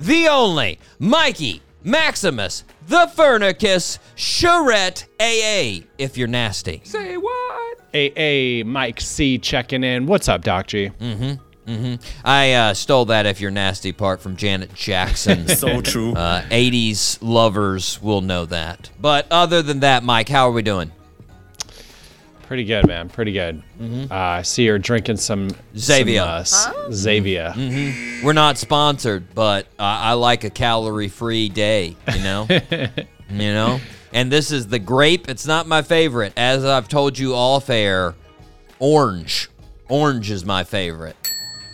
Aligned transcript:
the 0.00 0.28
only, 0.28 0.78
Mikey 0.98 1.62
Maximus, 1.82 2.64
the 2.88 3.10
Furnicus, 3.14 3.98
Charette 4.14 5.06
AA, 5.20 5.84
if 5.98 6.16
you're 6.16 6.28
nasty. 6.28 6.80
Say 6.84 7.16
what? 7.16 7.78
AA 7.92 8.10
hey, 8.14 8.62
Mike 8.62 9.00
C 9.00 9.38
checking 9.38 9.84
in. 9.84 10.06
What's 10.06 10.28
up, 10.28 10.42
Doc 10.42 10.68
G? 10.68 10.90
Mm-hmm. 11.00 11.70
Mm-hmm. 11.70 12.26
uh, 12.26 12.74
stole 12.74 13.04
that 13.06 13.26
if 13.26 13.40
you're 13.40 13.50
nasty 13.50 13.92
part 13.92 14.20
from 14.20 14.36
Janet 14.36 14.74
Jackson. 14.74 15.46
So 15.60 15.80
true. 15.82 16.14
Uh, 16.14 16.42
80s 16.42 17.18
lovers 17.20 18.00
will 18.00 18.22
know 18.22 18.46
that. 18.46 18.90
But 19.00 19.26
other 19.30 19.62
than 19.62 19.80
that, 19.80 20.02
Mike, 20.02 20.28
how 20.28 20.48
are 20.48 20.52
we 20.52 20.62
doing? 20.62 20.90
Pretty 22.50 22.64
good, 22.64 22.84
man. 22.88 23.08
Pretty 23.08 23.30
good. 23.30 23.62
Uh, 23.80 24.06
I 24.10 24.42
see 24.42 24.64
you're 24.64 24.76
drinking 24.80 25.18
some 25.18 25.50
Xavier. 25.78 26.42
some, 26.44 26.74
uh, 26.74 26.88
s- 26.88 26.92
Xavier. 26.96 27.54
We're 28.24 28.32
not 28.32 28.58
sponsored, 28.58 29.36
but 29.36 29.66
uh, 29.78 29.82
I 29.82 30.14
like 30.14 30.42
a 30.42 30.50
calorie-free 30.50 31.50
day. 31.50 31.96
You 32.12 32.22
know, 32.24 32.48
you 33.30 33.52
know. 33.52 33.78
And 34.12 34.32
this 34.32 34.50
is 34.50 34.66
the 34.66 34.80
grape. 34.80 35.28
It's 35.28 35.46
not 35.46 35.68
my 35.68 35.82
favorite, 35.82 36.32
as 36.36 36.64
I've 36.64 36.88
told 36.88 37.16
you 37.16 37.36
off 37.36 37.70
air. 37.70 38.16
Orange, 38.80 39.48
orange 39.88 40.28
is 40.32 40.44
my 40.44 40.64
favorite, 40.64 41.14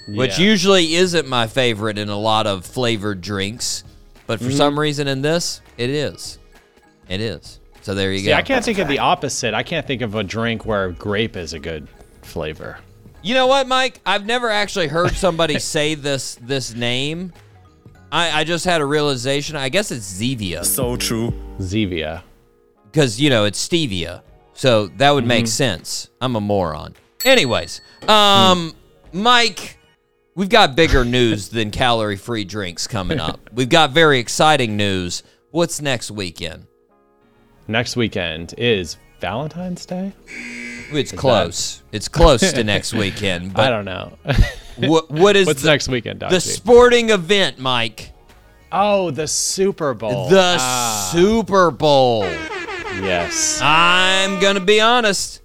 which 0.08 0.38
usually 0.38 0.94
isn't 0.96 1.26
my 1.26 1.46
favorite 1.46 1.96
in 1.96 2.10
a 2.10 2.18
lot 2.18 2.46
of 2.46 2.66
flavored 2.66 3.22
drinks, 3.22 3.82
but 4.26 4.40
for 4.40 4.50
some 4.50 4.78
reason 4.78 5.08
in 5.08 5.22
this, 5.22 5.62
it 5.78 5.88
is. 5.88 6.38
It 7.08 7.22
is. 7.22 7.60
So 7.86 7.94
there 7.94 8.10
you 8.10 8.18
See, 8.18 8.26
go. 8.26 8.32
I 8.32 8.42
can't 8.42 8.64
think 8.64 8.78
of 8.78 8.88
the 8.88 8.98
opposite. 8.98 9.54
I 9.54 9.62
can't 9.62 9.86
think 9.86 10.02
of 10.02 10.16
a 10.16 10.24
drink 10.24 10.66
where 10.66 10.90
grape 10.90 11.36
is 11.36 11.52
a 11.52 11.60
good 11.60 11.86
flavor. 12.22 12.78
You 13.22 13.34
know 13.34 13.46
what, 13.46 13.68
Mike? 13.68 14.00
I've 14.04 14.26
never 14.26 14.50
actually 14.50 14.88
heard 14.88 15.12
somebody 15.12 15.58
say 15.60 15.94
this 15.94 16.34
this 16.42 16.74
name. 16.74 17.32
I, 18.10 18.40
I 18.40 18.42
just 18.42 18.64
had 18.64 18.80
a 18.80 18.84
realization. 18.84 19.54
I 19.54 19.68
guess 19.68 19.92
it's 19.92 20.20
Zevia 20.20 20.64
So 20.64 20.96
true. 20.96 21.32
Zevia. 21.60 22.24
because 22.86 23.20
you 23.20 23.30
know 23.30 23.44
it's 23.44 23.64
stevia, 23.64 24.22
so 24.52 24.88
that 24.96 25.12
would 25.12 25.24
make 25.24 25.46
sense. 25.46 26.10
I'm 26.20 26.34
a 26.34 26.40
moron. 26.40 26.92
Anyways, 27.24 27.82
um, 28.08 28.74
Mike, 29.12 29.78
we've 30.34 30.48
got 30.48 30.74
bigger 30.74 31.04
news 31.18 31.50
than 31.50 31.70
calorie-free 31.70 32.46
drinks 32.46 32.88
coming 32.88 33.20
up. 33.20 33.48
We've 33.52 33.68
got 33.68 33.92
very 33.92 34.18
exciting 34.18 34.76
news. 34.76 35.22
What's 35.52 35.80
next 35.80 36.10
weekend? 36.10 36.66
Next 37.68 37.96
weekend 37.96 38.54
is 38.58 38.96
Valentine's 39.20 39.84
Day. 39.86 40.12
It's 40.92 41.10
close. 41.12 41.82
It's 41.92 42.08
close 42.08 42.52
to 42.52 42.62
next 42.64 42.92
weekend. 42.94 43.52
But 43.54 43.64
I 43.66 43.70
don't 43.70 43.84
know. 43.84 44.12
what 44.76 45.10
what 45.10 45.36
is 45.36 45.46
What's 45.46 45.62
the, 45.62 45.68
next 45.70 45.88
weekend, 45.88 46.20
the 46.20 46.40
sporting 46.40 47.10
event, 47.10 47.58
Mike? 47.58 48.12
oh, 48.72 49.10
the 49.10 49.26
Super 49.26 49.94
Bowl. 49.94 50.28
The 50.28 50.56
Ah, 50.58 51.10
Super 51.12 51.70
Bowl. 51.70 52.22
yes. 52.24 53.58
I'm 53.62 54.38
gonna 54.40 54.60
be 54.60 54.80
honest. 54.80 55.42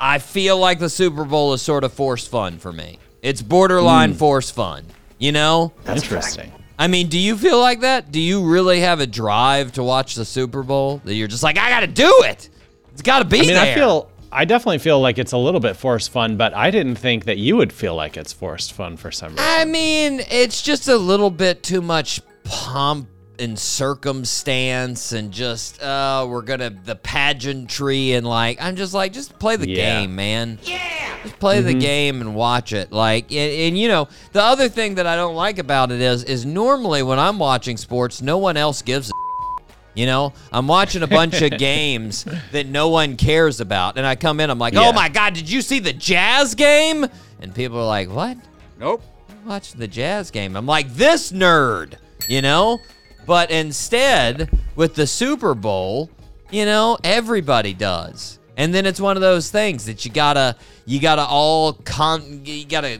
I 0.00 0.18
feel 0.18 0.58
like 0.58 0.78
the 0.78 0.90
Super 0.90 1.24
Bowl 1.24 1.52
is 1.52 1.62
sort 1.62 1.84
of 1.84 1.92
forced 1.92 2.30
fun 2.30 2.58
for 2.58 2.72
me. 2.72 2.98
It's 3.22 3.42
borderline 3.42 4.12
forced 4.14 4.54
fun. 4.54 4.84
You 5.18 5.32
know? 5.32 5.72
Interesting. 5.88 6.52
I 6.78 6.88
mean, 6.88 7.08
do 7.08 7.18
you 7.18 7.36
feel 7.36 7.58
like 7.58 7.80
that? 7.80 8.12
Do 8.12 8.20
you 8.20 8.44
really 8.44 8.80
have 8.80 9.00
a 9.00 9.06
drive 9.06 9.72
to 9.72 9.82
watch 9.82 10.14
the 10.14 10.24
Super 10.24 10.62
Bowl? 10.62 11.00
That 11.04 11.14
you're 11.14 11.28
just 11.28 11.42
like, 11.42 11.58
I 11.58 11.70
gotta 11.70 11.86
do 11.86 12.22
it. 12.24 12.50
It's 12.92 13.02
gotta 13.02 13.24
be 13.24 13.38
I 13.38 13.40
mean, 13.42 13.50
there. 13.54 13.72
I 13.72 13.74
feel. 13.74 14.10
I 14.30 14.44
definitely 14.44 14.78
feel 14.78 15.00
like 15.00 15.18
it's 15.18 15.32
a 15.32 15.38
little 15.38 15.60
bit 15.60 15.76
forced 15.76 16.10
fun, 16.10 16.36
but 16.36 16.52
I 16.52 16.70
didn't 16.70 16.96
think 16.96 17.24
that 17.24 17.38
you 17.38 17.56
would 17.56 17.72
feel 17.72 17.94
like 17.94 18.16
it's 18.16 18.32
forced 18.32 18.74
fun 18.74 18.96
for 18.96 19.10
some 19.10 19.30
reason. 19.30 19.44
I 19.46 19.64
mean, 19.64 20.20
it's 20.30 20.60
just 20.60 20.88
a 20.88 20.96
little 20.96 21.30
bit 21.30 21.62
too 21.62 21.80
much 21.80 22.20
pomp 22.44 23.08
and 23.40 23.58
circumstance 23.58 25.12
and 25.12 25.32
just 25.32 25.80
uh 25.82 26.26
we're 26.28 26.42
gonna 26.42 26.70
the 26.70 26.96
pageantry 26.96 28.12
and 28.12 28.26
like 28.26 28.60
I'm 28.60 28.76
just 28.76 28.94
like 28.94 29.12
just 29.12 29.38
play 29.38 29.56
the 29.56 29.68
Yeah. 29.68 30.00
game, 30.00 30.14
man. 30.16 30.58
Yeah. 30.62 30.78
Just 31.22 31.38
play 31.38 31.60
the 31.60 31.74
game 31.74 32.20
and 32.20 32.34
watch 32.34 32.72
it. 32.72 32.92
Like 32.92 33.30
and, 33.32 33.52
and 33.52 33.78
you 33.78 33.88
know, 33.88 34.08
the 34.32 34.42
other 34.42 34.68
thing 34.68 34.96
that 34.96 35.06
I 35.06 35.16
don't 35.16 35.34
like 35.34 35.58
about 35.58 35.90
it 35.92 36.00
is 36.00 36.24
is 36.24 36.46
normally 36.46 37.02
when 37.02 37.18
I'm 37.18 37.38
watching 37.38 37.76
sports, 37.76 38.22
no 38.22 38.38
one 38.38 38.56
else 38.56 38.82
gives 38.82 39.10
a 39.10 39.12
you 39.94 40.06
know, 40.06 40.32
I'm 40.52 40.66
watching 40.68 41.02
a 41.02 41.06
bunch 41.06 41.40
of 41.42 41.50
games 41.58 42.24
that 42.52 42.66
no 42.66 42.88
one 42.88 43.16
cares 43.16 43.60
about, 43.60 43.96
and 43.96 44.06
I 44.06 44.14
come 44.14 44.40
in, 44.40 44.50
I'm 44.50 44.58
like, 44.58 44.74
Yeah. 44.74 44.88
"Oh 44.88 44.92
my 44.92 45.08
god, 45.08 45.32
did 45.34 45.48
you 45.50 45.62
see 45.62 45.78
the 45.78 45.92
Jazz 45.94 46.54
game?" 46.54 47.06
And 47.40 47.54
people 47.54 47.78
are 47.78 47.86
like, 47.86 48.10
"What?" 48.10 48.36
Nope. 48.78 49.02
watching 49.46 49.80
the 49.80 49.88
Jazz 49.88 50.30
game. 50.30 50.54
I'm 50.56 50.66
like, 50.66 50.92
this 50.92 51.32
nerd, 51.32 51.94
you 52.28 52.42
know? 52.42 52.78
But 53.26 53.50
instead, 53.50 54.48
with 54.76 54.94
the 54.94 55.06
Super 55.06 55.54
Bowl, 55.54 56.10
you 56.50 56.64
know, 56.64 56.96
everybody 57.04 57.74
does. 57.74 58.38
And 58.56 58.72
then 58.72 58.86
it's 58.86 59.00
one 59.00 59.16
of 59.16 59.20
those 59.20 59.50
things 59.50 59.84
that 59.86 60.04
you 60.04 60.10
gotta, 60.10 60.56
you 60.86 61.00
gotta 61.00 61.24
all 61.24 61.74
con, 61.74 62.42
you 62.44 62.64
gotta, 62.64 62.98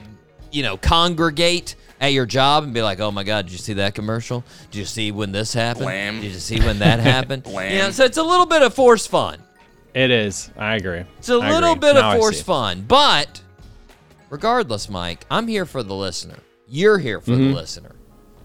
you 0.52 0.62
know, 0.62 0.76
congregate 0.76 1.76
at 2.00 2.12
your 2.12 2.26
job 2.26 2.64
and 2.64 2.74
be 2.74 2.82
like, 2.82 3.00
oh 3.00 3.10
my 3.10 3.24
God, 3.24 3.46
did 3.46 3.52
you 3.52 3.58
see 3.58 3.72
that 3.74 3.94
commercial? 3.94 4.44
Did 4.70 4.78
you 4.80 4.84
see 4.84 5.12
when 5.12 5.32
this 5.32 5.54
happened? 5.54 5.86
Blam. 5.86 6.20
Did 6.20 6.32
you 6.32 6.38
see 6.40 6.60
when 6.60 6.78
that 6.80 7.00
happened? 7.14 7.44
Blam. 7.44 7.72
You 7.72 7.78
know, 7.78 7.90
so 7.90 8.04
it's 8.04 8.18
a 8.18 8.22
little 8.22 8.44
bit 8.44 8.60
of 8.62 8.74
force 8.74 9.06
fun. 9.06 9.38
It 9.94 10.10
is. 10.10 10.50
I 10.58 10.74
agree. 10.76 11.04
It's 11.18 11.30
a 11.30 11.34
I 11.38 11.50
little 11.52 11.72
agree. 11.72 11.88
bit 11.88 11.94
Now 11.94 12.12
of 12.12 12.18
force 12.18 12.42
fun, 12.42 12.84
but 12.86 13.40
regardless, 14.28 14.90
Mike, 14.90 15.24
I'm 15.30 15.46
here 15.48 15.64
for 15.64 15.82
the 15.82 15.94
listener. 15.94 16.36
You're 16.68 16.98
here 16.98 17.20
for 17.22 17.30
Mm-hmm. 17.30 17.48
the 17.50 17.54
listener. 17.54 17.92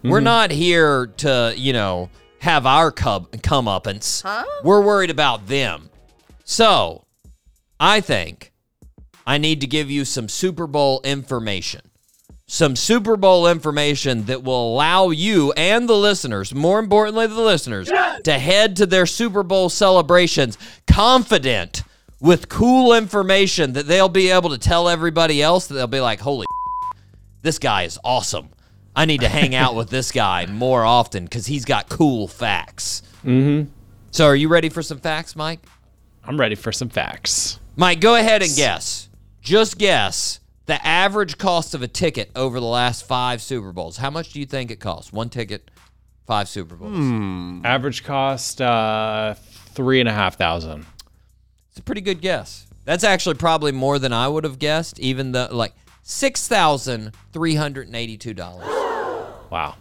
We're 0.04 0.18
mm-hmm. 0.18 0.24
not 0.24 0.52
here 0.52 1.08
to, 1.18 1.54
you 1.56 1.74
know, 1.74 2.10
have 2.40 2.66
our 2.66 2.92
cub 2.92 3.32
comeuppance. 3.32 4.24
We're 4.64 4.82
worried 4.82 5.12
about 5.12 5.48
them. 5.48 5.90
So, 6.44 7.06
I 7.80 8.02
think 8.02 8.52
I 9.26 9.38
need 9.38 9.62
to 9.62 9.68
give 9.68 9.92
you 9.92 10.06
some 10.06 10.28
Super 10.28 10.68
Bowl 10.68 11.02
information. 11.04 11.82
Some 12.48 12.76
Super 12.76 13.16
Bowl 13.16 13.48
information 13.48 14.26
that 14.26 14.44
will 14.44 14.74
allow 14.74 15.10
you 15.10 15.54
and 15.54 15.88
the 15.88 15.96
listeners, 15.96 16.54
more 16.54 16.80
importantly, 16.80 17.28
the 17.28 17.40
listeners, 17.40 17.90
to 18.24 18.40
head 18.40 18.76
to 18.78 18.86
their 18.86 19.06
Super 19.06 19.42
Bowl 19.42 19.70
celebrations 19.70 20.58
confident 20.86 21.84
with 22.20 22.50
cool 22.50 22.94
information 22.94 23.74
that 23.74 23.88
they'll 23.88 24.10
be 24.10 24.30
able 24.30 24.50
to 24.50 24.58
tell 24.58 24.90
everybody 24.90 25.42
else 25.42 25.68
that 25.68 25.76
they'll 25.76 25.88
be 25.88 26.02
like, 26.02 26.20
holy, 26.20 26.46
this 27.42 27.58
guy 27.58 27.84
is 27.84 27.98
awesome. 28.04 28.50
I 28.96 29.06
need 29.06 29.22
to 29.22 29.30
hang 29.30 29.56
out 29.56 29.76
with 29.76 29.90
this 29.90 30.12
guy 30.12 30.46
more 30.46 30.84
often 30.84 31.24
because 31.24 31.46
he's 31.46 31.66
got 31.66 31.90
cool 31.90 32.28
facts. 32.28 33.02
Mm-hmm. 33.24 33.70
So, 34.12 34.26
are 34.26 34.36
you 34.36 34.50
ready 34.50 34.70
for 34.70 34.82
some 34.82 35.00
facts, 35.00 35.36
Mike? 35.36 35.60
I'm 36.24 36.40
ready 36.40 36.56
for 36.56 36.72
some 36.72 36.90
facts. 36.90 37.60
Mike, 37.76 38.02
go 38.02 38.16
ahead 38.16 38.44
and 38.44 38.56
guess. 38.56 39.10
Just 39.42 39.78
guess 39.78 40.40
the 40.66 40.86
average 40.86 41.38
cost 41.38 41.74
of 41.74 41.82
a 41.82 41.88
ticket 41.88 42.30
over 42.36 42.60
the 42.60 42.66
last 42.66 43.08
five 43.08 43.42
Super 43.42 43.72
Bowls. 43.72 43.98
How 43.98 44.10
much 44.10 44.34
do 44.34 44.40
you 44.40 44.46
think 44.46 44.72
it 44.72 44.80
costs? 44.80 45.14
One 45.14 45.30
ticket, 45.30 45.72
five 46.28 46.50
Super 46.50 46.76
Bowls. 46.76 47.66
Average 47.66 48.04
cost 48.04 48.62
uh 48.62 49.36
three 49.74 50.00
and 50.00 50.10
a 50.10 50.14
half 50.14 50.38
thousand. 50.38 50.86
It's 51.70 51.80
a 51.80 51.84
pretty 51.84 52.02
good 52.02 52.22
guess. 52.22 52.68
That's 52.84 53.04
actually 53.04 53.36
probably 53.36 53.72
more 53.72 54.00
than 54.00 54.12
I 54.12 54.28
would 54.28 54.44
have 54.44 54.60
guessed, 54.60 55.00
even 55.00 55.32
though, 55.32 55.48
like, 55.52 55.74
$6,382. 56.04 58.81
Wow. 59.52 59.76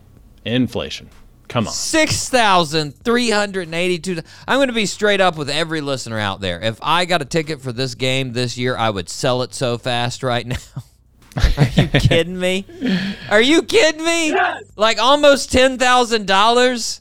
Inflation. 0.45 1.09
Come 1.49 1.67
on. 1.67 1.73
Six 1.73 2.29
thousand 2.29 2.95
three 3.03 3.31
hundred 3.31 3.73
eighty-two. 3.73 4.21
I'm 4.47 4.59
going 4.59 4.69
to 4.69 4.75
be 4.75 4.87
straight 4.87 5.21
up 5.21 5.37
with 5.37 5.51
every 5.51 5.81
listener 5.81 6.19
out 6.19 6.41
there. 6.41 6.61
If 6.61 6.79
I 6.83 7.07
got 7.07 7.23
a 7.23 7.25
ticket 7.25 7.61
for 7.61 7.73
this 7.73 7.95
game 7.95 8.33
this 8.33 8.57
year, 8.59 8.77
I 8.77 8.91
would 8.91 9.09
sell 9.09 9.43
it 9.43 9.55
so 9.55 9.79
fast 9.79 10.23
right 10.23 10.47
now. 10.47 10.57
Are 11.37 11.65
you 11.77 11.89
kidding 12.01 12.39
me? 12.39 12.67
Are 13.31 13.41
you 13.41 13.63
kidding 13.63 14.05
me? 14.05 14.37
Like 14.77 14.99
almost 15.01 15.51
ten 15.51 15.79
thousand 15.79 16.27
dollars. 16.27 17.01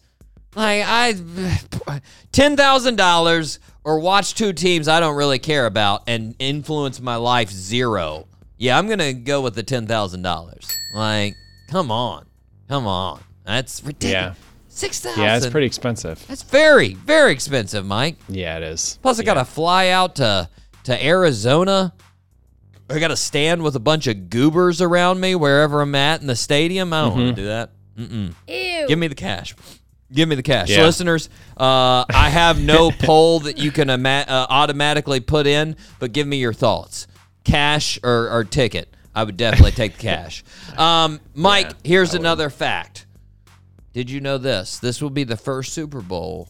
Like 0.56 0.84
I, 0.86 2.02
ten 2.32 2.58
thousand 2.58 2.96
dollars 2.96 3.60
or 3.84 4.00
watch 4.00 4.34
two 4.34 4.52
teams 4.54 4.88
I 4.88 5.00
don't 5.00 5.16
really 5.16 5.40
care 5.40 5.68
about 5.68 6.04
and 6.08 6.36
influence 6.40 7.00
my 7.00 7.18
life 7.18 7.52
zero. 7.52 8.28
Yeah, 8.58 8.78
I'm 8.78 8.88
gonna 8.88 9.14
go 9.14 9.42
with 9.42 9.54
the 9.54 9.64
ten 9.64 9.86
thousand 9.86 10.24
dollars. 10.24 10.76
Like, 10.94 11.36
come 11.70 11.92
on, 11.92 12.26
come 12.70 12.88
on. 12.88 13.20
That's 13.44 13.84
ridiculous. 13.84 14.14
Yeah. 14.14 14.34
Six 14.70 15.02
thousand. 15.02 15.22
Yeah, 15.24 15.36
it's 15.36 15.48
pretty 15.48 15.68
expensive. 15.68 16.24
That's 16.28 16.44
very, 16.44 16.94
very 16.94 17.34
expensive, 17.34 17.86
Mike. 17.86 18.16
Yeah, 18.30 18.56
it 18.58 18.64
is. 18.64 18.98
Plus, 19.02 19.20
I 19.20 19.24
got 19.24 19.34
to 19.34 19.44
fly 19.44 19.90
out 19.90 20.16
to 20.18 20.50
to 20.86 21.06
Arizona. 21.06 21.94
I 22.90 23.00
got 23.00 23.10
to 23.10 23.18
stand 23.18 23.62
with 23.62 23.76
a 23.76 23.80
bunch 23.80 24.08
of 24.08 24.30
goobers 24.30 24.82
around 24.82 25.20
me 25.20 25.36
wherever 25.36 25.82
I'm 25.82 25.94
at 25.96 26.22
in 26.22 26.28
the 26.28 26.36
stadium. 26.36 26.94
I 26.94 27.02
don't 27.02 27.14
want 27.18 27.36
to 27.36 27.42
do 27.42 27.48
that. 27.48 27.72
Mm-mm. 27.98 28.34
Ew. 28.48 28.88
Give 28.88 28.98
me 28.98 29.08
the 29.08 29.16
cash. 29.16 29.54
Give 30.12 30.28
me 30.28 30.36
the 30.36 30.42
cash. 30.44 30.70
Yeah. 30.72 30.84
Listeners, 30.86 31.30
uh, 31.58 32.06
I 32.10 32.30
have 32.32 32.60
no 32.60 32.90
poll 33.00 33.42
that 33.42 33.58
you 33.60 33.72
can 33.72 33.90
ama- 33.92 34.26
uh, 34.28 34.48
automatically 34.50 35.20
put 35.20 35.46
in, 35.46 35.76
but 36.00 36.14
give 36.14 36.26
me 36.26 36.38
your 36.38 36.54
thoughts. 36.54 37.06
Cash 37.44 38.00
or, 38.04 38.30
or 38.30 38.44
ticket. 38.44 38.92
I 39.20 39.24
would 39.24 39.38
definitely 39.38 39.72
take 39.72 39.94
the 39.98 40.02
cash. 40.02 40.44
Um, 40.78 41.20
Mike, 41.36 41.66
Yeah, 41.68 41.74
here's 41.84 42.14
another 42.14 42.50
fact. 42.50 43.06
Did 43.92 44.10
you 44.10 44.22
know 44.22 44.38
this? 44.38 44.80
This 44.80 45.02
will 45.02 45.10
be 45.10 45.24
the 45.26 45.36
first 45.36 45.74
Super 45.74 46.00
Bowl 46.02 46.48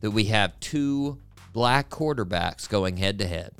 that 0.00 0.10
we 0.10 0.24
have 0.24 0.58
two 0.60 1.18
black 1.52 1.88
quarterbacks 1.88 2.68
going 2.68 2.98
head 2.98 3.18
to 3.20 3.26
head. 3.26 3.52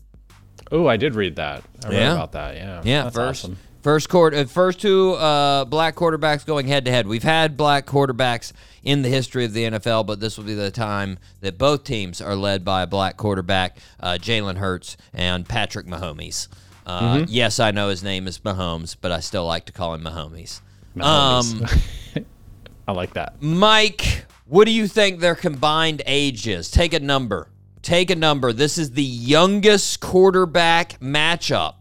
Oh, 0.71 0.87
I 0.87 0.97
did 0.99 1.15
read 1.15 1.37
that. 1.37 1.63
I 1.85 1.89
read 1.89 1.97
Yeah. 2.01 2.13
about 2.15 2.33
that. 2.33 2.57
Yeah. 2.57 2.83
Yeah, 2.85 3.03
That's 3.05 3.15
first 3.17 3.45
awesome. 3.45 3.57
first 3.83 4.09
quarter, 4.11 4.37
uh, 4.39 4.45
first 4.45 4.81
two 4.81 5.13
uh, 5.13 5.65
black 5.65 5.95
quarterbacks 5.95 6.45
going 6.45 6.67
head 6.67 6.85
to 6.87 6.91
head. 6.91 7.07
We've 7.07 7.23
had 7.23 7.57
black 7.57 7.87
quarterbacks 7.87 8.53
in 8.83 9.01
the 9.03 9.09
history 9.09 9.45
of 9.47 9.53
the 9.55 9.65
NFL, 9.65 10.05
but 10.07 10.21
this 10.21 10.37
will 10.37 10.45
be 10.45 10.55
the 10.55 10.71
time 10.71 11.19
that 11.41 11.57
both 11.57 11.85
teams 11.85 12.21
are 12.21 12.35
led 12.37 12.65
by 12.65 12.83
a 12.83 12.87
black 12.87 13.17
quarterback, 13.17 13.79
uh, 14.01 14.19
Jalen 14.21 14.57
Hurts 14.59 14.97
and 15.15 15.49
Patrick 15.49 15.87
Mahomes. 15.87 16.49
Uh, 16.87 17.01
Mm-hmm. 17.17 17.25
Yes, 17.29 17.61
I 17.61 17.71
know 17.71 17.89
his 17.89 18.03
name 18.03 18.27
is 18.27 18.39
Mahomes, 18.41 18.97
but 19.01 19.11
I 19.13 19.21
still 19.21 19.47
like 19.47 19.65
to 19.67 19.73
call 19.73 19.95
him 19.95 20.03
Mahomes. 20.03 20.61
Mahomes. 20.97 22.17
Um, 22.17 22.25
I 22.89 22.93
like 22.93 23.15
that. 23.15 23.41
Mike, 23.41 24.27
what 24.47 24.67
do 24.67 24.71
you 24.73 24.87
think 24.87 25.21
their 25.21 25.35
combined 25.35 26.03
age 26.07 26.47
is? 26.47 26.71
Take 26.71 26.93
a 26.93 27.01
number. 27.01 27.49
Take 27.83 28.11
a 28.11 28.15
number. 28.17 28.53
This 28.53 28.77
is 28.79 28.93
the 28.93 29.03
youngest 29.03 30.01
quarterback 30.01 30.99
matchup 31.01 31.75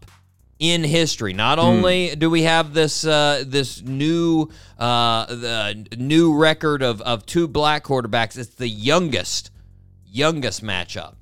in 0.58 0.84
history. 0.84 1.32
Not 1.34 1.58
only 1.58 2.14
do 2.14 2.30
we 2.30 2.42
have 2.42 2.72
this 2.74 3.04
uh, 3.06 3.44
this 3.46 3.82
new 3.82 4.50
uh, 4.78 5.26
the 5.26 5.86
new 5.98 6.34
record 6.36 6.82
of, 6.82 7.00
of 7.02 7.26
two 7.26 7.48
black 7.48 7.84
quarterbacks, 7.84 8.38
it's 8.38 8.54
the 8.54 8.68
youngest 8.68 9.50
youngest 10.06 10.62
matchup. 10.64 11.14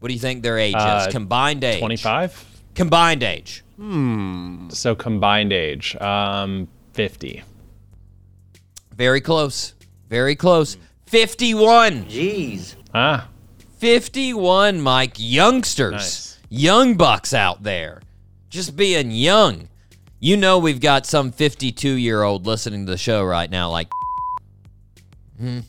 What 0.00 0.08
do 0.08 0.14
you 0.14 0.20
think 0.20 0.42
their 0.42 0.58
age 0.58 0.74
Uh, 0.76 1.04
is? 1.06 1.12
Combined 1.12 1.62
age. 1.62 1.78
25. 1.78 2.46
Combined 2.74 3.22
age. 3.22 3.64
Hmm. 3.76 4.68
So 4.70 4.94
combined 4.94 5.52
age, 5.52 5.96
um, 5.96 6.68
50. 6.92 7.42
Very 8.94 9.20
close. 9.20 9.74
Very 10.08 10.36
close. 10.36 10.76
51. 11.06 12.04
Jeez. 12.04 12.74
Ah, 12.92 13.28
51, 13.78 14.80
Mike. 14.80 15.14
Youngsters. 15.16 15.92
Nice. 15.92 16.38
Young 16.50 16.96
bucks 16.96 17.32
out 17.32 17.62
there. 17.62 18.02
Just 18.50 18.76
being 18.76 19.10
young. 19.10 19.68
You 20.18 20.36
know 20.36 20.58
we've 20.58 20.80
got 20.80 21.06
some 21.06 21.32
52 21.32 21.88
year 21.92 22.22
old 22.22 22.44
listening 22.46 22.84
to 22.84 22.92
the 22.92 22.98
show 22.98 23.24
right 23.24 23.50
now, 23.50 23.70
like, 23.70 23.88
hmm. 25.38 25.60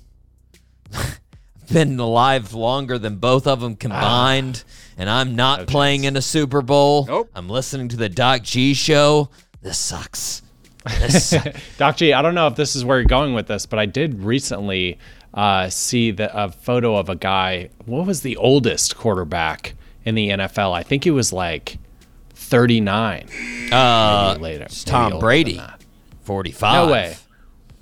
been 1.72 1.98
alive 1.98 2.54
longer 2.54 2.98
than 2.98 3.16
both 3.16 3.48
of 3.48 3.62
them 3.62 3.78
combined, 3.78 4.66
and 4.98 5.10
I'm 5.10 5.36
not 5.36 5.68
playing 5.68 6.04
in 6.04 6.16
a 6.16 6.22
Super 6.22 6.62
Bowl. 6.62 7.06
Nope. 7.06 7.30
I'm 7.36 7.50
listening 7.50 7.88
to 7.90 7.98
the 7.98 8.10
Doc 8.10 8.44
G 8.44 8.74
show. 8.74 9.30
This 9.62 9.78
sucks. 9.78 10.42
This 11.00 11.28
sucks. 11.30 11.78
Doc 11.78 11.98
G, 11.98 12.14
I 12.14 12.22
don't 12.22 12.36
know 12.36 12.48
if 12.48 12.56
this 12.56 12.76
is 12.76 12.84
where 12.86 13.00
you're 13.00 13.08
going 13.08 13.34
with 13.34 13.48
this, 13.48 13.66
but 13.66 13.80
I 13.80 13.86
did 13.86 14.24
recently 14.24 14.98
uh, 15.34 15.70
see 15.70 16.12
the, 16.12 16.36
a 16.36 16.50
photo 16.52 16.96
of 16.96 17.10
a 17.10 17.16
guy. 17.16 17.70
What 17.86 18.06
was 18.06 18.22
the 18.22 18.38
oldest 18.38 18.98
quarterback 18.98 19.76
in 20.04 20.16
the 20.16 20.30
NFL? 20.30 20.74
I 20.74 20.84
think 20.84 21.04
he 21.04 21.12
was 21.12 21.32
like 21.32 21.78
39. 22.34 23.30
uh, 23.72 24.38
later. 24.40 24.68
Tom 24.86 25.20
Brady, 25.20 25.62
45. 26.24 26.88
No 26.88 26.92
way. 26.92 27.16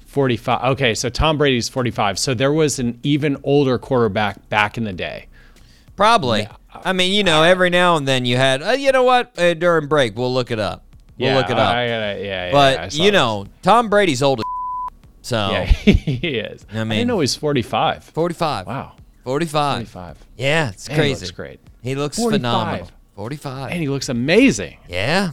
45. 0.06 0.64
Okay, 0.72 0.96
so 0.96 1.10
Tom 1.10 1.38
Brady's 1.38 1.70
45. 1.70 2.18
So 2.20 2.34
there 2.34 2.52
was 2.52 2.80
an 2.80 3.00
even 3.04 3.38
older 3.44 3.78
quarterback 3.78 4.50
back 4.50 4.78
in 4.78 4.84
the 4.84 4.94
day. 4.94 5.28
Probably. 5.96 6.48
I 6.74 6.94
mean, 6.94 7.13
you 7.13 7.24
know, 7.24 7.44
every 7.44 7.69
now 7.69 7.95
and 7.98 8.07
then 8.07 8.25
you 8.25 8.38
had, 8.38 8.62
uh, 8.62 8.71
you 8.71 8.92
know 8.92 9.04
what? 9.04 9.38
Uh, 9.38 9.54
during 9.54 9.88
break, 9.88 10.16
we'll 10.18 10.33
look 10.33 10.51
it 10.51 10.60
up. 10.60 10.86
We'll 11.18 11.30
yeah, 11.30 11.38
look 11.38 11.50
it 11.50 11.57
up. 11.60 11.74
I, 11.74 11.81
I 11.81 11.86
yeah, 11.88 12.16
yeah, 12.18 12.51
but 12.51 12.80
I 12.80 12.83
you 12.86 12.89
this. 13.06 13.12
know, 13.12 13.48
Tom 13.62 13.89
Brady's 13.89 14.21
old. 14.24 14.39
As 14.39 14.45
so 15.21 15.50
yeah, 15.51 15.66
he 15.66 16.38
is. 16.38 16.66
I 16.71 16.80
I, 16.80 16.83
mean- 16.83 17.00
didn't 17.00 17.07
know 17.10 17.19
he's 17.19 17.36
45. 17.36 18.04
45. 18.06 18.68
Wow, 18.68 18.95
45. 19.24 19.89
45. 19.89 20.18
Yeah, 20.38 20.69
it's 20.69 20.88
Man, 20.88 21.04
he 21.04 21.10
looks 21.13 21.31
great. 21.31 21.60
He 21.81 21.95
looks 21.95 22.18
45. 22.18 22.39
phenomenal. 22.39 22.89
45. 23.16 23.71
And 23.71 23.81
he 23.81 23.89
looks 23.89 24.07
amazing. 24.10 24.77
yeah. 24.88 25.31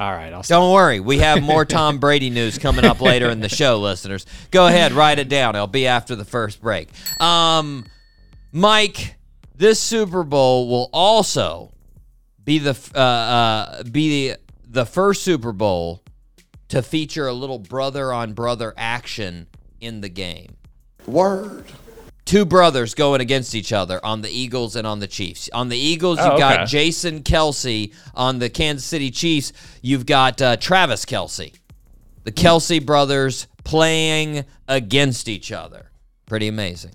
All 0.00 0.12
right, 0.12 0.28
stop. 0.30 0.46
Don't 0.46 0.72
worry. 0.72 1.00
We 1.00 1.18
have 1.18 1.42
more 1.42 1.64
Tom 1.66 1.98
Brady 1.98 2.30
news 2.30 2.56
coming 2.56 2.84
up 2.84 3.00
later 3.00 3.30
in 3.30 3.40
the 3.40 3.48
show, 3.48 3.80
listeners. 3.80 4.26
Go 4.52 4.68
ahead, 4.68 4.92
write 4.92 5.18
it 5.18 5.28
down. 5.28 5.56
It'll 5.56 5.66
be 5.66 5.88
after 5.88 6.14
the 6.14 6.24
first 6.24 6.60
break. 6.62 6.88
Um, 7.20 7.84
Mike, 8.52 9.16
this 9.58 9.80
Super 9.80 10.22
Bowl 10.24 10.68
will 10.68 10.88
also 10.92 11.72
be 12.44 12.58
the 12.58 12.78
uh, 12.94 12.98
uh, 12.98 13.82
be 13.82 14.30
the, 14.30 14.36
the 14.66 14.86
first 14.86 15.22
Super 15.22 15.52
Bowl 15.52 16.02
to 16.68 16.82
feature 16.82 17.26
a 17.26 17.32
little 17.32 17.58
brother 17.58 18.12
on 18.12 18.32
brother 18.32 18.72
action 18.76 19.46
in 19.80 20.00
the 20.00 20.08
game. 20.08 20.56
Word. 21.06 21.64
Two 22.24 22.44
brothers 22.44 22.94
going 22.94 23.22
against 23.22 23.54
each 23.54 23.72
other 23.72 24.04
on 24.04 24.20
the 24.20 24.28
Eagles 24.28 24.76
and 24.76 24.86
on 24.86 24.98
the 24.98 25.06
Chiefs. 25.06 25.48
On 25.54 25.70
the 25.70 25.78
Eagles, 25.78 26.18
you've 26.18 26.32
Oh, 26.34 26.38
got. 26.38 26.68
Jason 26.68 27.22
Kelce. 27.22 27.94
On 28.14 28.38
the 28.38 28.50
Kansas 28.50 28.84
City 28.84 29.10
Chiefs, 29.10 29.54
you've 29.80 30.04
got 30.04 30.40
uh, 30.42 30.58
Travis 30.58 31.06
Kelce. 31.06 31.54
The 32.24 32.32
Kelce 32.32 32.84
brothers 32.84 33.46
playing 33.64 34.44
against 34.68 35.26
each 35.26 35.50
other. 35.52 35.90
Pretty 36.26 36.48
amazing. 36.48 36.92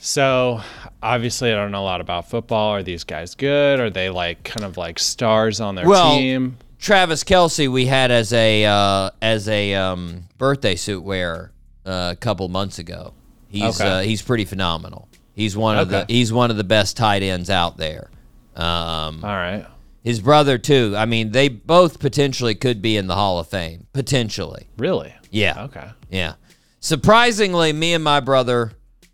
So, 0.00 0.60
obviously, 1.02 1.52
I 1.52 1.56
don't 1.56 1.72
know 1.72 1.82
a 1.82 1.84
lot 1.84 2.00
about 2.00 2.28
football. 2.28 2.70
Are 2.70 2.82
these 2.82 3.04
guys 3.04 3.34
good? 3.34 3.80
Are 3.80 3.90
they 3.90 4.08
like 4.10 4.42
kind 4.44 4.64
of 4.64 4.76
like 4.76 4.98
stars 4.98 5.60
on 5.60 5.74
their 5.74 5.86
Well, 5.86 6.16
team? 6.16 6.56
Travis 6.78 7.22
Kelce, 7.24 7.68
we 7.70 7.84
had 7.86 8.10
as 8.10 8.32
a 8.32 8.64
uh, 8.64 9.10
as 9.20 9.48
a 9.48 9.74
um, 9.74 10.24
birthday 10.38 10.74
suit 10.74 11.02
wearer 11.02 11.52
uh, 11.84 12.10
a 12.12 12.16
couple 12.16 12.48
months 12.48 12.78
ago. 12.78 13.12
He's 13.48 13.78
Okay. 13.80 13.90
uh, 13.90 14.00
he's 14.00 14.22
pretty 14.22 14.46
phenomenal. 14.46 15.08
He's 15.34 15.56
one 15.56 15.76
of 15.78 15.88
the 15.90 16.06
he's 16.08 16.32
one 16.32 16.50
of 16.50 16.56
the 16.56 16.64
best 16.64 16.96
tight 16.96 17.22
ends 17.22 17.50
out 17.50 17.76
there. 17.76 18.10
Um, 18.56 19.22
All 19.24 19.36
right. 19.36 19.66
his 20.02 20.20
brother 20.20 20.56
too. 20.56 20.94
I 20.96 21.04
mean, 21.04 21.32
they 21.32 21.48
both 21.48 21.98
potentially 22.00 22.54
could 22.54 22.80
be 22.80 22.96
in 22.96 23.06
the 23.06 23.14
Hall 23.14 23.38
of 23.38 23.48
Fame. 23.48 23.86
Potentially, 23.92 24.66
Really? 24.78 25.14
yeah, 25.30 25.64
Okay. 25.64 25.88
yeah. 26.10 26.34
Surprisingly, 26.80 27.72
me 27.74 27.92
and 27.94 28.02
my 28.02 28.20
brother, 28.20 28.72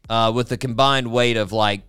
uh, 0.09 0.33
with 0.35 0.49
the 0.49 0.57
combined 0.57 1.11
weight 1.11 1.37
of 1.37 1.53
like 1.53 1.83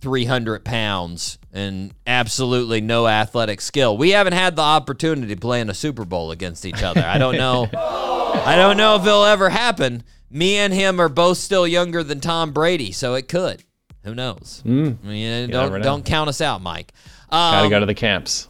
300 0.00 0.64
pounds 0.64 1.38
and 1.52 1.94
absolutely 2.06 2.80
no 2.80 3.06
athletic 3.06 3.60
skill, 3.60 3.96
we 3.96 4.10
haven't 4.10 4.32
had 4.34 4.56
the 4.56 4.62
opportunity 4.62 5.34
to 5.34 5.40
play 5.40 5.60
in 5.60 5.70
a 5.70 5.74
Super 5.74 6.04
Bowl 6.04 6.30
against 6.30 6.66
each 6.66 6.82
other. 6.82 7.02
I 7.02 7.18
don't 7.18 7.36
know. 7.36 7.68
I 7.74 8.56
don't 8.56 8.76
know 8.76 8.96
if 8.96 9.02
it'll 9.06 9.24
ever 9.24 9.48
happen. 9.48 10.02
Me 10.30 10.56
and 10.56 10.72
him 10.72 11.00
are 11.00 11.08
both 11.08 11.38
still 11.38 11.66
younger 11.66 12.02
than 12.02 12.20
Tom 12.20 12.52
Brady, 12.52 12.92
so 12.92 13.14
it 13.14 13.28
could. 13.28 13.62
Who 14.02 14.14
knows? 14.14 14.62
I 14.66 14.68
mean, 14.68 15.50
don't 15.50 15.80
don't 15.80 16.04
count 16.04 16.28
us 16.28 16.40
out, 16.40 16.60
Mike. 16.60 16.92
Um, 17.30 17.52
Got 17.52 17.62
to 17.62 17.68
go 17.70 17.80
to 17.80 17.86
the 17.86 17.94
camps. 17.94 18.48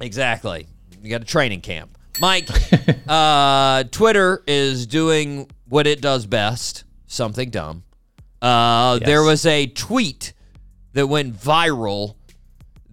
Exactly. 0.00 0.66
You 1.02 1.10
got 1.10 1.22
a 1.22 1.24
training 1.26 1.60
camp. 1.60 1.96
Mike, 2.20 2.48
uh, 3.08 3.84
Twitter 3.84 4.42
is 4.46 4.86
doing 4.86 5.48
what 5.68 5.86
it 5.86 6.00
does 6.00 6.26
best 6.26 6.84
something 7.06 7.50
dumb. 7.50 7.84
Uh, 8.42 8.98
There 8.98 9.22
was 9.22 9.46
a 9.46 9.66
tweet 9.66 10.32
that 10.92 11.06
went 11.06 11.34
viral 11.34 12.16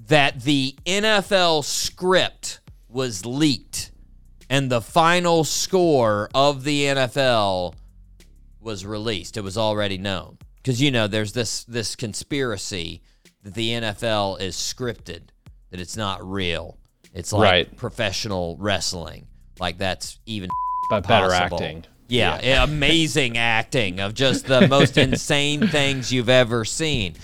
that 0.08 0.42
the 0.42 0.76
NFL 0.86 1.64
script 1.64 2.60
was 2.90 3.26
leaked 3.26 3.92
and 4.50 4.70
the 4.72 4.82
final 4.82 5.44
score 5.44 6.30
of 6.34 6.64
the 6.64 6.84
NFL 6.86 7.74
was 8.60 8.86
released. 8.86 9.38
It 9.38 9.42
was 9.42 9.58
already 9.58 9.98
known 9.98 10.38
because 10.58 10.82
you 10.82 10.92
know 10.92 11.08
there's 11.08 11.34
this 11.34 11.64
this 11.66 11.96
conspiracy 11.96 13.02
that 13.44 13.54
the 13.54 13.70
NFL 13.72 14.40
is 14.40 14.56
scripted, 14.56 15.30
that 15.72 15.80
it's 15.80 15.98
not 15.98 16.24
real. 16.26 16.78
It's 17.14 17.34
like 17.34 17.42
Right. 17.52 17.78
professional 17.78 18.58
wrestling. 18.60 19.28
Like 19.60 19.78
that's 19.78 20.20
even 20.26 20.50
But 20.90 21.08
better 21.08 21.32
acting. 21.32 21.86
Yeah, 22.14 22.40
yeah, 22.44 22.64
amazing 22.64 23.38
acting 23.40 24.00
of 24.00 24.14
just 24.14 24.46
the 24.46 24.68
most 24.68 24.98
insane 24.98 25.68
things 25.68 26.12
you've 26.12 26.30
ever 26.30 26.64
seen. 26.66 27.16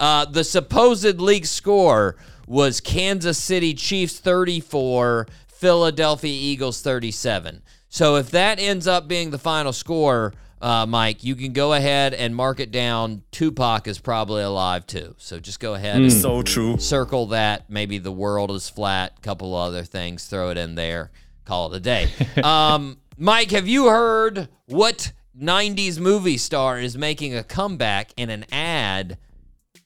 Uh, 0.00 0.24
the 0.24 0.42
supposed 0.44 1.20
league 1.20 1.46
score 1.46 2.16
was 2.46 2.80
Kansas 2.80 3.38
City 3.38 3.72
Chiefs 3.72 4.18
34, 4.18 5.28
Philadelphia 5.46 6.32
Eagles 6.32 6.82
37. 6.82 7.62
So 7.88 8.16
if 8.16 8.30
that 8.30 8.58
ends 8.58 8.86
up 8.86 9.06
being 9.06 9.30
the 9.30 9.38
final 9.38 9.72
score, 9.72 10.34
uh, 10.60 10.86
Mike, 10.86 11.22
you 11.22 11.34
can 11.36 11.52
go 11.52 11.72
ahead 11.72 12.14
and 12.14 12.34
mark 12.34 12.58
it 12.58 12.70
down. 12.70 13.22
Tupac 13.32 13.86
is 13.86 13.98
probably 13.98 14.42
alive 14.42 14.86
too. 14.86 15.14
So 15.18 15.38
just 15.40 15.60
go 15.60 15.74
ahead 15.74 15.96
and 15.96 16.12
So 16.12 16.42
true. 16.42 16.78
circle 16.78 17.26
that. 17.26 17.68
Maybe 17.68 17.98
the 17.98 18.12
world 18.12 18.50
is 18.52 18.68
flat. 18.68 19.20
Couple 19.22 19.54
other 19.54 19.84
things. 19.84 20.26
Throw 20.26 20.50
it 20.50 20.56
in 20.56 20.74
there. 20.74 21.10
Call 21.44 21.72
it 21.72 21.76
a 21.76 21.80
day. 21.80 22.08
um, 22.44 22.96
Mike, 23.22 23.52
have 23.52 23.68
you 23.68 23.86
heard 23.88 24.48
what 24.66 25.12
90s 25.40 26.00
movie 26.00 26.36
star 26.36 26.80
is 26.80 26.98
making 26.98 27.36
a 27.36 27.44
comeback 27.44 28.10
in 28.16 28.30
an 28.30 28.44
ad 28.50 29.16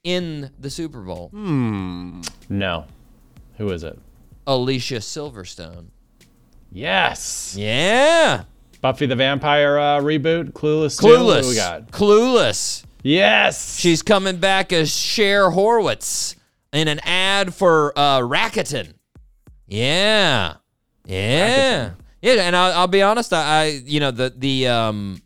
in 0.02 0.50
the 0.59 0.71
Super 0.71 1.02
Bowl? 1.02 1.28
Hmm. 1.28 2.23
No. 2.49 2.87
Who 3.59 3.69
is 3.73 3.85
it? 3.85 3.99
Alicia 4.47 5.00
Silverstone. 5.00 5.88
Yes. 6.73 7.55
Yeah. 7.59 8.45
Buffy 8.81 9.05
the 9.05 9.16
Vampire 9.16 9.78
uh, 9.78 10.00
reboot. 10.00 10.52
Clueless. 10.52 10.99
too? 10.99 11.09
What 11.09 11.21
Clueless. 11.21 11.49
we 11.50 11.57
got? 11.57 11.90
Clueless. 11.90 12.85
Yes. 13.02 13.78
She's 13.78 14.00
coming 14.00 14.38
back 14.38 14.73
as 14.73 14.90
Cher 14.90 15.50
Horwitz 15.50 16.37
in 16.73 16.88
an 16.88 17.00
ad 17.00 17.52
for 17.52 17.93
uh, 17.99 18.21
Rakuten. 18.21 18.95
Yeah, 19.66 20.55
yeah, 21.05 21.90
yeah. 22.35 22.42
And 22.42 22.56
I'll, 22.56 22.73
I'll 22.80 22.87
be 22.88 23.02
honest. 23.02 23.33
I, 23.33 23.62
I, 23.62 23.64
you 23.85 24.00
know, 24.00 24.11
the 24.11 24.33
the 24.37 24.66
um 24.68 25.23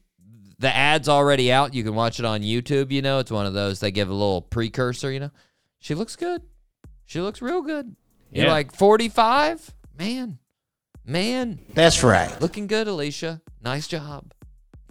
the 0.59 0.75
ad's 0.75 1.09
already 1.09 1.51
out. 1.53 1.75
You 1.75 1.83
can 1.83 1.95
watch 1.95 2.19
it 2.19 2.25
on 2.27 2.43
YouTube. 2.43 2.91
You 2.93 3.03
know, 3.03 3.19
it's 3.19 3.31
one 3.31 3.47
of 3.47 3.55
those 3.55 3.81
they 3.81 3.91
give 3.91 4.09
a 4.09 4.13
little 4.13 4.43
precursor. 4.43 5.11
You 5.11 5.21
know, 5.21 5.31
she 5.79 5.95
looks 5.95 6.17
good. 6.17 6.43
She 7.07 7.21
looks 7.21 7.43
real 7.43 7.63
good. 7.63 7.97
You're 8.33 8.47
like 8.47 8.73
45, 8.73 9.75
man, 9.99 10.39
man. 11.05 11.59
That's 11.75 12.05
right. 12.05 12.41
Looking 12.41 12.69
good, 12.69 12.87
Alicia. 12.87 13.41
Nice 13.61 13.89
job. 13.89 14.33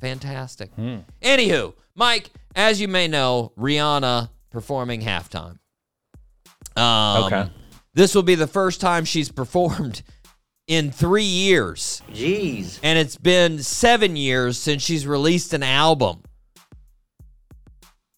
Fantastic. 0.01 0.75
Anywho, 1.21 1.73
Mike, 1.95 2.31
as 2.55 2.81
you 2.81 2.89
may 2.89 3.07
know, 3.07 3.53
Rihanna 3.57 4.29
performing 4.49 5.01
halftime. 5.01 5.59
Um, 6.75 7.23
Okay. 7.25 7.49
This 7.93 8.13
will 8.15 8.23
be 8.23 8.35
the 8.35 8.47
first 8.47 8.81
time 8.81 9.05
she's 9.05 9.31
performed 9.31 10.03
in 10.69 10.91
three 10.91 11.23
years. 11.23 12.01
Jeez. 12.11 12.79
And 12.83 12.97
it's 12.97 13.17
been 13.17 13.61
seven 13.63 14.15
years 14.15 14.57
since 14.57 14.83
she's 14.83 15.05
released 15.05 15.51
an 15.53 15.63
album. 15.63 16.21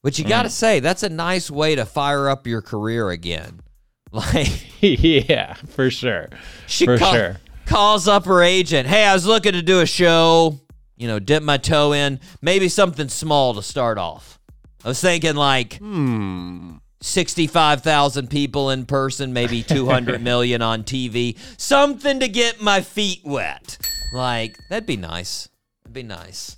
But 0.03 0.19
you 0.19 0.25
hmm. 0.25 0.29
got 0.29 0.43
to 0.43 0.49
say, 0.49 0.81
that's 0.81 1.01
a 1.01 1.09
nice 1.09 1.49
way 1.49 1.75
to 1.75 1.85
fire 1.85 2.29
up 2.29 2.45
your 2.45 2.61
career 2.61 3.09
again. 3.09 3.61
Like, 4.13 4.49
yeah, 4.81 5.53
for 5.53 5.89
sure. 5.89 6.27
She 6.67 6.83
for 6.83 6.97
call, 6.97 7.13
sure. 7.13 7.37
calls 7.65 8.09
up 8.09 8.25
her 8.25 8.43
agent. 8.43 8.85
Hey, 8.85 9.05
I 9.05 9.13
was 9.13 9.25
looking 9.25 9.53
to 9.53 9.61
do 9.61 9.79
a 9.79 9.85
show, 9.85 10.59
you 10.97 11.07
know, 11.07 11.17
dip 11.17 11.41
my 11.41 11.55
toe 11.55 11.93
in, 11.93 12.19
maybe 12.41 12.67
something 12.67 13.07
small 13.07 13.53
to 13.53 13.63
start 13.63 13.97
off. 13.97 14.37
I 14.83 14.89
was 14.89 14.99
thinking, 14.99 15.35
like, 15.35 15.77
hmm. 15.77 16.79
65,000 17.01 18.29
people 18.29 18.69
in 18.69 18.85
person, 18.85 19.33
maybe 19.33 19.63
200 19.67 20.21
million 20.21 20.61
on 20.61 20.83
TV. 20.83 21.37
Something 21.57 22.19
to 22.19 22.27
get 22.27 22.61
my 22.61 22.81
feet 22.81 23.21
wet. 23.23 23.77
Like, 24.13 24.57
that'd 24.69 24.85
be 24.85 24.97
nice. 24.97 25.49
That'd 25.83 25.93
be 25.93 26.03
nice. 26.03 26.57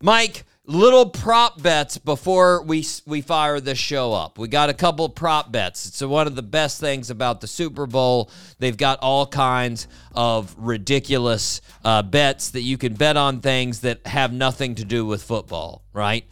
Mike, 0.00 0.44
little 0.64 1.10
prop 1.10 1.60
bets 1.60 1.98
before 1.98 2.62
we 2.62 2.86
we 3.06 3.20
fire 3.20 3.60
the 3.60 3.74
show 3.74 4.12
up. 4.12 4.38
We 4.38 4.48
got 4.48 4.70
a 4.70 4.74
couple 4.74 5.08
prop 5.08 5.50
bets. 5.50 5.86
It's 5.86 6.00
one 6.00 6.26
of 6.26 6.36
the 6.36 6.42
best 6.42 6.80
things 6.80 7.10
about 7.10 7.40
the 7.40 7.46
Super 7.46 7.86
Bowl. 7.86 8.30
They've 8.58 8.76
got 8.76 8.98
all 9.00 9.26
kinds 9.26 9.88
of 10.14 10.54
ridiculous 10.56 11.60
uh, 11.84 12.02
bets 12.02 12.50
that 12.50 12.62
you 12.62 12.78
can 12.78 12.94
bet 12.94 13.16
on 13.16 13.40
things 13.40 13.80
that 13.80 14.06
have 14.06 14.32
nothing 14.32 14.76
to 14.76 14.84
do 14.84 15.04
with 15.04 15.22
football, 15.22 15.82
right? 15.92 16.24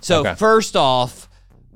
So, 0.00 0.20
okay. 0.20 0.34
first 0.34 0.76
off, 0.76 1.27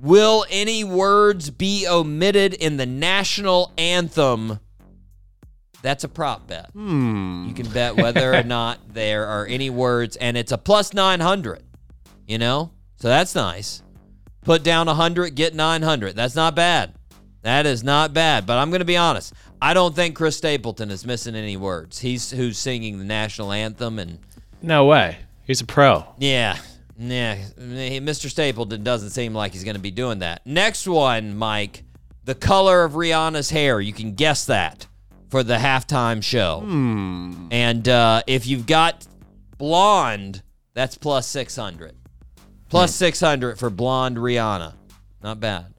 will 0.03 0.45
any 0.51 0.85
words 0.85 1.49
be 1.49 1.87
omitted 1.89 2.53
in 2.53 2.77
the 2.77 2.85
national 2.85 3.73
anthem? 3.79 4.59
That's 5.81 6.05
a 6.05 6.09
prop 6.09 6.47
bet. 6.47 6.71
Hmm. 6.73 7.47
You 7.49 7.55
can 7.55 7.69
bet 7.69 7.97
whether 7.97 8.35
or 8.35 8.43
not 8.45 8.79
there 8.93 9.27
are 9.27 9.47
any 9.47 9.71
words, 9.71 10.17
and 10.17 10.37
it's 10.37 10.53
a 10.53 10.59
plus 10.59 10.93
900, 10.93 11.63
you 12.27 12.37
know? 12.39 12.71
So 12.97 13.09
that's 13.09 13.35
nice. 13.35 13.83
Put 14.43 14.63
down 14.63 14.87
100, 14.87 15.35
get 15.35 15.55
900. 15.55 16.15
That's 16.15 16.37
not 16.37 16.55
bad. 16.55 16.95
That 17.43 17.67
is 17.67 17.83
not 17.83 18.13
bad. 18.13 18.47
But 18.47 18.59
I'm 18.59 18.71
going 18.71 18.81
to 18.81 18.85
be 18.85 18.97
honest. 18.97 19.33
I 19.61 19.75
don't 19.75 19.95
think 19.95 20.15
Chris 20.17 20.37
Stapleton 20.37 20.91
is 20.91 21.05
missing 21.07 21.35
any 21.35 21.57
words. 21.57 21.99
He's 21.99 22.31
who's 22.31 22.59
singing 22.59 22.99
the 22.99 23.05
national 23.05 23.53
anthem, 23.53 23.99
and 23.99 24.19
No 24.61 24.87
way. 24.87 25.19
He's 25.45 25.61
a 25.61 25.67
pro. 25.67 26.05
yeah, 26.19 26.59
yeah. 27.11 27.37
Mr. 27.59 28.29
Stapleton 28.31 28.83
doesn't 28.83 29.11
seem 29.11 29.35
like 29.35 29.53
he's 29.53 29.65
going 29.65 29.77
to 29.77 29.83
be 29.83 29.91
doing 29.91 30.21
that. 30.21 30.47
Next 30.47 30.87
one, 30.87 31.37
Mike. 31.37 31.85
The 32.25 32.35
color 32.35 32.85
of 32.85 32.93
Rihanna's 32.93 33.51
hair. 33.51 33.81
You 33.81 33.93
can 33.93 34.15
guess 34.15 34.47
that 34.47 34.87
for 35.29 35.43
the 35.43 35.57
halftime 35.57 36.23
show. 36.23 36.61
Hmm. 36.61 37.49
And 37.51 37.89
uh, 37.89 38.23
if 38.27 38.47
you've 38.47 38.67
got 38.67 39.07
blonde, 39.59 40.43
that's 40.75 40.97
plus 40.97 41.27
600. 41.27 41.95
Plus 42.69 42.91
hmm. 42.91 43.05
600 43.05 43.59
for 43.59 43.71
blonde 43.71 44.19
Rihanna. 44.19 44.75
Not 45.23 45.41
bad. 45.41 45.75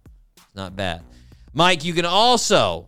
Not 0.55 0.75
bad. 0.75 1.03
Mike, 1.53 1.85
you 1.85 1.93
can 1.93 2.05
also 2.05 2.87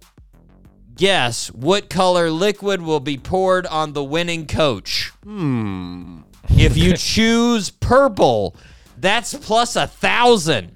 guess 0.95 1.51
what 1.51 1.89
color 1.89 2.31
liquid 2.31 2.81
will 2.81 2.99
be 2.99 3.17
poured 3.17 3.65
on 3.67 3.93
the 3.93 4.03
winning 4.03 4.47
coach. 4.47 5.11
Hmm. 5.23 6.21
If 6.49 6.77
you 6.77 6.93
choose 6.97 7.69
purple, 7.69 8.55
that's 8.97 9.33
plus 9.33 9.75
a 9.75 9.87
thousand. 9.87 10.71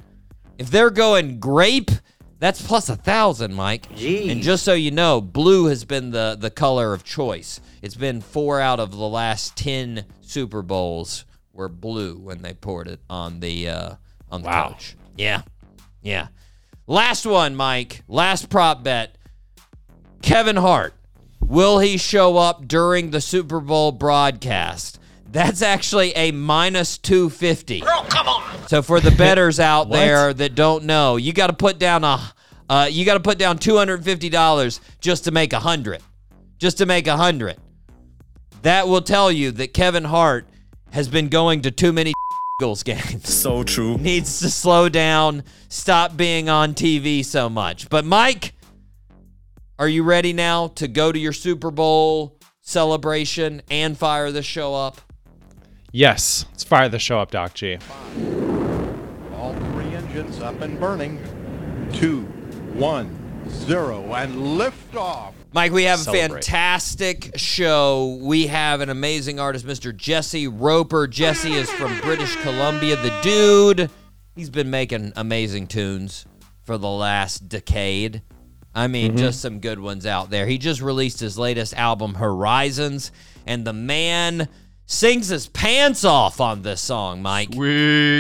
If 0.58 0.70
they're 0.72 0.90
going 0.90 1.40
grape, 1.40 1.92
that's 2.40 2.62
plus 2.66 2.90
a 2.90 2.96
thousand, 2.96 3.54
Mike. 3.54 3.90
Jeez. 3.96 4.32
And 4.32 4.42
just 4.42 4.64
so 4.64 4.74
you 4.74 4.92
know, 4.92 5.22
blue 5.22 5.66
has 5.66 5.86
been 5.86 6.12
the 6.12 6.38
the 6.40 6.50
color 6.52 6.94
of 6.94 7.04
choice. 7.04 7.62
It's 7.82 7.96
been 7.96 8.22
four 8.22 8.60
out 8.60 8.80
of 8.80 8.92
the 8.92 8.98
last 8.98 9.56
ten 9.58 10.06
Super 10.22 10.62
Bowls 10.62 11.26
were 11.54 11.70
blue 11.70 12.18
when 12.18 12.42
they 12.42 12.54
poured 12.54 12.88
it 12.88 13.00
on 13.10 13.40
the 13.40 13.70
uh, 13.70 13.96
on 14.32 14.42
the 14.42 14.48
Wow. 14.48 14.70
coach. 14.70 14.96
Yeah, 15.18 15.42
yeah. 16.02 16.28
Last 16.88 17.26
one, 17.26 17.56
Mike. 17.56 18.04
Last 18.08 18.50
prop 18.50 18.84
bet. 18.84 19.16
Kevin 20.22 20.56
Hart. 20.58 20.94
Will 21.42 21.80
he 21.80 21.98
show 21.98 22.38
up 22.38 22.68
during 22.68 23.10
the 23.12 23.22
Super 23.22 23.60
Bowl 23.60 23.92
broadcast? 23.92 24.99
That's 25.32 25.62
actually 25.62 26.12
a 26.16 26.32
minus 26.32 26.98
250. 26.98 27.82
Girl, 27.82 28.06
come 28.10 28.28
on. 28.28 28.68
So 28.68 28.82
for 28.82 29.00
the 29.00 29.12
betters 29.12 29.60
out 29.60 29.90
there 29.90 30.34
that 30.34 30.56
don't 30.56 30.86
know, 30.86 31.18
you 31.18 31.34
got 31.34 31.48
to 31.48 31.54
put 31.54 31.78
down 31.80 32.04
a 32.04 32.20
uh, 32.70 32.88
you 32.90 33.04
got 33.04 33.16
to 33.16 33.20
put 33.20 33.40
down 33.40 33.58
$250 33.58 34.80
just 35.02 35.24
to 35.24 35.32
make 35.32 35.54
a 35.54 35.58
100. 35.58 36.02
Just 36.60 36.78
to 36.78 36.86
make 36.86 37.08
a 37.08 37.12
100. 37.12 37.58
That 38.62 38.88
will 38.88 39.02
tell 39.02 39.32
you 39.32 39.52
that 39.52 39.74
Kevin 39.74 40.04
Hart 40.04 40.48
has 40.92 41.08
been 41.08 41.30
going 41.30 41.62
to 41.62 41.72
too 41.72 41.92
many 41.92 42.14
Eagles 42.62 42.84
games 42.84 43.28
So 43.34 43.64
true. 43.64 43.98
needs 43.98 44.40
to 44.42 44.52
slow 44.52 44.90
down, 44.90 45.44
stop 45.70 46.16
being 46.16 46.50
on 46.50 46.74
TV 46.74 47.26
so 47.26 47.50
much. 47.50 47.90
But 47.90 48.06
Mike, 48.06 48.54
are 49.80 49.88
you 49.88 50.04
ready 50.04 50.34
now 50.34 50.68
to 50.68 50.88
go 50.88 51.12
to 51.12 51.18
your 51.18 51.34
Super 51.34 51.72
Bowl 51.72 52.38
celebration 52.62 53.62
and 53.72 53.98
fire 53.98 54.32
the 54.32 54.44
show 54.44 54.76
up? 54.76 55.02
Yes. 55.92 56.46
Let's 56.52 56.64
fire 56.64 56.90
the 56.90 57.00
show 57.00 57.20
up, 57.20 57.32
Doc 57.32 57.54
G. 57.54 57.78
All 59.36 59.54
three 59.72 59.96
engines 59.96 60.40
up 60.40 60.62
and 60.62 60.80
burning. 60.80 61.20
Two, 61.94 62.22
one, 62.74 63.50
zero, 63.50 64.14
and 64.14 64.58
lift 64.58 64.96
off. 64.96 65.34
Mike, 65.52 65.72
we 65.72 65.86
have 65.86 66.08
a 66.08 66.12
fantastic 66.12 67.32
show. 67.36 68.20
We 68.22 68.48
have 68.48 68.82
an 68.82 68.90
amazing 68.90 69.40
artist, 69.40 69.66
Mr. 69.66 69.96
Jesse 69.96 70.48
Roper. 70.48 71.08
Jesse 71.08 71.54
is 71.54 71.72
from 71.72 72.00
British 72.02 72.36
Columbia. 72.44 72.96
The 72.98 73.18
dude, 73.24 73.90
he's 74.36 74.52
been 74.52 74.70
making 74.70 75.14
amazing 75.16 75.66
tunes 75.66 76.28
for 76.62 76.78
the 76.78 76.88
last 76.88 77.50
decade. 77.50 78.22
I 78.76 78.86
mean, 78.86 79.10
mm-hmm. 79.10 79.18
just 79.18 79.42
some 79.42 79.60
good 79.60 79.80
ones 79.80 80.06
out 80.06 80.30
there. 80.30 80.46
He 80.46 80.60
just 80.60 80.82
released 80.82 81.20
his 81.20 81.36
latest 81.36 81.74
album, 81.74 82.14
Horizons, 82.14 83.12
and 83.48 83.66
the 83.66 83.74
man 83.74 84.48
sings 84.90 85.28
his 85.28 85.48
pants 85.48 86.04
off 86.04 86.42
on 86.42 86.64
this 86.64 86.82
song, 86.82 87.22
Mike. 87.22 87.54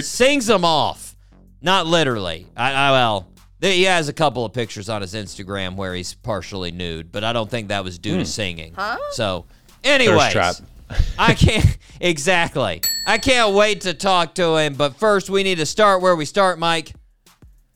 Sings 0.03 0.45
them 0.45 0.63
off. 0.63 1.15
Not 1.61 1.87
literally. 1.87 2.45
I, 2.55 2.71
I 2.71 2.91
well, 2.91 3.27
there- 3.59 3.73
he 3.73 3.83
has 3.83 4.07
a 4.07 4.13
couple 4.13 4.45
of 4.45 4.53
pictures 4.53 4.87
on 4.87 5.01
his 5.01 5.13
Instagram 5.13 5.75
where 5.75 5.93
he's 5.93 6.13
partially 6.13 6.71
nude, 6.71 7.11
but 7.11 7.23
I 7.23 7.33
don't 7.33 7.49
think 7.49 7.69
that 7.69 7.83
was 7.83 7.97
due 7.97 8.13
to 8.13 8.19
hmm. 8.19 8.25
singing. 8.25 8.73
Huh? 8.75 8.97
So, 9.11 9.45
anyways, 9.83 10.31
trap. 10.31 10.55
I 11.19 11.33
can't 11.33 11.77
exactly. 11.99 12.81
I 13.05 13.17
can't 13.17 13.53
wait 13.53 13.81
to 13.81 13.93
talk 13.93 14.35
to 14.35 14.55
him, 14.57 14.75
but 14.75 14.95
first 14.95 15.29
we 15.29 15.43
need 15.43 15.57
to 15.57 15.65
start 15.65 16.01
where 16.01 16.15
we 16.15 16.25
start, 16.25 16.59
Mike. 16.59 16.93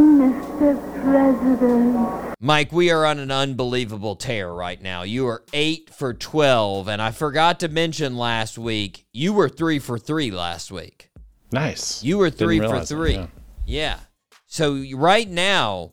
Mr. 0.02 1.02
President. 1.02 2.09
Mike, 2.42 2.72
we 2.72 2.90
are 2.90 3.04
on 3.04 3.18
an 3.18 3.30
unbelievable 3.30 4.16
tear 4.16 4.50
right 4.50 4.80
now. 4.80 5.02
You 5.02 5.26
are 5.28 5.42
eight 5.52 5.90
for 5.92 6.14
12. 6.14 6.88
And 6.88 7.02
I 7.02 7.10
forgot 7.10 7.60
to 7.60 7.68
mention 7.68 8.16
last 8.16 8.56
week, 8.56 9.04
you 9.12 9.34
were 9.34 9.48
three 9.48 9.78
for 9.78 9.98
three 9.98 10.30
last 10.30 10.72
week. 10.72 11.10
Nice. 11.52 12.02
You 12.02 12.16
were 12.16 12.30
three 12.30 12.56
for 12.58 12.62
realize 12.62 12.88
that, 12.88 12.94
three. 12.94 13.14
yeah. 13.14 13.26
yeah. 13.66 13.98
So 14.46 14.82
right 14.94 15.28
now, 15.28 15.92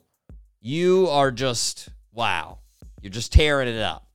you 0.62 1.08
are 1.10 1.30
just, 1.30 1.90
wow. 2.14 2.58
You're 3.02 3.10
just 3.12 3.32
tearing 3.32 3.68
it 3.68 3.80
up. 3.82 4.06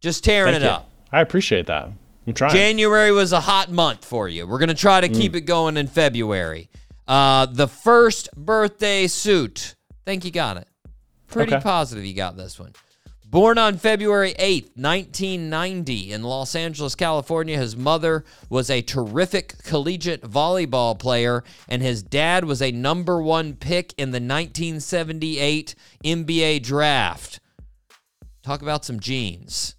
Just 0.00 0.24
tearing 0.24 0.52
Thank 0.52 0.64
it 0.64 0.66
you. 0.66 0.72
up. 0.72 0.90
I 1.10 1.22
appreciate 1.22 1.66
that. 1.68 1.88
I'm 2.26 2.34
trying. 2.34 2.52
January 2.52 3.12
was 3.12 3.32
a 3.32 3.40
hot 3.40 3.70
month 3.70 4.04
for 4.04 4.28
you. 4.28 4.46
We're 4.46 4.58
going 4.58 4.68
to 4.68 4.74
try 4.74 5.00
to 5.00 5.08
Mm. 5.08 5.14
keep 5.16 5.34
it 5.34 5.40
going 5.42 5.78
in 5.78 5.86
February. 5.86 6.68
Uh, 7.08 7.46
the 7.46 7.66
first 7.66 8.28
birthday 8.36 9.06
suit. 9.06 9.74
Think 10.04 10.26
you 10.26 10.30
got 10.30 10.58
it. 10.58 10.67
Pretty 11.28 11.54
Okay. 11.54 11.62
positive 11.62 12.04
you 12.04 12.14
got 12.14 12.36
this 12.36 12.58
one. 12.58 12.72
Born 13.30 13.58
on 13.58 13.76
February 13.76 14.34
8th, 14.38 14.70
1990, 14.74 16.12
in 16.12 16.22
Los 16.22 16.54
Angeles, 16.54 16.94
California, 16.94 17.58
his 17.58 17.76
mother 17.76 18.24
was 18.48 18.70
a 18.70 18.80
terrific 18.80 19.62
collegiate 19.62 20.22
volleyball 20.22 20.98
player, 20.98 21.44
and 21.68 21.82
his 21.82 22.02
dad 22.02 22.46
was 22.46 22.62
a 22.62 22.72
number 22.72 23.20
one 23.20 23.54
pick 23.54 23.92
in 23.98 24.12
the 24.12 24.20
1978 24.20 25.74
NBA 26.02 26.62
draft. 26.62 27.40
Talk 28.42 28.62
about 28.62 28.86
some 28.86 28.98
genes. 28.98 29.74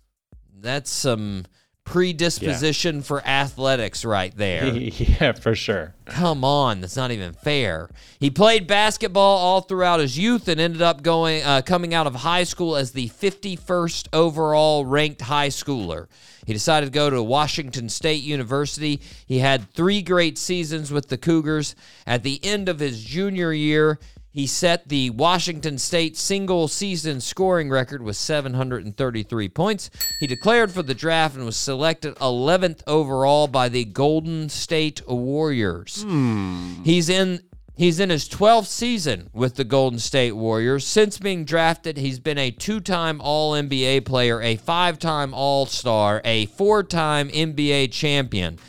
That's 0.55 0.91
some 0.91 1.45
predisposition 1.89 3.01
for 3.01 3.25
athletics 3.25 4.05
right 4.05 4.35
there. 4.37 4.65
yeah, 4.75 5.31
for 5.31 5.55
sure. 5.55 5.95
Come 6.05 6.43
on, 6.43 6.81
that's 6.81 6.95
not 6.95 7.09
even 7.09 7.33
fair. 7.33 7.89
He 8.19 8.29
played 8.29 8.67
basketball 8.67 9.37
all 9.37 9.61
throughout 9.61 9.99
his 9.99 10.17
youth 10.17 10.47
and 10.47 10.61
ended 10.61 10.83
up 10.83 11.01
going 11.01 11.43
uh, 11.43 11.63
coming 11.63 11.95
out 11.95 12.05
of 12.05 12.13
high 12.15 12.43
school 12.43 12.75
as 12.75 12.91
the 12.91 13.09
51st 13.09 14.07
overall 14.13 14.85
ranked 14.85 15.21
high 15.21 15.49
schooler. 15.49 16.07
He 16.45 16.53
decided 16.53 16.87
to 16.87 16.91
go 16.91 17.09
to 17.09 17.23
Washington 17.23 17.89
State 17.89 18.23
University. 18.23 19.01
He 19.25 19.39
had 19.39 19.71
3 19.73 20.03
great 20.03 20.37
seasons 20.37 20.91
with 20.91 21.09
the 21.09 21.17
Cougars. 21.17 21.75
At 22.05 22.21
the 22.21 22.39
end 22.43 22.69
of 22.69 22.79
his 22.79 23.03
junior 23.03 23.51
year, 23.51 23.99
he 24.31 24.45
set 24.45 24.87
the 24.89 25.09
Washington 25.09 25.77
State 25.77 26.15
single 26.15 26.67
season 26.67 27.19
scoring 27.19 27.69
record 27.69 28.03
with 28.03 28.15
733 28.15 29.49
points. 29.49 29.89
He 30.19 30.27
declared 30.27 30.71
for 30.71 30.83
the 30.83 30.93
draft 30.93 31.35
and 31.35 31.45
was 31.45 31.57
selected 31.57 32.15
11th 32.15 32.81
overall 32.85 33.47
by 33.47 33.69
the 33.69 33.85
Golden 33.85 34.49
State 34.49 35.01
Warriors. 35.07 36.03
Hmm. 36.03 36.83
He's 36.83 37.09
in 37.09 37.41
he's 37.75 37.99
in 37.99 38.09
his 38.09 38.27
12th 38.29 38.67
season 38.67 39.29
with 39.33 39.55
the 39.55 39.63
Golden 39.63 39.99
State 39.99 40.33
Warriors. 40.33 40.85
Since 40.85 41.17
being 41.17 41.45
drafted, 41.45 41.97
he's 41.97 42.19
been 42.19 42.37
a 42.37 42.51
two-time 42.51 43.21
All-NBA 43.21 44.05
player, 44.05 44.41
a 44.41 44.57
five-time 44.57 45.33
All-Star, 45.33 46.21
a 46.25 46.45
four-time 46.47 47.29
NBA 47.29 47.91
champion. 47.91 48.59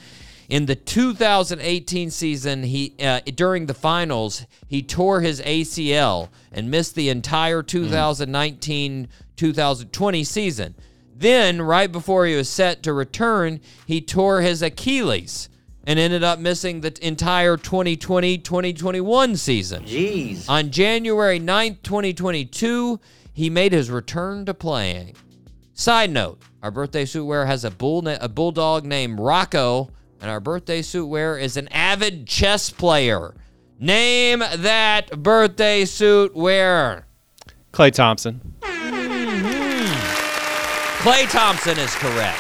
In 0.51 0.67
the 0.67 0.75
2018 0.75 2.11
season, 2.11 2.65
he 2.65 2.93
uh, 3.01 3.21
during 3.21 3.67
the 3.67 3.75
finals, 3.75 4.47
he 4.67 4.83
tore 4.83 5.21
his 5.21 5.41
ACL 5.43 6.29
and 6.51 6.69
missed 6.69 6.97
the 6.97 7.09
entire 7.09 7.63
2019-2020 7.63 10.27
season. 10.27 10.75
Then, 11.15 11.63
right 11.63 11.93
before 11.93 12.27
he 12.27 12.35
was 12.35 12.49
set 12.49 12.83
to 12.83 12.93
return, 12.93 13.61
he 13.87 14.01
tore 14.01 14.41
his 14.41 14.61
Achilles 14.61 15.49
and 15.85 16.01
ended 16.01 16.25
up 16.25 16.41
missing 16.41 16.81
the 16.81 16.99
entire 17.07 17.57
2020-2021 17.57 19.39
season. 19.39 19.85
Jeez. 19.85 20.49
On 20.49 20.73
January 20.73 21.39
9th, 21.39 21.81
2022, 21.85 22.99
he 23.33 23.49
made 23.49 23.73
his 23.73 23.89
return 23.89 24.47
to 24.47 24.55
playing. 24.55 25.15
Side 25.75 26.11
note, 26.11 26.43
our 26.61 26.73
birthday 26.73 27.05
suit 27.05 27.25
wearer 27.25 27.47
has 27.47 27.65
a 27.65 27.71
bull 27.71 28.09
a 28.09 28.29
bulldog 28.29 28.85
named 28.85 29.21
Rocco, 29.21 29.91
and 30.21 30.31
our 30.31 30.41
birthday 30.41 30.83
suit 30.83 31.07
wearer 31.07 31.39
is 31.39 31.57
an 31.57 31.69
avid 31.69 32.27
chess 32.27 32.71
player. 32.71 33.35
Name 33.79 34.41
that 34.41 35.23
birthday 35.23 35.85
suit 35.85 36.35
wearer. 36.37 37.07
Klay 37.73 37.93
Thompson. 37.93 38.41
Hmm. 38.63 39.87
Klay 41.03 41.31
Thompson 41.31 41.79
is 41.79 41.95
correct. 41.95 42.39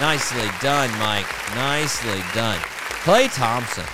Nicely 0.00 0.48
done, 0.60 0.90
Mike. 0.98 1.26
Nicely 1.54 2.20
done. 2.34 2.58
Klay 3.02 3.34
Thompson. 3.34 3.84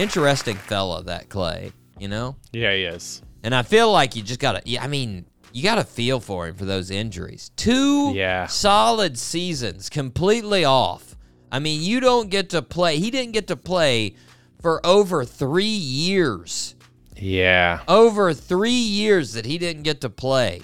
Interesting 0.00 0.56
fella, 0.56 1.02
that 1.04 1.28
Klay, 1.28 1.72
you 1.98 2.06
know? 2.08 2.36
Yeah, 2.52 2.72
he 2.74 2.84
is. 2.84 3.22
And 3.42 3.54
I 3.54 3.62
feel 3.62 3.90
like 3.90 4.14
you 4.14 4.22
just 4.22 4.38
gotta. 4.38 4.62
I 4.80 4.86
mean, 4.86 5.24
you 5.52 5.62
gotta 5.64 5.82
feel 5.84 6.20
for 6.20 6.46
him 6.46 6.54
for 6.54 6.64
those 6.64 6.90
injuries. 6.90 7.50
Two 7.56 8.12
Yeah. 8.14 8.46
solid 8.46 9.18
seasons, 9.18 9.88
completely 9.90 10.64
off. 10.64 11.09
I 11.52 11.58
mean, 11.58 11.82
you 11.82 12.00
don't 12.00 12.30
get 12.30 12.50
to 12.50 12.62
play. 12.62 12.98
He 12.98 13.10
didn't 13.10 13.32
get 13.32 13.48
to 13.48 13.56
play 13.56 14.14
for 14.60 14.84
over 14.86 15.24
three 15.24 15.64
years. 15.64 16.74
Yeah. 17.16 17.80
Over 17.88 18.32
three 18.32 18.70
years 18.70 19.34
that 19.34 19.44
he 19.46 19.58
didn't 19.58 19.82
get 19.82 20.00
to 20.02 20.10
play. 20.10 20.62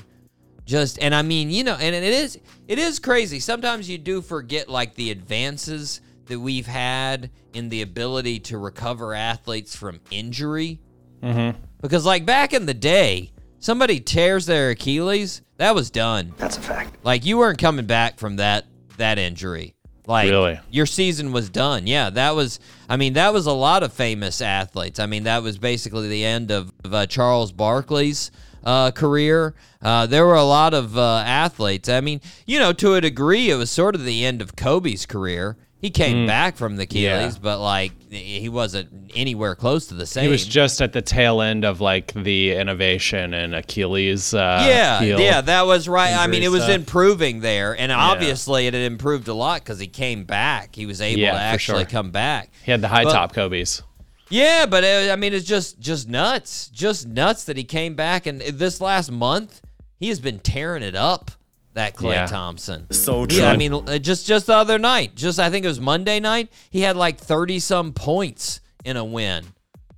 Just 0.65 1.01
and 1.01 1.15
I 1.15 1.23
mean, 1.23 1.51
you 1.51 1.63
know, 1.63 1.77
and 1.79 1.95
it 1.95 2.03
is 2.03 2.39
it 2.67 2.79
is 2.79 2.99
crazy. 2.99 3.39
Sometimes 3.39 3.89
you 3.89 3.99
do 3.99 4.21
forget 4.21 4.69
like 4.69 4.95
the 4.95 5.13
advances 5.13 6.01
that 6.27 6.41
we've 6.41 6.67
had 6.67 7.31
in 7.55 7.69
the 7.69 7.83
ability 7.83 8.41
to 8.41 8.59
recover 8.59 9.15
athletes 9.15 9.77
from 9.77 10.01
injury. 10.11 10.81
Mm-hmm. 11.23 11.57
Because 11.81 12.05
like 12.05 12.27
back 12.27 12.53
in 12.53 12.67
the 12.67 12.75
day, 12.75 13.31
somebody 13.61 14.01
tears 14.01 14.47
their 14.47 14.71
Achilles, 14.71 15.43
that 15.59 15.75
was 15.75 15.91
done. 15.91 16.35
That's 16.37 16.59
a 16.59 16.61
fact. 16.61 16.97
Like 17.05 17.25
you 17.25 17.39
weren't 17.39 17.59
coming 17.59 17.87
back 17.87 18.19
from 18.19 18.37
that 18.37 18.67
that 18.97 19.19
injury. 19.19 19.76
Like 20.07 20.31
Really? 20.31 20.61
your 20.71 20.87
season 20.87 21.33
was 21.33 21.51
done. 21.51 21.87
Yeah, 21.87 22.11
that 22.11 22.35
was. 22.37 22.61
I 22.89 22.97
mean, 22.97 23.15
that 23.15 23.33
was 23.33 23.47
a 23.47 23.53
lot 23.53 23.83
of 23.83 23.93
famous 23.93 24.41
athletes. 24.41 25.01
I 25.01 25.07
mean, 25.07 25.25
that 25.25 25.43
was 25.43 25.59
basically 25.59 26.09
the 26.09 26.25
end 26.25 26.51
of, 26.53 26.73
of 26.85 26.95
uh, 26.95 27.07
Charles 27.07 27.51
Barkley's 27.51 28.31
uh, 28.63 28.93
career. 28.93 29.55
Uh, 29.83 30.07
there 30.07 30.25
were 30.25 30.37
a 30.37 30.45
lot 30.45 30.75
of 30.75 30.97
uh, 30.97 31.23
athletes. 31.27 31.89
I 31.89 32.01
mean, 32.01 32.21
you 32.47 32.59
know, 32.59 32.73
to 32.75 32.95
a 32.95 33.01
degree, 33.01 33.51
it 33.51 33.57
was 33.57 33.71
sort 33.71 33.95
of 33.97 34.05
the 34.05 34.25
end 34.25 34.41
of 34.41 34.55
Kobe's 34.55 35.07
career. 35.07 35.57
He 35.87 35.91
came 35.91 36.27
back 36.27 36.57
from 36.57 36.75
the 36.75 36.83
Achilles, 36.83 37.35
Yeah. 37.35 37.39
but 37.41 37.61
like 37.61 37.93
he 38.13 38.49
wasn't 38.49 39.13
anywhere 39.15 39.55
close 39.55 39.87
to 39.87 39.95
the 39.95 40.05
same. 40.05 40.25
He 40.25 40.29
was 40.31 40.45
just 40.45 40.83
at 40.83 40.93
the 40.93 41.01
tail 41.01 41.41
end 41.41 41.65
of 41.65 41.81
like 41.81 42.13
the 42.13 42.55
innovation 42.57 43.33
and 43.33 43.55
Achilles. 43.55 44.35
Uh, 44.35 44.65
yeah, 44.67 45.01
yeah, 45.03 45.41
that 45.43 45.65
was 45.65 45.89
right. 45.89 46.13
I 46.13 46.27
mean, 46.27 46.43
it 46.43 46.49
was 46.51 46.65
stuff. 46.65 46.75
improving 46.75 47.39
there, 47.39 47.79
and 47.79 47.93
obviously 47.93 48.67
it 48.67 48.75
had 48.75 48.83
improved 48.83 49.29
a 49.29 49.35
lot 49.35 49.61
because 49.61 49.79
he 49.79 49.87
came 49.87 50.25
back. 50.25 50.75
He 50.75 50.87
was 50.87 51.01
able 51.01 51.21
Yeah, 51.21 51.33
to 51.35 51.39
actually 51.39 51.83
sure. 51.85 51.91
come 51.91 52.11
back. 52.11 52.51
He 52.65 52.73
had 52.73 52.81
the 52.81 52.89
high 52.89 53.05
But- 53.05 53.13
top 53.13 53.33
Kobe's. 53.33 53.83
Yeah, 54.29 54.67
but 54.67 54.83
uh, 54.83 55.13
I 55.13 55.15
mean, 55.15 55.35
it's 55.35 55.47
just 55.47 55.79
just 55.79 56.09
nuts, 56.09 56.67
just 56.71 57.07
nuts 57.07 57.45
that 57.45 57.57
he 57.57 57.63
came 57.63 57.95
back, 57.95 58.27
and 58.27 58.41
this 58.41 58.81
last 58.81 59.13
month 59.13 59.61
he 60.01 60.09
has 60.09 60.19
been 60.19 60.41
tearing 60.41 60.83
it 60.83 60.97
up. 60.97 61.31
That 61.77 61.95
Klay 61.95 62.15
Yeah. 62.15 62.27
Thompson. 62.27 62.91
So 62.91 63.27
true. 63.27 63.39
Yeah, 63.41 63.51
I 63.51 63.57
mean, 63.57 63.73
uh, 63.75 63.99
just 63.99 64.27
just 64.27 64.47
the 64.47 64.55
other 64.57 64.79
night, 64.79 65.15
just 65.15 65.39
I 65.39 65.51
think 65.51 65.65
it 65.65 65.69
was 65.69 65.79
Monday 65.79 66.21
night, 66.21 66.51
he 66.71 66.81
had 66.81 66.97
like 66.97 67.19
thirty 67.19 67.59
some 67.59 67.93
points 67.93 68.61
in 68.85 68.97
a 68.97 69.05
win. 69.05 69.45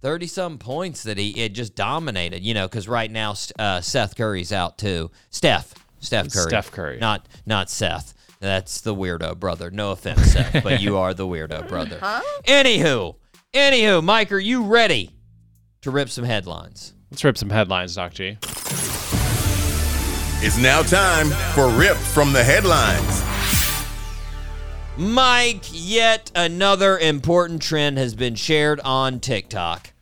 Thirty 0.03 0.27
some 0.27 0.59
points 0.59 1.05
that 1.05 1.19
he 1.19 1.31
it 1.41 1.53
just 1.55 1.77
dominated. 1.77 2.43
You 2.43 2.53
know, 2.55 2.67
because 2.67 2.89
right 2.89 3.09
now 3.11 3.35
uh, 3.61 3.81
Seth 3.81 4.17
Curry's 4.17 4.53
out 4.53 4.77
too. 4.77 5.13
Steph, 5.31 5.73
Steph 6.01 6.33
Curry, 6.33 6.49
Steph 6.51 6.73
Curry. 6.73 6.99
not 6.99 7.29
not 7.47 7.71
Seth. 7.71 8.13
That's 8.41 8.81
the 8.81 8.95
weirdo 8.95 9.39
brother. 9.39 9.71
No 9.71 9.93
offense, 9.93 10.33
Seth, 10.33 10.65
but 10.65 10.81
you 10.81 10.97
are 10.97 11.15
the 11.15 11.27
weirdo 11.29 11.69
brother. 11.69 11.99
Anywho, 12.45 13.15
anywho, 13.55 14.03
Mike, 14.03 14.33
are 14.33 14.39
you 14.41 14.65
ready 14.65 15.11
to 15.83 15.93
rip 15.93 16.09
some 16.11 16.25
headlines? 16.25 16.93
Let's 17.13 17.23
rip 17.23 17.39
some 17.39 17.51
headlines, 17.51 17.95
Doc 17.95 18.15
G. 18.15 18.37
It's 20.41 20.57
now 20.57 20.83
time 20.83 21.31
for 21.53 21.69
Rip 21.69 21.97
from 21.97 22.33
the 22.33 22.45
Headlines. 22.45 23.25
Mike, 24.97 25.65
yet 25.73 26.31
another 26.33 26.97
important 26.97 27.61
trend 27.61 27.99
has 27.99 28.15
been 28.15 28.37
shared 28.37 28.79
on 28.85 29.19
TikTok. 29.19 29.93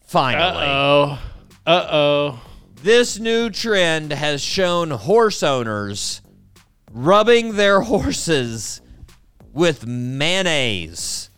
Finally. 0.00 0.64
Uh 0.64 0.70
oh. 0.70 1.22
Uh 1.66 1.88
oh. 1.90 2.42
This 2.82 3.18
new 3.18 3.50
trend 3.50 4.12
has 4.12 4.40
shown 4.40 4.92
horse 4.92 5.42
owners 5.42 6.22
rubbing 6.90 7.56
their 7.56 7.80
horses 7.82 8.80
with 9.52 9.86
mayonnaise 9.86 11.28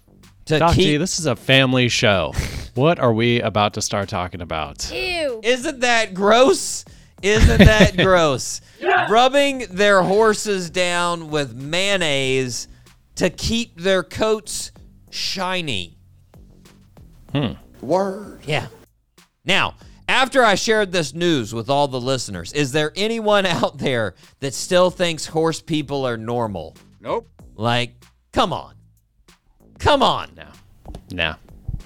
to 0.44 0.61
Doc 0.61 0.74
G, 0.74 0.82
keep. 0.82 1.00
this 1.00 1.18
is 1.18 1.26
a 1.26 1.35
family 1.35 1.88
show. 1.88 2.35
what 2.74 3.00
are 3.00 3.12
we 3.12 3.40
about 3.40 3.74
to 3.74 3.82
start 3.82 4.08
talking 4.08 4.40
about? 4.40 4.92
Ew. 4.92 5.40
Isn't 5.42 5.80
that 5.80 6.14
gross? 6.14 6.85
Isn't 7.22 7.58
that 7.58 7.96
gross? 7.96 8.61
Rubbing 9.08 9.66
their 9.70 10.02
horses 10.02 10.70
down 10.70 11.30
with 11.30 11.54
mayonnaise 11.54 12.68
to 13.16 13.30
keep 13.30 13.80
their 13.80 14.02
coats 14.02 14.72
shiny. 15.11 15.96
Hmm. 17.32 17.52
Word. 17.80 18.40
Yeah. 18.44 18.66
Now, 19.44 19.74
after 20.08 20.44
I 20.44 20.56
shared 20.56 20.92
this 20.92 21.14
news 21.14 21.54
with 21.54 21.70
all 21.70 21.88
the 21.88 22.00
listeners, 22.00 22.52
is 22.52 22.72
there 22.72 22.92
anyone 22.96 23.46
out 23.46 23.78
there 23.78 24.14
that 24.40 24.54
still 24.54 24.90
thinks 24.90 25.26
horse 25.26 25.61
people 25.62 26.06
are 26.06 26.16
normal? 26.16 26.76
Nope. 27.00 27.28
Like, 27.54 27.94
come 28.32 28.52
on. 28.52 28.74
Come 29.78 30.02
on 30.02 30.30
now. 30.37 30.52
No. 31.11 31.35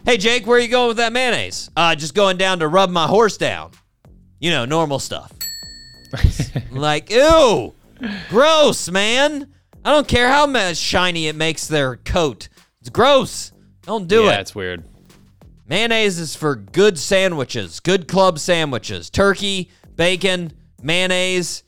Hey, 0.05 0.17
Jake, 0.17 0.47
where 0.47 0.59
are 0.59 0.61
you 0.61 0.69
going 0.69 0.89
with 0.89 0.99
that 0.99 1.13
mayonnaise? 1.13 1.71
Uh, 1.77 1.95
just 1.95 2.15
going 2.15 2.37
down 2.37 2.61
to 2.61 2.69
rub 2.69 2.91
my 2.91 3.07
horse 3.07 3.37
down. 3.37 3.73
You 4.39 4.51
know, 4.51 4.65
normal 4.65 4.99
stuff. 4.99 5.33
like, 6.71 7.11
ew, 7.11 7.75
gross, 8.29 8.91
man. 8.91 9.53
I 9.85 9.93
don't 9.93 10.09
care 10.09 10.29
how 10.29 10.47
much 10.47 10.77
shiny 10.77 11.29
it 11.29 11.37
makes 11.37 11.69
their 11.69 11.97
coat. 11.97 12.49
It's 12.81 12.91
gross. 12.91 13.53
Don't 13.83 14.09
do 14.09 14.25
yeah, 14.25 14.39
it. 14.39 14.41
it's 14.41 14.55
weird. 14.55 14.85
Mayonnaise 15.69 16.19
is 16.19 16.37
for 16.37 16.55
good 16.55 16.99
sandwiches, 16.99 17.81
good 17.81 18.07
club 18.07 18.39
sandwiches. 18.39 19.11
Turkey, 19.11 19.71
bacon, 19.97 20.53
mayonnaise, 20.83 21.65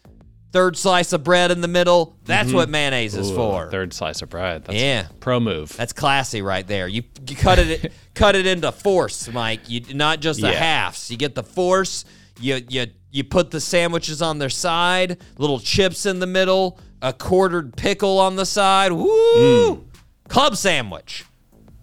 third 0.53 0.77
slice 0.77 1.13
of 1.13 1.25
bread 1.25 1.51
in 1.51 1.61
the 1.61 1.69
middle. 1.69 2.17
That's 2.25 2.49
mm-hmm. 2.49 2.57
what 2.57 2.69
mayonnaise 2.69 3.15
is 3.15 3.31
Ooh, 3.31 3.35
for. 3.35 3.71
Third 3.71 3.93
slice 3.93 4.23
of 4.23 4.31
bread. 4.31 4.65
That's 4.65 4.81
Yeah. 4.81 5.09
Pro 5.21 5.41
move. 5.41 5.77
That's 5.77 5.93
classy 5.93 6.43
right 6.43 6.67
there. 6.67 6.89
You, 6.89 7.03
you 7.27 7.37
cut 7.37 7.59
it 7.59 7.93
cut 8.15 8.37
it 8.37 8.47
into 8.47 8.71
fourths, 8.73 9.31
Mike. 9.33 9.69
You 9.69 9.81
not 9.95 10.21
just 10.21 10.41
the 10.41 10.51
Yeah. 10.51 10.59
halves. 10.59 11.11
You 11.11 11.17
get 11.17 11.35
the 11.35 11.43
force. 11.43 12.05
You 12.41 12.61
you 12.69 12.87
you 13.11 13.25
put 13.25 13.51
the 13.51 13.61
sandwiches 13.61 14.21
on 14.23 14.39
their 14.39 14.51
side, 14.51 15.19
little 15.39 15.59
chips 15.61 16.07
in 16.07 16.19
the 16.21 16.27
middle, 16.27 16.79
a 17.03 17.13
quartered 17.13 17.77
pickle 17.77 18.19
on 18.19 18.37
the 18.37 18.47
side. 18.47 18.93
Woo! 18.93 19.85
Club 20.29 20.57
sandwich. 20.57 21.25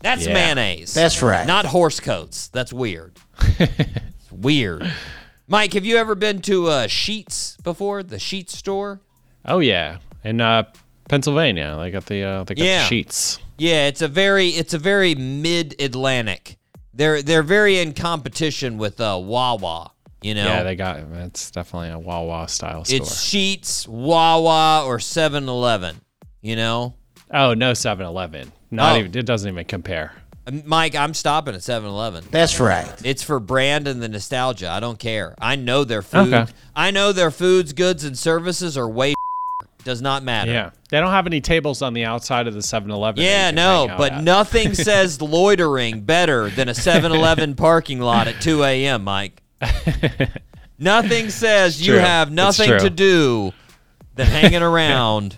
That's 0.02 0.24
Mm. 0.24 0.28
Yeah. 0.28 0.34
mayonnaise. 0.34 0.94
That's 0.94 1.22
right. 1.22 1.48
Not 1.48 1.66
horse 1.66 2.00
coats. 2.00 2.48
That's 2.50 2.72
weird. 2.72 3.18
it's 3.60 4.32
weird. 4.32 4.92
Mike, 5.48 5.74
have 5.74 5.86
you 5.86 5.98
ever 5.98 6.16
been 6.16 6.42
to 6.44 6.68
uh, 6.68 6.88
Sheetz 6.88 7.62
before? 7.64 8.04
The 8.04 8.18
Sheetz 8.18 8.52
store? 8.52 9.02
oh 9.46 9.60
yeah. 9.60 9.98
In 10.24 10.42
uh, 10.42 10.64
Pennsylvania, 11.10 11.76
they 11.80 11.92
got 11.92 12.06
the 12.08 12.24
uh, 12.24 12.44
they 12.44 12.56
got 12.56 12.64
Yeah. 12.66 12.88
the 12.90 13.04
Sheetz. 13.04 13.40
Yeah, 13.58 13.88
it's 13.88 14.02
a 14.02 14.08
very 14.08 14.50
it's 14.50 14.74
a 14.74 14.80
very 14.80 15.16
mid 15.16 15.76
Atlantic. 15.82 16.58
They're 16.94 17.22
they're 17.22 17.44
very 17.44 17.80
in 17.80 17.94
competition 17.94 18.78
with 18.78 19.00
uh, 19.02 19.20
Wawa. 19.22 19.92
You 20.26 20.34
know, 20.34 20.46
Yeah, 20.46 20.64
they 20.64 20.76
got 20.76 20.98
it's 20.98 21.52
definitely 21.52 21.90
a 21.90 22.00
Wawa 22.00 22.48
style 22.50 22.84
store. 22.84 22.98
it's 22.98 23.14
Sheetz, 23.14 23.88
Wawa, 23.88 24.84
or 24.84 24.98
7-Eleven. 24.98 25.98
You 26.42 26.56
know, 26.56 26.96
oh 27.32 27.54
no, 27.54 27.74
7-Eleven. 27.74 28.52
Not 28.72 28.96
Oh. 28.96 29.00
even. 29.00 29.16
It 29.16 29.26
doesn't 29.28 29.52
even 29.52 29.66
compare. 29.66 30.14
Mike, 30.64 30.96
I'm 30.96 31.14
stopping 31.14 31.54
at 31.54 31.62
7-Eleven. 31.62 32.24
That's 32.32 32.60
right. 32.60 32.92
It's 33.04 33.22
for 33.22 33.40
brand 33.40 33.88
and 33.88 34.02
the 34.02 34.10
nostalgia. 34.10 34.68
I 34.70 34.80
don't 34.80 34.98
care. 34.98 35.36
I 35.40 35.56
know 35.58 35.84
their 35.84 36.02
food. 36.02 36.34
Okay. 36.34 36.52
I 36.76 36.90
know 36.90 37.12
their 37.12 37.30
foods, 37.32 37.74
goods, 37.74 38.04
and 38.04 38.18
services 38.18 38.80
are 38.80 38.90
way. 38.90 39.14
Does 39.84 40.02
not 40.02 40.24
matter. 40.24 40.52
Yeah, 40.52 40.72
they 40.90 41.00
don't 41.00 41.12
have 41.12 41.28
any 41.28 41.42
tables 41.42 41.84
on 41.84 41.94
the 41.94 42.06
outside 42.06 42.48
of 42.48 42.56
the 42.56 42.62
7-Eleven. 42.62 43.24
Yeah, 43.24 43.52
no, 43.52 43.94
but 43.96 44.14
at. 44.14 44.24
nothing 44.24 44.74
says 44.74 45.22
loitering 45.22 46.02
better 46.02 46.50
than 46.50 46.68
a 46.68 46.74
7 46.74 47.12
Eleven 47.12 47.54
parking 47.68 48.00
lot 48.00 48.28
at 48.28 48.42
2 48.42 48.64
a.m., 48.64 49.04
Mike. 49.04 49.44
nothing 50.80 51.30
says 51.30 51.86
you 51.86 51.94
true. 51.94 52.02
have 52.02 52.32
nothing 52.32 52.78
to 52.80 52.90
do 52.90 53.54
than 54.16 54.28
hanging 54.28 54.62
around 54.62 55.38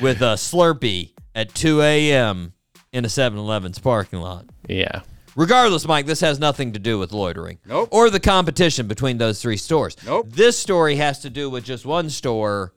with 0.00 0.22
a 0.22 0.34
Slurpee 0.34 1.12
at 1.34 1.54
2 1.54 1.82
a.m. 1.82 2.52
in 2.92 3.04
a 3.04 3.08
7 3.08 3.38
Eleven's 3.38 3.78
parking 3.78 4.20
lot. 4.20 4.46
Yeah. 4.68 5.02
Regardless, 5.36 5.86
Mike, 5.86 6.06
this 6.06 6.20
has 6.20 6.38
nothing 6.38 6.72
to 6.72 6.78
do 6.78 6.98
with 6.98 7.12
loitering. 7.12 7.58
Nope. 7.66 7.90
Or 7.92 8.08
the 8.08 8.20
competition 8.20 8.86
between 8.88 9.18
those 9.18 9.42
three 9.42 9.58
stores. 9.58 9.96
Nope. 10.04 10.28
This 10.30 10.58
story 10.58 10.96
has 10.96 11.18
to 11.20 11.30
do 11.30 11.50
with 11.50 11.62
just 11.62 11.84
one 11.84 12.08
store, 12.08 12.72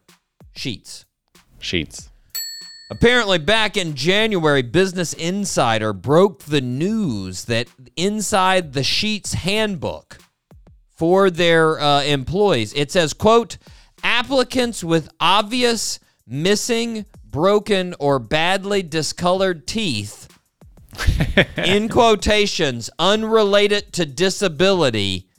Sheetz. 0.56 1.06
Sheetz. 1.62 2.10
Apparently, 2.92 3.38
back 3.38 3.78
in 3.78 3.96
January, 3.96 4.62
Business 4.62 5.14
Insider 5.14 5.94
broke 5.94 6.44
the 6.44 6.60
news 6.60 7.46
that 7.46 7.68
inside 7.96 8.74
the 8.74 8.82
Sheetz 8.82 9.36
handbook 9.36 10.18
for 11.00 11.30
their 11.30 11.80
uh, 11.80 12.04
employees, 12.04 12.74
it 12.74 12.92
says, 12.92 13.14
quote, 13.14 13.58
applicants 14.04 14.84
with 14.84 15.08
obvious 15.22 15.98
missing, 16.28 17.06
broken, 17.24 17.96
or 18.00 18.20
badly 18.20 18.84
discolored 18.84 19.66
teeth, 19.66 20.28
in 21.58 21.88
quotations, 21.88 22.90
unrelated 23.00 23.94
to 23.94 24.06
disability, 24.06 25.30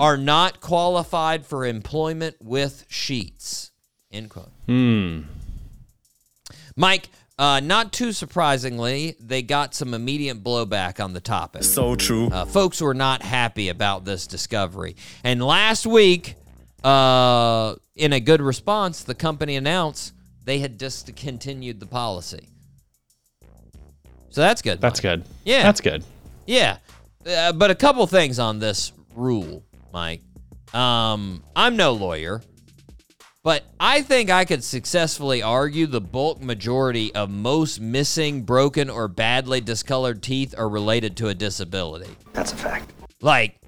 are 0.00 0.16
not 0.16 0.60
qualified 0.60 1.46
for 1.46 1.64
employment 1.64 2.34
with 2.42 2.84
Sheetz, 2.90 3.70
end 4.10 4.30
quote. 4.30 4.50
Hmm. 4.66 5.20
Mike, 6.74 7.10
uh, 7.38 7.60
not 7.60 7.92
too 7.92 8.12
surprisingly, 8.12 9.16
they 9.18 9.42
got 9.42 9.74
some 9.74 9.92
immediate 9.94 10.42
blowback 10.42 11.02
on 11.02 11.12
the 11.12 11.20
topic. 11.20 11.64
So 11.64 11.96
true. 11.96 12.28
Uh, 12.28 12.44
folks 12.44 12.80
were 12.80 12.94
not 12.94 13.22
happy 13.22 13.68
about 13.68 14.04
this 14.04 14.26
discovery. 14.26 14.96
And 15.24 15.42
last 15.42 15.86
week, 15.86 16.36
uh, 16.84 17.74
in 17.96 18.12
a 18.12 18.20
good 18.20 18.40
response, 18.40 19.02
the 19.02 19.14
company 19.14 19.56
announced 19.56 20.12
they 20.44 20.58
had 20.58 20.78
discontinued 20.78 21.80
the 21.80 21.86
policy. 21.86 22.48
So 24.30 24.40
that's 24.40 24.62
good. 24.62 24.80
That's 24.80 25.02
Mike. 25.02 25.18
good. 25.20 25.24
Yeah. 25.44 25.62
That's 25.62 25.80
good. 25.80 26.04
Yeah. 26.46 26.78
Uh, 27.26 27.52
but 27.52 27.70
a 27.70 27.74
couple 27.74 28.06
things 28.06 28.38
on 28.38 28.58
this 28.58 28.92
rule, 29.14 29.64
Mike. 29.92 30.20
Um, 30.72 31.42
I'm 31.54 31.76
no 31.76 31.92
lawyer, 31.92 32.42
but 33.44 33.62
I 33.78 34.00
think 34.00 34.30
I 34.30 34.46
could 34.46 34.64
successfully 34.64 35.42
argue 35.42 35.86
the 35.86 36.00
bulk 36.00 36.40
majority 36.40 37.14
of 37.14 37.28
most 37.28 37.78
missing, 37.78 38.42
broken, 38.42 38.88
or 38.88 39.06
badly 39.06 39.60
discolored 39.60 40.22
teeth 40.22 40.54
are 40.56 40.68
related 40.68 41.14
to 41.18 41.28
a 41.28 41.34
disability. 41.34 42.10
That's 42.32 42.54
a 42.54 42.56
fact. 42.56 42.90
Like, 43.20 43.60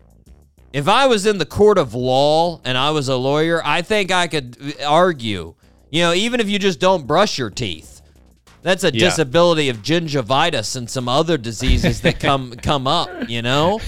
if 0.73 0.89
I 0.89 1.07
was 1.07 1.27
in 1.27 1.37
the 1.37 1.47
court 1.47 1.77
of 1.77 1.95
law 1.95 2.61
and 2.65 2.77
I 2.77 2.91
was 2.91 3.09
a 3.09 3.17
lawyer, 3.17 3.61
I 3.65 3.83
think 3.83 4.11
I 4.11 4.27
could 4.29 4.77
argue, 4.83 5.55
you 5.91 6.03
know, 6.03 6.15
even 6.15 6.41
if 6.41 6.49
you 6.49 6.59
just 6.59 6.81
don't 6.81 7.07
brush 7.07 7.39
your 7.39 7.51
teeth, 7.51 7.96
that's 8.67 8.83
a 8.85 8.93
Yeah. 8.93 9.07
disability 9.09 9.69
of 9.69 9.79
gingivitis 9.79 10.75
and 10.77 10.91
some 10.91 11.09
other 11.09 11.39
diseases 11.39 12.01
that 12.01 12.19
come 12.21 12.53
come 12.63 12.87
up, 12.87 13.09
you 13.29 13.41
know? 13.43 13.81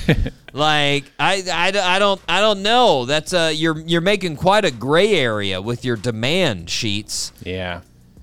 Like 0.52 1.04
I, 1.18 1.42
I, 1.52 1.96
I 1.96 1.98
don't 1.98 2.20
I 2.28 2.40
don't 2.40 2.62
know. 2.62 3.04
That's 3.04 3.32
a 3.32 3.52
you're 3.52 3.78
you're 3.80 4.00
making 4.00 4.36
quite 4.36 4.64
a 4.64 4.70
gray 4.70 5.14
area 5.14 5.60
with 5.60 5.84
your 5.84 5.96
demand 5.96 6.70
sheets. 6.70 7.32
Yeah. 7.44 7.80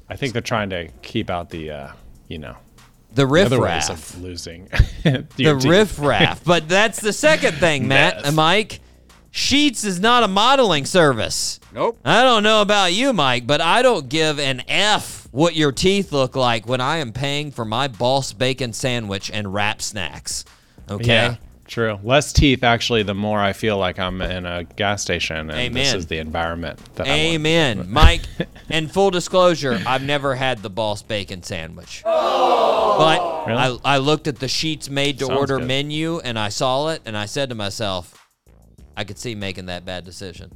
I 0.10 0.16
think 0.16 0.34
they're 0.34 0.42
trying 0.42 0.70
to 0.70 0.88
keep 1.02 1.30
out 1.30 1.50
the, 1.50 1.72
uh, 1.72 1.92
you 2.28 2.38
know, 2.38 2.56
The 3.14 3.26
the 3.26 3.46
other 3.46 3.60
ways 3.60 3.90
riffraff. 3.90 4.14
of 4.14 4.22
losing. 4.22 4.68
the 5.04 5.60
riffraff. 5.66 6.44
But 6.44 6.70
that's 6.70 7.00
the 7.02 7.12
second 7.14 7.56
thing, 7.56 7.88
Matt 7.90 8.16
Meth. 8.18 8.26
and 8.28 8.36
Mike. 8.36 8.80
Sheetz 9.34 9.84
is 9.84 10.00
not 10.00 10.24
a 10.24 10.28
modeling 10.30 10.86
service. 10.86 11.60
Nope. 11.74 12.00
I 12.06 12.24
don't 12.24 12.44
know 12.44 12.62
about 12.62 12.94
you, 12.94 13.12
Mike, 13.12 13.46
but 13.46 13.60
I 13.62 13.82
don't 13.82 14.08
give 14.08 14.40
an 14.40 14.62
F 14.70 15.25
what 15.36 15.54
your 15.54 15.74
teeth 15.74 16.14
look 16.14 16.38
like 16.38 16.66
when 16.66 16.80
I 16.80 16.98
am 16.98 17.12
paying 17.12 17.52
for 17.52 17.66
my 17.66 17.90
boss 17.90 18.32
bacon 18.32 18.72
sandwich 18.72 19.30
and 19.30 19.54
wrap 19.54 19.82
snacks. 19.82 20.46
Okay? 20.90 21.06
Yeah. 21.08 21.36
True. 21.68 22.00
Less 22.04 22.32
teeth, 22.32 22.64
actually, 22.64 23.04
the 23.04 23.16
more 23.16 23.40
I 23.40 23.52
feel 23.52 23.78
like 23.78 24.00
I'm 24.00 24.22
in 24.22 24.46
a 24.46 24.64
gas 24.64 25.02
station, 25.02 25.50
and 25.50 25.76
this 25.76 25.94
is 25.94 26.06
the 26.06 26.20
environment 26.20 26.80
that. 26.96 27.08
Amen. 27.08 27.88
Mike, 27.92 28.22
and 28.70 28.90
full 28.90 29.10
disclosure, 29.10 29.82
I've 29.86 30.04
never 30.04 30.36
had 30.36 30.60
the 30.60 30.70
boss 30.70 31.02
bacon 31.02 31.44
sandwich. 31.44 32.02
But 32.06 33.48
Really? 33.48 33.80
I, 33.84 33.96
I 33.96 33.98
looked 33.98 34.28
at 34.28 34.40
the 34.40 34.46
Sheetz 34.46 34.90
made 34.90 35.20
to 35.20 35.26
Sounds 35.26 35.38
order 35.38 35.58
good. 35.58 35.68
menu 35.68 36.20
and 36.20 36.40
I 36.40 36.50
saw 36.50 36.90
it 36.90 37.02
and 37.06 37.18
I 37.18 37.26
said 37.26 37.50
to 37.50 37.56
myself, 37.56 38.26
I 38.96 39.04
could 39.04 39.18
see 39.18 39.36
making 39.36 39.66
that 39.66 39.86
bad 39.86 40.06
decision. 40.06 40.52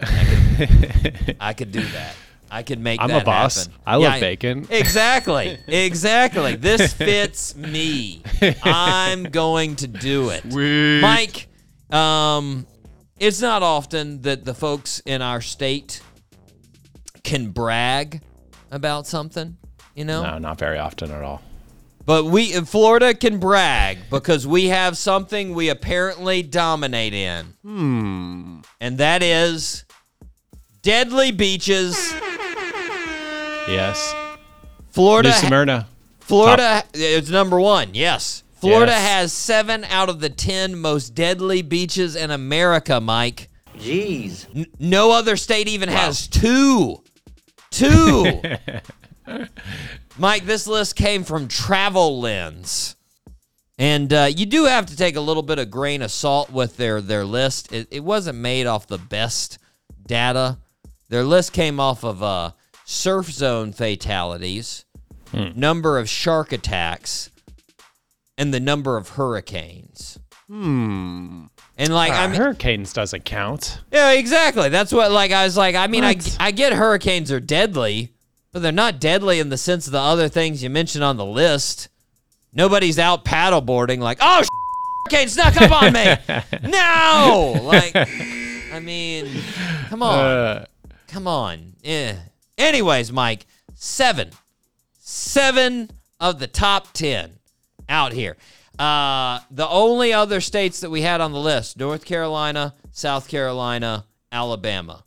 I 0.00 0.56
could, 0.58 1.36
I 1.40 1.52
could 1.52 1.70
do 1.70 1.82
that. 1.82 2.16
I 2.56 2.62
could 2.62 2.80
make 2.80 3.02
I'm 3.02 3.10
a 3.10 3.14
that 3.14 3.26
boss. 3.26 3.66
happen. 3.66 3.80
I 3.86 3.96
love 3.96 4.18
bacon. 4.18 4.66
Exactly. 4.70 5.58
Exactly. 5.66 6.56
This 6.56 6.94
fits 6.94 7.54
me. 7.54 8.22
I'm 8.62 9.24
going 9.24 9.76
to 9.76 9.86
do 9.86 10.30
it. 10.30 10.42
Mike, 11.02 11.48
um, 11.90 12.66
it's 13.20 13.42
not 13.42 13.62
often 13.62 14.22
that 14.22 14.46
the 14.46 14.54
folks 14.54 15.02
in 15.04 15.20
our 15.20 15.42
state 15.42 16.00
can 17.22 17.50
brag 17.50 18.22
about 18.70 19.06
something, 19.06 19.58
you 19.94 20.06
know? 20.06 20.22
No, 20.22 20.38
not 20.38 20.58
very 20.58 20.78
often 20.78 21.10
at 21.10 21.22
all. 21.22 21.42
But 22.06 22.24
we 22.24 22.54
in 22.54 22.64
Florida 22.64 23.12
can 23.12 23.38
brag 23.38 23.98
because 24.08 24.46
we 24.46 24.68
have 24.68 24.96
something 24.96 25.52
we 25.54 25.68
apparently 25.68 26.42
dominate 26.42 27.12
in. 27.12 27.52
Hmm. 27.62 28.60
And 28.80 28.96
that 28.96 29.22
is 29.22 29.84
deadly 30.82 31.32
beaches. 31.32 32.14
Yes. 33.68 34.14
Florida 34.90 35.30
New 35.30 35.34
Smyrna. 35.48 35.86
Florida 36.20 36.82
it's 36.94 37.30
number 37.30 37.60
1. 37.60 37.94
Yes. 37.94 38.42
Florida 38.60 38.92
Yes. 38.92 39.08
has 39.08 39.32
seven 39.32 39.84
out 39.84 40.08
of 40.08 40.20
the 40.20 40.30
10 40.30 40.76
most 40.76 41.14
deadly 41.14 41.62
beaches 41.62 42.16
in 42.16 42.30
America, 42.30 43.00
Mike. 43.00 43.48
Jeez. 43.78 44.46
N- 44.54 44.66
no 44.78 45.12
other 45.12 45.36
state 45.36 45.68
even 45.68 45.88
has 45.88 46.26
two. 46.26 47.02
Two. 47.70 48.40
Mike, 50.18 50.46
this 50.46 50.66
list 50.66 50.96
came 50.96 51.24
from 51.24 51.48
Travel 51.48 52.20
Lens. 52.20 52.96
And 53.78 54.10
uh, 54.12 54.28
you 54.34 54.46
do 54.46 54.64
have 54.64 54.86
to 54.86 54.96
take 54.96 55.16
a 55.16 55.20
little 55.20 55.42
bit 55.42 55.58
of 55.58 55.70
grain 55.70 56.00
of 56.00 56.10
salt 56.10 56.50
with 56.50 56.78
their, 56.78 57.02
their 57.02 57.24
list. 57.26 57.70
It, 57.72 57.88
it 57.90 58.02
wasn't 58.02 58.38
made 58.38 58.66
off 58.66 58.86
the 58.86 58.96
best 58.98 59.58
data. 60.06 60.56
Their 61.10 61.24
list 61.24 61.52
came 61.52 61.78
off 61.78 62.02
of 62.02 62.22
uh, 62.22 62.52
surf 62.88 63.26
zone 63.30 63.72
fatalities, 63.72 64.84
number 65.32 65.98
of 65.98 66.08
shark 66.08 66.52
attacks, 66.52 67.30
and 68.38 68.54
the 68.54 68.60
number 68.60 68.96
of 68.96 69.10
hurricanes. 69.10 70.18
Hmm. 70.46 71.46
And 71.76 71.92
like, 71.92 72.12
I 72.12 72.24
Uh, 72.24 72.28
mean, 72.28 72.36
hurricanes 72.40 72.92
doesn't 72.92 73.24
count. 73.24 73.80
yeah, 73.92 74.12
exactly. 74.12 74.68
That's 74.68 74.92
what 74.92 75.10
like 75.10 75.32
I 75.32 75.44
was 75.44 75.56
like. 75.56 75.74
I 75.74 75.88
mean, 75.88 76.04
I 76.04 76.14
What? 76.14 76.36
I 76.38 76.50
get 76.52 76.72
hurricanes 76.72 77.32
are 77.32 77.40
deadly, 77.40 78.12
but 78.52 78.62
they're 78.62 78.70
not 78.72 79.00
deadly 79.00 79.40
in 79.40 79.48
the 79.48 79.58
sense 79.58 79.86
of 79.86 79.92
the 79.92 79.98
other 80.00 80.28
things 80.28 80.62
you 80.62 80.70
mentioned 80.70 81.02
on 81.02 81.16
the 81.16 81.24
list. 81.26 81.88
Nobody's 82.52 82.98
out 82.98 83.24
paddleboarding 83.24 83.98
like, 83.98 84.18
oh, 84.20 84.44
hurricane 85.10 85.28
snuck 85.28 85.60
up 85.60 85.82
on 85.82 85.92
me. 85.92 86.16
no, 86.70 87.60
like, 87.64 87.92
I 87.96 88.80
mean, 88.80 89.28
come 89.88 90.02
on, 90.02 90.18
Uh, 90.18 90.64
come 91.08 91.26
on. 91.26 91.74
Yeah. 91.82 92.14
Anyways, 92.58 93.12
Mike, 93.12 93.46
seven, 93.74 94.30
seven 94.98 95.90
of 96.20 96.38
the 96.38 96.46
top 96.46 96.92
ten 96.92 97.32
out 97.88 98.12
here. 98.12 98.36
Uh, 98.78 99.40
the 99.50 99.68
only 99.68 100.12
other 100.12 100.40
states 100.40 100.80
that 100.80 100.90
we 100.90 101.02
had 101.02 101.20
on 101.20 101.32
the 101.32 101.40
list: 101.40 101.78
North 101.78 102.04
Carolina, 102.04 102.74
South 102.92 103.28
Carolina, 103.28 104.04
Alabama. 104.32 105.04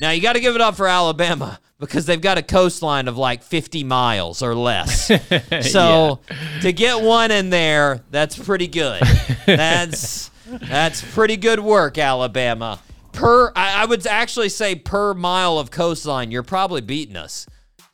Now 0.00 0.10
you 0.10 0.20
got 0.22 0.34
to 0.34 0.40
give 0.40 0.54
it 0.54 0.60
up 0.60 0.76
for 0.76 0.86
Alabama 0.86 1.58
because 1.80 2.06
they've 2.06 2.20
got 2.20 2.38
a 2.38 2.42
coastline 2.42 3.08
of 3.08 3.16
like 3.16 3.42
50 3.42 3.84
miles 3.84 4.42
or 4.42 4.54
less. 4.54 5.10
So 5.62 6.20
to 6.62 6.72
get 6.72 7.00
one 7.02 7.30
in 7.30 7.50
there, 7.50 8.02
that's 8.10 8.38
pretty 8.38 8.68
good. 8.68 9.02
That's 9.46 10.30
that's 10.46 11.02
pretty 11.14 11.36
good 11.36 11.60
work, 11.60 11.98
Alabama. 11.98 12.80
Per, 13.12 13.52
I, 13.56 13.82
I 13.82 13.84
would 13.86 14.06
actually 14.06 14.48
say 14.48 14.74
per 14.74 15.14
mile 15.14 15.58
of 15.58 15.70
coastline, 15.70 16.30
you're 16.30 16.42
probably 16.42 16.80
beating 16.80 17.16
us. 17.16 17.46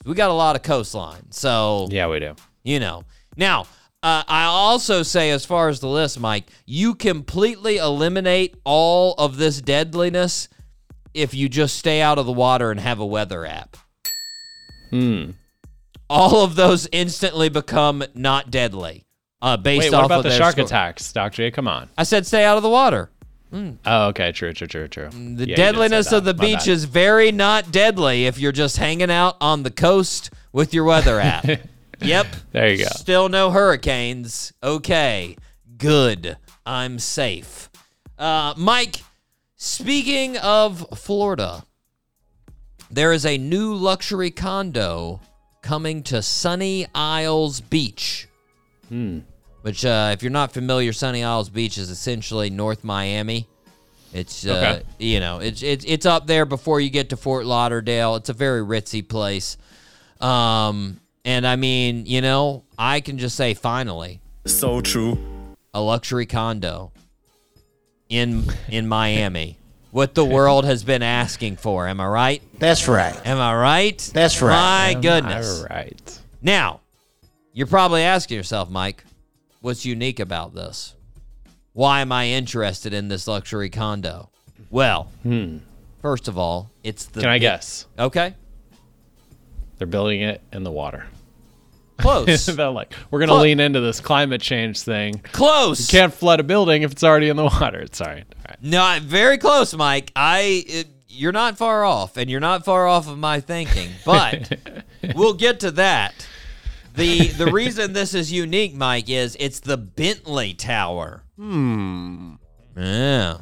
We 0.04 0.14
got 0.14 0.30
a 0.30 0.34
lot 0.34 0.54
of 0.56 0.62
coastline, 0.62 1.30
so 1.30 1.88
yeah, 1.90 2.08
we 2.08 2.20
do. 2.20 2.34
you 2.62 2.78
know. 2.78 3.04
Now, 3.36 3.62
uh, 4.02 4.22
I 4.28 4.44
also 4.44 5.02
say, 5.02 5.30
as 5.30 5.46
far 5.46 5.70
as 5.70 5.80
the 5.80 5.88
list, 5.88 6.20
Mike, 6.20 6.50
you 6.66 6.94
completely 6.94 7.78
eliminate 7.78 8.54
all 8.64 9.14
of 9.14 9.38
this 9.38 9.62
deadliness 9.62 10.48
if 11.14 11.32
you 11.32 11.48
just 11.48 11.78
stay 11.78 12.02
out 12.02 12.18
of 12.18 12.26
the 12.26 12.32
water 12.32 12.70
and 12.70 12.78
have 12.80 12.98
a 12.98 13.06
weather 13.06 13.46
app. 13.46 13.78
Hmm. 14.90 15.30
All 16.10 16.44
of 16.44 16.54
those 16.54 16.86
instantly 16.92 17.48
become 17.48 18.04
not 18.14 18.50
deadly. 18.50 19.06
Uh, 19.40 19.56
based 19.56 19.90
Wait, 19.90 19.94
off 19.94 20.06
about 20.06 20.18
of 20.18 20.24
the 20.24 20.36
shark 20.36 20.52
score. 20.52 20.64
attacks, 20.64 21.12
Doc 21.12 21.32
J? 21.32 21.50
Come 21.50 21.68
on. 21.68 21.88
I 21.98 22.02
said 22.04 22.26
stay 22.26 22.44
out 22.44 22.56
of 22.56 22.62
the 22.62 22.70
water. 22.70 23.10
Mm. 23.54 23.78
Oh, 23.86 24.06
okay. 24.08 24.32
True, 24.32 24.52
true, 24.52 24.66
true, 24.66 24.88
true. 24.88 25.08
Mm, 25.10 25.36
the 25.36 25.44
Yeah, 25.44 25.50
you 25.50 25.54
did 25.54 25.56
say 25.56 25.62
deadliness 25.62 26.12
of 26.12 26.24
the 26.24 26.34
My 26.34 26.40
beach 26.44 26.58
bad. 26.60 26.68
is 26.68 26.84
very 26.86 27.30
not 27.30 27.70
deadly 27.70 28.26
if 28.26 28.38
you're 28.38 28.52
just 28.52 28.78
hanging 28.78 29.10
out 29.12 29.36
on 29.40 29.62
the 29.62 29.70
coast 29.70 30.30
with 30.52 30.74
your 30.74 30.84
weather 30.84 31.20
app. 31.20 31.46
yep. 32.00 32.26
There 32.50 32.68
you 32.68 32.78
go. 32.84 32.90
Still 32.90 33.28
no 33.28 33.50
hurricanes. 33.52 34.52
Okay. 34.62 35.36
Good. 35.78 36.36
I'm 36.66 36.98
safe. 36.98 37.70
Uh, 38.18 38.54
Mike, 38.56 38.96
speaking 39.56 40.36
of 40.38 40.86
Florida, 40.98 41.64
there 42.90 43.12
is 43.12 43.24
a 43.24 43.38
new 43.38 43.72
luxury 43.74 44.30
condo 44.30 45.20
coming 45.62 46.02
to 46.04 46.22
Sunny 46.22 46.86
Isles 46.94 47.60
Beach. 47.60 48.28
Hmm. 48.88 49.20
Which, 49.64 49.82
uh, 49.82 50.10
if 50.12 50.22
you're 50.22 50.30
not 50.30 50.52
familiar, 50.52 50.92
Sunny 50.92 51.24
Isles 51.24 51.48
Beach 51.48 51.78
is 51.78 51.88
essentially 51.88 52.50
North 52.50 52.84
Miami. 52.84 53.48
It's, 54.12 54.44
uh, 54.46 54.50
Okay. 54.52 54.82
you 54.98 55.20
know, 55.20 55.38
it's, 55.38 55.62
it's 55.62 55.86
it's 55.88 56.04
up 56.04 56.26
there 56.26 56.44
before 56.44 56.80
you 56.82 56.90
get 56.90 57.08
to 57.08 57.16
Fort 57.16 57.46
Lauderdale. 57.46 58.16
It's 58.16 58.28
a 58.28 58.34
very 58.34 58.60
ritzy 58.60 59.00
place. 59.08 59.56
Um, 60.20 61.00
and 61.24 61.46
I 61.46 61.56
mean, 61.56 62.04
you 62.04 62.20
know, 62.20 62.64
I 62.78 63.00
can 63.00 63.16
just 63.16 63.36
say 63.36 63.54
finally, 63.54 64.20
So 64.44 64.82
true. 64.82 65.18
a 65.72 65.80
luxury 65.80 66.26
condo 66.26 66.92
in 68.10 68.44
in 68.68 68.86
Miami. 68.86 69.56
What 69.92 70.14
the 70.16 70.24
world 70.24 70.64
has 70.64 70.82
been 70.82 71.04
asking 71.04 71.54
for. 71.56 71.86
Am 71.86 72.00
I 72.00 72.06
right? 72.08 72.42
That's 72.58 72.88
right. 72.88 73.14
Am 73.24 73.38
I 73.38 73.54
right? 73.54 74.10
That's 74.12 74.42
right. 74.42 74.94
My 74.96 75.00
goodness. 75.00 75.60
All 75.60 75.66
right. 75.70 76.18
Now, 76.42 76.80
you're 77.52 77.68
probably 77.68 78.02
asking 78.02 78.36
yourself, 78.36 78.68
Mike, 78.68 79.04
what's 79.64 79.86
unique 79.86 80.20
about 80.20 80.54
this? 80.54 80.94
Why 81.72 82.00
am 82.02 82.12
I 82.12 82.28
interested 82.28 82.92
in 82.92 83.08
this 83.08 83.26
luxury 83.26 83.70
condo? 83.70 84.30
Well, 84.70 85.10
first 86.02 86.28
of 86.28 86.36
all, 86.36 86.70
it's 86.82 87.06
the 87.06 87.20
Hmm. 87.20 87.24
Can 87.24 87.30
I 87.30 87.38
guess? 87.38 87.86
Okay. 87.98 88.34
They're 89.78 89.86
building 89.86 90.20
it 90.20 90.42
in 90.52 90.64
the 90.64 90.70
water. 90.70 91.06
Close. 91.96 92.46
They're 92.46 92.68
like, 92.70 92.92
we're 93.10 93.20
gonna 93.20 93.32
Clo- 93.32 93.40
lean 93.42 93.58
into 93.60 93.80
this 93.80 94.00
climate 94.00 94.40
change 94.42 94.80
thing. 94.82 95.14
Close. 95.32 95.80
You 95.92 95.98
can't 95.98 96.12
flood 96.12 96.40
a 96.40 96.42
building 96.42 96.82
if 96.82 96.92
it's 96.92 97.02
already 97.04 97.28
in 97.30 97.36
the 97.36 97.44
water. 97.60 97.86
Sorry. 97.92 98.20
All 98.36 98.44
right. 98.48 98.58
No, 98.62 98.98
very 99.02 99.38
close, 99.38 99.74
Mike. 99.74 100.12
I 100.14 100.64
it, 100.66 100.88
you're 101.08 101.32
not 101.32 101.56
far 101.56 101.84
off, 101.84 102.16
and 102.16 102.28
you're 102.28 102.40
not 102.40 102.64
far 102.64 102.86
off 102.86 103.08
of 103.08 103.16
my 103.18 103.40
thinking. 103.40 103.88
But 104.04 104.58
we'll 105.14 105.34
get 105.34 105.60
to 105.60 105.70
that. 105.72 106.26
The 106.94 107.28
The 107.28 107.46
reason 107.46 107.92
this 107.92 108.14
is 108.14 108.32
unique, 108.32 108.74
Mike, 108.74 109.08
is 109.08 109.36
it's 109.40 109.60
the 109.60 109.76
Bentley 109.76 110.54
Tower. 110.54 111.22
Hmm. 111.36 112.34
Yeah, 112.76 113.38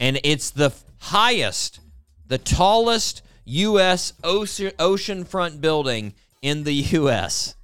and 0.00 0.20
it's 0.24 0.50
the 0.50 0.72
highest, 0.98 1.80
the 2.26 2.38
tallest 2.38 3.22
U.S. 3.44 4.12
ocean 4.22 4.72
oceanfront 4.78 5.60
building 5.60 6.14
in 6.42 6.64
the 6.64 6.72
U.S. 6.72 7.54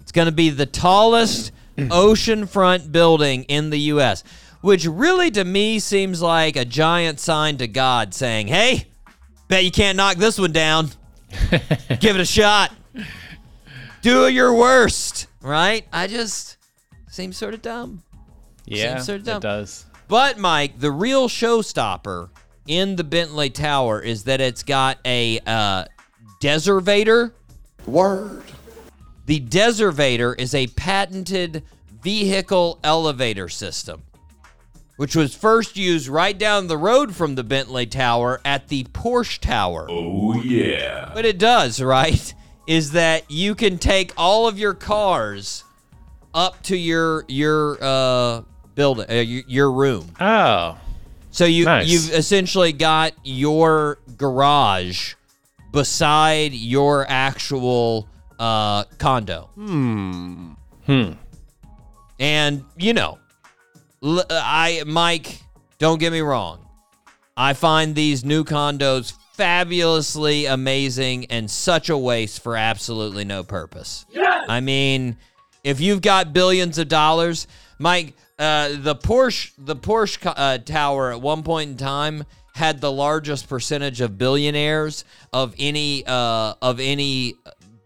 It's 0.00 0.12
going 0.12 0.26
to 0.26 0.32
be 0.32 0.50
the 0.50 0.66
tallest 0.66 1.52
oceanfront 1.78 2.90
building 2.90 3.44
in 3.44 3.70
the 3.70 3.78
U.S., 3.80 4.24
which 4.60 4.84
really 4.86 5.30
to 5.30 5.44
me 5.44 5.78
seems 5.78 6.20
like 6.20 6.56
a 6.56 6.64
giant 6.64 7.20
sign 7.20 7.58
to 7.58 7.68
God 7.68 8.12
saying, 8.12 8.48
hey, 8.48 8.86
bet 9.48 9.64
you 9.64 9.70
can't 9.70 9.96
knock 9.96 10.16
this 10.16 10.38
one 10.38 10.52
down. 10.52 10.90
Give 12.00 12.16
it 12.16 12.20
a 12.20 12.26
shot. 12.26 12.72
Do 14.02 14.28
your 14.28 14.54
worst, 14.54 15.26
right? 15.42 15.86
I 15.92 16.06
just 16.06 16.56
seems 17.10 17.36
sort 17.36 17.54
of 17.54 17.62
dumb. 17.62 18.02
Yeah, 18.64 18.94
Seems 18.94 19.06
so 19.06 19.18
dumb. 19.18 19.36
it 19.38 19.42
does. 19.42 19.84
But 20.08 20.38
Mike, 20.38 20.78
the 20.78 20.90
real 20.90 21.28
showstopper 21.28 22.30
in 22.66 22.96
the 22.96 23.04
Bentley 23.04 23.50
Tower 23.50 24.00
is 24.00 24.24
that 24.24 24.40
it's 24.40 24.62
got 24.62 24.98
a 25.04 25.38
uh, 25.46 25.84
Dezervator. 26.40 27.32
Word. 27.86 28.42
The 29.26 29.40
Dezervator 29.40 30.38
is 30.38 30.54
a 30.54 30.66
patented 30.68 31.62
vehicle 32.02 32.78
elevator 32.82 33.48
system, 33.48 34.02
which 34.96 35.14
was 35.14 35.34
first 35.34 35.76
used 35.76 36.08
right 36.08 36.36
down 36.38 36.66
the 36.68 36.78
road 36.78 37.14
from 37.14 37.34
the 37.34 37.44
Bentley 37.44 37.86
Tower 37.86 38.40
at 38.44 38.68
the 38.68 38.84
Porsche 38.84 39.38
Tower. 39.38 39.86
Oh 39.90 40.40
yeah. 40.40 41.10
But 41.14 41.24
it 41.26 41.38
does, 41.38 41.80
right, 41.82 42.34
is 42.70 42.92
that 42.92 43.28
you 43.28 43.56
can 43.56 43.76
take 43.78 44.12
all 44.16 44.46
of 44.46 44.56
your 44.56 44.74
cars 44.74 45.64
up 46.32 46.62
to 46.62 46.76
your 46.76 47.24
your 47.26 47.76
uh, 47.82 48.42
building, 48.76 49.06
uh, 49.10 49.14
your, 49.14 49.42
your 49.48 49.72
room. 49.72 50.08
Oh, 50.20 50.78
So 51.32 51.46
you 51.46 51.64
Nice. 51.64 51.88
you've 51.88 52.12
essentially 52.14 52.72
got 52.72 53.12
your 53.24 53.98
garage 54.16 55.14
beside 55.72 56.52
your 56.52 57.06
actual 57.08 58.08
uh, 58.38 58.84
condo. 58.98 59.50
Hmm. 59.56 60.52
Hmm. 60.86 61.12
And 62.20 62.64
you 62.76 62.92
know, 62.94 63.18
I 64.00 64.84
Mike, 64.86 65.40
don't 65.80 65.98
get 65.98 66.12
me 66.12 66.20
wrong. 66.20 66.64
I 67.36 67.54
find 67.54 67.96
these 67.96 68.24
new 68.24 68.44
condos 68.44 69.14
fabulously 69.40 70.44
amazing 70.44 71.24
and 71.30 71.50
such 71.50 71.88
a 71.88 71.96
waste 71.96 72.42
for 72.42 72.58
absolutely 72.58 73.24
no 73.24 73.42
purpose. 73.42 74.04
Yes! 74.12 74.44
I 74.50 74.60
mean, 74.60 75.16
if 75.64 75.80
you've 75.80 76.02
got 76.02 76.34
billions 76.34 76.76
of 76.76 76.88
dollars, 76.88 77.46
Mike, 77.78 78.12
uh, 78.38 78.68
the 78.74 78.94
Porsche, 78.94 79.52
the 79.56 79.74
Porsche 79.74 80.30
uh, 80.36 80.58
tower 80.58 81.10
at 81.12 81.22
one 81.22 81.42
point 81.42 81.70
in 81.70 81.76
time 81.78 82.26
had 82.54 82.82
the 82.82 82.92
largest 82.92 83.48
percentage 83.48 84.02
of 84.02 84.18
billionaires 84.18 85.06
of 85.32 85.54
any 85.58 86.04
uh, 86.06 86.52
of 86.60 86.78
any 86.78 87.32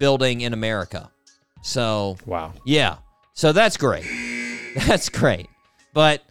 building 0.00 0.40
in 0.40 0.52
America. 0.54 1.08
So 1.62 2.16
wow. 2.26 2.52
yeah. 2.66 2.96
So 3.34 3.52
that's 3.52 3.76
great. 3.76 4.06
That's 4.88 5.08
great. 5.08 5.46
But 5.92 6.24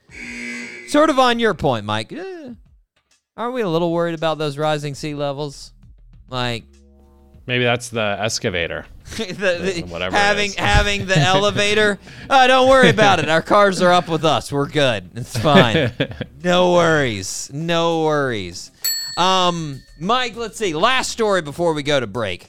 sort 0.89 1.09
of 1.09 1.17
on 1.17 1.39
your 1.39 1.53
point, 1.53 1.85
Mike, 1.85 2.11
eh, 2.11 2.49
aren't 3.37 3.53
we 3.53 3.61
a 3.61 3.69
little 3.69 3.91
worried 3.91 4.15
about 4.15 4.37
those 4.37 4.57
rising 4.57 4.95
sea 4.95 5.13
levels? 5.15 5.71
Like 6.29 6.63
Maybe 7.45 7.63
that's 7.65 7.89
the 7.89 8.17
excavator. 8.19 8.85
the, 9.17 9.33
the- 9.33 9.83
Whatever 9.87 10.15
having 10.15 10.53
having 10.53 11.05
the 11.05 11.17
elevator. 11.19 11.99
Oh, 12.29 12.47
don't 12.47 12.69
worry 12.69 12.89
about 12.89 13.19
it. 13.19 13.27
Our 13.29 13.41
cars 13.41 13.81
are 13.81 13.91
up 13.91 14.07
with 14.07 14.23
us. 14.23 14.51
We're 14.51 14.67
good. 14.69 15.11
It's 15.15 15.37
fine. 15.37 15.91
no 16.43 16.73
worries. 16.73 17.49
No 17.53 18.03
worries. 18.03 18.71
Um, 19.17 19.81
Mike, 19.99 20.35
let's 20.37 20.57
see. 20.57 20.73
Last 20.73 21.11
story 21.11 21.41
before 21.41 21.73
we 21.73 21.83
go 21.83 21.99
to 21.99 22.07
break. 22.07 22.47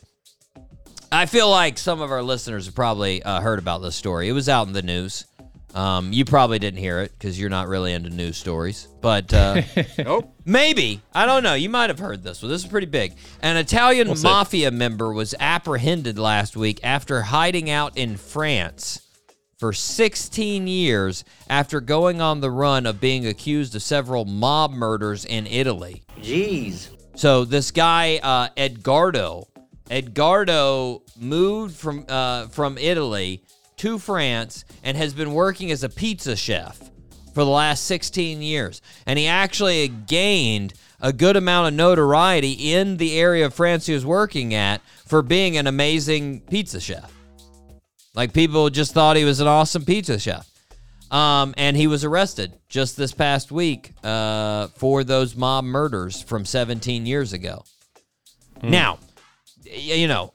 I 1.10 1.26
feel 1.26 1.50
like 1.50 1.76
some 1.78 2.00
of 2.00 2.10
our 2.10 2.22
listeners 2.22 2.66
have 2.66 2.74
probably 2.74 3.22
uh, 3.22 3.40
heard 3.40 3.58
about 3.58 3.82
this 3.82 3.94
story. 3.96 4.28
It 4.28 4.32
was 4.32 4.48
out 4.48 4.66
in 4.66 4.72
the 4.72 4.82
news. 4.82 5.26
Um, 5.74 6.12
you 6.12 6.24
probably 6.24 6.60
didn't 6.60 6.78
hear 6.78 7.00
it 7.00 7.10
because 7.12 7.38
you're 7.38 7.50
not 7.50 7.66
really 7.66 7.92
into 7.92 8.08
news 8.08 8.36
stories, 8.36 8.86
but 9.00 9.34
uh, 9.34 9.62
Nope. 9.98 10.32
Maybe. 10.44 11.02
I 11.12 11.26
don't 11.26 11.42
know. 11.42 11.54
You 11.54 11.68
might 11.68 11.90
have 11.90 11.98
heard 11.98 12.22
this 12.22 12.42
one. 12.42 12.50
This 12.52 12.62
is 12.62 12.68
pretty 12.70 12.86
big. 12.86 13.14
An 13.42 13.56
Italian 13.56 14.06
We'll 14.06 14.16
see. 14.16 14.22
mafia 14.22 14.70
member 14.70 15.12
was 15.12 15.34
apprehended 15.40 16.16
last 16.18 16.56
week 16.56 16.78
after 16.84 17.22
hiding 17.22 17.70
out 17.70 17.96
in 17.98 18.16
France 18.16 19.00
for 19.58 19.72
16 19.72 20.68
years 20.68 21.24
after 21.48 21.80
going 21.80 22.20
on 22.20 22.40
the 22.40 22.50
run 22.52 22.86
of 22.86 23.00
being 23.00 23.26
accused 23.26 23.74
of 23.74 23.82
several 23.82 24.24
mob 24.24 24.70
murders 24.70 25.24
in 25.24 25.44
Italy. 25.48 26.04
Jeez. 26.20 26.88
So 27.16 27.44
this 27.44 27.72
guy 27.72 28.20
uh, 28.22 28.48
Edgardo, 28.56 29.48
Edgardo 29.90 31.02
moved 31.18 31.76
from 31.76 32.04
uh, 32.08 32.46
from 32.48 32.78
Italy 32.78 33.42
to 33.78 33.98
France 33.98 34.64
and 34.82 34.96
has 34.96 35.14
been 35.14 35.34
working 35.34 35.70
as 35.70 35.82
a 35.82 35.88
pizza 35.88 36.36
chef 36.36 36.78
for 37.34 37.44
the 37.44 37.50
last 37.50 37.84
16 37.84 38.42
years, 38.42 38.80
and 39.06 39.18
he 39.18 39.26
actually 39.26 39.88
gained 39.88 40.74
a 41.00 41.12
good 41.12 41.36
amount 41.36 41.68
of 41.68 41.74
notoriety 41.74 42.72
in 42.72 42.96
the 42.96 43.18
area 43.18 43.44
of 43.44 43.52
France 43.52 43.86
he 43.86 43.92
was 43.92 44.06
working 44.06 44.54
at 44.54 44.80
for 45.04 45.20
being 45.20 45.56
an 45.56 45.66
amazing 45.66 46.40
pizza 46.42 46.80
chef. 46.80 47.12
Like 48.14 48.32
people 48.32 48.70
just 48.70 48.94
thought 48.94 49.16
he 49.16 49.24
was 49.24 49.40
an 49.40 49.48
awesome 49.48 49.84
pizza 49.84 50.18
chef. 50.18 50.48
Um, 51.10 51.54
and 51.56 51.76
he 51.76 51.86
was 51.86 52.04
arrested 52.04 52.54
just 52.68 52.96
this 52.96 53.12
past 53.12 53.52
week 53.52 53.92
uh, 54.02 54.68
for 54.68 55.04
those 55.04 55.36
mob 55.36 55.64
murders 55.64 56.22
from 56.22 56.44
17 56.44 57.06
years 57.06 57.32
ago. 57.32 57.64
Now, 58.62 58.98
you 59.64 60.08
know, 60.08 60.32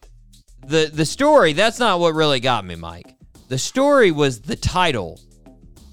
the 0.66 0.90
the 0.94 1.06
story 1.06 1.54
that's 1.54 1.80
not 1.80 2.00
what 2.00 2.14
really 2.14 2.40
got 2.40 2.64
me, 2.64 2.76
Mike. 2.76 3.16
The 3.50 3.58
story 3.58 4.12
was 4.12 4.42
the 4.42 4.56
title 4.56 5.20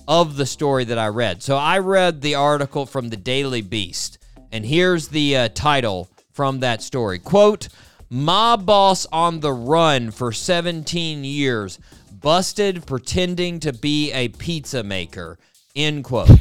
of 0.07 0.37
the 0.37 0.45
story 0.45 0.85
that 0.85 0.99
I 0.99 1.09
read. 1.09 1.43
So 1.43 1.57
I 1.57 1.79
read 1.79 2.21
the 2.21 2.35
article 2.35 2.85
from 2.85 3.09
the 3.09 3.17
Daily 3.17 3.63
Beast, 3.63 4.19
and 4.53 4.65
here's 4.65 5.09
the 5.09 5.37
uh, 5.37 5.49
title 5.55 6.11
from 6.33 6.61
that 6.61 6.83
story. 6.83 7.19
Quote, 7.19 7.69
Mob 8.11 8.67
boss 8.67 9.07
on 9.11 9.41
the 9.41 9.55
run 9.55 10.11
for 10.11 10.33
17 10.33 11.25
years, 11.25 11.79
busted 12.13 12.87
pretending 12.87 13.59
to 13.61 13.73
be 13.73 14.13
a 14.13 14.29
pizza 14.29 14.83
maker. 14.83 15.39
End 15.75 16.05
quote. 16.05 16.31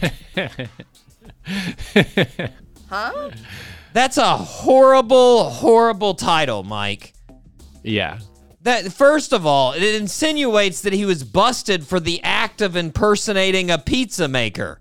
Huh? 2.87 3.31
That's 3.93 4.17
a 4.17 4.37
horrible, 4.37 5.49
horrible 5.49 6.13
title, 6.13 6.63
Mike. 6.63 7.13
Yeah. 7.83 8.19
That 8.65 8.91
first 8.91 9.31
of 9.31 9.45
all, 9.45 9.73
it 9.73 9.83
insinuates 9.83 10.81
that 10.81 10.91
he 10.91 11.05
was 11.05 11.23
busted 11.23 11.85
for 11.85 11.99
the 11.99 12.19
act 12.23 12.61
of 12.63 12.75
impersonating 12.75 13.69
a 13.69 13.77
pizza 13.77 14.27
maker. 14.27 14.79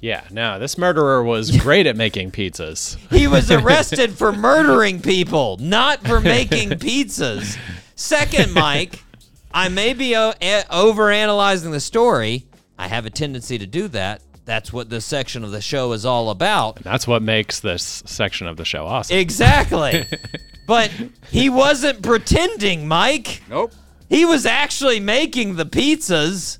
Yeah. 0.00 0.24
No, 0.32 0.58
this 0.58 0.76
murderer 0.76 1.22
was 1.22 1.56
great 1.62 1.86
at 1.86 1.96
making 1.96 2.32
pizzas. 2.32 2.96
He 3.12 3.28
was 3.28 3.48
arrested 3.52 4.18
for 4.18 4.32
murdering 4.32 5.00
people, 5.00 5.56
not 5.60 6.04
for 6.04 6.20
making 6.20 6.70
pizzas. 6.80 7.56
Second, 7.94 8.52
Mike, 8.52 9.04
I 9.52 9.68
may 9.68 9.94
be 9.94 10.16
o- 10.16 10.34
a- 10.42 10.64
overanalyzing 10.68 11.70
the 11.70 11.78
story. 11.78 12.44
I 12.76 12.88
have 12.88 13.06
a 13.06 13.10
tendency 13.10 13.56
to 13.56 13.68
do 13.68 13.86
that. 13.88 14.20
That's 14.44 14.72
what 14.72 14.90
this 14.90 15.04
section 15.06 15.42
of 15.42 15.50
the 15.50 15.60
show 15.60 15.92
is 15.92 16.04
all 16.04 16.30
about. 16.30 16.76
That's 16.76 17.06
what 17.06 17.22
makes 17.22 17.60
this 17.60 18.02
section 18.06 18.46
of 18.46 18.56
the 18.56 18.64
show 18.64 18.86
awesome. 18.86 19.16
Exactly. 19.16 20.06
but 20.66 20.90
he 21.30 21.48
wasn't 21.48 22.02
pretending, 22.02 22.86
Mike. 22.86 23.42
Nope. 23.48 23.72
He 24.08 24.24
was 24.24 24.44
actually 24.44 25.00
making 25.00 25.56
the 25.56 25.64
pizzas. 25.64 26.58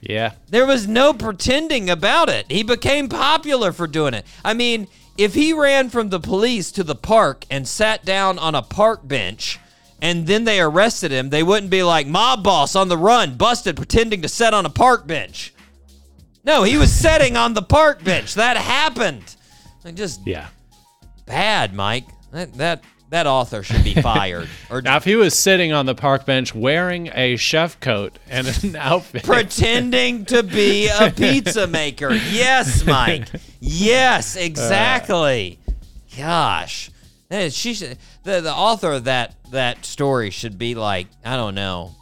yeah. 0.00 0.32
There 0.48 0.66
was 0.66 0.88
no 0.88 1.12
pretending 1.12 1.90
about 1.90 2.30
it. 2.30 2.50
He 2.50 2.62
became 2.62 3.08
popular 3.10 3.72
for 3.72 3.86
doing 3.86 4.14
it. 4.14 4.24
I 4.42 4.54
mean, 4.54 4.88
if 5.18 5.34
he 5.34 5.52
ran 5.52 5.90
from 5.90 6.08
the 6.08 6.20
police 6.20 6.72
to 6.72 6.82
the 6.82 6.94
park 6.94 7.44
and 7.50 7.68
sat 7.68 8.04
down 8.06 8.38
on 8.38 8.54
a 8.54 8.62
park 8.62 9.06
bench 9.06 9.58
and 10.00 10.26
then 10.26 10.44
they 10.44 10.60
arrested 10.60 11.10
him, 11.10 11.28
they 11.28 11.42
wouldn't 11.42 11.70
be 11.70 11.82
like, 11.82 12.06
mob 12.06 12.42
boss 12.42 12.74
on 12.74 12.88
the 12.88 12.96
run, 12.96 13.36
busted 13.36 13.76
pretending 13.76 14.22
to 14.22 14.28
sit 14.28 14.54
on 14.54 14.64
a 14.64 14.70
park 14.70 15.06
bench. 15.06 15.52
No, 16.48 16.62
he 16.62 16.78
was 16.78 16.90
sitting 16.90 17.36
on 17.36 17.52
the 17.52 17.60
park 17.60 18.02
bench. 18.02 18.32
That 18.34 18.56
happened. 18.56 19.36
Like, 19.84 19.94
Just 19.94 20.26
Yeah. 20.26 20.46
bad, 21.26 21.74
Mike. 21.74 22.06
That 22.32 22.54
that 22.54 22.82
that 23.10 23.26
author 23.26 23.62
should 23.62 23.84
be 23.84 23.92
fired 23.94 24.48
or 24.70 24.80
Now, 24.80 24.96
if 24.96 25.04
he 25.04 25.14
was 25.14 25.38
sitting 25.38 25.72
on 25.74 25.84
the 25.84 25.94
park 25.94 26.24
bench 26.24 26.54
wearing 26.54 27.10
a 27.14 27.36
chef 27.36 27.78
coat 27.80 28.18
and 28.30 28.46
an 28.64 28.76
outfit, 28.80 29.24
pretending 29.24 30.24
to 30.26 30.42
be 30.42 30.88
a 30.88 31.10
pizza 31.16 31.66
maker. 31.66 32.14
Yes, 32.14 32.82
Mike. 32.86 33.28
Yes, 33.60 34.34
uh, 34.36 34.40
exactly. 34.40 35.58
Gosh, 36.16 36.90
She 37.30 37.74
should, 37.74 37.98
the 38.24 38.40
the 38.40 38.54
author 38.54 38.92
of 38.92 39.04
that 39.04 39.34
that 39.50 39.84
story 39.84 40.30
should 40.30 40.58
be 40.58 40.74
like 40.74 41.08
I 41.22 41.36
don't 41.36 41.54
know 41.54 41.94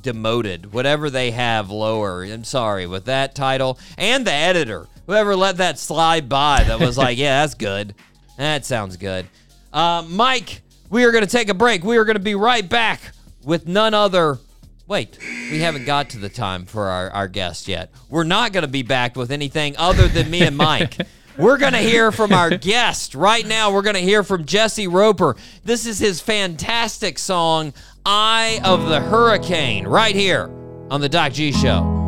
demoted, 0.00 0.72
whatever 0.72 1.10
they 1.10 1.32
have 1.32 1.70
lower. 1.70 2.24
I'm 2.24 2.44
sorry 2.44 2.86
with 2.86 3.06
that 3.06 3.34
title 3.34 3.78
and 3.98 4.26
the 4.26 4.32
editor, 4.32 4.86
whoever 5.06 5.36
let 5.36 5.58
that 5.58 5.78
slide 5.78 6.28
by. 6.28 6.64
That 6.64 6.80
was 6.80 6.96
like, 6.96 7.18
yeah, 7.18 7.42
that's 7.42 7.54
good. 7.54 7.94
That 8.38 8.64
sounds 8.64 8.96
good. 8.96 9.26
Uh, 9.72 10.04
Mike, 10.08 10.62
we 10.88 11.04
are 11.04 11.12
going 11.12 11.24
to 11.24 11.30
take 11.30 11.48
a 11.48 11.54
break. 11.54 11.84
We 11.84 11.96
are 11.96 12.04
going 12.04 12.16
to 12.16 12.22
be 12.22 12.34
right 12.34 12.68
back 12.68 13.00
with 13.42 13.66
none 13.66 13.92
other 13.94 14.38
Wait, 14.86 15.18
we 15.50 15.60
haven't 15.60 15.86
got 15.86 16.10
to 16.10 16.18
the 16.18 16.28
time 16.28 16.66
for 16.66 16.88
our, 16.88 17.08
our 17.10 17.26
guest 17.26 17.68
yet. 17.68 17.90
We're 18.10 18.24
not 18.24 18.52
going 18.52 18.64
to 18.64 18.70
be 18.70 18.82
back 18.82 19.16
with 19.16 19.30
anything 19.30 19.74
other 19.78 20.08
than 20.08 20.30
me 20.30 20.42
and 20.42 20.56
Mike. 20.58 20.98
We're 21.36 21.58
going 21.58 21.72
to 21.72 21.80
hear 21.80 22.12
from 22.12 22.32
our 22.32 22.50
guest. 22.50 23.14
Right 23.14 23.44
now, 23.46 23.72
we're 23.72 23.82
going 23.82 23.96
to 23.96 24.00
hear 24.00 24.22
from 24.22 24.44
Jesse 24.44 24.86
Roper. 24.86 25.34
This 25.64 25.84
is 25.84 25.98
his 25.98 26.20
fantastic 26.20 27.18
song, 27.18 27.72
Eye 28.06 28.60
of 28.62 28.88
the 28.88 29.00
Hurricane, 29.00 29.86
right 29.86 30.14
here 30.14 30.48
on 30.90 31.00
The 31.00 31.08
Doc 31.08 31.32
G 31.32 31.50
Show. 31.50 32.03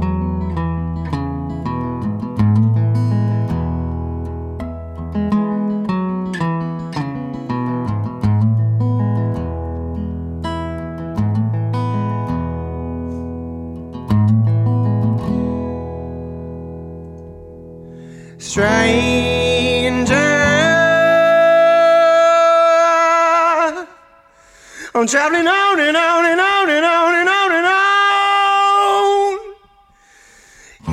I'm 25.07 25.11
traveling 25.11 25.47
on 25.47 25.79
and 25.79 25.97
on 25.97 26.27
and 26.27 26.41
on 26.41 26.69
and 26.69 26.85
on 26.85 27.15
and 27.15 27.29
on 27.29 27.53
and 27.53 27.65
on. 27.65 29.39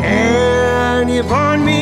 Can 0.03 1.09
you 1.09 1.23
find 1.23 1.65
me 1.65 1.73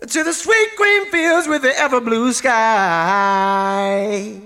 to 0.00 0.22
the 0.22 0.32
sweet 0.32 0.68
green 0.76 1.10
fields 1.10 1.48
with 1.48 1.62
the 1.62 1.76
ever 1.76 2.00
blue 2.00 2.32
sky? 2.32 4.40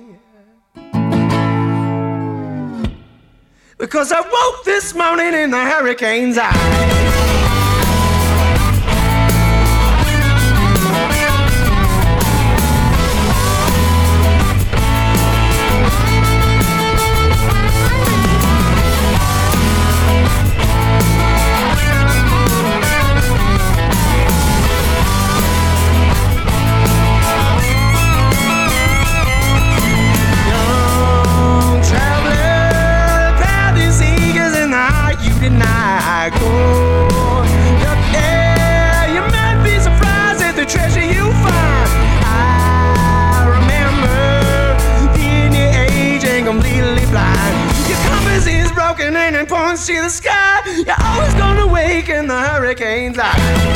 Because 3.76 4.12
I 4.12 4.22
woke 4.22 4.64
this 4.64 4.94
morning 4.94 5.34
in 5.34 5.50
the 5.50 5.60
hurricane's 5.60 6.38
eye. 6.38 6.99
See 49.80 49.98
the 49.98 50.10
sky. 50.10 50.60
You're 50.66 50.94
always 51.02 51.32
gonna 51.34 51.66
wake 51.66 52.10
in 52.10 52.26
the 52.26 52.38
hurricane's 52.38 53.18
eye. 53.18 53.69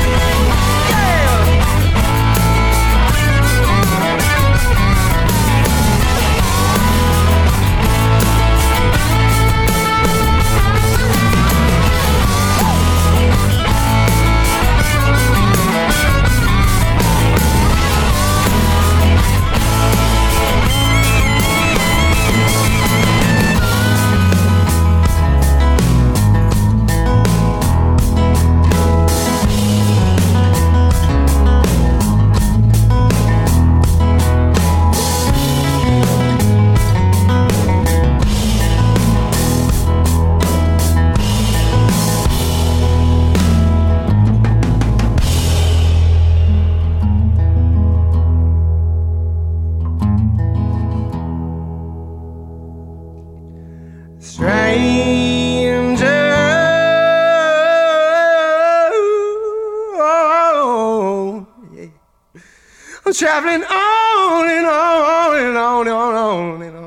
Traveling 63.41 63.65
on 63.65 64.49
and 64.49 64.67
on 64.67 65.37
and 65.37 65.57
on 65.57 65.89
and 65.89 65.97
on 65.97 66.63
and 66.63 66.77
on. 66.77 66.85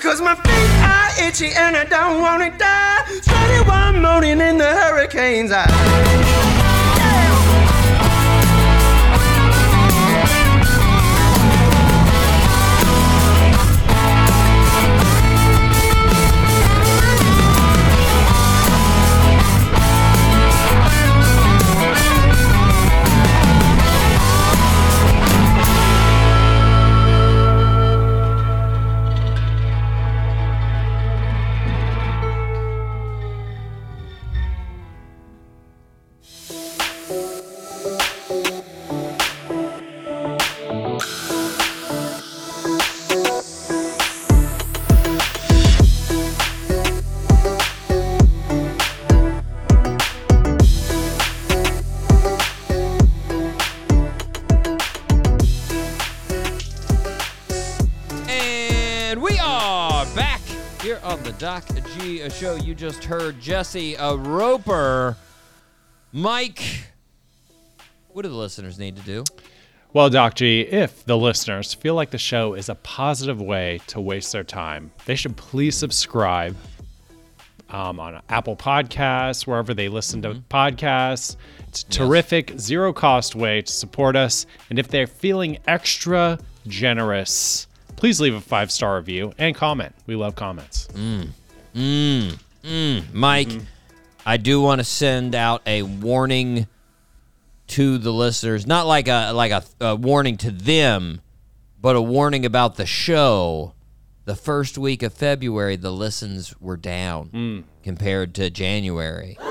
Cause 0.00 0.22
my 0.22 0.34
feet 0.36 0.70
are 0.80 1.28
itchy 1.28 1.50
and 1.54 1.76
I 1.76 1.84
don't 1.84 2.22
wanna 2.22 2.56
die. 2.56 3.04
Steady 3.20 3.68
one 3.68 4.00
moaning 4.00 4.40
in 4.40 4.56
the 4.56 4.64
hurricane's 4.64 5.52
eye. 5.52 6.57
Doc 61.38 61.64
G, 61.94 62.22
a 62.22 62.30
show. 62.30 62.56
You 62.56 62.74
just 62.74 63.04
heard 63.04 63.40
Jesse 63.40 63.94
a 63.94 64.16
Roper. 64.16 65.16
Mike, 66.12 66.60
what 68.08 68.22
do 68.22 68.28
the 68.28 68.34
listeners 68.34 68.76
need 68.76 68.96
to 68.96 69.02
do? 69.02 69.22
Well, 69.92 70.10
Doc 70.10 70.34
G, 70.34 70.62
if 70.62 71.04
the 71.04 71.16
listeners 71.16 71.74
feel 71.74 71.94
like 71.94 72.10
the 72.10 72.18
show 72.18 72.54
is 72.54 72.68
a 72.68 72.74
positive 72.74 73.40
way 73.40 73.80
to 73.86 74.00
waste 74.00 74.32
their 74.32 74.42
time, 74.42 74.90
they 75.06 75.14
should 75.14 75.36
please 75.36 75.76
subscribe 75.76 76.56
um, 77.70 78.00
on 78.00 78.20
Apple 78.28 78.56
Podcasts, 78.56 79.46
wherever 79.46 79.74
they 79.74 79.88
listen 79.88 80.20
to 80.22 80.42
podcasts. 80.50 81.36
It's 81.68 81.84
a 81.84 81.88
terrific, 81.88 82.54
zero 82.58 82.92
cost 82.92 83.36
way 83.36 83.62
to 83.62 83.72
support 83.72 84.16
us. 84.16 84.44
And 84.70 84.78
if 84.80 84.88
they're 84.88 85.06
feeling 85.06 85.58
extra 85.68 86.40
generous, 86.66 87.67
please 87.98 88.20
leave 88.20 88.34
a 88.34 88.40
five 88.40 88.70
star 88.70 88.96
review 88.96 89.32
and 89.38 89.54
comment. 89.54 89.94
We 90.06 90.14
love 90.16 90.34
comments. 90.34 90.88
Mm. 90.94 91.28
Mm. 91.74 92.38
Mm. 92.62 93.12
Mike, 93.12 93.50
I 94.24 94.36
do 94.36 94.60
want 94.60 94.80
to 94.80 94.84
send 94.84 95.34
out 95.34 95.62
a 95.66 95.82
warning 95.82 96.66
to 97.68 97.98
the 97.98 98.12
listeners, 98.12 98.66
not 98.66 98.86
like 98.86 99.08
a 99.08 99.32
like 99.32 99.52
a, 99.52 99.62
a 99.80 99.96
warning 99.96 100.36
to 100.38 100.50
them, 100.50 101.20
but 101.80 101.96
a 101.96 102.00
warning 102.00 102.46
about 102.46 102.76
the 102.76 102.86
show. 102.86 103.74
The 104.24 104.36
first 104.36 104.76
week 104.76 105.02
of 105.02 105.14
February, 105.14 105.76
the 105.76 105.90
listens 105.90 106.58
were 106.60 106.76
down 106.76 107.64
compared 107.82 108.34
to 108.36 108.50
January. 108.50 109.36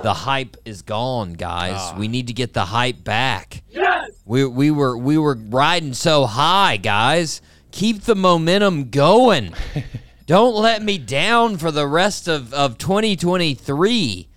The 0.00 0.14
hype 0.14 0.56
is 0.64 0.82
gone, 0.82 1.32
guys. 1.32 1.74
Ah. 1.76 1.96
We 1.98 2.06
need 2.06 2.28
to 2.28 2.32
get 2.32 2.52
the 2.52 2.64
hype 2.66 3.02
back. 3.02 3.64
Yes. 3.68 4.12
We 4.24 4.46
we 4.46 4.70
were 4.70 4.96
we 4.96 5.18
were 5.18 5.34
riding 5.34 5.92
so 5.92 6.24
high, 6.24 6.76
guys. 6.76 7.42
Keep 7.70 8.02
the 8.02 8.14
momentum 8.14 8.90
going. 8.90 9.54
Don't 10.26 10.54
let 10.54 10.82
me 10.82 10.98
down 10.98 11.56
for 11.56 11.70
the 11.70 11.86
rest 11.86 12.28
of, 12.28 12.52
of 12.52 12.76
2023. 12.78 14.28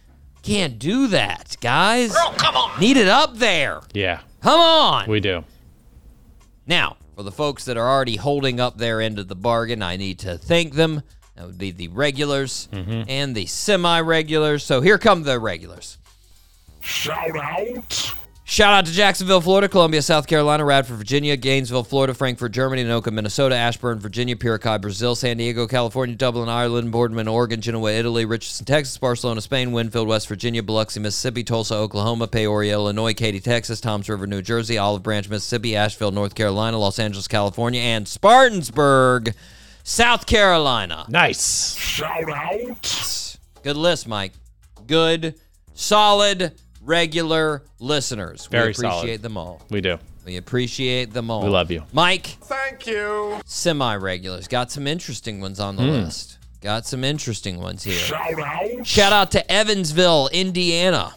Can't 0.41 0.79
do 0.79 1.07
that, 1.07 1.57
guys. 1.61 2.15
come 2.37 2.55
on. 2.55 2.79
Need 2.79 2.97
it 2.97 3.07
up 3.07 3.35
there. 3.37 3.81
Yeah, 3.93 4.21
Come 4.41 4.59
on. 4.59 5.09
we 5.09 5.19
do. 5.19 5.43
Now, 6.65 6.97
for 7.15 7.23
the 7.23 7.31
folks 7.31 7.65
that 7.65 7.77
are 7.77 7.87
already 7.87 8.15
holding 8.15 8.59
up 8.59 8.77
their 8.77 9.01
end 9.01 9.19
of 9.19 9.27
the 9.27 9.35
bargain, 9.35 9.83
I 9.83 9.97
need 9.97 10.19
to 10.19 10.37
thank 10.37 10.73
them. 10.73 11.03
That 11.35 11.45
would 11.45 11.57
be 11.57 11.71
the 11.71 11.89
regulars 11.89 12.67
mm-hmm. 12.71 13.03
and 13.07 13.35
the 13.35 13.45
semi 13.45 13.99
regulars. 13.99 14.63
So 14.63 14.81
here 14.81 14.97
come 14.97 15.23
the 15.23 15.39
regulars. 15.39 15.97
Shout 16.79 17.37
out. 17.37 18.13
Shout 18.51 18.73
out 18.73 18.85
to 18.85 18.91
Jacksonville, 18.91 19.39
Florida, 19.39 19.69
Columbia, 19.69 20.01
South 20.01 20.27
Carolina, 20.27 20.65
Radford, 20.65 20.97
Virginia, 20.97 21.37
Gainesville, 21.37 21.85
Florida, 21.85 22.13
Frankfurt, 22.13 22.51
Germany, 22.51 22.83
Anoka, 22.83 23.09
Minnesota, 23.09 23.55
Ashburn, 23.55 23.97
Virginia, 23.99 24.35
Piracai, 24.35 24.81
Brazil, 24.81 25.15
San 25.15 25.37
Diego, 25.37 25.67
California, 25.67 26.17
Dublin, 26.17 26.49
Ireland, 26.49 26.91
Boardman, 26.91 27.29
Oregon, 27.29 27.61
Genoa, 27.61 27.93
Italy, 27.93 28.25
Richardson, 28.25 28.65
Texas, 28.65 28.97
Barcelona, 28.97 29.39
Spain, 29.39 29.71
Winfield, 29.71 30.05
West 30.05 30.27
Virginia, 30.27 30.61
Biloxi, 30.61 30.99
Mississippi, 30.99 31.45
Tulsa, 31.45 31.75
Oklahoma, 31.75 32.27
Peoria, 32.27 32.73
Illinois, 32.73 33.13
Katy, 33.13 33.39
Texas, 33.39 33.79
Toms 33.79 34.09
River, 34.09 34.27
New 34.27 34.41
Jersey, 34.41 34.77
Olive 34.77 35.01
Branch, 35.01 35.29
Mississippi, 35.29 35.77
Asheville, 35.77 36.11
North 36.11 36.35
Carolina, 36.35 36.77
Los 36.77 36.99
Angeles, 36.99 37.29
California, 37.29 37.79
and 37.79 38.05
Spartansburg, 38.05 39.33
South 39.85 40.25
Carolina. 40.25 41.05
Nice. 41.07 41.77
Shout 41.77 42.29
out. 42.29 43.37
Good 43.63 43.77
list, 43.77 44.09
Mike. 44.09 44.33
Good, 44.87 45.35
solid, 45.73 46.51
regular 46.83 47.63
listeners. 47.79 48.47
Very 48.47 48.67
we 48.67 48.71
appreciate 48.71 48.99
solid. 49.01 49.21
them 49.21 49.37
all. 49.37 49.61
We 49.69 49.81
do. 49.81 49.97
We 50.25 50.37
appreciate 50.37 51.13
them 51.13 51.31
all. 51.31 51.43
We 51.43 51.49
love 51.49 51.71
you. 51.71 51.83
Mike, 51.93 52.25
Thank 52.43 52.85
you. 52.87 53.39
semi 53.45 53.95
regulars. 53.95 54.47
Got 54.47 54.71
some 54.71 54.85
interesting 54.87 55.41
ones 55.41 55.59
on 55.59 55.75
the 55.75 55.83
Hmm. 55.83 55.89
list. 56.05 56.37
Got 56.61 56.85
some 56.85 57.03
interesting 57.03 57.59
ones 57.59 57.83
here. 57.83 57.97
Shout 57.97 58.39
out. 58.39 58.85
Shout 58.87 59.13
out 59.13 59.31
to 59.31 59.51
Evansville, 59.51 60.29
Indiana, 60.31 61.15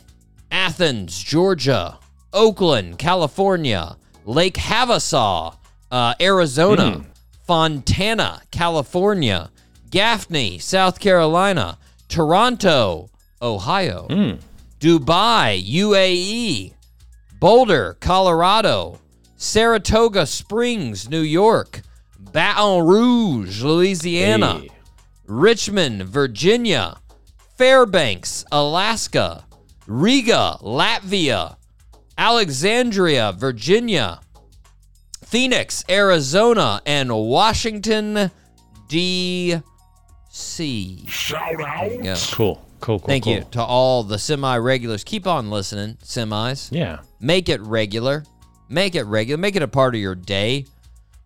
Athens, 0.51 1.23
Georgia, 1.23 1.99
Oakland, 2.33 2.99
California, 2.99 3.97
Lake 4.25 4.55
Havasu, 4.55 5.55
uh, 5.91 6.15
Arizona, 6.19 7.05
Fontana, 7.47 8.41
California, 8.51 9.51
Gaffney, 9.91 10.59
South 10.59 10.99
Carolina, 10.99 11.77
Toronto, 12.09 13.11
Ohio, 13.43 14.07
Dubai, 14.85 15.65
UAE, 15.67 16.75
Boulder, 17.41 17.97
Colorado, 18.01 19.01
Saratoga 19.35 20.27
Springs, 20.27 21.09
New 21.09 21.23
York, 21.23 21.81
Baton 22.19 22.85
Rouge, 22.85 23.63
Louisiana. 23.63 24.59
Hey. 24.59 24.69
Richmond, 25.27 26.03
Virginia, 26.03 26.99
Fairbanks, 27.57 28.45
Alaska, 28.53 29.47
Riga, 29.87 30.59
Latvia, 30.61 31.57
Alexandria, 32.19 33.33
Virginia, 33.33 34.21
Phoenix, 35.25 35.83
Arizona, 35.89 36.83
and 36.85 37.11
Washington, 37.11 38.31
D.C. 38.89 39.63
Shout 41.09 41.61
out. 41.63 42.05
Yeah. 42.05 42.19
Cool. 42.33 42.63
Cool. 42.85 42.99
Cool. 43.01 43.07
Thank 43.09 43.25
cool. 43.25 43.33
you 43.33 43.45
to 43.53 43.63
all 43.63 44.03
the 44.03 44.19
semi 44.19 44.57
regulars. 44.59 45.05
Keep 45.05 45.27
on 45.27 45.49
listening, 45.51 45.97
semis. 46.05 46.71
Yeah. 46.71 46.99
Make 47.19 47.49
it 47.49 47.61
regular. 47.63 48.25
Make 48.69 48.95
it 48.95 49.05
regular. 49.05 49.39
Make 49.41 49.57
it 49.57 49.63
a 49.63 49.69
part 49.69 49.95
of 49.95 50.01
your 50.03 50.15
day. 50.15 50.67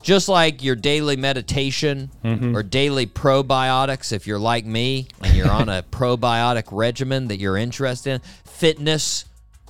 Just 0.00 0.28
like 0.28 0.62
your 0.62 0.76
daily 0.76 1.16
meditation 1.16 2.10
Mm-hmm. 2.24 2.56
or 2.56 2.62
daily 2.62 3.06
probiotics, 3.06 4.12
if 4.12 4.26
you're 4.28 4.38
like 4.38 4.64
me 4.64 5.08
and 5.20 5.34
you're 5.36 5.50
on 5.50 5.68
a 5.68 5.82
probiotic 5.90 6.64
regimen 6.70 7.26
that 7.28 7.38
you're 7.40 7.56
interested 7.56 8.12
in, 8.14 8.20
fitness 8.44 9.24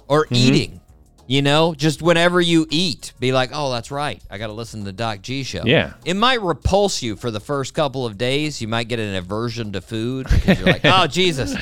or 0.06 0.24
Mm-hmm. 0.26 0.34
eating. 0.34 0.80
You 1.28 1.42
know, 1.42 1.74
just 1.74 2.00
whenever 2.00 2.40
you 2.40 2.66
eat, 2.70 3.12
be 3.20 3.32
like, 3.32 3.50
oh, 3.52 3.70
that's 3.70 3.90
right. 3.90 4.22
I 4.30 4.38
got 4.38 4.46
to 4.46 4.54
listen 4.54 4.80
to 4.80 4.86
the 4.86 4.94
Doc 4.94 5.20
G 5.20 5.42
show. 5.42 5.62
Yeah. 5.62 5.92
It 6.06 6.14
might 6.14 6.40
repulse 6.40 7.02
you 7.02 7.16
for 7.16 7.30
the 7.30 7.38
first 7.38 7.74
couple 7.74 8.06
of 8.06 8.16
days. 8.16 8.62
You 8.62 8.68
might 8.68 8.88
get 8.88 8.98
an 8.98 9.14
aversion 9.14 9.72
to 9.72 9.82
food 9.82 10.26
because 10.30 10.58
you're 10.58 10.68
like, 10.68 10.86
oh, 10.86 11.06
Jesus. 11.06 11.54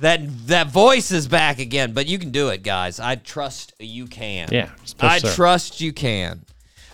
That 0.00 0.46
that 0.46 0.68
voice 0.68 1.10
is 1.10 1.28
back 1.28 1.58
again, 1.58 1.92
but 1.92 2.06
you 2.06 2.18
can 2.18 2.30
do 2.30 2.48
it, 2.48 2.62
guys. 2.62 2.98
I 2.98 3.16
trust 3.16 3.74
you 3.78 4.06
can. 4.06 4.48
Yeah, 4.50 4.70
I 5.00 5.18
through. 5.18 5.30
trust 5.32 5.80
you 5.80 5.92
can. 5.92 6.44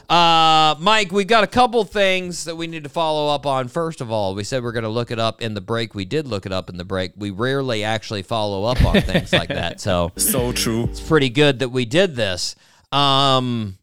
Uh, 0.09 0.75
Mike, 0.81 1.13
we've 1.13 1.27
got 1.27 1.45
a 1.45 1.47
couple 1.47 1.83
things 1.85 2.45
that 2.45 2.57
we 2.57 2.67
need 2.67 2.85
to 2.85 2.91
follow 2.91 3.35
up 3.35 3.47
on. 3.47 3.69
First 3.69 4.01
of 4.01 4.11
all, 4.11 4.35
we 4.35 4.45
said 4.45 4.63
we're 4.63 4.73
going 4.73 4.83
to 4.85 4.89
look 4.91 5.11
it 5.11 5.19
up 5.19 5.41
in 5.41 5.55
the 5.55 5.61
break. 5.61 5.95
We 5.95 6.05
did 6.05 6.27
look 6.29 6.45
it 6.47 6.53
up 6.53 6.69
in 6.69 6.77
the 6.77 6.85
break. 6.85 7.13
We 7.17 7.31
rarely 7.31 7.85
actually 7.85 8.23
follow 8.23 8.65
up 8.65 8.85
on 8.85 9.01
things 9.01 9.33
like 9.33 9.49
that, 9.49 9.81
so 9.83 10.13
So 10.17 10.53
true. 10.53 10.85
it's 10.85 11.01
pretty 11.01 11.31
good 11.31 11.61
that 11.61 11.71
we 11.71 11.85
did 11.87 12.17
this. 12.17 12.55
Um, 12.93 13.79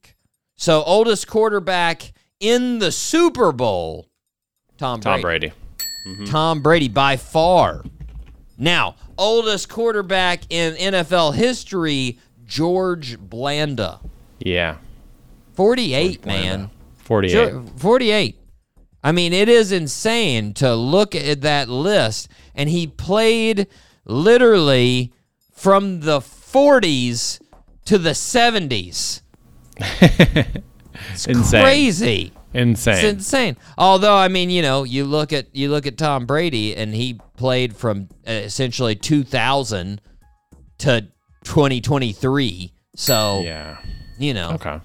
so 0.58 0.84
oldest 0.84 1.28
quarterback 1.28 2.14
in 2.40 2.80
the 2.80 2.92
Super 2.92 3.52
Bowl, 3.52 4.08
Tom 4.78 5.00
Brady. 5.00 5.12
Tom 5.14 5.22
Brady. 5.22 5.52
Tom 6.26 6.62
Brady 6.62 6.88
by 6.88 7.18
far. 7.18 7.84
Now, 8.58 8.96
oldest 9.18 9.70
quarterback 9.70 10.44
in 10.50 10.76
NFL 10.76 11.34
history, 11.34 12.20
George 12.46 13.18
Blanda. 13.20 14.00
Yeah. 14.40 14.78
48, 15.54 16.26
man. 16.26 16.70
48. 16.96 17.54
48. 17.78 18.38
I 19.04 19.12
mean, 19.12 19.34
it 19.34 19.50
is 19.50 19.72
insane 19.72 20.54
to 20.56 20.76
look 20.76 21.16
at 21.16 21.42
that 21.42 21.70
list. 21.70 22.30
And 22.54 22.70
he 22.70 22.88
played 22.88 23.68
literally 24.06 25.12
from 25.54 26.02
the 26.02 26.20
40s 26.20 27.40
to 27.86 27.98
the 27.98 28.12
70s. 28.12 29.22
Insane. 31.28 31.64
Crazy. 31.64 32.32
Insane. 32.54 32.94
It's 32.94 33.04
insane. 33.04 33.58
Although 33.78 34.16
I 34.16 34.28
mean, 34.28 34.50
you 34.50 34.62
know, 34.62 34.84
you 34.84 35.06
look 35.06 35.32
at 35.32 35.56
you 35.56 35.70
look 35.70 35.88
at 35.88 35.98
Tom 35.98 36.26
Brady, 36.26 36.76
and 36.76 36.94
he 36.94 37.20
played 37.38 37.76
from 37.76 38.10
uh, 38.28 38.32
essentially 38.32 38.96
2000 38.96 40.02
to 40.80 41.08
2023. 41.44 42.74
So 42.96 43.42
yeah. 43.42 43.78
you 44.20 44.34
know, 44.34 44.52
Okay. 44.52 44.80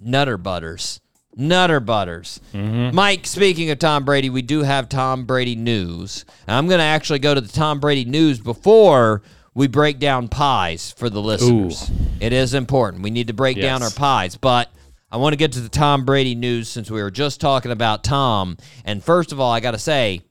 Nutter 0.00 0.36
butters, 0.36 1.00
nutter 1.36 1.80
butters. 1.80 2.40
Mike, 2.54 3.26
speaking 3.26 3.70
of 3.70 3.78
Tom 3.78 4.04
Brady, 4.04 4.30
we 4.30 4.42
do 4.42 4.62
have 4.62 4.88
Tom 4.88 5.24
Brady 5.24 5.56
news. 5.56 6.24
And 6.46 6.56
I'm 6.56 6.66
going 6.66 6.78
to 6.78 6.84
actually 6.84 7.18
go 7.18 7.34
to 7.34 7.40
the 7.40 7.52
Tom 7.52 7.80
Brady 7.80 8.04
news 8.04 8.40
before 8.40 9.22
we 9.54 9.66
break 9.66 9.98
down 9.98 10.28
pies 10.28 10.92
for 10.92 11.10
the 11.10 11.20
listeners. 11.20 11.90
It 12.20 12.32
is 12.32 12.54
important. 12.54 13.02
We 13.02 13.10
need 13.10 13.26
to 13.28 13.34
break 13.34 13.56
down 13.60 13.82
our 13.82 13.90
pies, 13.90 14.36
but 14.36 14.70
I 15.10 15.16
want 15.16 15.32
to 15.32 15.36
get 15.36 15.52
to 15.52 15.60
the 15.60 15.68
Tom 15.68 16.04
Brady 16.04 16.34
news 16.34 16.68
since 16.68 16.90
we 16.90 17.02
were 17.02 17.10
just 17.10 17.40
talking 17.40 17.72
about 17.72 18.04
Tom. 18.04 18.56
And 18.84 19.02
first 19.02 19.32
of 19.32 19.40
all, 19.40 19.50
I 19.50 19.60
got 19.60 19.72
to 19.72 19.78
say, 19.78 20.22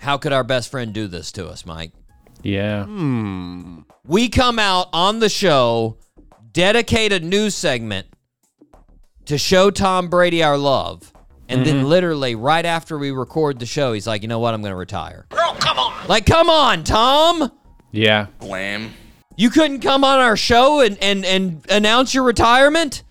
how 0.00 0.18
could 0.18 0.32
our 0.32 0.44
best 0.44 0.70
friend 0.70 0.92
do 0.92 1.06
this 1.06 1.32
to 1.32 1.46
us, 1.48 1.64
Mike? 1.64 1.92
Yeah. 2.42 2.84
Hmm. 2.84 3.80
we 4.04 4.28
come 4.28 4.58
out 4.60 4.88
on 4.92 5.18
the 5.18 5.28
show, 5.28 5.98
dedicate 6.52 7.12
a 7.12 7.18
news 7.20 7.54
segment 7.56 8.06
to 9.28 9.38
show 9.38 9.70
Tom 9.70 10.08
Brady 10.08 10.42
our 10.42 10.58
love. 10.58 11.12
And 11.50 11.64
then 11.64 11.76
mm-hmm. 11.76 11.86
literally 11.86 12.34
right 12.34 12.64
after 12.64 12.98
we 12.98 13.10
record 13.10 13.58
the 13.58 13.66
show, 13.66 13.94
he's 13.94 14.06
like, 14.06 14.20
you 14.22 14.28
know 14.28 14.38
what? 14.38 14.52
I'm 14.52 14.60
going 14.60 14.72
to 14.72 14.76
retire. 14.76 15.26
Girl, 15.30 15.54
come 15.58 15.78
on. 15.78 16.06
Like, 16.08 16.26
come 16.26 16.50
on, 16.50 16.84
Tom. 16.84 17.50
Yeah. 17.90 18.26
Blam. 18.38 18.92
You 19.36 19.48
couldn't 19.48 19.80
come 19.80 20.04
on 20.04 20.18
our 20.18 20.36
show 20.36 20.80
and, 20.80 20.98
and, 21.02 21.24
and 21.24 21.64
announce 21.70 22.12
your 22.12 22.24
retirement? 22.24 23.02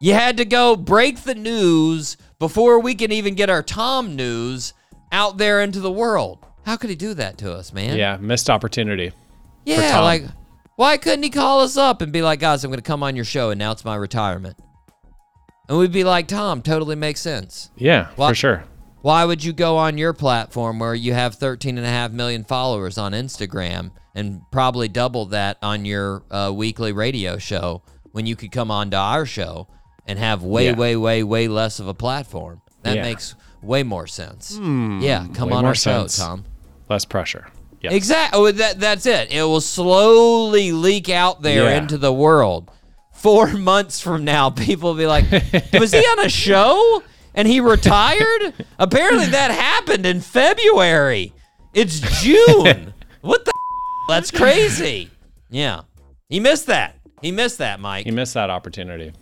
You 0.00 0.14
had 0.14 0.36
to 0.36 0.44
go 0.44 0.76
break 0.76 1.22
the 1.22 1.34
news 1.34 2.16
before 2.38 2.80
we 2.80 2.94
can 2.94 3.10
even 3.10 3.34
get 3.34 3.50
our 3.50 3.62
Tom 3.62 4.14
news 4.14 4.72
out 5.10 5.38
there 5.38 5.62
into 5.62 5.80
the 5.80 5.90
world. 5.90 6.44
How 6.64 6.76
could 6.76 6.90
he 6.90 6.96
do 6.96 7.14
that 7.14 7.38
to 7.38 7.52
us, 7.52 7.72
man? 7.72 7.96
Yeah. 7.96 8.18
Missed 8.18 8.50
opportunity. 8.50 9.12
Yeah, 9.64 9.92
Tom. 9.92 10.04
like 10.04 10.24
why 10.76 10.96
couldn't 10.96 11.22
he 11.22 11.30
call 11.30 11.60
us 11.60 11.76
up 11.76 12.02
and 12.02 12.12
be 12.12 12.22
like, 12.22 12.40
guys, 12.40 12.64
I'm 12.64 12.70
going 12.70 12.80
to 12.80 12.82
come 12.82 13.02
on 13.02 13.14
your 13.14 13.24
show 13.24 13.50
and 13.50 13.60
announce 13.60 13.84
my 13.84 13.94
retirement? 13.94 14.56
And 15.68 15.78
we'd 15.78 15.92
be 15.92 16.04
like, 16.04 16.26
Tom, 16.28 16.60
totally 16.62 16.96
makes 16.96 17.20
sense. 17.20 17.70
Yeah. 17.76 18.08
What? 18.16 18.30
For 18.30 18.34
sure. 18.34 18.64
Why 19.00 19.24
would 19.24 19.42
you 19.42 19.52
go 19.52 19.76
on 19.78 19.98
your 19.98 20.12
platform 20.12 20.78
where 20.78 20.94
you 20.94 21.12
have 21.12 21.34
13 21.34 21.76
and 21.76 21.86
a 21.86 21.90
half 21.90 22.12
million 22.12 22.44
followers 22.44 22.98
on 22.98 23.12
Instagram 23.12 23.90
and 24.14 24.42
probably 24.52 24.88
double 24.88 25.26
that 25.26 25.58
on 25.62 25.84
your 25.84 26.22
uh, 26.30 26.52
weekly 26.54 26.92
radio 26.92 27.36
show 27.38 27.82
when 28.12 28.26
you 28.26 28.36
could 28.36 28.52
come 28.52 28.70
on 28.70 28.90
to 28.90 28.96
our 28.96 29.26
show 29.26 29.66
and 30.06 30.18
have 30.18 30.42
way, 30.44 30.66
Yeah. 30.66 30.74
way, 30.76 30.96
way, 30.96 31.22
way 31.24 31.48
less 31.48 31.80
of 31.80 31.88
a 31.88 31.94
platform? 31.94 32.60
That 32.82 32.96
Yeah. 32.96 33.02
makes 33.02 33.34
way 33.62 33.82
more 33.82 34.06
sense. 34.06 34.56
Yeah, 34.60 35.26
come 35.34 35.52
on 35.52 35.64
our 35.64 35.74
show, 35.74 36.00
sense. 36.06 36.18
Tom. 36.18 36.44
Less 36.88 37.04
pressure. 37.04 37.46
Yeah. 37.80 37.92
Exactly. 37.92 38.38
Oh, 38.38 38.50
that 38.52 38.78
that's 38.78 39.06
it. 39.06 39.32
It 39.32 39.42
will 39.42 39.60
slowly 39.60 40.70
leak 40.72 41.08
out 41.08 41.42
there 41.42 41.64
Yeah. 41.70 41.78
into 41.78 41.98
the 41.98 42.12
world. 42.12 42.70
Four 43.22 43.46
months 43.52 44.00
from 44.00 44.24
now, 44.24 44.50
people 44.50 44.90
will 44.90 44.98
be 44.98 45.06
like, 45.06 45.30
"Was 45.72 45.92
he 45.92 46.00
on 46.00 46.18
a 46.20 46.28
show 46.28 47.02
and 47.34 47.46
he 47.46 47.60
retired?" 47.60 48.52
Apparently, 48.78 49.26
that 49.26 49.50
happened 49.50 50.06
in 50.06 50.20
February. 50.20 51.32
It's 51.72 52.00
June. 52.22 52.92
what 53.20 53.44
the? 53.44 53.52
That's 54.08 54.30
crazy. 54.30 55.10
Yeah, 55.50 55.82
he 56.28 56.40
missed 56.40 56.66
that. 56.66 56.96
He 57.20 57.30
missed 57.30 57.58
that, 57.58 57.78
Mike. 57.78 58.04
He 58.04 58.10
missed 58.10 58.34
that 58.34 58.50
opportunity. 58.50 59.12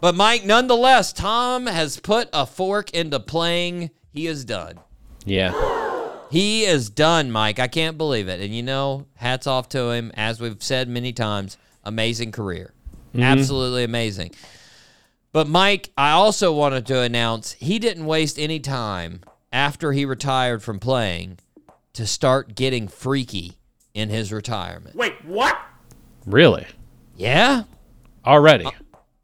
But 0.00 0.14
Mike, 0.14 0.44
nonetheless, 0.44 1.12
Tom 1.12 1.66
has 1.66 1.98
put 1.98 2.28
a 2.32 2.44
fork 2.44 2.90
into 2.90 3.18
playing. 3.18 3.90
He 4.12 4.26
is 4.26 4.44
done. 4.44 4.78
Yeah. 5.24 5.52
He 6.30 6.64
is 6.64 6.90
done, 6.90 7.30
Mike. 7.30 7.58
I 7.58 7.68
can't 7.68 7.96
believe 7.96 8.28
it. 8.28 8.40
And 8.40 8.54
you 8.54 8.62
know, 8.62 9.06
hats 9.14 9.46
off 9.46 9.68
to 9.70 9.90
him. 9.90 10.12
As 10.14 10.40
we've 10.40 10.62
said 10.62 10.88
many 10.88 11.12
times, 11.12 11.56
amazing 11.82 12.32
career. 12.32 12.72
Mm-hmm. 13.16 13.38
Absolutely 13.38 13.84
amazing. 13.84 14.32
But 15.32 15.48
Mike, 15.48 15.90
I 15.96 16.12
also 16.12 16.52
wanted 16.52 16.86
to 16.86 17.00
announce 17.00 17.52
he 17.52 17.78
didn't 17.78 18.06
waste 18.06 18.38
any 18.38 18.58
time 18.58 19.20
after 19.52 19.92
he 19.92 20.04
retired 20.04 20.62
from 20.62 20.78
playing 20.78 21.38
to 21.92 22.06
start 22.06 22.54
getting 22.54 22.88
freaky 22.88 23.58
in 23.94 24.08
his 24.10 24.32
retirement. 24.32 24.94
Wait, 24.94 25.14
what? 25.24 25.58
Really? 26.26 26.66
Yeah? 27.16 27.64
Already. 28.24 28.66
Uh, 28.66 28.70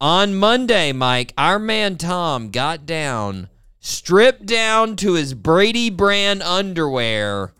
on 0.01 0.35
Monday, 0.35 0.91
Mike, 0.91 1.33
our 1.37 1.59
man 1.59 1.97
Tom 1.97 2.49
got 2.49 2.85
down, 2.85 3.49
stripped 3.79 4.45
down 4.45 4.95
to 4.97 5.13
his 5.13 5.33
Brady 5.33 5.89
brand 5.89 6.41
underwear, 6.43 7.53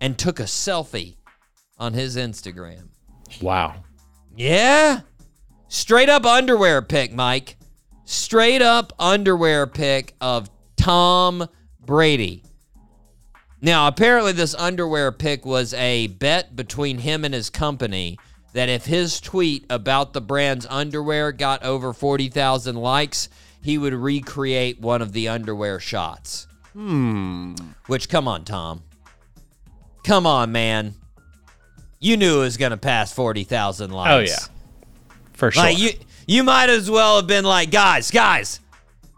and 0.00 0.18
took 0.18 0.40
a 0.40 0.44
selfie 0.44 1.16
on 1.78 1.92
his 1.92 2.16
Instagram. 2.16 2.88
Wow. 3.40 3.84
Yeah? 4.36 5.00
Straight 5.74 6.10
up 6.10 6.26
underwear 6.26 6.82
pick, 6.82 7.14
Mike. 7.14 7.56
Straight 8.04 8.60
up 8.60 8.92
underwear 8.98 9.66
pick 9.66 10.14
of 10.20 10.50
Tom 10.76 11.48
Brady. 11.80 12.44
Now, 13.62 13.88
apparently, 13.88 14.32
this 14.32 14.54
underwear 14.54 15.10
pick 15.12 15.46
was 15.46 15.72
a 15.72 16.08
bet 16.08 16.54
between 16.54 16.98
him 16.98 17.24
and 17.24 17.32
his 17.32 17.48
company 17.48 18.18
that 18.52 18.68
if 18.68 18.84
his 18.84 19.18
tweet 19.18 19.64
about 19.70 20.12
the 20.12 20.20
brand's 20.20 20.66
underwear 20.68 21.32
got 21.32 21.64
over 21.64 21.94
40,000 21.94 22.76
likes, 22.76 23.30
he 23.62 23.78
would 23.78 23.94
recreate 23.94 24.78
one 24.78 25.00
of 25.00 25.12
the 25.12 25.28
underwear 25.28 25.80
shots. 25.80 26.48
Hmm. 26.74 27.54
Which, 27.86 28.10
come 28.10 28.28
on, 28.28 28.44
Tom. 28.44 28.82
Come 30.04 30.26
on, 30.26 30.52
man. 30.52 30.96
You 31.98 32.18
knew 32.18 32.40
it 32.40 32.44
was 32.44 32.58
going 32.58 32.72
to 32.72 32.76
pass 32.76 33.10
40,000 33.14 33.90
likes. 33.90 34.10
Oh 34.10 34.18
yeah. 34.18 34.51
For 35.34 35.50
sure. 35.50 35.62
Like 35.62 35.78
you, 35.78 35.90
you 36.26 36.42
might 36.42 36.70
as 36.70 36.90
well 36.90 37.16
have 37.16 37.26
been 37.26 37.44
like, 37.44 37.70
guys, 37.70 38.10
guys, 38.10 38.60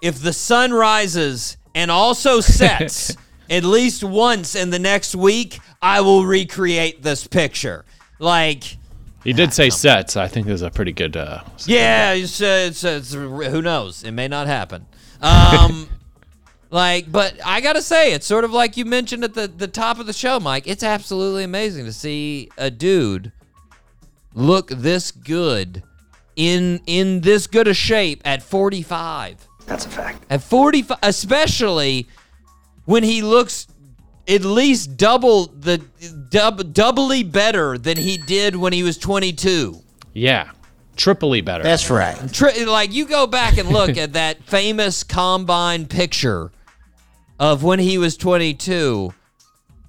if 0.00 0.20
the 0.20 0.32
sun 0.32 0.72
rises 0.72 1.56
and 1.74 1.90
also 1.90 2.40
sets 2.40 3.16
at 3.50 3.64
least 3.64 4.04
once 4.04 4.54
in 4.54 4.70
the 4.70 4.78
next 4.78 5.14
week, 5.14 5.58
I 5.82 6.00
will 6.00 6.24
recreate 6.24 7.02
this 7.02 7.26
picture. 7.26 7.84
Like, 8.18 8.78
He 9.22 9.32
did 9.32 9.52
say 9.52 9.70
set, 9.70 10.10
so 10.10 10.20
I 10.22 10.28
think 10.28 10.46
there's 10.46 10.62
a 10.62 10.70
pretty 10.70 10.92
good. 10.92 11.16
Uh, 11.16 11.42
Yeah, 11.66 12.12
it's, 12.12 12.40
uh, 12.40 12.66
it's, 12.68 12.84
uh, 12.84 13.00
it's 13.00 13.12
who 13.12 13.60
knows? 13.62 14.02
It 14.02 14.12
may 14.12 14.28
not 14.28 14.46
happen. 14.46 14.86
Um, 15.20 15.88
like, 16.70 17.10
but 17.10 17.34
I 17.44 17.60
gotta 17.60 17.82
say, 17.82 18.12
it's 18.12 18.26
sort 18.26 18.44
of 18.44 18.52
like 18.52 18.76
you 18.76 18.84
mentioned 18.84 19.24
at 19.24 19.34
the 19.34 19.48
the 19.48 19.68
top 19.68 19.98
of 19.98 20.06
the 20.06 20.12
show, 20.12 20.38
Mike. 20.40 20.66
It's 20.66 20.82
absolutely 20.82 21.44
amazing 21.44 21.84
to 21.86 21.92
see 21.92 22.50
a 22.56 22.70
dude 22.70 23.32
look 24.34 24.68
this 24.68 25.10
good 25.10 25.82
in 26.36 26.80
in 26.86 27.20
this 27.20 27.46
good 27.46 27.68
a 27.68 27.74
shape 27.74 28.22
at 28.24 28.42
45. 28.42 29.46
That's 29.66 29.86
a 29.86 29.88
fact. 29.88 30.24
At 30.30 30.42
45, 30.42 30.98
especially 31.02 32.06
when 32.84 33.02
he 33.02 33.22
looks 33.22 33.66
at 34.28 34.42
least 34.42 34.96
double 34.96 35.46
the 35.46 35.78
dub, 36.30 36.72
doubly 36.72 37.22
better 37.22 37.78
than 37.78 37.96
he 37.96 38.16
did 38.16 38.56
when 38.56 38.72
he 38.72 38.82
was 38.82 38.98
22. 38.98 39.80
yeah, 40.12 40.50
triply 40.96 41.40
better. 41.40 41.62
That's 41.62 41.90
right. 41.90 42.16
Tri- 42.32 42.64
like 42.64 42.92
you 42.92 43.06
go 43.06 43.26
back 43.26 43.58
and 43.58 43.68
look 43.68 43.96
at 43.96 44.12
that 44.14 44.42
famous 44.44 45.02
combine 45.02 45.86
picture 45.86 46.52
of 47.38 47.62
when 47.64 47.78
he 47.78 47.98
was 47.98 48.16
22 48.16 49.12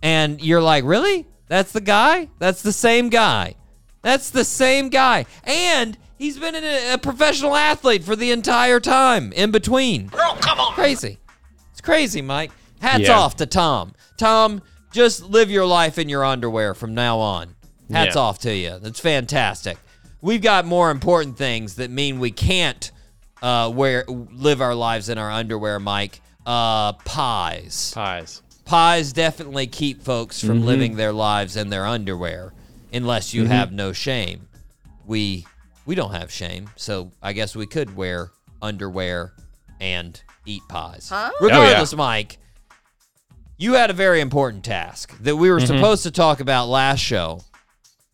and 0.02 0.42
you're 0.42 0.62
like 0.64 0.84
really 0.84 1.26
that's 1.48 1.72
the 1.74 1.80
guy 1.82 2.28
that's 2.40 2.64
the 2.64 2.72
same 2.74 3.08
guy 3.10 3.54
that's 4.02 4.32
the 4.32 4.44
same 4.44 4.90
guy 4.90 5.26
and 5.44 5.96
he's 6.26 6.40
been 6.40 6.56
a, 6.56 6.94
a 6.94 6.98
professional 6.98 7.56
athlete 7.56 8.04
for 8.04 8.16
the 8.16 8.32
entire 8.32 8.80
time 8.80 9.32
in 9.34 9.52
between 9.52 10.10
oh, 10.14 10.38
come 10.42 10.60
on 10.60 10.74
crazy 10.74 11.20
it's 11.72 11.82
crazy 11.82 12.22
mike 12.22 12.52
hats 12.82 13.04
Yeah. 13.04 13.20
off 13.20 13.36
to 13.38 13.46
tom 13.46 13.94
tom 14.18 14.62
just 14.92 15.24
live 15.24 15.52
your 15.52 15.66
life 15.68 16.00
in 16.00 16.10
your 16.10 16.26
underwear 16.26 16.74
from 16.74 16.94
now 16.96 17.20
on 17.20 17.56
hats 17.92 18.16
Yeah. 18.16 18.22
off 18.22 18.40
to 18.40 18.56
you 18.56 18.80
that's 18.82 19.00
fantastic 19.00 19.78
we've 20.22 20.42
got 20.42 20.66
more 20.66 20.90
important 20.90 21.38
things 21.38 21.76
that 21.76 21.92
mean 21.92 22.20
we 22.20 22.32
can't 22.32 22.92
uh, 23.44 23.70
wear 23.74 24.04
live 24.08 24.60
our 24.62 24.74
lives 24.74 25.08
in 25.10 25.20
our 25.20 25.30
underwear, 25.30 25.78
Mike. 25.80 26.20
Uh, 26.48 26.94
pies. 26.94 27.92
Pies. 27.94 28.42
Pies 28.64 29.14
definitely 29.14 29.68
keep 29.68 30.02
folks 30.02 30.42
from 30.42 30.66
living 30.66 30.96
their 30.96 31.14
lives 31.14 31.56
in 31.56 31.70
their 31.70 31.86
underwear, 31.86 32.54
unless 32.92 33.36
you 33.36 33.46
have 33.46 33.72
no 33.72 33.94
shame. 33.94 34.48
We 35.06 35.46
we 35.86 35.96
don't 35.96 36.12
have 36.12 36.32
shame, 36.32 36.70
so 36.76 37.12
I 37.22 37.34
guess 37.34 37.56
we 37.56 37.66
could 37.66 37.96
wear 37.96 38.32
underwear 38.62 39.34
and 39.80 40.22
eat 40.46 40.64
pies. 40.68 41.10
Oh, 41.12 41.32
Regardless, 41.42 41.96
Mike, 41.96 42.38
you 43.58 43.74
had 43.74 43.90
a 43.90 43.94
very 43.94 44.22
important 44.22 44.64
task 44.64 45.18
that 45.22 45.36
we 45.36 45.50
were 45.50 45.58
mm-hmm. 45.58 45.68
supposed 45.68 46.04
to 46.04 46.12
talk 46.12 46.40
about 46.40 46.68
last 46.68 47.00
show, 47.00 47.42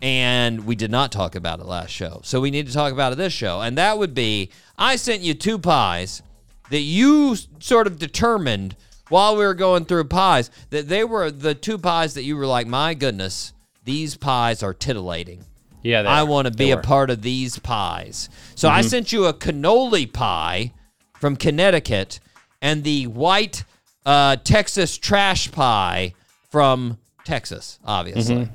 and 0.02 0.66
we 0.66 0.76
did 0.76 0.92
not 0.92 1.12
talk 1.12 1.36
about 1.36 1.60
it 1.60 1.66
last 1.66 1.92
show. 1.92 2.22
So 2.24 2.42
we 2.42 2.52
need 2.52 2.68
to 2.68 2.74
talk 2.74 2.92
about 2.94 3.14
it 3.14 3.18
this 3.18 3.34
show, 3.34 3.62
and 3.62 3.78
that 3.78 3.98
would 3.98 4.14
be 4.14 4.52
I 4.78 4.96
sent 4.96 5.22
you 5.22 5.34
two 5.34 5.58
pies 5.58 6.22
that 6.70 6.80
you 6.80 7.36
sort 7.60 7.88
of 7.88 8.00
determined 8.00 8.76
while 9.10 9.36
we 9.36 9.44
were 9.44 9.54
going 9.54 9.86
through 9.86 10.06
pies 10.06 10.50
that 10.70 10.88
they 10.88 11.04
were 11.04 11.30
the 11.30 11.54
two 11.54 11.78
pies 11.78 12.14
that 12.14 12.24
you 12.24 12.38
were 12.38 12.48
like, 12.48 12.66
my 12.66 12.94
goodness, 12.94 13.54
these 13.84 14.16
pies 14.16 14.64
are 14.64 14.74
titillating. 14.74 15.44
Yeah, 15.84 16.02
I 16.02 16.24
want 16.24 16.48
to 16.48 16.54
be 16.54 16.72
a 16.72 16.78
part 16.78 17.10
of 17.10 17.22
these 17.22 17.60
pies. 17.60 18.30
So 18.56 18.68
Mm-hmm. 18.68 18.78
I 18.78 18.82
sent 18.82 19.12
you 19.12 19.26
a 19.26 19.34
cannoli 19.34 20.12
pie 20.12 20.74
from 21.20 21.36
Connecticut 21.36 22.20
and 22.62 22.84
the 22.84 23.08
white 23.08 23.64
uh, 24.06 24.36
Texas 24.38 24.98
trash 24.98 25.52
pie 25.52 26.14
from 26.50 26.98
Texas, 27.26 27.80
obviously. 27.86 28.36
Mm-hmm. 28.36 28.54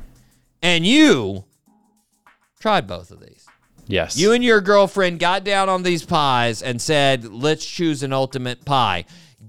And 0.62 0.86
you 0.86 1.44
tried 2.60 2.86
both 2.86 3.10
of 3.10 3.20
these. 3.20 3.46
Yes. 3.86 4.16
You 4.16 4.32
and 4.32 4.42
your 4.42 4.60
girlfriend 4.60 5.20
got 5.20 5.44
down 5.44 5.68
on 5.68 5.82
these 5.84 6.04
pies 6.04 6.62
and 6.62 6.82
said, 6.82 7.24
let's 7.24 7.64
choose 7.64 8.02
an 8.02 8.12
ultimate 8.12 8.64
pie. 8.64 9.04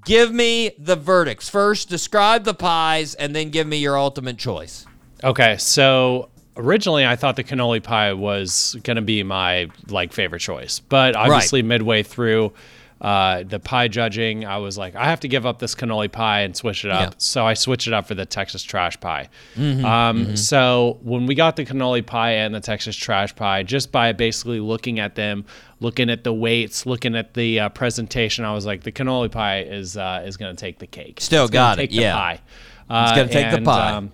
Give 0.05 0.31
me 0.31 0.71
the 0.77 0.95
verdicts. 0.95 1.49
First, 1.49 1.89
describe 1.89 2.43
the 2.43 2.53
pies 2.53 3.15
and 3.15 3.35
then 3.35 3.49
give 3.49 3.65
me 3.67 3.77
your 3.77 3.97
ultimate 3.97 4.37
choice. 4.37 4.85
Okay, 5.23 5.57
so 5.57 6.29
originally 6.57 7.05
I 7.05 7.15
thought 7.15 7.35
the 7.35 7.43
cannoli 7.43 7.81
pie 7.81 8.13
was 8.13 8.75
gonna 8.83 9.01
be 9.01 9.23
my 9.23 9.69
like 9.87 10.13
favorite 10.13 10.39
choice, 10.39 10.79
but 10.79 11.15
obviously 11.15 11.61
midway 11.61 12.03
through 12.03 12.53
uh, 12.99 13.43
the 13.43 13.59
pie 13.59 13.87
judging, 13.87 14.43
I 14.43 14.57
was 14.57 14.75
like, 14.75 14.95
I 14.95 15.05
have 15.05 15.19
to 15.19 15.27
give 15.27 15.45
up 15.45 15.59
this 15.59 15.75
cannoli 15.75 16.11
pie 16.11 16.41
and 16.41 16.55
switch 16.57 16.83
it 16.83 16.89
up. 16.89 16.99
Yeah. 16.99 17.05
Mm-hmm, 17.09 17.19
So 17.19 17.45
I 17.45 17.53
switched 17.53 17.85
it 17.85 17.93
up 17.93 18.07
for 18.07 18.15
the 18.15 18.25
Texas 18.25 18.63
trash 18.63 18.99
pie. 18.99 19.29
um, 19.55 20.35
So 20.35 20.97
when 21.03 21.27
we 21.27 21.35
got 21.35 21.57
the 21.57 21.63
cannoli 21.65 22.03
pie 22.03 22.31
and 22.31 22.55
the 22.55 22.59
Texas 22.59 22.95
trash 22.95 23.35
pie, 23.35 23.61
just 23.61 23.91
by 23.91 24.13
basically 24.13 24.59
looking 24.59 24.99
at 24.99 25.13
them, 25.13 25.45
looking 25.79 26.09
at 26.09 26.23
the 26.23 26.33
weights, 26.33 26.87
looking 26.87 27.15
at 27.15 27.35
the 27.35 27.59
uh, 27.59 27.69
presentation, 27.69 28.43
I 28.45 28.53
was 28.53 28.65
like, 28.65 28.81
the 28.81 28.91
cannoli 28.91 29.31
pie 29.31 29.61
is 29.61 29.95
uh, 29.95 30.23
is 30.25 30.35
gonna 30.35 30.55
take 30.55 30.79
the 30.79 30.87
cake. 30.87 31.21
Still 31.21 31.43
It's 31.43 31.51
got 31.51 31.77
it, 31.77 31.91
the 31.91 31.97
yeah. 31.97 32.13
pie. 32.15 32.41
Uh, 32.89 33.15
gonna 33.15 33.27
take 33.29 33.51
the 33.51 33.61
pie. 33.61 33.91
um, 33.91 34.11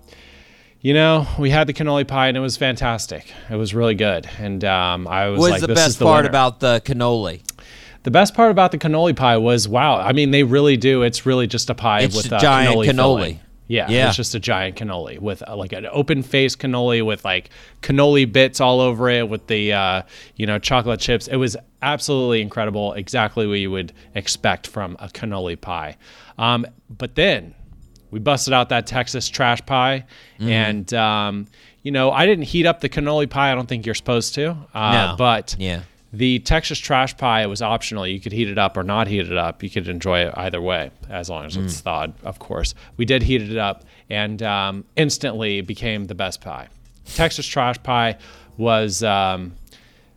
you 0.83 0.93
know, 0.93 1.25
we 1.39 1.49
had 1.49 1.65
the 1.65 1.73
cannoli 1.73 2.07
pie 2.07 2.27
and 2.27 2.37
it 2.37 2.41
was 2.41 2.57
fantastic. 2.57 3.33
It 3.49 3.55
was 3.55 3.73
really 3.73 3.95
good, 3.95 4.29
and 4.37 4.63
um, 4.65 5.07
I 5.07 5.29
was 5.29 5.39
What's 5.39 5.51
like, 5.53 5.61
the 5.61 5.67
"This 5.67 5.79
is 5.79 5.85
best 5.85 5.99
the 5.99 6.05
part 6.05 6.17
winner." 6.19 6.29
about 6.29 6.59
the 6.59 6.81
cannoli? 6.85 7.41
The 8.03 8.11
best 8.11 8.33
part 8.35 8.51
about 8.51 8.71
the 8.73 8.77
cannoli 8.77 9.15
pie 9.15 9.37
was 9.37 9.67
wow. 9.67 9.97
I 9.97 10.11
mean, 10.11 10.31
they 10.31 10.43
really 10.43 10.75
do. 10.77 11.01
It's 11.03 11.25
really 11.25 11.47
just 11.47 11.69
a 11.69 11.73
pie 11.75 12.01
It's 12.01 12.15
with 12.15 12.31
a 12.33 12.37
giant 12.37 12.75
cannoli. 12.75 12.87
cannoli. 12.89 13.39
Yeah, 13.67 13.89
Yeah. 13.89 14.07
it's 14.09 14.17
just 14.17 14.35
a 14.35 14.41
giant 14.41 14.75
cannoli 14.75 15.19
with 15.19 15.41
uh, 15.47 15.55
like 15.55 15.71
an 15.71 15.87
open 15.89 16.21
face 16.21 16.53
cannoli 16.53 17.03
with 17.03 17.23
like 17.23 17.49
cannoli 17.81 18.29
bits 18.29 18.59
all 18.59 18.81
over 18.81 19.09
it 19.09 19.29
with 19.29 19.47
the 19.47 19.71
uh, 19.71 20.01
you 20.35 20.45
know 20.45 20.59
chocolate 20.59 20.99
chips. 20.99 21.29
It 21.29 21.37
was 21.37 21.55
absolutely 21.81 22.41
incredible. 22.41 22.91
Exactly 22.91 23.47
what 23.47 23.59
you 23.59 23.71
would 23.71 23.93
expect 24.15 24.67
from 24.67 24.97
a 24.99 25.07
cannoli 25.07 25.59
pie. 25.59 25.95
Um, 26.37 26.65
but 26.89 27.15
then 27.15 27.55
we 28.13 28.19
busted 28.19 28.53
out 28.53 28.69
that 28.69 28.87
Texas 28.87 29.27
trash 29.27 29.65
pie, 29.65 30.05
Mm-hmm. 30.39 30.49
and 30.49 30.93
um, 30.93 31.47
you 31.81 31.91
know 31.91 32.11
I 32.11 32.25
didn't 32.25 32.45
heat 32.45 32.65
up 32.65 32.79
the 32.79 32.89
cannoli 32.89 33.29
pie. 33.29 33.51
I 33.51 33.55
don't 33.55 33.67
think 33.67 33.85
you're 33.85 33.95
supposed 33.95 34.35
to. 34.35 34.55
Uh, 34.73 34.91
No. 34.93 35.15
but 35.17 35.55
Yeah. 35.59 35.81
the 36.13 36.39
Texas 36.39 36.77
trash 36.79 37.17
pie 37.17 37.45
was 37.47 37.61
optional. 37.61 38.05
You 38.07 38.19
could 38.19 38.31
heat 38.31 38.47
it 38.47 38.57
up 38.59 38.77
or 38.77 38.83
not 38.83 39.07
heat 39.07 39.25
it 39.31 39.37
up. 39.37 39.63
You 39.63 39.69
could 39.69 39.87
enjoy 39.87 40.19
it 40.27 40.33
either 40.37 40.61
way, 40.61 40.91
as 41.09 41.29
long 41.29 41.45
as 41.45 41.57
Mm. 41.57 41.65
it's 41.65 41.81
thawed, 41.81 42.13
of 42.23 42.37
course. 42.39 42.75
We 42.97 43.05
did 43.05 43.23
heat 43.23 43.41
it 43.41 43.57
up 43.57 43.83
and 44.09 44.41
um, 44.43 44.85
instantly 44.95 45.61
became 45.61 46.05
the 46.05 46.15
best 46.15 46.39
pie. 46.39 46.67
Texas 47.15 47.45
trash 47.47 47.77
pie 47.83 48.17
was. 48.57 49.03
Um, 49.03 49.53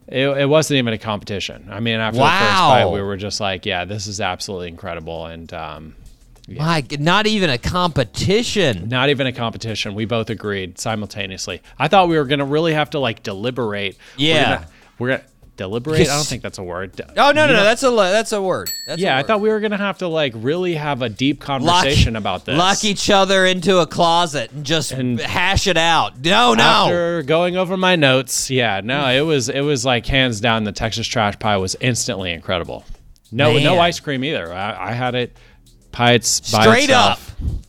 it, 0.09 0.25
it 0.25 0.45
wasn't 0.47 0.77
even 0.77 0.93
a 0.93 0.97
competition. 0.97 1.67
I 1.69 1.81
mean, 1.81 1.99
after 1.99 2.19
the 2.19 2.23
first 2.25 2.39
Wow. 2.61 2.69
bite, 2.69 2.85
we 2.93 3.01
were 3.01 3.17
just 3.17 3.41
like, 3.41 3.65
"Yeah, 3.65 3.83
this 3.83 4.07
is 4.07 4.21
absolutely 4.21 4.69
incredible," 4.69 5.25
and 5.25 5.51
um, 5.53 5.95
My, 6.47 6.83
not 6.99 7.27
even 7.27 7.49
a 7.49 7.57
competition. 7.57 8.87
not 8.89 9.09
even 9.09 9.27
a 9.27 9.33
competition. 9.33 9.95
We 9.95 10.05
both 10.05 10.29
agreed 10.29 10.79
simultaneously. 10.79 11.61
I 11.77 11.87
thought 11.89 12.07
we 12.07 12.17
were 12.17 12.25
gonna 12.25 12.45
really 12.45 12.73
have 12.73 12.91
to 12.91 12.99
like 12.99 13.21
deliberate. 13.23 13.97
Yeah. 14.15 14.65
we're 14.97 15.09
gonna 15.09 15.23
deliberate. 15.57 16.01
I 16.01 16.15
don't 16.15 16.25
think 16.25 16.43
that's 16.43 16.57
a 16.57 16.63
word. 16.63 17.01
Oh 17.17 17.31
no, 17.31 17.47
no, 17.47 17.47
no, 17.47 17.63
that's 17.63 17.83
a 17.83 17.89
that's 17.89 18.31
a 18.31 18.41
word. 18.41 18.69
That's 18.85 19.01
a 19.01 19.03
yeah, 19.03 19.17
I 19.17 19.23
thought 19.23 19.41
we 19.41 19.49
were 19.49 19.59
gonna 19.59 19.75
have 19.77 19.97
to 19.97 20.07
like 20.07 20.31
really 20.37 20.75
have 20.75 21.01
a 21.01 21.09
deep 21.09 21.41
conversation 21.41 22.15
about 22.15 22.45
this. 22.45 22.57
Lock 22.57 22.85
each 22.85 23.09
other 23.09 23.45
into 23.45 23.79
a 23.79 23.87
closet 23.87 24.51
and 24.53 24.65
just 24.65 24.91
And- 24.93 25.19
hash 25.19 25.67
it 25.67 25.77
out. 25.77 26.19
No, 26.23 26.53
no. 26.53 26.63
After 26.63 27.23
going 27.23 27.57
over 27.57 27.75
my 27.75 27.95
notes, 27.97 28.49
yeah, 28.49 28.79
no, 28.81 29.09
it 29.09 29.21
was 29.21 29.49
it 29.49 29.61
was 29.61 29.83
like 29.83 30.05
hands 30.05 30.39
down 30.39 30.63
the 30.63 30.71
Texas 30.71 31.07
trash 31.07 31.37
pie 31.39 31.57
was 31.57 31.75
instantly 31.81 32.31
incredible. 32.31 32.85
No, 33.31 33.57
no 33.59 33.77
ice 33.79 33.99
cream 33.99 34.23
either. 34.23 34.53
I, 34.53 34.91
I 34.91 34.93
had 34.93 35.13
it 35.13 35.35
pints 35.97 36.51
by 36.51 36.61
Straight 36.63 36.89
up. 36.91 37.19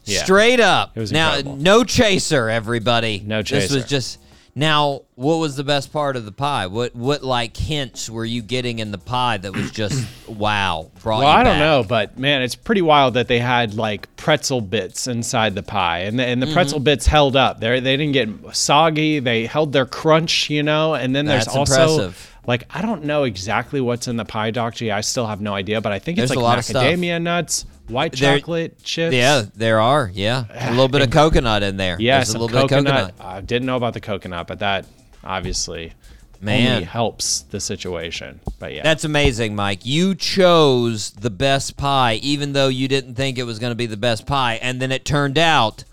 Yeah. 0.04 0.22
Straight 0.24 0.60
up. 0.60 0.96
It 0.96 1.00
was 1.00 1.12
now, 1.12 1.30
incredible. 1.36 1.56
no 1.56 1.84
chaser, 1.84 2.48
everybody. 2.48 3.22
No 3.24 3.42
chaser. 3.42 3.60
This 3.68 3.74
was 3.74 3.84
just. 3.84 4.18
Now, 4.54 5.02
what 5.14 5.36
was 5.36 5.54
the 5.54 5.62
best 5.62 5.92
part 5.92 6.16
of 6.16 6.24
the 6.24 6.32
pie? 6.32 6.66
What 6.66 6.92
what 6.96 7.22
like 7.22 7.56
hints 7.56 8.10
were 8.10 8.24
you 8.24 8.42
getting 8.42 8.80
in 8.80 8.90
the 8.90 8.98
pie 8.98 9.36
that 9.36 9.52
was 9.54 9.70
just 9.70 10.04
wow? 10.28 10.90
Brought 11.00 11.20
Well, 11.20 11.28
I 11.28 11.44
don't 11.44 11.60
know, 11.60 11.84
but 11.86 12.18
man, 12.18 12.42
it's 12.42 12.56
pretty 12.56 12.82
wild 12.82 13.14
that 13.14 13.28
they 13.28 13.38
had 13.38 13.74
like 13.74 14.14
pretzel 14.16 14.60
bits 14.60 15.06
inside 15.06 15.54
the 15.54 15.62
pie, 15.62 16.00
and 16.00 16.18
the, 16.18 16.24
and 16.24 16.42
the 16.42 16.46
Mm-hmm. 16.46 16.54
pretzel 16.54 16.80
bits 16.80 17.06
held 17.06 17.36
up. 17.36 17.60
They 17.60 17.78
they 17.78 17.96
didn't 17.96 18.14
get 18.14 18.56
soggy. 18.56 19.20
They 19.20 19.46
held 19.46 19.72
their 19.72 19.86
crunch, 19.86 20.50
you 20.50 20.64
know. 20.64 20.94
And 20.94 21.14
then 21.14 21.26
there's 21.26 21.44
That's 21.44 21.56
also 21.56 21.82
impressive. 21.82 22.36
Like 22.48 22.64
I 22.70 22.82
don't 22.82 23.04
know 23.04 23.22
exactly 23.24 23.80
what's 23.80 24.08
in 24.08 24.16
the 24.16 24.24
pie, 24.24 24.50
Doc 24.50 24.74
G. 24.74 24.90
I 24.90 25.02
still 25.02 25.26
have 25.26 25.40
no 25.40 25.54
idea, 25.54 25.80
but 25.80 25.92
I 25.92 26.00
think 26.00 26.16
There's 26.16 26.30
it's 26.32 26.36
a 26.36 26.40
like 26.40 26.44
lot 26.44 26.58
of 26.58 26.64
stuff. 26.64 26.82
macadamia 26.82 27.22
nuts, 27.22 27.66
white 27.86 28.12
There- 28.12 28.38
chocolate 28.38 28.82
chips. 28.82 29.14
Yeah, 29.14 29.42
there 29.54 29.80
are. 29.80 30.10
Yeah, 30.12 30.46
a 30.50 30.70
little 30.70 30.88
bit 30.88 31.02
of 31.02 31.10
coconut 31.10 31.62
in 31.62 31.76
there. 31.76 31.96
yeah, 32.00 32.16
There's 32.18 32.30
a 32.30 32.38
little 32.38 32.48
bit 32.48 32.64
of 32.64 32.70
coconut. 32.70 33.14
I 33.20 33.40
didn't 33.42 33.66
know 33.66 33.76
about 33.76 33.92
the 33.94 34.00
coconut, 34.00 34.46
but 34.48 34.58
that 34.60 34.86
obviously 35.22 35.92
Man. 36.40 36.84
helps 36.84 37.40
the 37.42 37.60
situation. 37.60 38.40
But 38.58 38.72
yeah, 38.72 38.82
That's 38.82 39.04
amazing, 39.04 39.54
Mike. 39.54 39.84
You 39.84 40.14
chose 40.14 41.10
the 41.10 41.30
best 41.30 41.76
pie, 41.76 42.14
even 42.22 42.52
though 42.52 42.68
you 42.68 42.88
didn't 42.88 43.14
think 43.14 43.38
it 43.38 43.42
was 43.44 43.58
going 43.58 43.72
to 43.72 43.76
be 43.76 43.86
the 43.86 43.96
best 43.96 44.24
pie, 44.26 44.54
and 44.62 44.80
then 44.80 44.90
it 44.92 45.04
turned 45.04 45.36
out 45.36 45.84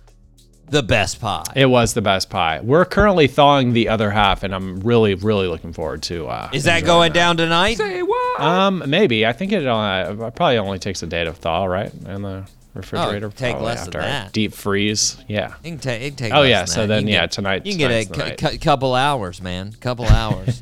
the 0.67 0.81
best 0.83 1.19
pie. 1.21 1.43
It 1.55 1.67
was 1.67 1.93
the 1.93 2.01
best 2.01 2.29
pie. 2.29 2.59
We're 2.61 2.85
currently 2.85 3.27
thawing 3.27 3.73
the 3.73 3.89
other 3.89 4.09
half, 4.11 4.43
and 4.43 4.53
I'm 4.53 4.79
really, 4.79 5.13
really 5.15 5.47
looking 5.47 5.73
forward 5.73 6.01
to. 6.03 6.27
Uh, 6.27 6.49
Is 6.53 6.63
that 6.63 6.79
enjoying 6.79 6.85
going 6.85 7.11
down 7.13 7.37
tonight? 7.37 7.77
Say 7.77 8.01
what? 8.01 8.41
Um, 8.41 8.83
maybe. 8.87 9.25
I 9.25 9.33
think 9.33 9.51
it 9.51 9.65
uh, 9.65 10.31
probably 10.31 10.57
only 10.57 10.79
takes 10.79 11.03
a 11.03 11.07
day 11.07 11.23
to 11.23 11.33
thaw, 11.33 11.65
right? 11.65 11.93
In 12.07 12.21
the 12.23 12.45
refrigerator. 12.73 13.27
Oh, 13.27 13.29
take 13.29 13.59
less 13.59 13.85
than 13.85 13.87
after 13.95 13.99
I 13.99 14.05
that. 14.05 14.33
Deep 14.33 14.53
freeze. 14.53 15.17
Yeah. 15.27 15.53
It 15.63 15.69
can, 15.69 15.79
ta- 15.79 15.89
it 15.91 16.07
can 16.09 16.15
take 16.15 16.33
Oh, 16.33 16.41
less 16.41 16.49
yeah, 16.49 16.59
than 16.59 16.67
so 16.67 16.81
that. 16.81 16.87
then, 16.87 17.07
yeah, 17.07 17.21
get- 17.21 17.31
tonight- 17.31 17.65
You 17.65 17.71
can 17.71 17.79
get 17.79 17.91
a 17.91 18.05
tonight's 18.05 18.41
cou- 18.41 18.49
cou- 18.49 18.57
couple 18.57 18.93
hours, 18.95 19.41
man. 19.41 19.71
Couple 19.79 20.05
hours. 20.09 20.61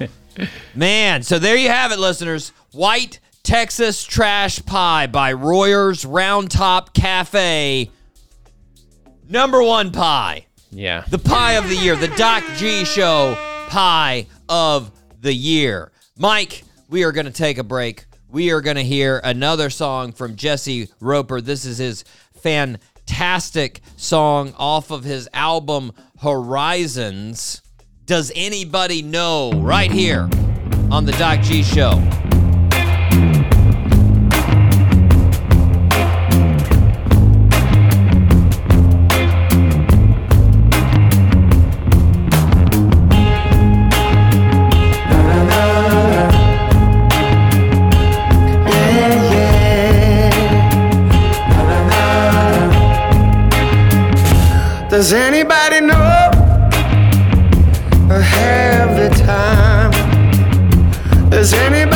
man, 0.75 1.23
so 1.23 1.39
there 1.39 1.55
you 1.55 1.69
have 1.69 1.91
it, 1.91 1.99
listeners. 1.99 2.51
White 2.71 3.19
Texas 3.43 4.03
Trash 4.03 4.63
Pie 4.65 5.07
by 5.07 5.33
Royer's 5.33 6.05
Round 6.05 6.49
Top 6.51 6.93
Cafe. 6.93 7.89
Number 9.29 9.63
one 9.63 9.91
pie. 9.91 10.45
Yeah. 10.71 11.05
The 11.09 11.19
pie 11.19 11.53
of 11.53 11.69
the 11.69 11.75
year. 11.75 11.95
The 11.95 12.09
Doc 12.09 12.43
G 12.57 12.83
Show 12.85 13.35
pie 13.69 14.27
of 14.49 14.91
the 15.21 15.33
year. 15.33 15.91
Mike, 16.17 16.63
we 16.89 17.03
are 17.03 17.11
going 17.11 17.25
to 17.25 17.31
take 17.31 17.57
a 17.57 17.63
break. 17.63 18.05
We 18.29 18.51
are 18.51 18.61
going 18.61 18.77
to 18.77 18.83
hear 18.83 19.21
another 19.23 19.69
song 19.69 20.11
from 20.11 20.35
Jesse 20.35 20.89
Roper. 20.99 21.41
This 21.41 21.65
is 21.65 21.77
his 21.77 22.03
fantastic 22.35 23.81
song 23.95 24.53
off 24.57 24.91
of 24.91 25.03
his 25.03 25.29
album 25.33 25.91
Horizons. 26.19 27.61
Does 28.05 28.31
anybody 28.35 29.01
know? 29.01 29.51
Right 29.53 29.91
here 29.91 30.29
on 30.91 31.05
the 31.05 31.13
Doc 31.13 31.41
G 31.41 31.63
Show. 31.63 32.01
Does 54.93 55.11
anybody 55.11 55.81
know 55.81 56.29
or 58.11 58.21
have 58.21 58.95
the 58.95 59.09
time? 59.25 59.91
Does 61.31 61.51
anybody 61.51 61.92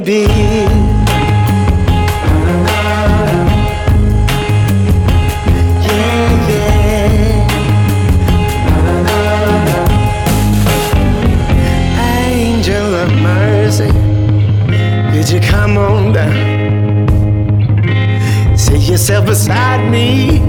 baby? 0.00 0.26
Yeah, 5.82 6.48
yeah. 6.48 7.48
Angel 12.28 12.94
of 12.94 13.10
mercy, 13.20 13.90
could 15.10 15.28
you 15.30 15.40
come 15.40 15.76
on 15.76 16.12
down? 16.12 16.34
Sit 18.56 18.82
yourself 18.82 19.26
beside 19.26 19.90
me 19.90 20.40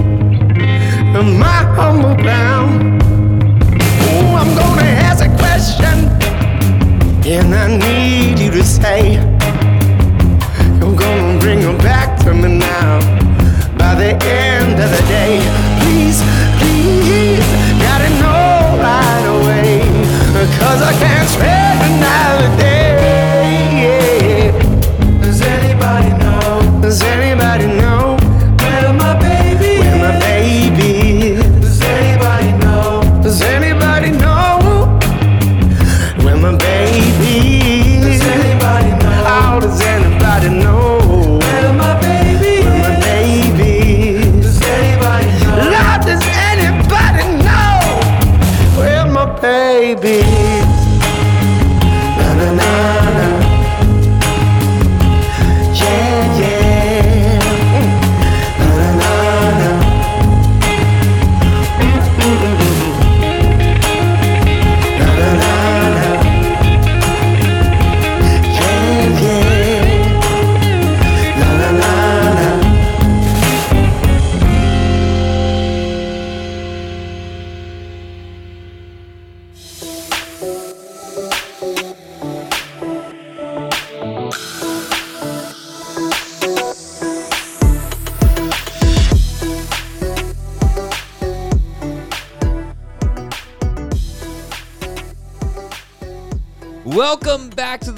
on 1.16 1.38
my 1.38 1.64
humble 1.74 2.14
ground. 2.16 3.02
Oh, 4.12 4.36
I'm 4.36 4.54
gonna 4.56 4.82
ask 4.82 5.24
a 5.24 5.28
question, 5.36 6.08
and 7.26 7.54
I 7.54 7.76
need 7.76 8.38
you 8.38 8.50
to 8.50 8.64
say, 8.64 9.18
end 14.24 14.78
of 14.78 14.90
the 14.90 15.02
day, 15.08 15.40
please, 15.82 16.20
please, 16.60 17.46
gotta 17.80 18.10
know 18.20 18.78
right 18.78 19.26
away. 19.36 19.80
Cause 20.58 20.82
I 20.82 20.92
can't 20.98 21.28
spend 21.28 21.80
another 21.92 22.56
day. 22.56 22.59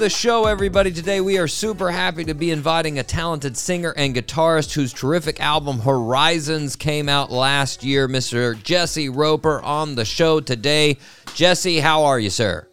The 0.03 0.11
show, 0.11 0.47
everybody. 0.47 0.91
Today 0.91 1.21
we 1.21 1.39
are 1.39 1.47
super 1.47 1.89
happy 1.89 2.25
to 2.25 2.35
be 2.35 2.51
inviting 2.51 2.99
a 2.99 3.05
talented 3.05 3.57
singer 3.57 3.95
and 3.97 4.13
guitarist 4.17 4.73
whose 4.73 4.93
terrific 4.93 5.39
album 5.39 5.79
Horizons 5.79 6.75
came 6.75 7.09
out 7.09 7.31
last 7.31 7.85
year, 7.85 8.09
Mr. 8.09 8.61
Jesse 8.61 9.09
Roper, 9.09 9.63
on 9.63 9.95
the 9.95 10.05
show 10.05 10.41
today. 10.41 10.99
Jesse, 11.35 11.79
how 11.79 12.03
are 12.03 12.19
you, 12.19 12.31
sir? 12.31 12.67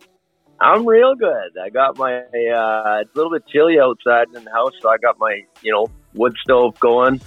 I'm 0.59 0.88
real 0.88 1.13
good. 1.13 1.55
I 1.63 1.69
got 1.69 1.99
my 1.99 2.15
uh, 2.15 3.01
it's 3.01 3.13
a 3.13 3.15
little 3.15 3.32
bit 3.32 3.45
chilly 3.45 3.80
outside 3.80 4.25
in 4.36 4.43
the 4.43 4.51
house, 4.51 4.73
so 4.82 4.89
I 4.89 4.97
got 4.97 5.19
my 5.19 5.43
you 5.61 5.71
know 5.71 5.86
wood 6.15 6.34
stove 6.41 6.80
going, 6.80 7.21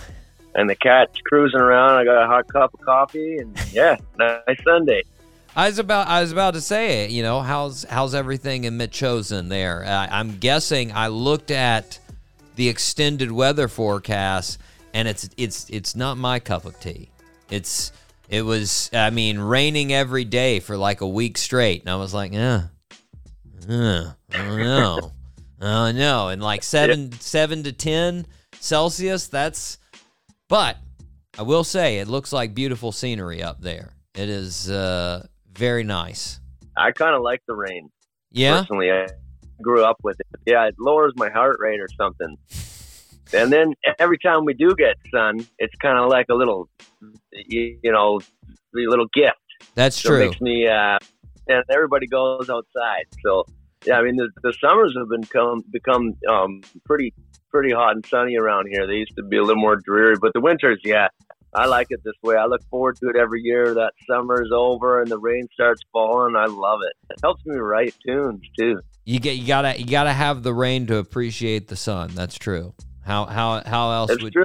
and 0.56 0.68
the 0.68 0.74
cat's 0.74 1.16
cruising 1.26 1.60
around. 1.60 1.92
I 1.92 2.04
got 2.04 2.24
a 2.24 2.26
hot 2.26 2.48
cup 2.48 2.74
of 2.74 2.80
coffee, 2.80 3.36
and 3.36 3.56
yeah, 3.72 3.98
nice 4.18 4.64
Sunday. 4.64 5.04
I 5.54 5.68
was 5.68 5.78
about 5.78 6.08
I 6.08 6.22
was 6.22 6.32
about 6.32 6.54
to 6.54 6.60
say, 6.60 7.04
it. 7.04 7.10
you 7.10 7.22
know, 7.22 7.40
how's 7.40 7.84
how's 7.84 8.14
everything 8.14 8.64
in 8.64 8.78
Metchosen 8.78 9.48
there? 9.48 9.84
Uh, 9.84 10.06
I'm 10.10 10.38
guessing 10.38 10.92
I 10.92 11.08
looked 11.08 11.50
at 11.50 11.98
the 12.56 12.68
extended 12.68 13.30
weather 13.30 13.68
forecast, 13.68 14.58
and 14.94 15.06
it's 15.06 15.28
it's 15.36 15.68
it's 15.68 15.94
not 15.94 16.16
my 16.16 16.38
cup 16.38 16.64
of 16.64 16.78
tea. 16.80 17.10
It's 17.50 17.92
it 18.30 18.42
was 18.42 18.88
I 18.94 19.10
mean 19.10 19.38
raining 19.38 19.92
every 19.92 20.24
day 20.24 20.60
for 20.60 20.76
like 20.76 21.02
a 21.02 21.08
week 21.08 21.36
straight, 21.36 21.82
and 21.82 21.90
I 21.90 21.96
was 21.96 22.14
like, 22.14 22.32
yeah, 22.32 22.68
uh, 23.68 24.12
I 24.32 24.38
don't 24.38 24.58
know, 24.58 25.12
I 25.60 25.92
know, 25.92 26.28
and 26.28 26.42
like 26.42 26.62
seven 26.62 27.12
seven 27.12 27.62
to 27.64 27.72
ten 27.72 28.26
Celsius. 28.58 29.26
That's 29.26 29.76
but 30.48 30.78
I 31.38 31.42
will 31.42 31.64
say 31.64 31.98
it 31.98 32.08
looks 32.08 32.32
like 32.32 32.54
beautiful 32.54 32.90
scenery 32.90 33.42
up 33.42 33.60
there. 33.60 33.92
It 34.14 34.28
is 34.28 34.70
uh, 34.70 35.26
very 35.54 35.84
nice. 35.84 36.40
I 36.76 36.92
kind 36.92 37.14
of 37.14 37.22
like 37.22 37.42
the 37.46 37.54
rain. 37.54 37.90
Yeah. 38.30 38.60
Personally, 38.60 38.90
I 38.90 39.06
grew 39.60 39.84
up 39.84 39.96
with 40.02 40.18
it. 40.20 40.26
Yeah, 40.46 40.66
it 40.66 40.74
lowers 40.78 41.12
my 41.16 41.30
heart 41.30 41.56
rate 41.60 41.80
or 41.80 41.88
something. 41.96 42.36
And 43.34 43.50
then 43.50 43.72
every 43.98 44.18
time 44.18 44.44
we 44.44 44.52
do 44.52 44.74
get 44.76 44.96
sun, 45.10 45.46
it's 45.58 45.74
kind 45.76 45.96
of 45.98 46.10
like 46.10 46.26
a 46.30 46.34
little, 46.34 46.68
you, 47.32 47.78
you 47.82 47.90
know, 47.90 48.20
a 48.20 48.78
little 48.90 49.06
gift. 49.14 49.38
That's 49.74 49.96
So 49.96 50.10
true. 50.10 50.20
it 50.20 50.26
makes 50.26 50.40
me, 50.42 50.66
uh, 50.66 50.98
and 51.48 51.64
everybody 51.70 52.06
goes 52.06 52.50
outside. 52.50 53.06
So 53.24 53.46
yeah, 53.86 53.94
I 53.94 54.02
mean 54.02 54.16
the, 54.16 54.28
the 54.42 54.52
summers 54.62 54.94
have 54.98 55.08
become 55.20 55.62
become 55.70 56.12
um, 56.28 56.60
pretty 56.84 57.14
pretty 57.50 57.72
hot 57.72 57.94
and 57.94 58.04
sunny 58.06 58.36
around 58.36 58.66
here. 58.70 58.86
They 58.86 58.94
used 58.94 59.16
to 59.16 59.22
be 59.22 59.38
a 59.38 59.42
little 59.42 59.62
more 59.62 59.76
dreary, 59.76 60.16
but 60.20 60.32
the 60.34 60.40
winters, 60.40 60.80
yeah, 60.84 61.08
I 61.54 61.66
like 61.66 61.88
it 61.90 62.00
this 62.04 62.14
way. 62.22 62.36
I 62.36 62.46
look 62.46 62.62
forward 62.70 62.96
to 62.96 63.08
it 63.08 63.16
every 63.16 63.42
year. 63.42 63.74
That 63.74 63.92
summer's 64.08 64.50
over 64.52 65.02
and 65.02 65.10
the 65.10 65.18
rain 65.18 65.48
starts 65.52 65.82
falling. 65.92 66.34
I 66.34 66.46
love 66.46 66.80
it. 66.82 66.92
It 67.10 67.18
helps 67.22 67.44
me 67.44 67.56
write 67.56 67.94
tunes 68.06 68.42
too. 68.58 68.80
You 69.04 69.20
get 69.20 69.36
you 69.36 69.46
gotta 69.46 69.78
you 69.78 69.86
gotta 69.86 70.12
have 70.12 70.42
the 70.42 70.54
rain 70.54 70.86
to 70.86 70.96
appreciate 70.96 71.68
the 71.68 71.76
sun. 71.76 72.12
That's 72.14 72.38
true. 72.38 72.74
How 73.04 73.26
how 73.26 73.62
how 73.66 73.90
else 73.92 74.08
That's 74.10 74.22
would 74.22 74.32
true. 74.32 74.44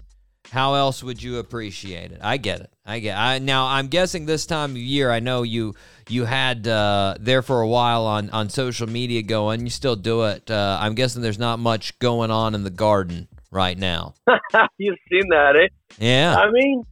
how 0.51 0.73
else 0.73 1.03
would 1.03 1.21
you 1.21 1.37
appreciate 1.37 2.11
it? 2.11 2.19
I 2.21 2.37
get 2.37 2.61
it. 2.61 2.73
I 2.85 2.99
get. 2.99 3.17
I 3.17 3.37
now 3.39 3.67
I'm 3.67 3.87
guessing 3.87 4.25
this 4.25 4.45
time 4.45 4.71
of 4.71 4.77
year. 4.77 5.11
I 5.11 5.19
know 5.19 5.43
you 5.43 5.75
you 6.09 6.25
had 6.25 6.67
uh, 6.67 7.15
there 7.19 7.41
for 7.41 7.61
a 7.61 7.67
while 7.67 8.05
on 8.05 8.29
on 8.31 8.49
social 8.49 8.87
media 8.89 9.21
going. 9.21 9.61
You 9.61 9.69
still 9.69 9.95
do 9.95 10.23
it. 10.23 10.49
Uh, 10.49 10.77
I'm 10.81 10.95
guessing 10.95 11.21
there's 11.21 11.39
not 11.39 11.59
much 11.59 11.97
going 11.99 12.31
on 12.31 12.55
in 12.55 12.63
the 12.63 12.69
garden 12.71 13.27
right 13.51 13.77
now. 13.77 14.15
You've 14.77 14.97
seen 15.09 15.29
that, 15.29 15.55
eh? 15.55 15.67
Yeah. 15.99 16.35
I 16.35 16.49
mean, 16.51 16.83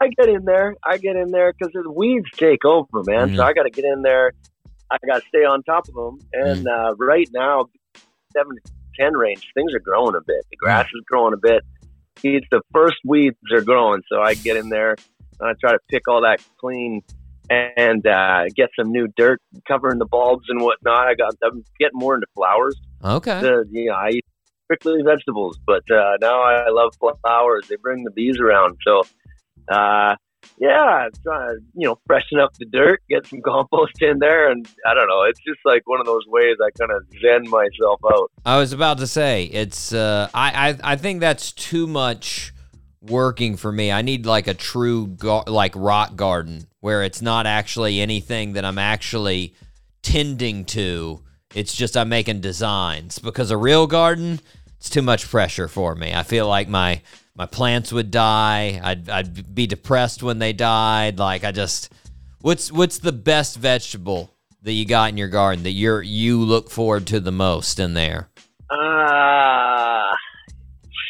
I 0.00 0.08
get 0.08 0.28
in 0.28 0.44
there. 0.44 0.74
I 0.84 0.96
get 0.98 1.16
in 1.16 1.30
there 1.30 1.52
because 1.52 1.72
the 1.72 1.90
weeds 1.90 2.30
take 2.36 2.64
over, 2.64 3.02
man. 3.06 3.30
So 3.34 3.42
Mhm. 3.42 3.44
I 3.44 3.52
got 3.52 3.64
to 3.64 3.70
get 3.70 3.84
in 3.84 4.02
there. 4.02 4.32
I 4.90 4.96
got 5.06 5.20
to 5.22 5.28
stay 5.28 5.44
on 5.44 5.62
top 5.64 5.88
of 5.88 5.94
them. 5.94 6.18
And 6.32 6.66
uh, 6.66 6.94
right 6.98 7.28
now, 7.32 7.66
seven 8.32 8.56
to 8.56 8.62
ten 8.98 9.14
range, 9.16 9.46
things 9.54 9.74
are 9.74 9.80
growing 9.80 10.14
a 10.14 10.20
bit. 10.20 10.44
The 10.50 10.56
grass 10.56 10.86
is 10.86 11.02
growing 11.06 11.34
a 11.34 11.36
bit. 11.36 11.62
It's 12.22 12.46
the 12.50 12.62
first 12.72 12.96
weeds 13.04 13.36
are 13.52 13.60
growing, 13.60 14.02
so 14.10 14.20
I 14.20 14.34
get 14.34 14.56
in 14.56 14.70
there 14.70 14.96
and 15.40 15.48
I 15.48 15.52
try 15.60 15.72
to 15.72 15.78
pick 15.88 16.08
all 16.08 16.22
that 16.22 16.40
clean 16.58 17.02
and 17.48 18.04
uh, 18.06 18.44
get 18.56 18.70
some 18.78 18.90
new 18.90 19.06
dirt 19.16 19.40
covering 19.68 19.98
the 19.98 20.04
bulbs 20.06 20.46
and 20.48 20.60
whatnot. 20.60 21.06
I 21.06 21.14
got. 21.14 21.34
I'm 21.44 21.64
getting 21.78 21.98
more 21.98 22.14
into 22.14 22.26
flowers 22.34 22.76
Okay. 23.04 23.40
the 23.40 23.64
you 23.70 23.86
know 23.86 23.94
I 23.94 24.10
eat 24.10 24.24
strictly 24.64 25.02
vegetables, 25.02 25.58
but 25.66 25.88
uh, 25.90 26.16
now 26.20 26.42
I 26.42 26.68
love 26.70 26.92
flowers. 27.22 27.66
They 27.68 27.76
bring 27.76 28.02
the 28.04 28.10
bees 28.10 28.38
around, 28.40 28.76
so 28.84 29.02
uh, 29.70 30.16
yeah, 30.58 31.08
trying 31.22 31.56
to 31.56 31.62
you 31.74 31.88
know 31.88 31.98
freshen 32.06 32.38
up 32.38 32.54
the 32.54 32.66
dirt, 32.66 33.02
get 33.08 33.26
some 33.26 33.40
compost 33.42 34.00
in 34.00 34.18
there, 34.18 34.50
and 34.50 34.66
I 34.86 34.94
don't 34.94 35.08
know. 35.08 35.22
It's 35.24 35.40
just 35.40 35.60
like 35.64 35.82
one 35.86 36.00
of 36.00 36.06
those 36.06 36.24
ways 36.26 36.56
I 36.60 36.70
kind 36.78 36.90
of 36.90 37.04
zen 37.20 37.48
myself 37.50 38.00
out. 38.04 38.30
I 38.44 38.58
was 38.58 38.72
about 38.72 38.98
to 38.98 39.06
say 39.06 39.44
it's. 39.44 39.92
Uh, 39.92 40.28
I, 40.34 40.70
I 40.70 40.92
I 40.92 40.96
think 40.96 41.20
that's 41.20 41.52
too 41.52 41.86
much 41.86 42.52
working 43.00 43.56
for 43.56 43.70
me. 43.70 43.92
I 43.92 44.02
need 44.02 44.26
like 44.26 44.46
a 44.46 44.54
true 44.54 45.06
gar- 45.08 45.44
like 45.46 45.72
rock 45.76 46.16
garden 46.16 46.66
where 46.80 47.02
it's 47.02 47.22
not 47.22 47.46
actually 47.46 48.00
anything 48.00 48.54
that 48.54 48.64
I'm 48.64 48.78
actually 48.78 49.54
tending 50.02 50.64
to. 50.66 51.22
It's 51.54 51.74
just 51.74 51.96
I'm 51.96 52.08
making 52.08 52.40
designs 52.40 53.18
because 53.18 53.50
a 53.50 53.56
real 53.56 53.86
garden 53.86 54.40
it's 54.78 54.90
too 54.90 55.02
much 55.02 55.28
pressure 55.28 55.68
for 55.68 55.94
me. 55.94 56.14
I 56.14 56.22
feel 56.22 56.46
like 56.46 56.68
my 56.68 57.02
my 57.38 57.46
plants 57.46 57.92
would 57.92 58.10
die. 58.10 58.80
I'd 58.82 59.08
I'd 59.08 59.54
be 59.54 59.66
depressed 59.66 60.22
when 60.22 60.40
they 60.40 60.52
died. 60.52 61.18
Like 61.18 61.44
I 61.44 61.52
just 61.52 61.90
what's 62.40 62.70
what's 62.72 62.98
the 62.98 63.12
best 63.12 63.56
vegetable 63.56 64.34
that 64.62 64.72
you 64.72 64.84
got 64.84 65.10
in 65.10 65.16
your 65.16 65.28
garden 65.28 65.62
that 65.62 65.70
you're 65.70 66.02
you 66.02 66.40
look 66.40 66.68
forward 66.68 67.06
to 67.06 67.20
the 67.20 67.32
most 67.32 67.78
in 67.78 67.94
there? 67.94 68.28
Ah, 68.70 70.12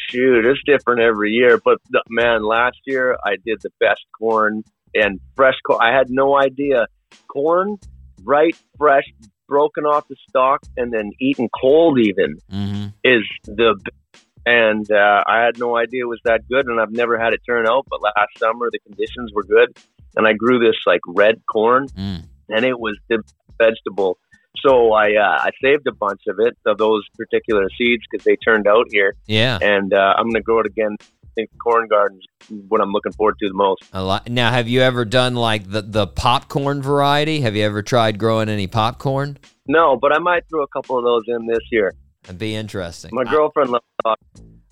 shoot, 0.09 0.45
it's 0.45 0.61
different 0.65 1.01
every 1.01 1.31
year. 1.31 1.57
But 1.57 1.79
the, 1.89 2.03
man, 2.09 2.43
last 2.43 2.77
year 2.85 3.17
I 3.25 3.35
did 3.43 3.59
the 3.61 3.71
best 3.79 4.01
corn 4.17 4.63
and 4.93 5.19
fresh 5.35 5.55
corn. 5.65 5.79
I 5.81 5.95
had 5.95 6.09
no 6.09 6.39
idea 6.39 6.85
corn, 7.27 7.77
right, 8.23 8.55
fresh, 8.77 9.03
broken 9.47 9.85
off 9.85 10.07
the 10.07 10.15
stalk, 10.29 10.61
and 10.77 10.93
then 10.93 11.11
eaten 11.19 11.49
cold 11.59 11.99
even 11.99 12.37
Mm-hmm. 12.51 12.87
is 13.03 13.23
the. 13.45 13.79
And 14.49 14.89
uh, 14.91 15.23
I 15.27 15.43
had 15.45 15.59
no 15.59 15.77
idea 15.77 16.01
it 16.05 16.07
was 16.07 16.21
that 16.25 16.41
good, 16.49 16.65
and 16.65 16.79
I've 16.81 16.91
never 16.91 17.19
had 17.19 17.33
it 17.33 17.41
turn 17.45 17.67
out. 17.67 17.85
But 17.89 18.01
last 18.01 18.33
summer 18.37 18.69
the 18.71 18.79
conditions 18.79 19.31
were 19.33 19.43
good, 19.43 19.69
and 20.15 20.27
I 20.27 20.33
grew 20.33 20.57
this 20.59 20.75
like 20.87 21.01
red 21.07 21.35
corn, 21.51 21.87
Mm. 21.89 22.23
and 22.49 22.65
it 22.65 22.79
was 22.79 22.97
the 23.09 23.21
vegetable. 23.59 24.17
So 24.65 24.91
I 24.93 25.07
uh, 25.15 25.37
I 25.47 25.51
saved 25.63 25.85
a 25.87 25.91
bunch 25.93 26.21
of 26.27 26.37
it 26.39 26.57
of 26.65 26.77
those 26.79 27.03
particular 27.15 27.65
seeds 27.77 28.03
because 28.09 28.25
they 28.25 28.35
turned 28.37 28.67
out 28.67 28.85
here, 28.91 29.13
Yeah. 29.27 29.59
and 29.61 29.93
uh, 29.93 30.13
I'm 30.17 30.27
gonna 30.29 30.41
grow 30.41 30.59
it 30.61 30.65
again. 30.65 30.95
I 31.01 31.27
think 31.35 31.49
corn 31.63 31.87
gardens 31.87 32.23
what 32.69 32.81
I'm 32.81 32.91
looking 32.91 33.11
forward 33.13 33.35
to 33.41 33.47
the 33.47 33.53
most. 33.53 33.83
A 33.93 34.03
lot. 34.03 34.27
Now, 34.29 34.49
have 34.51 34.67
you 34.67 34.81
ever 34.81 35.05
done 35.05 35.35
like 35.35 35.69
the 35.69 35.81
the 35.83 36.07
popcorn 36.07 36.81
variety? 36.81 37.41
Have 37.41 37.55
you 37.55 37.63
ever 37.63 37.83
tried 37.83 38.17
growing 38.17 38.49
any 38.49 38.65
popcorn? 38.67 39.37
No, 39.67 39.95
but 39.95 40.11
I 40.11 40.17
might 40.19 40.43
throw 40.49 40.63
a 40.63 40.67
couple 40.67 40.97
of 40.97 41.03
those 41.03 41.21
in 41.27 41.45
this 41.45 41.65
year. 41.71 41.93
That'd 42.23 42.39
be 42.39 42.55
interesting. 42.55 43.11
My 43.13 43.21
I- 43.21 43.31
girlfriend 43.31 43.71
loves 43.71 43.85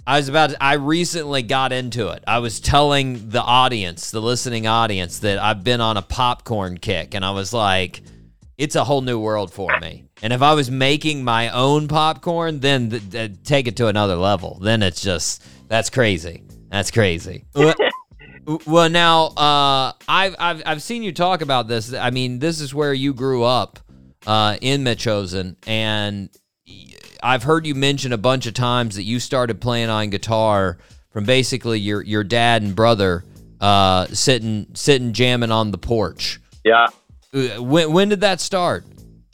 I 0.08 0.18
was 0.20 0.30
about 0.30 0.52
to, 0.52 0.64
I 0.64 0.76
recently 0.76 1.44
got 1.44 1.74
into 1.74 2.08
it. 2.08 2.24
I 2.26 2.40
was 2.40 2.62
telling 2.62 3.30
the 3.30 3.42
audience, 3.42 4.10
the 4.10 4.22
listening 4.22 4.66
audience, 4.66 5.20
that 5.20 5.38
I've 5.38 5.66
been 5.66 5.82
on 5.82 5.98
a 5.98 6.02
popcorn 6.02 6.78
kick, 6.78 7.14
and 7.14 7.26
I 7.26 7.32
was 7.32 7.52
like, 7.52 8.02
it's 8.58 8.76
a 8.76 8.86
whole 8.86 9.02
new 9.02 9.20
world 9.20 9.52
for 9.52 9.70
me. 9.82 10.06
And 10.24 10.32
if 10.32 10.42
I 10.42 10.54
was 10.54 10.72
making 10.72 11.26
my 11.26 11.50
own 11.50 11.90
popcorn, 11.90 12.62
then 12.62 12.90
th- 12.90 13.10
th- 13.12 13.44
take 13.44 13.68
it 13.68 13.76
to 13.78 13.88
another 13.88 14.16
level. 14.16 14.60
Then 14.62 14.82
it's 14.82 15.02
just 15.02 15.44
that's 15.68 15.90
crazy. 15.90 16.44
That's 16.70 16.90
crazy. 16.90 17.44
well, 17.54 17.76
well, 18.66 18.90
now 18.90 19.26
uh, 19.26 19.92
I've, 20.08 20.36
I've 20.40 20.64
I've 20.66 20.82
seen 20.82 21.04
you 21.04 21.12
talk 21.12 21.42
about 21.42 21.68
this. 21.68 21.94
I 21.94 22.12
mean, 22.12 22.40
this 22.40 22.62
is 22.62 22.74
where 22.74 22.94
you 22.94 23.14
grew 23.14 23.44
up 23.44 23.80
uh, 24.26 24.58
in 24.62 24.86
Metchosen, 24.86 25.58
and 25.68 26.30
I've 27.24 27.44
heard 27.44 27.66
you 27.66 27.76
mention 27.76 28.14
a 28.14 28.18
bunch 28.18 28.46
of 28.46 28.54
times 28.54 28.96
that 28.96 29.04
you 29.04 29.20
started 29.20 29.60
playing 29.62 29.90
on 29.90 30.10
guitar 30.10 30.78
from 31.12 31.26
basically 31.26 31.80
your 31.80 32.02
your 32.04 32.24
dad 32.24 32.62
and 32.62 32.76
brother 32.76 33.24
uh, 33.60 34.06
sitting 34.08 34.68
sitting 34.74 35.14
jamming 35.14 35.52
on 35.52 35.72
the 35.72 35.78
porch. 35.78 36.40
Yeah, 36.64 36.88
Uh, 37.34 37.62
When 37.62 37.94
when 37.94 38.10
did 38.10 38.22
that 38.22 38.40
start? 38.42 38.84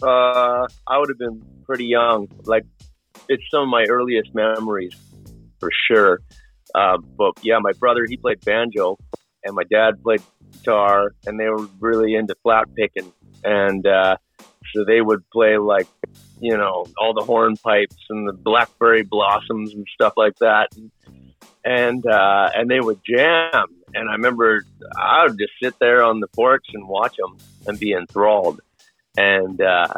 uh, 0.01 0.67
I 0.87 0.97
would 0.97 1.09
have 1.09 1.17
been 1.17 1.41
pretty 1.65 1.85
young. 1.85 2.27
Like 2.45 2.63
it's 3.29 3.43
some 3.51 3.63
of 3.63 3.69
my 3.69 3.85
earliest 3.89 4.33
memories 4.35 4.93
for 5.59 5.69
sure. 5.87 6.19
Uh, 6.75 6.97
but 7.17 7.33
yeah, 7.41 7.59
my 7.59 7.71
brother 7.73 8.05
he 8.07 8.17
played 8.17 8.43
banjo, 8.45 8.97
and 9.43 9.55
my 9.55 9.63
dad 9.63 10.01
played 10.03 10.21
guitar, 10.51 11.13
and 11.25 11.39
they 11.39 11.47
were 11.47 11.67
really 11.79 12.15
into 12.15 12.35
flat 12.43 12.65
picking, 12.75 13.11
and 13.43 13.85
uh, 13.85 14.17
so 14.73 14.83
they 14.85 15.01
would 15.01 15.27
play 15.31 15.57
like 15.57 15.87
you 16.39 16.57
know 16.57 16.85
all 16.97 17.13
the 17.13 17.21
hornpipes 17.21 17.95
and 18.09 18.27
the 18.27 18.33
blackberry 18.33 19.03
blossoms 19.03 19.73
and 19.73 19.85
stuff 19.93 20.13
like 20.17 20.35
that, 20.39 20.69
and 21.63 22.05
uh, 22.05 22.49
and 22.55 22.69
they 22.69 22.79
would 22.79 22.99
jam. 23.07 23.65
And 23.95 24.09
I 24.09 24.13
remember 24.13 24.65
I 24.97 25.25
would 25.27 25.37
just 25.37 25.53
sit 25.61 25.75
there 25.79 26.03
on 26.03 26.19
the 26.19 26.27
porch 26.27 26.65
and 26.73 26.87
watch 26.87 27.15
them 27.17 27.37
and 27.67 27.79
be 27.79 27.93
enthralled, 27.93 28.59
and 29.17 29.61
uh, 29.61 29.93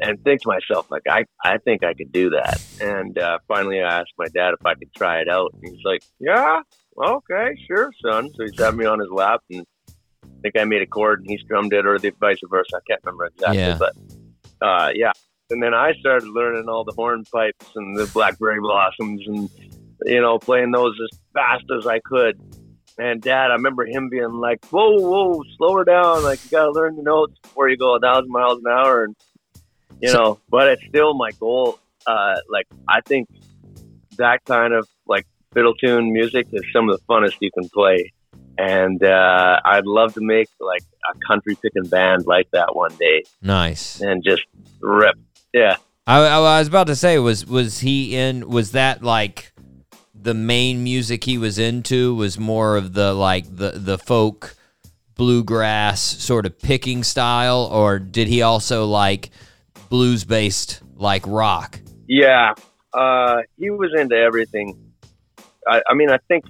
and 0.00 0.22
think 0.22 0.42
to 0.42 0.48
myself 0.48 0.90
like 0.90 1.02
I 1.10 1.24
I 1.44 1.58
think 1.58 1.82
I 1.84 1.94
could 1.94 2.12
do 2.12 2.30
that. 2.30 2.62
And 2.80 3.18
uh, 3.18 3.38
finally, 3.48 3.82
I 3.82 4.00
asked 4.00 4.12
my 4.16 4.28
dad 4.34 4.54
if 4.58 4.64
I 4.64 4.74
could 4.74 4.94
try 4.94 5.20
it 5.20 5.28
out, 5.28 5.52
and 5.54 5.62
he's 5.68 5.84
like, 5.84 6.02
Yeah, 6.20 6.60
okay, 6.96 7.56
sure, 7.66 7.90
son. 8.00 8.30
So 8.34 8.44
he 8.44 8.56
sat 8.56 8.74
me 8.74 8.84
on 8.84 9.00
his 9.00 9.10
lap, 9.10 9.42
and 9.50 9.66
I 9.88 10.40
think 10.42 10.56
I 10.56 10.64
made 10.64 10.82
a 10.82 10.86
chord, 10.86 11.20
and 11.20 11.28
he 11.28 11.38
strummed 11.38 11.72
it, 11.72 11.84
or 11.84 11.98
the 11.98 12.12
vice 12.20 12.38
versa. 12.48 12.76
I 12.76 12.80
can't 12.88 13.00
remember 13.04 13.26
exactly, 13.26 13.58
Yeah. 13.58 13.78
but 13.78 13.96
uh, 14.64 14.90
yeah. 14.94 15.12
And 15.50 15.62
then 15.62 15.74
I 15.74 15.92
started 16.00 16.28
learning 16.28 16.68
all 16.68 16.84
the 16.84 16.92
hornpipes 16.92 17.66
and 17.76 17.96
the 17.96 18.06
blackberry 18.06 18.60
blossoms, 18.60 19.22
and 19.26 19.50
you 20.04 20.20
know, 20.20 20.38
playing 20.38 20.70
those 20.72 20.94
as 21.02 21.18
fast 21.34 21.64
as 21.78 21.86
I 21.86 22.00
could. 22.00 22.40
And 22.98 23.20
Dad, 23.22 23.50
I 23.50 23.54
remember 23.54 23.84
him 23.86 24.08
being 24.08 24.32
like, 24.32 24.64
"Whoa, 24.66 24.98
whoa, 24.98 25.42
slow 25.56 25.76
her 25.76 25.84
down! 25.84 26.22
Like 26.22 26.42
you 26.44 26.50
gotta 26.50 26.70
learn 26.70 26.96
the 26.96 27.02
notes 27.02 27.38
before 27.42 27.68
you 27.68 27.76
go 27.76 27.96
a 27.96 28.00
thousand 28.00 28.30
miles 28.30 28.58
an 28.64 28.70
hour." 28.70 29.04
And 29.04 29.16
you 30.00 30.12
know, 30.12 30.38
but 30.50 30.68
it's 30.68 30.84
still 30.88 31.14
my 31.14 31.30
goal. 31.32 31.78
Uh, 32.06 32.36
like 32.50 32.66
I 32.88 33.00
think 33.02 33.28
that 34.18 34.44
kind 34.44 34.72
of 34.74 34.88
like 35.06 35.26
fiddle 35.54 35.74
tune 35.74 36.12
music 36.12 36.46
is 36.52 36.62
some 36.72 36.88
of 36.88 36.98
the 36.98 37.04
funnest 37.06 37.36
you 37.40 37.50
can 37.52 37.68
play. 37.68 38.12
And 38.58 39.02
uh, 39.02 39.60
I'd 39.64 39.86
love 39.86 40.14
to 40.14 40.20
make 40.20 40.48
like 40.60 40.82
a 41.10 41.18
country 41.26 41.56
picking 41.56 41.84
band 41.88 42.26
like 42.26 42.50
that 42.52 42.76
one 42.76 42.94
day 42.96 43.22
Nice. 43.40 44.00
and 44.00 44.22
just 44.22 44.42
rip. 44.80 45.16
Yeah. 45.52 45.76
I, 46.06 46.18
I, 46.18 46.58
was 46.58 46.68
about 46.68 46.88
to 46.88 46.96
say, 46.96 47.18
was 47.18 47.46
was 47.46 47.80
he 47.80 48.16
in? 48.16 48.48
Was 48.48 48.72
that 48.72 49.02
like 49.02 49.52
the 50.14 50.34
main 50.34 50.82
music 50.82 51.24
he 51.24 51.38
was 51.38 51.58
into? 51.58 52.14
Was 52.14 52.38
more 52.38 52.76
of 52.76 52.92
the 52.94 53.12
like 53.12 53.44
the 53.56 53.72
the 53.72 53.98
folk 53.98 54.56
bluegrass 55.14 56.00
sort 56.00 56.44
of 56.44 56.58
picking 56.58 57.04
style, 57.04 57.68
or 57.70 58.00
did 58.00 58.26
he 58.26 58.42
also 58.42 58.86
like 58.86 59.30
blues 59.88 60.24
based 60.24 60.82
like 60.96 61.24
rock? 61.26 61.80
Yeah, 62.08 62.54
uh, 62.92 63.42
he 63.56 63.70
was 63.70 63.92
into 63.96 64.16
everything. 64.16 64.92
I, 65.68 65.82
I 65.88 65.94
mean, 65.94 66.10
I 66.10 66.18
think 66.26 66.44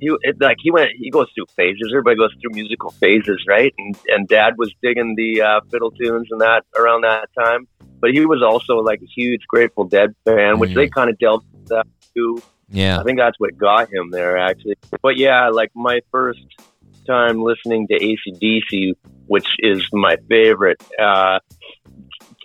he 0.00 0.10
it, 0.22 0.36
like 0.40 0.56
he 0.60 0.70
went. 0.70 0.90
He 0.98 1.10
goes 1.10 1.26
through 1.34 1.46
phases. 1.56 1.90
Everybody 1.92 2.16
goes 2.16 2.34
through 2.40 2.54
musical 2.54 2.90
phases, 2.90 3.42
right? 3.48 3.72
And 3.78 3.96
and 4.08 4.28
Dad 4.28 4.54
was 4.58 4.72
digging 4.82 5.14
the 5.16 5.42
uh, 5.42 5.60
fiddle 5.70 5.90
tunes 5.90 6.28
and 6.30 6.40
that 6.40 6.64
around 6.78 7.02
that 7.02 7.28
time. 7.38 7.66
But 8.00 8.10
he 8.10 8.26
was 8.26 8.42
also 8.42 8.74
like 8.76 9.00
a 9.02 9.06
huge 9.06 9.42
Grateful 9.48 9.84
Dead 9.84 10.14
fan, 10.24 10.58
which 10.58 10.70
Mhm. 10.70 10.74
they 10.74 10.88
kind 10.88 11.08
of 11.10 11.18
delved 11.18 11.46
into 11.54 11.68
that 11.68 11.86
too. 12.14 12.42
Yeah. 12.68 12.98
I 13.00 13.04
think 13.04 13.18
that's 13.18 13.38
what 13.38 13.56
got 13.56 13.92
him 13.92 14.10
there, 14.10 14.36
actually. 14.36 14.74
But 15.02 15.16
yeah, 15.16 15.48
like 15.48 15.70
my 15.74 16.00
first 16.10 16.40
time 17.06 17.40
listening 17.40 17.86
to 17.88 17.94
ACDC, 17.94 18.94
which 19.28 19.46
is 19.60 19.82
my 19.92 20.16
favorite, 20.28 20.82
uh, 21.00 21.38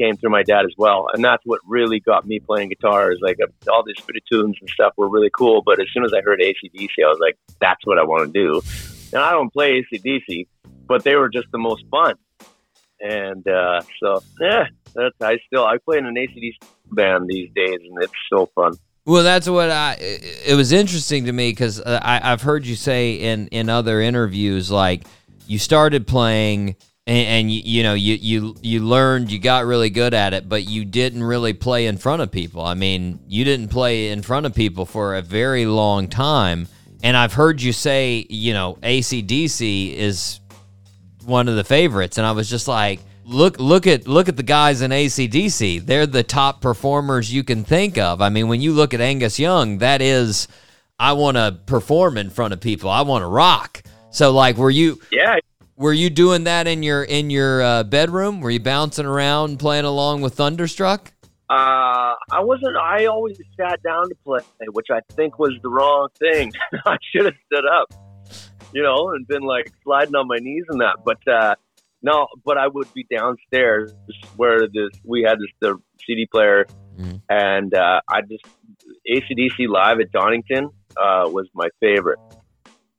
came 0.02 0.18
through 0.18 0.32
my 0.32 0.44
dad 0.44 0.66
as 0.66 0.74
well. 0.78 1.08
And 1.14 1.24
that's 1.24 1.44
what 1.46 1.60
really 1.68 2.00
got 2.00 2.26
me 2.26 2.40
playing 2.40 2.70
guitar 2.70 3.12
is 3.12 3.20
like 3.22 3.38
uh, 3.42 3.72
all 3.72 3.84
these 3.84 4.00
fiddle 4.00 4.22
tunes 4.32 4.58
and 4.60 4.70
stuff 4.70 4.94
were 4.98 5.10
really 5.10 5.30
cool. 5.32 5.62
But 5.64 5.80
as 5.80 5.88
soon 5.94 6.04
as 6.04 6.14
I 6.14 6.22
heard 6.22 6.40
ACDC, 6.40 6.90
I 7.04 7.08
was 7.08 7.20
like, 7.20 7.38
that's 7.60 7.86
what 7.86 8.00
I 8.00 8.04
want 8.04 8.34
to 8.34 8.40
do. 8.40 8.62
And 9.14 9.22
I 9.22 9.32
don't 9.32 9.52
play 9.52 9.84
ACDC, 9.94 10.48
but 10.88 11.04
they 11.04 11.16
were 11.16 11.30
just 11.30 11.48
the 11.52 11.60
most 11.60 11.84
fun. 11.92 12.16
And 13.00 13.48
uh, 13.48 13.82
so, 14.02 14.24
yeah, 14.40 14.66
that's, 14.94 15.16
I 15.22 15.38
still, 15.48 15.66
I 15.66 15.78
play 15.78 15.98
in 15.98 16.06
an 16.06 16.16
ACDC 16.16 16.56
band 16.92 17.28
these 17.28 17.50
days 17.56 17.80
and 17.80 18.04
it's 18.04 18.14
so 18.32 18.48
fun. 18.56 18.74
Well, 19.06 19.24
that's 19.24 19.50
what 19.50 19.72
I. 19.72 19.98
It 20.00 20.56
was 20.56 20.72
interesting 20.72 21.26
to 21.26 21.32
me 21.32 21.52
because 21.52 21.82
I've 21.82 22.44
heard 22.44 22.68
you 22.68 22.76
say 22.76 23.14
in 23.14 23.48
in 23.48 23.68
other 23.68 24.00
interviews, 24.00 24.70
like 24.70 25.06
you 25.48 25.58
started 25.58 26.06
playing 26.06 26.76
and, 27.08 27.28
and 27.28 27.52
you, 27.52 27.62
you 27.64 27.84
know 27.84 27.94
you 27.94 28.16
you 28.16 28.56
you 28.62 28.80
learned, 28.86 29.32
you 29.32 29.40
got 29.40 29.66
really 29.66 29.90
good 29.90 30.14
at 30.14 30.34
it, 30.34 30.48
but 30.48 30.68
you 30.68 30.86
didn't 30.86 31.24
really 31.24 31.54
play 31.54 31.88
in 31.88 31.98
front 31.98 32.22
of 32.22 32.32
people. 32.32 32.64
I 32.64 32.74
mean, 32.74 33.20
you 33.28 33.44
didn't 33.44 33.70
play 33.70 34.10
in 34.10 34.22
front 34.22 34.46
of 34.46 34.54
people 34.54 34.86
for 34.86 35.16
a 35.16 35.22
very 35.22 35.66
long 35.66 36.08
time. 36.08 36.68
And 37.04 37.18
I've 37.18 37.34
heard 37.34 37.62
you 37.62 37.74
say, 37.74 38.28
you 38.30 38.54
know, 38.54 38.78
ACDC 38.84 39.96
is 39.96 40.40
one 41.26 41.48
of 41.48 41.56
the 41.56 41.64
favorites, 41.64 42.20
and 42.20 42.28
I 42.28 42.32
was 42.32 42.48
just 42.48 42.68
like, 42.68 43.00
look, 43.26 43.60
look 43.60 43.88
at 43.88 44.08
look 44.08 44.30
at 44.30 44.38
the 44.38 44.44
guys 44.44 44.82
in 44.82 44.92
ACDC. 44.92 45.86
They're 45.86 46.06
the 46.06 46.24
top 46.24 46.62
performers 46.62 47.34
you 47.34 47.44
can 47.44 47.64
think 47.64 47.98
of. 47.98 48.22
I 48.22 48.30
mean, 48.30 48.48
when 48.48 48.62
you 48.62 48.74
look 48.74 48.94
at 48.94 49.02
Angus 49.02 49.40
Young, 49.40 49.80
that 49.80 50.02
is, 50.02 50.48
I 51.00 51.14
want 51.14 51.38
to 51.38 51.58
perform 51.66 52.18
in 52.18 52.30
front 52.30 52.54
of 52.54 52.62
people. 52.62 52.90
I 52.90 53.02
want 53.02 53.24
to 53.24 53.28
rock. 53.28 53.82
So, 54.12 54.32
like, 54.32 54.58
were 54.58 54.70
you 54.70 55.00
Yeah, 55.12 55.38
were 55.82 55.94
you 55.94 56.10
doing 56.10 56.44
that 56.46 56.68
in 56.68 56.84
your 56.84 57.04
in 57.04 57.30
your 57.30 57.62
uh, 57.62 57.84
bedroom? 57.84 58.40
Were 58.40 58.52
you 58.52 58.60
bouncing 58.60 59.06
around 59.06 59.58
playing 59.60 59.86
along 59.86 60.22
with 60.22 60.36
Thunderstruck? 60.36 61.12
Uh, 61.50 62.16
I 62.32 62.40
wasn't. 62.40 62.78
I 62.78 63.08
always 63.08 63.38
sat 63.60 63.82
down 63.84 64.08
to 64.08 64.16
play, 64.24 64.40
which 64.72 64.88
I 64.92 65.00
think 65.16 65.38
was 65.40 65.54
the 65.64 65.70
wrong 65.70 66.08
thing. 66.20 66.54
I 66.86 66.98
should 67.12 67.26
have 67.26 67.34
stood 67.48 67.66
up, 67.66 67.92
you 68.74 68.82
know, 68.84 69.10
and 69.10 69.28
been 69.28 69.42
like 69.42 69.72
sliding 69.84 70.16
on 70.16 70.28
my 70.28 70.38
knees 70.38 70.64
and 70.70 70.80
that. 70.82 70.98
But 71.04 71.28
uh, 71.28 71.56
no, 72.02 72.28
but 72.46 72.58
I 72.58 72.68
would 72.68 72.94
be 72.94 73.06
downstairs 73.12 73.94
where 74.38 74.68
this 74.68 74.92
we 75.04 75.24
had 75.24 75.40
this 75.40 75.50
the 75.60 75.78
CD 76.08 76.26
player, 76.32 76.66
Mhm. 76.98 77.22
and 77.30 77.74
uh, 77.74 78.02
I 78.08 78.22
just 78.22 78.46
ACDC 79.10 79.68
live 79.68 80.00
at 80.00 80.12
Donington 80.12 80.70
uh, 80.98 81.24
was 81.28 81.48
my 81.54 81.68
favorite, 81.80 82.20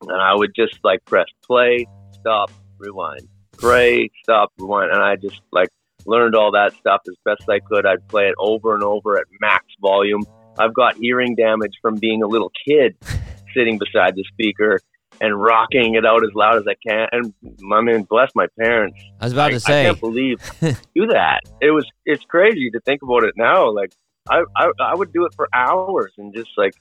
and 0.03 0.21
I 0.21 0.35
would 0.35 0.53
just 0.55 0.79
like 0.85 1.05
press 1.07 1.27
play, 1.47 1.87
stop, 2.13 2.51
rewind, 2.83 3.29
play, 3.53 4.11
stop, 4.23 4.53
rewind, 4.59 4.91
and 4.91 5.03
I 5.03 5.17
just 5.17 5.41
like 5.53 5.69
learned 6.05 6.35
all 6.35 6.53
that 6.53 6.75
stuff 6.75 7.03
as 7.09 7.15
best 7.25 7.49
I 7.49 7.61
could. 7.61 7.87
I'd 7.87 8.07
play 8.09 8.29
it 8.29 8.35
over 8.39 8.75
and 8.75 8.83
over 8.83 9.17
at 9.19 9.25
max 9.41 9.67
volume. 9.81 10.25
I've 10.59 10.75
got 10.75 10.97
hearing 10.97 11.35
damage 11.35 11.75
from 11.81 11.97
being 11.97 12.23
a 12.23 12.27
little 12.27 12.51
kid 12.67 12.97
sitting 13.55 13.79
beside 13.79 14.17
the 14.17 14.25
speaker 14.33 14.81
and 15.21 15.41
rocking 15.41 15.95
it 15.95 16.05
out 16.05 16.25
as 16.25 16.31
loud 16.35 16.57
as 16.57 16.65
I 16.67 16.75
can. 16.87 17.09
And 17.13 17.33
I 17.73 17.81
mean, 17.81 18.03
bless 18.03 18.31
my 18.35 18.47
parents. 18.59 18.99
I 19.21 19.27
was 19.27 19.33
about 19.33 19.51
I, 19.51 19.53
to 19.53 19.61
say, 19.61 19.81
I 19.83 19.85
can't 19.85 20.01
believe 20.01 20.39
do 20.61 21.07
that. 21.07 21.41
It 21.61 21.71
was 21.71 21.87
it's 22.05 22.25
crazy 22.25 22.71
to 22.71 22.81
think 22.81 23.03
about 23.03 23.25
it 23.25 23.35
now. 23.37 23.71
Like 23.71 23.93
I, 24.29 24.43
I 24.57 24.71
I 24.81 24.95
would 24.95 25.13
do 25.13 25.25
it 25.27 25.35
for 25.35 25.49
hours 25.55 26.13
and 26.19 26.35
just 26.35 26.51
like 26.57 26.75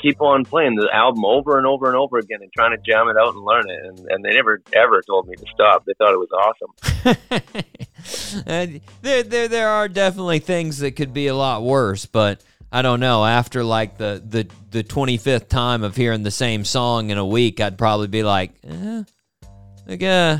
keep 0.00 0.20
on 0.20 0.44
playing 0.44 0.76
the 0.76 0.88
album 0.92 1.24
over 1.24 1.58
and 1.58 1.66
over 1.66 1.86
and 1.86 1.96
over 1.96 2.18
again 2.18 2.42
and 2.42 2.52
trying 2.52 2.76
to 2.76 2.82
jam 2.82 3.08
it 3.08 3.16
out 3.16 3.34
and 3.34 3.44
learn 3.44 3.68
it. 3.68 3.84
And, 3.84 3.98
and 4.10 4.24
they 4.24 4.34
never 4.34 4.60
ever 4.72 5.02
told 5.02 5.28
me 5.28 5.36
to 5.36 5.46
stop. 5.52 5.84
They 5.84 5.94
thought 5.98 6.12
it 6.12 6.18
was 6.18 6.30
awesome. 6.32 6.72
And 8.46 8.80
there, 9.02 9.22
there, 9.22 9.48
there 9.48 9.68
are 9.68 9.88
definitely 9.88 10.38
things 10.38 10.78
that 10.78 10.92
could 10.92 11.12
be 11.12 11.26
a 11.26 11.34
lot 11.34 11.62
worse, 11.62 12.06
but 12.06 12.42
I 12.72 12.82
don't 12.82 13.00
know. 13.00 13.24
After 13.24 13.64
like 13.64 13.98
the 13.98 14.22
the 14.24 14.48
the 14.70 14.82
twenty 14.82 15.16
fifth 15.16 15.48
time 15.48 15.82
of 15.82 15.96
hearing 15.96 16.22
the 16.22 16.30
same 16.30 16.64
song 16.64 17.10
in 17.10 17.18
a 17.18 17.26
week, 17.26 17.60
I'd 17.60 17.76
probably 17.76 18.06
be 18.06 18.22
like, 18.22 18.52
eh, 18.64 19.02
like, 19.86 20.02
uh, 20.02 20.38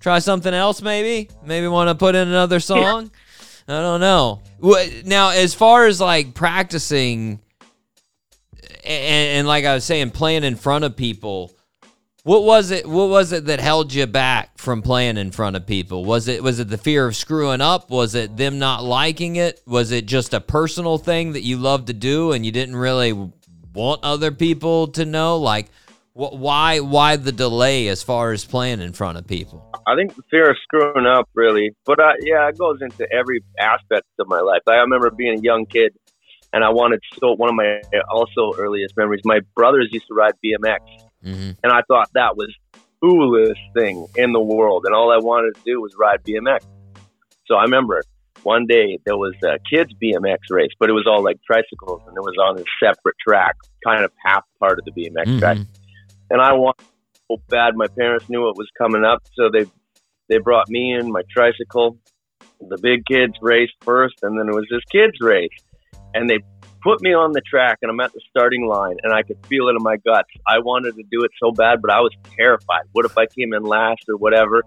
try 0.00 0.20
something 0.20 0.54
else, 0.54 0.80
maybe. 0.80 1.28
Maybe 1.44 1.68
want 1.68 1.88
to 1.88 1.94
put 1.94 2.14
in 2.14 2.28
another 2.28 2.60
song. 2.60 3.10
I 3.68 3.80
don't 3.80 4.00
know. 4.00 4.42
Now? 5.04 5.30
As 5.30 5.52
far 5.52 5.86
as 5.86 6.00
like 6.00 6.34
practicing, 6.34 7.40
and, 8.86 9.38
and 9.38 9.48
like 9.48 9.64
I 9.64 9.74
was 9.74 9.84
saying, 9.84 10.10
playing 10.10 10.44
in 10.44 10.56
front 10.56 10.84
of 10.84 10.96
people. 10.96 11.52
What 12.22 12.42
was 12.42 12.72
it? 12.72 12.88
What 12.88 13.08
was 13.08 13.30
it 13.30 13.44
that 13.46 13.60
held 13.60 13.94
you 13.94 14.04
back 14.06 14.58
from 14.58 14.82
playing 14.82 15.16
in 15.16 15.30
front 15.30 15.54
of 15.54 15.64
people? 15.64 16.04
Was 16.04 16.26
it 16.26 16.42
was 16.42 16.58
it 16.58 16.68
the 16.68 16.78
fear 16.78 17.06
of 17.06 17.14
screwing 17.14 17.60
up? 17.60 17.88
Was 17.88 18.16
it 18.16 18.36
them 18.36 18.58
not 18.58 18.82
liking 18.82 19.36
it? 19.36 19.62
Was 19.64 19.92
it 19.92 20.06
just 20.06 20.34
a 20.34 20.40
personal 20.40 20.98
thing 20.98 21.34
that 21.34 21.42
you 21.42 21.56
love 21.56 21.84
to 21.84 21.92
do 21.92 22.32
and 22.32 22.44
you 22.44 22.50
didn't 22.50 22.74
really 22.74 23.12
want 23.72 24.00
other 24.02 24.32
people 24.32 24.88
to 24.88 25.04
know? 25.04 25.38
Like, 25.38 25.68
wh- 26.14 26.34
why 26.34 26.80
why 26.80 27.14
the 27.14 27.30
delay 27.30 27.86
as 27.86 28.02
far 28.02 28.32
as 28.32 28.44
playing 28.44 28.80
in 28.80 28.92
front 28.92 29.18
of 29.18 29.26
people? 29.28 29.64
I 29.86 29.94
think 29.94 30.16
the 30.16 30.22
fear 30.28 30.50
of 30.50 30.56
screwing 30.64 31.06
up, 31.06 31.28
really. 31.34 31.76
But 31.84 31.98
yeah, 32.22 32.48
it 32.48 32.58
goes 32.58 32.78
into 32.82 33.06
every 33.12 33.44
aspect 33.56 34.06
of 34.18 34.26
my 34.26 34.40
life. 34.40 34.62
I 34.68 34.78
remember 34.78 35.10
being 35.10 35.38
a 35.38 35.42
young 35.42 35.64
kid, 35.64 35.94
and 36.52 36.64
I 36.64 36.70
wanted 36.70 37.00
so. 37.18 37.34
One 37.34 37.48
of 37.48 37.54
my 37.54 37.80
also 38.10 38.52
earliest 38.58 38.96
memories. 38.96 39.22
My 39.24 39.40
brothers 39.54 39.88
used 39.90 40.06
to 40.08 40.14
ride 40.14 40.34
BMX, 40.44 40.78
hmm 41.22 41.50
and 41.62 41.72
I 41.72 41.82
thought 41.88 42.08
that 42.14 42.36
was 42.36 42.54
the 42.72 42.80
coolest 43.00 43.60
thing 43.74 44.06
in 44.16 44.32
the 44.32 44.40
world. 44.40 44.84
And 44.86 44.94
all 44.94 45.12
I 45.12 45.18
wanted 45.18 45.54
to 45.56 45.60
do 45.64 45.80
was 45.80 45.92
ride 45.98 46.22
BMX. 46.24 46.60
So 47.46 47.54
I 47.56 47.62
remember 47.62 48.02
one 48.42 48.66
day 48.66 48.98
there 49.04 49.16
was 49.16 49.34
a 49.42 49.58
kids 49.70 49.92
BMX 50.02 50.38
race, 50.50 50.70
but 50.78 50.88
it 50.88 50.92
was 50.92 51.06
all 51.06 51.22
like 51.22 51.38
tricycles, 51.46 52.02
and 52.06 52.16
it 52.16 52.20
was 52.20 52.36
on 52.40 52.58
a 52.58 52.64
separate 52.82 53.16
track, 53.26 53.56
kind 53.84 54.04
of 54.04 54.12
half 54.24 54.44
part 54.60 54.78
of 54.78 54.84
the 54.84 54.92
BMX 54.92 55.38
track 55.38 55.56
Mhm. 55.56 55.66
and 56.30 56.40
I 56.40 56.52
wanted 56.52 56.84
so 57.28 57.38
bad. 57.48 57.74
My 57.76 57.88
parents 57.88 58.28
knew 58.28 58.48
it 58.48 58.56
was 58.56 58.68
coming 58.78 59.04
up, 59.04 59.22
so 59.34 59.48
they 59.52 59.64
they 60.28 60.38
brought 60.38 60.68
me 60.68 60.92
in 60.92 61.10
my 61.12 61.22
tricycle. 61.30 61.98
The 62.60 62.78
big 62.78 63.04
kids 63.06 63.34
raced 63.40 63.74
first, 63.82 64.16
and 64.22 64.38
then 64.38 64.48
it 64.48 64.54
was 64.54 64.66
this 64.70 64.82
kids 64.90 65.16
race, 65.20 65.50
and 66.16 66.30
they 66.30 66.38
put 66.82 67.02
me 67.02 67.12
on 67.12 67.32
the 67.32 67.42
track, 67.42 67.78
and 67.82 67.90
I'm 67.90 68.00
at 68.00 68.12
the 68.12 68.20
starting 68.30 68.66
line, 68.66 68.96
and 69.02 69.12
I 69.12 69.22
could 69.22 69.44
feel 69.46 69.68
it 69.68 69.76
in 69.76 69.82
my 69.82 69.96
guts. 69.96 70.30
I 70.48 70.58
wanted 70.60 70.96
to 70.96 71.02
do 71.10 71.24
it 71.24 71.30
so 71.42 71.52
bad, 71.52 71.82
but 71.82 71.90
I 71.90 72.00
was 72.00 72.12
terrified. 72.38 72.84
What 72.92 73.04
if 73.04 73.18
I 73.18 73.26
came 73.26 73.52
in 73.52 73.62
last 73.62 74.04
or 74.08 74.16
whatever? 74.16 74.62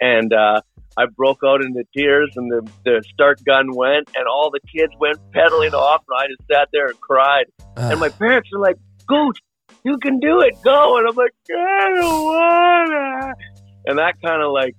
And 0.00 0.32
uh, 0.32 0.60
I 0.96 1.06
broke 1.06 1.40
out 1.44 1.62
into 1.62 1.84
tears, 1.94 2.32
and 2.36 2.50
the 2.50 2.70
the 2.84 3.04
start 3.12 3.44
gun 3.44 3.74
went, 3.74 4.10
and 4.14 4.26
all 4.26 4.50
the 4.50 4.60
kids 4.60 4.92
went 4.98 5.18
pedaling 5.32 5.74
off, 5.74 6.02
and 6.08 6.18
I 6.18 6.26
just 6.28 6.48
sat 6.50 6.68
there 6.72 6.86
and 6.86 7.00
cried. 7.00 7.46
And 7.76 8.00
my 8.00 8.08
parents 8.08 8.48
were 8.52 8.60
like, 8.60 8.76
"Go, 9.06 9.32
you 9.84 9.98
can 9.98 10.18
do 10.20 10.40
it, 10.40 10.54
go!" 10.64 10.98
And 10.98 11.08
I'm 11.08 11.16
like, 11.16 11.34
"I 11.50 11.94
don't 11.96 12.24
wanna." 12.24 13.34
And 13.86 13.98
that 13.98 14.14
kind 14.24 14.42
of 14.42 14.52
like 14.52 14.74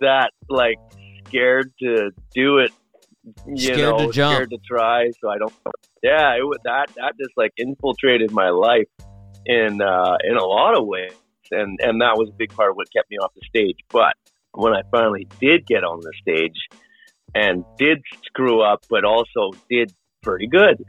that, 0.00 0.30
like 0.48 0.78
scared 1.26 1.72
to 1.80 2.10
do 2.34 2.58
it. 2.58 2.72
You 3.46 3.56
Scared 3.56 3.78
know, 3.78 4.06
to 4.06 4.12
jump. 4.12 4.34
scared 4.34 4.50
to 4.50 4.58
try. 4.66 5.10
So 5.20 5.28
I 5.30 5.38
don't. 5.38 5.52
Yeah, 6.02 6.34
it 6.36 6.42
was 6.44 6.58
that. 6.64 6.86
That 6.96 7.14
just 7.18 7.32
like 7.36 7.52
infiltrated 7.56 8.30
my 8.32 8.50
life 8.50 8.88
in 9.46 9.80
uh, 9.82 10.16
in 10.24 10.36
a 10.36 10.44
lot 10.44 10.76
of 10.78 10.86
ways. 10.86 11.12
and 11.50 11.78
and 11.82 12.00
that 12.00 12.16
was 12.16 12.28
a 12.28 12.36
big 12.36 12.50
part 12.54 12.70
of 12.70 12.76
what 12.76 12.92
kept 12.92 13.10
me 13.10 13.16
off 13.18 13.32
the 13.34 13.42
stage. 13.48 13.76
But 13.90 14.14
when 14.52 14.72
I 14.72 14.82
finally 14.90 15.26
did 15.40 15.66
get 15.66 15.84
on 15.84 16.00
the 16.00 16.12
stage 16.20 16.56
and 17.34 17.64
did 17.78 17.98
screw 18.24 18.62
up, 18.62 18.84
but 18.90 19.04
also 19.04 19.52
did 19.70 19.92
pretty 20.22 20.46
good, 20.48 20.84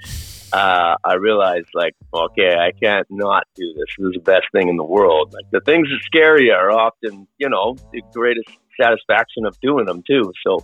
uh, 0.54 0.96
I 1.04 1.14
realized 1.16 1.68
like, 1.74 1.94
okay, 2.14 2.56
I 2.58 2.72
can't 2.84 3.08
not 3.10 3.44
do 3.56 3.74
this. 3.74 3.86
This 3.98 4.08
is 4.08 4.14
the 4.16 4.20
best 4.22 4.46
thing 4.52 4.68
in 4.70 4.78
the 4.78 4.84
world. 4.84 5.34
Like 5.34 5.46
the 5.52 5.62
things 5.62 5.88
that 5.90 6.00
scare 6.06 6.42
you 6.42 6.52
are 6.54 6.72
often, 6.72 7.28
you 7.38 7.50
know, 7.50 7.76
the 7.94 8.02
greatest 8.14 8.50
satisfaction 8.82 9.46
of 9.46 9.60
doing 9.62 9.86
them 9.86 10.04
too. 10.08 10.32
So 10.46 10.60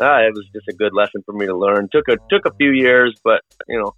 uh, 0.00 0.18
it 0.26 0.34
was 0.34 0.46
just 0.54 0.68
a 0.68 0.72
good 0.72 0.92
lesson 0.94 1.22
for 1.24 1.32
me 1.32 1.46
to 1.46 1.56
learn. 1.56 1.88
Took 1.92 2.08
a 2.08 2.16
took 2.30 2.46
a 2.46 2.54
few 2.56 2.70
years, 2.70 3.14
but 3.22 3.40
you 3.68 3.80
know, 3.80 3.94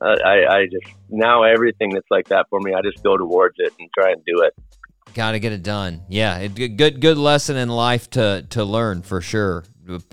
uh, 0.00 0.16
I, 0.24 0.58
I 0.58 0.66
just 0.66 0.94
now 1.08 1.42
everything 1.42 1.90
that's 1.90 2.10
like 2.10 2.28
that 2.28 2.46
for 2.50 2.60
me, 2.60 2.74
I 2.74 2.82
just 2.82 3.02
go 3.02 3.16
towards 3.16 3.56
it 3.58 3.72
and 3.78 3.88
try 3.96 4.12
and 4.12 4.22
do 4.24 4.42
it. 4.42 4.54
Got 5.14 5.32
to 5.32 5.38
get 5.40 5.52
it 5.52 5.62
done. 5.62 6.02
Yeah, 6.08 6.38
it, 6.38 6.76
good 6.76 7.00
good 7.00 7.16
lesson 7.16 7.56
in 7.56 7.68
life 7.68 8.10
to 8.10 8.46
to 8.50 8.64
learn 8.64 9.02
for 9.02 9.20
sure. 9.20 9.64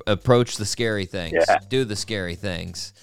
Approach 0.08 0.58
the 0.58 0.66
scary 0.66 1.06
things. 1.06 1.34
Yeah. 1.48 1.58
Do 1.68 1.84
the 1.84 1.96
scary 1.96 2.36
things. 2.36 2.94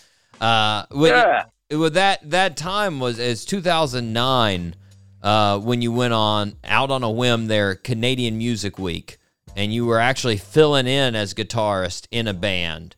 Uh, 0.40 0.86
with, 0.90 1.11
Yeah. 1.11 1.44
with 1.76 1.94
that 1.94 2.30
that 2.30 2.57
time 2.57 3.01
was 3.01 3.18
is 3.18 3.44
2009 3.44 4.74
uh, 5.22 5.59
when 5.59 5.82
you 5.82 5.92
went 5.92 6.14
on 6.14 6.55
out 6.64 6.90
on 6.90 7.03
a 7.03 7.11
whim 7.11 7.48
there 7.48 7.74
Canadian 7.74 8.38
Music 8.38 8.78
Week 8.78 9.18
and 9.57 9.72
you 9.72 9.86
were 9.86 9.98
actually 9.98 10.36
filling 10.36 10.86
in 10.86 11.14
as 11.14 11.34
guitarist 11.34 12.07
in 12.11 12.28
a 12.28 12.34
band. 12.34 12.94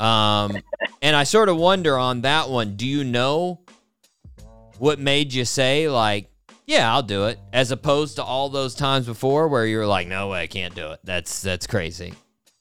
Um, 0.00 0.58
and 1.02 1.16
I 1.16 1.24
sort 1.24 1.48
of 1.48 1.56
wonder 1.56 1.98
on 1.98 2.22
that 2.22 2.48
one, 2.48 2.76
do 2.76 2.86
you 2.86 3.04
know 3.04 3.60
what 4.78 4.98
made 4.98 5.32
you 5.32 5.44
say 5.44 5.88
like, 5.88 6.30
yeah, 6.66 6.92
I'll 6.92 7.02
do 7.02 7.24
it, 7.26 7.38
as 7.52 7.70
opposed 7.70 8.16
to 8.16 8.22
all 8.22 8.50
those 8.50 8.74
times 8.74 9.06
before 9.06 9.48
where 9.48 9.66
you 9.66 9.78
were 9.78 9.86
like, 9.86 10.06
no 10.06 10.28
way, 10.28 10.42
I 10.42 10.46
can't 10.46 10.74
do 10.74 10.92
it. 10.92 11.00
That's 11.02 11.40
that's 11.40 11.66
crazy. 11.66 12.12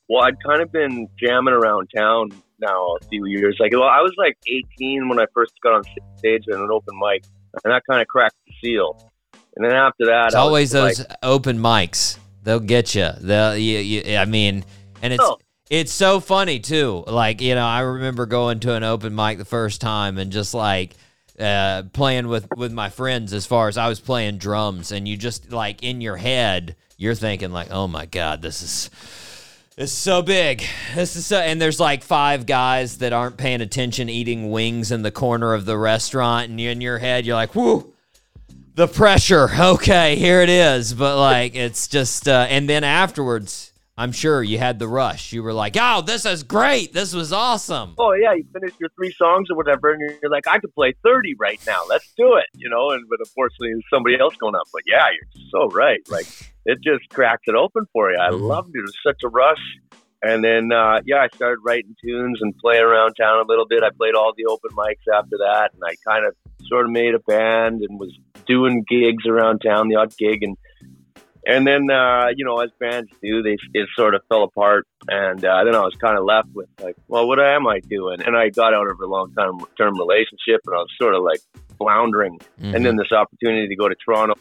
Well, 0.07 0.23
I'd 0.23 0.41
kind 0.41 0.61
of 0.61 0.71
been 0.71 1.09
jamming 1.21 1.53
around 1.53 1.89
town 1.95 2.31
now 2.59 2.95
a 3.01 3.05
few 3.09 3.25
years. 3.25 3.57
Like, 3.59 3.73
well, 3.73 3.83
I 3.83 3.99
was 3.99 4.13
like 4.17 4.37
18 4.47 5.09
when 5.09 5.19
I 5.19 5.25
first 5.33 5.53
got 5.61 5.73
on 5.73 5.83
stage 6.17 6.45
in 6.47 6.55
an 6.55 6.69
open 6.71 6.97
mic, 6.97 7.25
and 7.63 7.73
that 7.73 7.83
kind 7.89 8.01
of 8.01 8.07
cracked 8.07 8.37
the 8.47 8.53
seal. 8.63 9.11
And 9.57 9.65
then 9.65 9.75
after 9.75 10.05
that, 10.05 10.27
It's 10.27 10.35
always 10.35 10.71
those 10.71 10.99
like, 10.99 11.17
open 11.21 11.57
mics. 11.57 12.17
They'll 12.47 12.61
get 12.61 12.95
you. 12.95 13.09
They'll. 13.19 13.57
You, 13.57 13.79
you, 13.79 14.15
I 14.15 14.23
mean, 14.23 14.63
and 15.01 15.11
it's 15.11 15.21
Oh. 15.21 15.37
it's 15.69 15.91
so 15.91 16.21
funny 16.21 16.61
too. 16.61 17.03
Like 17.05 17.41
you 17.41 17.55
know, 17.55 17.65
I 17.65 17.81
remember 17.81 18.25
going 18.25 18.61
to 18.61 18.73
an 18.73 18.83
open 18.83 19.13
mic 19.13 19.37
the 19.37 19.43
first 19.43 19.81
time 19.81 20.17
and 20.17 20.31
just 20.31 20.53
like 20.53 20.93
uh, 21.37 21.83
playing 21.91 22.29
with 22.29 22.47
with 22.55 22.71
my 22.71 22.87
friends. 22.89 23.33
As 23.33 23.45
far 23.45 23.67
as 23.67 23.77
I 23.77 23.89
was 23.89 23.99
playing 23.99 24.37
drums, 24.37 24.93
and 24.93 25.05
you 25.05 25.17
just 25.17 25.51
like 25.51 25.83
in 25.83 25.99
your 25.99 26.15
head, 26.15 26.77
you're 26.95 27.15
thinking 27.15 27.51
like, 27.51 27.67
oh 27.69 27.85
my 27.89 28.05
god, 28.05 28.41
this 28.41 28.61
is. 28.61 28.89
Is 29.75 29.91
so 29.91 30.21
big. 30.23 30.63
This 30.95 31.15
is 31.17 31.25
so, 31.27 31.37
and 31.37 31.61
there's 31.61 31.79
like 31.81 32.01
five 32.01 32.45
guys 32.47 32.97
that 32.99 33.11
aren't 33.13 33.37
paying 33.37 33.61
attention 33.61 34.09
eating 34.09 34.49
wings 34.49 34.89
in 34.91 35.03
the 35.03 35.11
corner 35.11 35.53
of 35.53 35.65
the 35.65 35.77
restaurant, 35.77 36.49
and 36.49 36.59
in 36.59 36.79
your 36.81 36.97
head, 36.97 37.25
you're 37.27 37.35
like, 37.35 37.53
"Whoo, 37.53 37.93
the 38.77 38.87
pressure. 38.87 39.49
Okay, 39.59 40.15
here 40.15 40.41
it 40.41 40.49
is. 40.49 40.93
But 40.93 41.17
like, 41.19 41.55
it's 41.55 41.87
just, 41.87 42.27
uh, 42.27 42.45
and 42.49 42.69
then 42.69 42.83
afterwards, 42.83 43.73
I'm 43.97 44.11
sure 44.11 44.43
you 44.43 44.59
had 44.59 44.77
the 44.77 44.87
rush. 44.87 45.33
You 45.33 45.41
were 45.41 45.51
like, 45.53 45.75
"Oh, 45.79 46.01
this 46.01 46.23
is 46.27 46.43
great. 46.43 46.93
This 46.93 47.13
was 47.15 47.33
awesome." 47.33 47.95
oh 47.97 48.13
yeah, 48.13 48.33
you 48.33 48.45
finish 48.53 48.73
your 48.79 48.89
three 48.95 49.11
songs 49.11 49.49
or 49.49 49.57
whatever, 49.57 49.91
and 49.91 49.99
you're, 50.21 50.29
like, 50.29 50.45
I 50.47 50.59
could 50.59 50.73
play 50.75 50.93
30 51.03 51.33
right 51.39 51.59
now. 51.65 51.81
Let's 51.89 52.13
do 52.15 52.35
it, 52.37 52.45
you 52.55 52.69
know. 52.69 52.91
And 52.91 53.03
but 53.09 53.17
unfortunately, 53.19 53.69
there's 53.73 53.83
somebody 53.91 54.19
else 54.19 54.35
going 54.37 54.53
up. 54.55 54.67
But 54.71 54.83
yeah, 54.85 55.07
you're 55.09 55.45
so 55.49 55.67
right. 55.75 55.99
Like 56.09 56.27
it 56.65 56.77
just 56.83 57.09
cracks 57.09 57.41
it 57.47 57.55
open 57.55 57.85
for 57.91 58.11
you. 58.11 58.17
I 58.19 58.29
Mhm. 58.29 58.41
loved 58.41 58.69
it. 58.75 58.79
It 58.79 58.81
was 58.83 58.97
such 59.03 59.23
a 59.25 59.29
rush. 59.29 59.63
And 60.21 60.43
then 60.43 60.71
uh, 60.71 61.01
yeah, 61.05 61.21
I 61.23 61.27
started 61.35 61.59
writing 61.65 61.95
tunes 62.03 62.37
and 62.41 62.55
playing 62.59 62.83
around 62.83 63.15
town 63.15 63.39
a 63.39 63.47
little 63.47 63.65
bit. 63.67 63.81
I 63.81 63.89
played 63.89 64.13
all 64.13 64.33
the 64.37 64.45
open 64.45 64.71
mics 64.77 65.07
after 65.11 65.37
that, 65.39 65.71
and 65.73 65.81
I 65.83 65.95
kind 66.07 66.23
of 66.25 66.35
sort 66.67 66.85
of 66.85 66.91
made 66.91 67.15
a 67.15 67.19
band 67.19 67.81
and 67.81 67.99
was 67.99 68.15
doing 68.47 68.85
gigs 68.87 69.25
around 69.25 69.59
town, 69.59 69.89
the 69.89 69.95
odd 69.95 70.15
gig, 70.17 70.43
and 70.43 70.57
and 71.45 71.65
then 71.65 71.89
uh, 71.89 72.27
you 72.35 72.43
know, 72.45 72.59
as 72.59 72.69
bands 72.79 73.09
do, 73.21 73.41
they 73.41 73.57
it 73.73 73.87
sort 73.95 74.15
of 74.15 74.21
fell 74.27 74.43
apart, 74.43 74.85
and 75.07 75.43
uh, 75.43 75.63
then 75.63 75.75
I 75.75 75.79
was 75.79 75.95
kind 75.95 76.17
of 76.17 76.25
left 76.25 76.49
with 76.53 76.67
like, 76.81 76.95
well, 77.07 77.27
what 77.27 77.39
am 77.39 77.67
I 77.67 77.79
doing? 77.79 78.21
And 78.21 78.35
I 78.35 78.49
got 78.49 78.73
out 78.73 78.87
of 78.87 78.99
a 78.99 79.05
long 79.05 79.33
time 79.33 79.59
term 79.77 79.97
relationship, 79.97 80.61
and 80.65 80.75
I 80.75 80.79
was 80.79 80.91
sort 80.99 81.15
of 81.15 81.23
like 81.23 81.39
floundering. 81.77 82.39
Mhm. 82.59 82.75
And 82.75 82.85
then 82.85 82.97
this 82.97 83.11
opportunity 83.11 83.67
to 83.67 83.75
go 83.75 83.87
to 83.87 83.95
Toronto, 83.95 84.35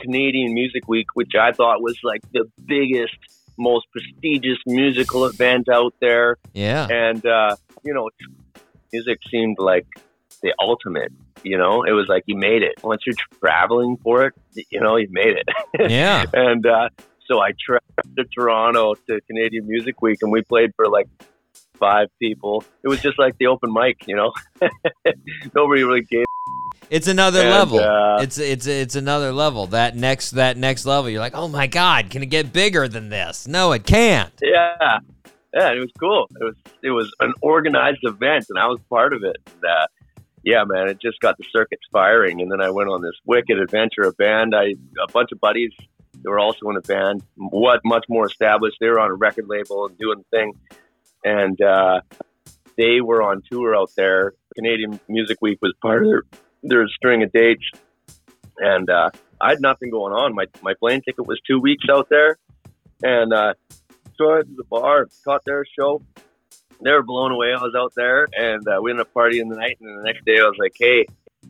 Canadian 0.00 0.54
Music 0.54 0.86
Week, 0.86 1.06
which 1.14 1.32
I 1.34 1.52
thought 1.52 1.82
was 1.82 1.98
like 2.04 2.20
the 2.32 2.44
biggest, 2.66 3.16
most 3.58 3.86
prestigious 3.90 4.58
musical 4.66 5.24
event 5.24 5.68
out 5.68 5.94
there, 6.00 6.36
yeah, 6.52 6.86
and 6.88 7.24
uh, 7.26 7.56
you 7.84 7.94
know, 7.94 8.10
music 8.92 9.18
seemed 9.30 9.56
like 9.58 9.86
the 10.42 10.54
ultimate. 10.60 11.12
You 11.42 11.56
know, 11.58 11.82
it 11.84 11.92
was 11.92 12.06
like 12.08 12.24
you 12.26 12.36
made 12.36 12.62
it. 12.62 12.74
Once 12.82 13.02
you're 13.06 13.14
traveling 13.40 13.96
for 14.02 14.26
it, 14.26 14.34
you 14.70 14.80
know, 14.80 14.96
you've 14.96 15.12
made 15.12 15.36
it. 15.36 15.48
yeah. 15.90 16.24
and 16.32 16.66
uh, 16.66 16.88
so 17.26 17.40
I 17.40 17.52
traveled 17.64 18.16
to 18.16 18.24
Toronto 18.24 18.94
to 19.08 19.20
Canadian 19.28 19.66
Music 19.68 20.00
Week, 20.02 20.18
and 20.22 20.32
we 20.32 20.42
played 20.42 20.72
for 20.74 20.88
like 20.88 21.06
five 21.78 22.08
people. 22.20 22.64
It 22.82 22.88
was 22.88 23.00
just 23.00 23.18
like 23.18 23.38
the 23.38 23.46
open 23.46 23.72
mic, 23.72 24.06
you 24.08 24.16
know. 24.16 24.32
Nobody 25.54 25.82
really 25.84 26.02
gave. 26.02 26.24
It's 26.90 27.06
another 27.06 27.40
And, 27.40 27.50
level. 27.50 27.80
uh, 27.80 28.22
it's 28.22 28.38
it's 28.38 28.66
it's 28.66 28.96
another 28.96 29.30
level. 29.32 29.66
That 29.66 29.94
next 29.94 30.30
that 30.30 30.56
next 30.56 30.86
level, 30.86 31.10
you're 31.10 31.20
like, 31.20 31.34
"Oh 31.36 31.46
my 31.46 31.66
god, 31.66 32.08
can 32.08 32.22
it 32.22 32.26
get 32.26 32.50
bigger 32.52 32.88
than 32.88 33.10
this?" 33.10 33.46
No, 33.46 33.72
it 33.72 33.84
can't. 33.84 34.32
Yeah, 34.42 34.98
yeah, 35.54 35.72
it 35.72 35.78
was 35.80 35.90
cool. 36.00 36.26
It 36.40 36.44
was 36.44 36.54
it 36.82 36.90
was 36.90 37.12
an 37.20 37.34
organized 37.42 38.00
event, 38.04 38.46
and 38.48 38.58
I 38.58 38.66
was 38.68 38.78
part 38.88 39.12
of 39.12 39.22
it. 39.22 39.36
And, 39.46 39.64
uh, 39.64 39.86
yeah, 40.44 40.64
man, 40.66 40.88
it 40.88 41.00
just 41.00 41.20
got 41.20 41.36
the 41.36 41.44
circuits 41.52 41.82
firing, 41.92 42.40
and 42.40 42.50
then 42.50 42.60
I 42.60 42.70
went 42.70 42.88
on 42.88 43.02
this 43.02 43.14
wicked 43.24 43.58
adventure. 43.58 44.02
A 44.02 44.12
band, 44.12 44.54
I 44.54 44.74
a 45.02 45.12
bunch 45.12 45.30
of 45.32 45.40
buddies. 45.40 45.72
They 46.14 46.28
were 46.28 46.38
also 46.40 46.68
in 46.70 46.76
a 46.76 46.80
band, 46.80 47.22
what 47.36 47.80
much 47.84 48.04
more 48.08 48.26
established. 48.26 48.76
They 48.80 48.88
were 48.88 48.98
on 48.98 49.10
a 49.10 49.14
record 49.14 49.46
label 49.48 49.86
and 49.86 49.96
doing 49.98 50.18
the 50.18 50.36
thing, 50.36 50.52
and 51.24 51.60
uh, 51.60 52.00
they 52.76 53.00
were 53.00 53.22
on 53.22 53.42
tour 53.50 53.76
out 53.76 53.90
there. 53.96 54.34
Canadian 54.54 54.98
Music 55.08 55.38
Week 55.40 55.58
was 55.62 55.74
part 55.80 56.02
of 56.02 56.08
their 56.08 56.22
their 56.62 56.88
string 56.88 57.22
of 57.22 57.32
dates, 57.32 57.64
and 58.58 58.88
uh, 58.90 59.10
I 59.40 59.50
had 59.50 59.60
nothing 59.60 59.90
going 59.90 60.12
on. 60.12 60.34
My 60.34 60.46
my 60.62 60.74
plane 60.74 61.02
ticket 61.02 61.26
was 61.26 61.40
two 61.46 61.60
weeks 61.60 61.84
out 61.90 62.08
there, 62.08 62.38
and 63.02 63.32
uh, 63.32 63.54
so 64.16 64.30
I 64.30 64.34
went 64.36 64.48
to 64.48 64.54
the 64.56 64.64
bar, 64.64 65.06
caught 65.24 65.44
their 65.44 65.64
show. 65.78 66.02
They 66.82 66.90
were 66.90 67.02
blown 67.02 67.32
away. 67.32 67.52
I 67.52 67.62
was 67.62 67.74
out 67.76 67.92
there, 67.96 68.28
and 68.36 68.66
uh, 68.66 68.80
we 68.80 68.90
ended 68.90 69.06
up 69.06 69.12
partying 69.14 69.48
the 69.48 69.56
night. 69.56 69.78
And 69.80 69.98
the 69.98 70.02
next 70.02 70.24
day, 70.24 70.38
I 70.38 70.44
was 70.44 70.56
like, 70.58 70.74
"Hey, 70.78 71.06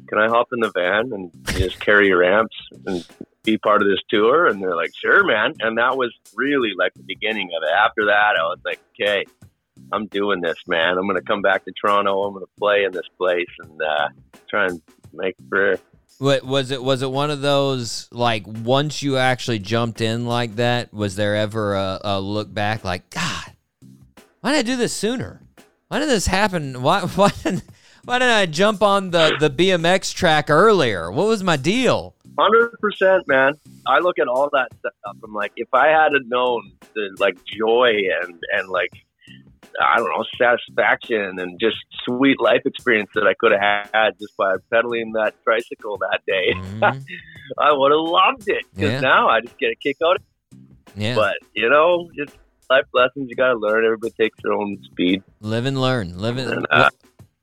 can 0.09 0.19
I 0.19 0.29
hop 0.29 0.49
in 0.53 0.61
the 0.61 0.71
van 0.71 1.13
and 1.13 1.31
just 1.59 1.81
carry 1.81 2.09
your 2.09 2.25
amps 2.25 2.57
and 2.87 3.07
be 3.45 3.59
part 3.59 3.83
of 3.83 3.89
this 3.89 4.01
tour?" 4.09 4.47
And 4.47 4.63
they're 4.63 4.77
like, 4.77 4.93
"Sure, 4.95 5.25
man." 5.25 5.55
And 5.61 5.79
that 5.79 5.97
was 5.97 6.13
really 6.35 6.73
like 6.77 6.95
the 6.95 7.03
beginning 7.03 7.51
of 7.57 7.63
it. 7.63 7.73
After 7.75 8.07
that, 8.07 8.37
I 8.39 8.45
was 8.45 8.59
like, 8.65 8.81
"Okay, 8.99 9.25
I'm 9.93 10.07
doing 10.07 10.41
this, 10.41 10.59
man. 10.67 10.97
I'm 10.97 11.09
to 11.15 11.21
come 11.23 11.43
back 11.43 11.65
to 11.65 11.73
Toronto. 11.73 12.23
I'm 12.23 12.39
to 12.41 12.47
play 12.59 12.85
in 12.85 12.93
this 12.93 13.09
place 13.19 13.51
and 13.61 13.83
uh, 13.83 14.09
try 14.49 14.67
and 14.67 14.81
make 15.13 15.37
a 15.39 15.51
career." 15.51 15.79
What 16.19 16.43
was 16.43 16.73
it? 16.73 16.83
Was 16.83 17.03
it 17.03 17.11
one 17.11 17.31
of 17.31 17.43
those 17.43 18.09
like 18.11 18.45
once 18.47 19.03
you 19.03 19.19
actually 19.19 19.61
jumped 19.61 20.01
in 20.01 20.27
like 20.27 20.57
that? 20.57 20.93
Was 20.93 21.15
there 21.15 21.37
ever 21.37 21.77
a, 21.77 22.01
a 22.03 22.21
look 22.21 22.53
back 22.53 22.83
like 22.83 23.09
God? 23.11 23.53
Why 24.41 24.53
didn't 24.53 24.67
I 24.67 24.71
do 24.73 24.77
this 24.77 24.93
sooner? 24.95 25.41
Why 25.89 25.99
did 25.99 26.09
this 26.09 26.27
happen? 26.27 26.83
Why 26.83 27.01
why 27.17 27.31
didn't 27.43 27.65
why 28.05 28.19
didn't 28.19 28.35
I 28.35 28.47
jump 28.47 28.83
on 28.83 29.11
the 29.11 29.37
the 29.39 29.51
BMX 29.51 30.15
track 30.15 30.51
earlier? 30.51 31.11
What 31.11 31.27
was 31.27 31.43
my 31.43 31.57
deal? 31.57 32.15
Hundred 32.39 32.79
percent, 32.81 33.27
man. 33.27 33.55
I 33.87 33.99
look 33.99 34.19
at 34.19 34.29
all 34.29 34.49
that 34.53 34.69
stuff. 34.79 34.93
I'm 35.25 35.35
like, 35.35 35.53
if 35.57 35.69
I 35.73 35.89
had 35.89 36.13
known 36.27 36.73
the 36.95 37.17
like 37.19 37.37
joy 37.45 37.91
and 38.23 38.39
and 38.53 38.69
like 38.69 38.91
I 39.81 39.97
don't 39.97 40.09
know 40.09 40.25
satisfaction 40.39 41.39
and 41.39 41.59
just 41.61 41.77
sweet 42.05 42.41
life 42.41 42.63
experience 42.65 43.11
that 43.15 43.27
I 43.27 43.35
could 43.35 43.53
have 43.53 43.91
had 43.93 44.11
just 44.21 44.37
by 44.37 44.57
pedaling 44.73 45.13
that 45.13 45.35
tricycle 45.45 45.99
that 45.99 46.21
day, 46.27 46.53
Mhm. 46.55 47.05
I 47.59 47.73
would 47.73 47.93
have 47.93 48.01
loved 48.01 48.49
it. 48.49 48.65
Because 48.75 48.93
Yeah. 48.93 49.01
now 49.01 49.29
I 49.29 49.41
just 49.41 49.59
get 49.59 49.71
a 49.71 49.77
kick 49.77 49.97
out. 50.05 50.17
of 50.17 50.23
it. 50.23 50.59
Yeah, 50.97 51.15
But 51.15 51.35
you 51.55 51.69
know, 51.69 52.09
just 52.17 52.37
life 52.71 52.85
lessons 52.93 53.29
you 53.29 53.37
got 53.37 53.53
to 53.53 53.59
learn. 53.59 53.85
Everybody 53.85 54.13
takes 54.19 54.39
their 54.43 54.53
own 54.53 54.79
speed. 54.85 55.23
live 55.41 55.67
and 55.67 55.81
learn. 55.81 56.19
Live 56.19 56.37
and 56.39 56.51
And, 56.53 56.67
uh, 56.71 56.91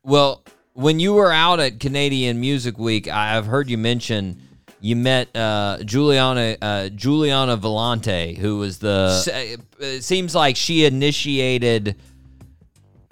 well, 0.03 0.43
when 0.73 0.99
you 0.99 1.13
were 1.13 1.31
out 1.31 1.59
at 1.59 1.79
Canadian 1.79 2.39
Music 2.39 2.77
Week, 2.77 3.07
I- 3.07 3.37
I've 3.37 3.45
heard 3.47 3.69
you 3.69 3.77
mention 3.77 4.41
you 4.81 4.95
met 4.95 5.35
uh, 5.35 5.79
Juliana 5.83 6.57
uh, 6.61 6.89
Juliana 6.89 7.57
Volante, 7.57 8.37
who 8.37 8.57
was 8.57 8.77
the. 8.79 9.59
It 9.79 10.03
seems 10.03 10.35
like 10.35 10.55
she 10.55 10.85
initiated 10.85 11.95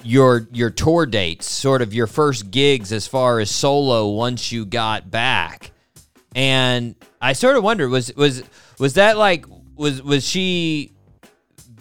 your 0.03 0.47
your 0.51 0.69
tour 0.69 1.05
dates, 1.05 1.49
sort 1.49 1.81
of 1.81 1.93
your 1.93 2.05
first 2.07 2.51
gigs 2.51 2.91
as 2.91 3.07
far 3.07 3.39
as 3.39 3.49
solo 3.49 4.09
once 4.09 4.51
you 4.51 4.65
got 4.65 5.09
back. 5.09 5.71
And 6.35 6.95
I 7.21 7.33
sort 7.33 7.55
of 7.57 7.63
wondered 7.63 7.89
was 7.89 8.13
was 8.15 8.43
was 8.79 8.93
that 8.95 9.17
like 9.17 9.45
was 9.75 10.01
was 10.03 10.27
she 10.27 10.92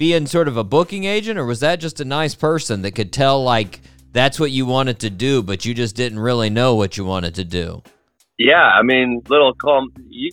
being 0.03 0.27
sort 0.27 0.49
of 0.49 0.57
a 0.57 0.65
booking 0.65 1.05
agent 1.05 1.39
or 1.39 1.47
was 1.47 1.61
that 1.61 1.79
just 1.79 2.01
a 2.01 2.05
nice 2.05 2.35
person 2.35 2.83
that 2.83 2.91
could 2.91 3.13
tell 3.13 3.41
like 3.45 3.81
that's 4.11 4.41
what 4.41 4.51
you 4.51 4.67
wanted 4.67 4.99
to 4.99 5.09
do 5.09 5.41
but 5.41 5.65
you 5.65 5.73
just 5.73 5.95
didn't 5.95 6.19
really 6.19 6.51
know 6.51 6.75
what 6.75 6.97
you 6.97 7.05
wanted 7.05 7.33
to 7.37 7.45
do? 7.45 7.81
Yeah, 8.37 8.65
I 8.65 8.83
mean, 8.83 9.23
little 9.29 9.55
calm. 9.55 9.93
You, 10.09 10.33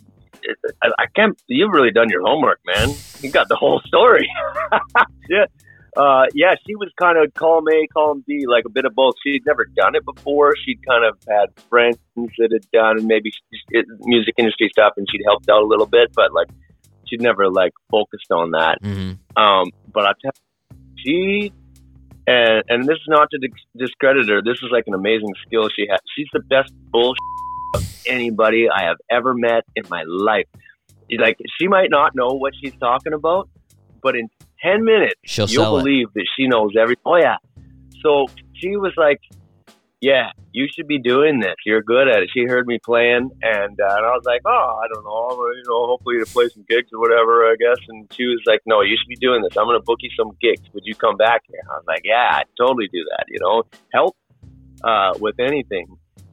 I, 0.82 1.06
can't. 1.16 1.40
You've 1.46 1.72
really 1.72 1.92
done 1.92 2.10
your 2.10 2.24
homework, 2.24 2.60
man. 2.66 2.96
You 3.22 3.30
got 3.30 3.48
the 3.48 3.56
whole 3.56 3.80
story. 3.86 4.28
yeah, 5.30 5.46
uh, 5.96 6.26
yeah. 6.34 6.56
She 6.66 6.74
was 6.74 6.90
kind 7.00 7.20
of 7.20 7.32
column 7.36 7.66
A, 7.72 7.86
column 7.94 8.24
B, 8.26 8.48
like 8.48 8.66
a 8.66 8.70
bit 8.70 8.86
of 8.86 8.96
both. 8.96 9.14
She'd 9.24 9.46
never 9.46 9.66
done 9.66 9.94
it 9.94 10.04
before. 10.04 10.56
She'd 10.66 10.84
kind 10.84 11.06
of 11.06 11.16
had 11.28 11.50
friends 11.70 12.00
that 12.16 12.50
had 12.52 12.66
done 12.72 13.06
maybe 13.06 13.32
music 14.00 14.34
industry 14.40 14.72
stuff, 14.74 14.94
and 14.98 15.06
she'd 15.12 15.22
helped 15.28 15.48
out 15.48 15.62
a 15.62 15.68
little 15.68 15.86
bit, 15.86 16.10
but 16.16 16.34
like 16.34 16.48
she'd 17.10 17.22
never 17.22 17.50
like 17.50 17.74
focused 17.90 18.32
on 18.32 18.52
that. 18.52 18.78
Mm-hmm. 18.84 19.42
Um, 19.42 19.72
but 19.94 20.06
I 20.06 20.12
tell 20.22 20.32
you, 20.36 20.78
she 20.98 21.54
and 22.28 22.64
and 22.70 22.84
this 22.84 22.96
is 22.96 23.08
not 23.08 23.30
to 23.32 23.50
discredit 23.78 24.30
her. 24.30 24.42
This 24.42 24.58
is 24.62 24.70
like 24.72 24.84
an 24.88 24.94
amazing 24.94 25.34
skill 25.46 25.70
she 25.76 25.88
has. 25.90 26.00
She's 26.16 26.28
the 26.34 26.42
best 26.42 26.72
bullshit 26.92 27.18
of 27.76 28.04
anybody 28.08 28.68
I 28.70 28.84
have 28.86 28.98
ever 29.10 29.34
met 29.34 29.64
in 29.76 29.84
my 29.90 30.04
life. 30.08 30.48
Like 31.12 31.38
she 31.60 31.68
might 31.68 31.90
not 31.90 32.14
know 32.16 32.34
what 32.34 32.54
she's 32.62 32.76
talking 32.80 33.14
about, 33.14 33.50
but 34.04 34.16
in 34.16 34.30
ten 34.62 34.84
minutes 34.84 35.16
She'll 35.26 35.48
you'll 35.50 35.64
sell 35.64 35.78
it. 35.78 35.84
believe 35.84 36.08
that 36.14 36.28
she 36.38 36.48
knows 36.48 36.74
every. 36.80 36.98
Oh 37.06 37.18
yeah. 37.18 37.38
So 38.04 38.28
she 38.54 38.78
was 38.78 38.94
like, 38.96 39.20
"Yeah, 40.02 40.32
you 40.52 40.68
should 40.74 40.88
be 40.88 41.00
doing 41.00 41.40
this. 41.40 41.56
You're 41.66 41.82
good 41.82 42.08
at 42.08 42.24
it." 42.24 42.30
She 42.34 42.44
heard 42.46 42.66
me 42.68 42.80
playing, 42.84 43.30
and, 43.42 43.80
uh, 43.80 43.96
and 43.98 44.06
I 44.06 44.12
was 44.16 44.24
like, 44.26 44.42
"Oh, 44.46 44.80
I 44.84 44.88
don't 44.94 45.04
know. 45.04 45.46
You 45.56 45.64
know, 45.68 45.88
hopefully 45.88 46.20
to 46.20 46.26
play 46.26 46.48
some 46.50 46.64
gigs 46.70 46.90
or 46.94 47.00
whatever, 47.00 47.46
I 47.52 47.56
guess." 47.60 47.78
And 47.90 48.12
she 48.14 48.26
was 48.26 48.42
like, 48.46 48.62
"No, 48.66 48.82
you 48.82 48.96
should 48.98 49.10
be 49.10 49.16
doing 49.28 49.42
this. 49.44 49.58
I'm 49.58 49.66
going 49.66 49.80
to 49.80 49.84
book 49.84 50.00
you 50.02 50.10
some 50.18 50.32
gigs. 50.42 50.62
Would 50.74 50.84
you 50.86 50.96
come 50.96 51.18
back 51.18 51.42
here?" 51.50 51.62
I 51.72 51.76
was 51.78 51.86
like, 51.88 52.02
"Yeah, 52.04 52.28
I'd 52.38 52.46
totally 52.58 52.88
do 52.92 53.04
that. 53.12 53.26
You 53.28 53.40
know, 53.42 53.64
help 53.94 54.16
uh, 54.84 55.14
with 55.20 55.40
anything." 55.40 55.88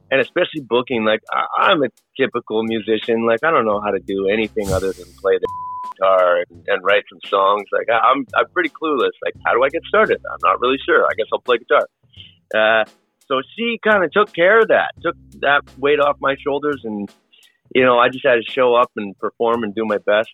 And 0.09 0.21
especially 0.21 0.61
booking, 0.61 1.03
like 1.03 1.19
I- 1.31 1.67
I'm 1.67 1.83
a 1.83 1.89
typical 2.15 2.63
musician. 2.63 3.25
Like 3.25 3.43
I 3.43 3.51
don't 3.51 3.65
know 3.65 3.81
how 3.81 3.91
to 3.91 3.99
do 3.99 4.27
anything 4.29 4.71
other 4.71 4.93
than 4.93 5.05
play 5.21 5.37
the 5.37 5.47
guitar 5.91 6.43
and, 6.49 6.63
and 6.67 6.83
write 6.83 7.03
some 7.09 7.19
songs. 7.29 7.65
Like 7.73 7.89
I- 7.91 8.07
I'm, 8.11 8.25
I'm 8.37 8.47
pretty 8.53 8.69
clueless. 8.69 9.11
Like 9.25 9.33
how 9.45 9.51
do 9.53 9.61
I 9.63 9.69
get 9.69 9.83
started? 9.89 10.21
I'm 10.31 10.39
not 10.43 10.61
really 10.61 10.77
sure. 10.85 11.05
I 11.05 11.11
guess 11.17 11.25
I'll 11.33 11.41
play 11.41 11.57
guitar. 11.57 11.85
Uh, 12.55 12.85
so 13.27 13.41
she 13.55 13.79
kind 13.83 14.03
of 14.03 14.11
took 14.11 14.33
care 14.33 14.59
of 14.59 14.69
that, 14.69 14.91
took 15.01 15.15
that 15.41 15.61
weight 15.77 15.99
off 15.99 16.17
my 16.19 16.35
shoulders, 16.43 16.81
and 16.83 17.09
you 17.75 17.83
know 17.83 17.97
I 17.97 18.09
just 18.09 18.25
had 18.25 18.35
to 18.35 18.51
show 18.51 18.75
up 18.75 18.91
and 18.95 19.17
perform 19.19 19.63
and 19.63 19.73
do 19.75 19.85
my 19.85 19.97
best, 19.99 20.29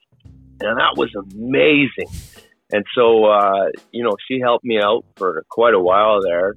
and 0.62 0.78
that 0.78 0.96
was 0.96 1.12
amazing. 1.16 2.08
And 2.72 2.86
so 2.96 3.26
uh, 3.26 3.70
you 3.92 4.04
know 4.04 4.16
she 4.28 4.40
helped 4.40 4.66
me 4.66 4.80
out 4.82 5.06
for 5.16 5.44
quite 5.50 5.74
a 5.74 5.80
while 5.80 6.22
there, 6.22 6.56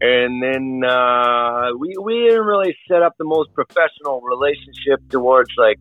and 0.00 0.42
then 0.42 0.82
uh, 0.88 1.70
we 1.78 1.94
we 2.02 2.26
didn't 2.28 2.44
really 2.46 2.76
set 2.88 3.02
up 3.02 3.14
the 3.18 3.24
most 3.24 3.52
professional 3.54 4.20
relationship 4.20 5.00
towards 5.10 5.50
like 5.56 5.78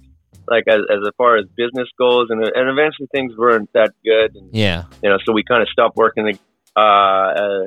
like 0.48 0.66
as, 0.68 0.82
as 0.92 1.00
far 1.18 1.38
as 1.38 1.46
business 1.56 1.88
goes, 1.98 2.28
and 2.30 2.44
and 2.44 2.70
eventually 2.70 3.08
things 3.12 3.34
weren't 3.38 3.70
that 3.74 3.92
good, 4.04 4.36
and 4.36 4.54
Yeah. 4.54 4.84
you 5.02 5.10
know, 5.10 5.18
so 5.26 5.32
we 5.34 5.44
kind 5.44 5.62
of 5.62 5.70
stopped 5.70 5.96
working. 5.98 6.38
Uh, 6.76 6.80
uh, 6.80 7.64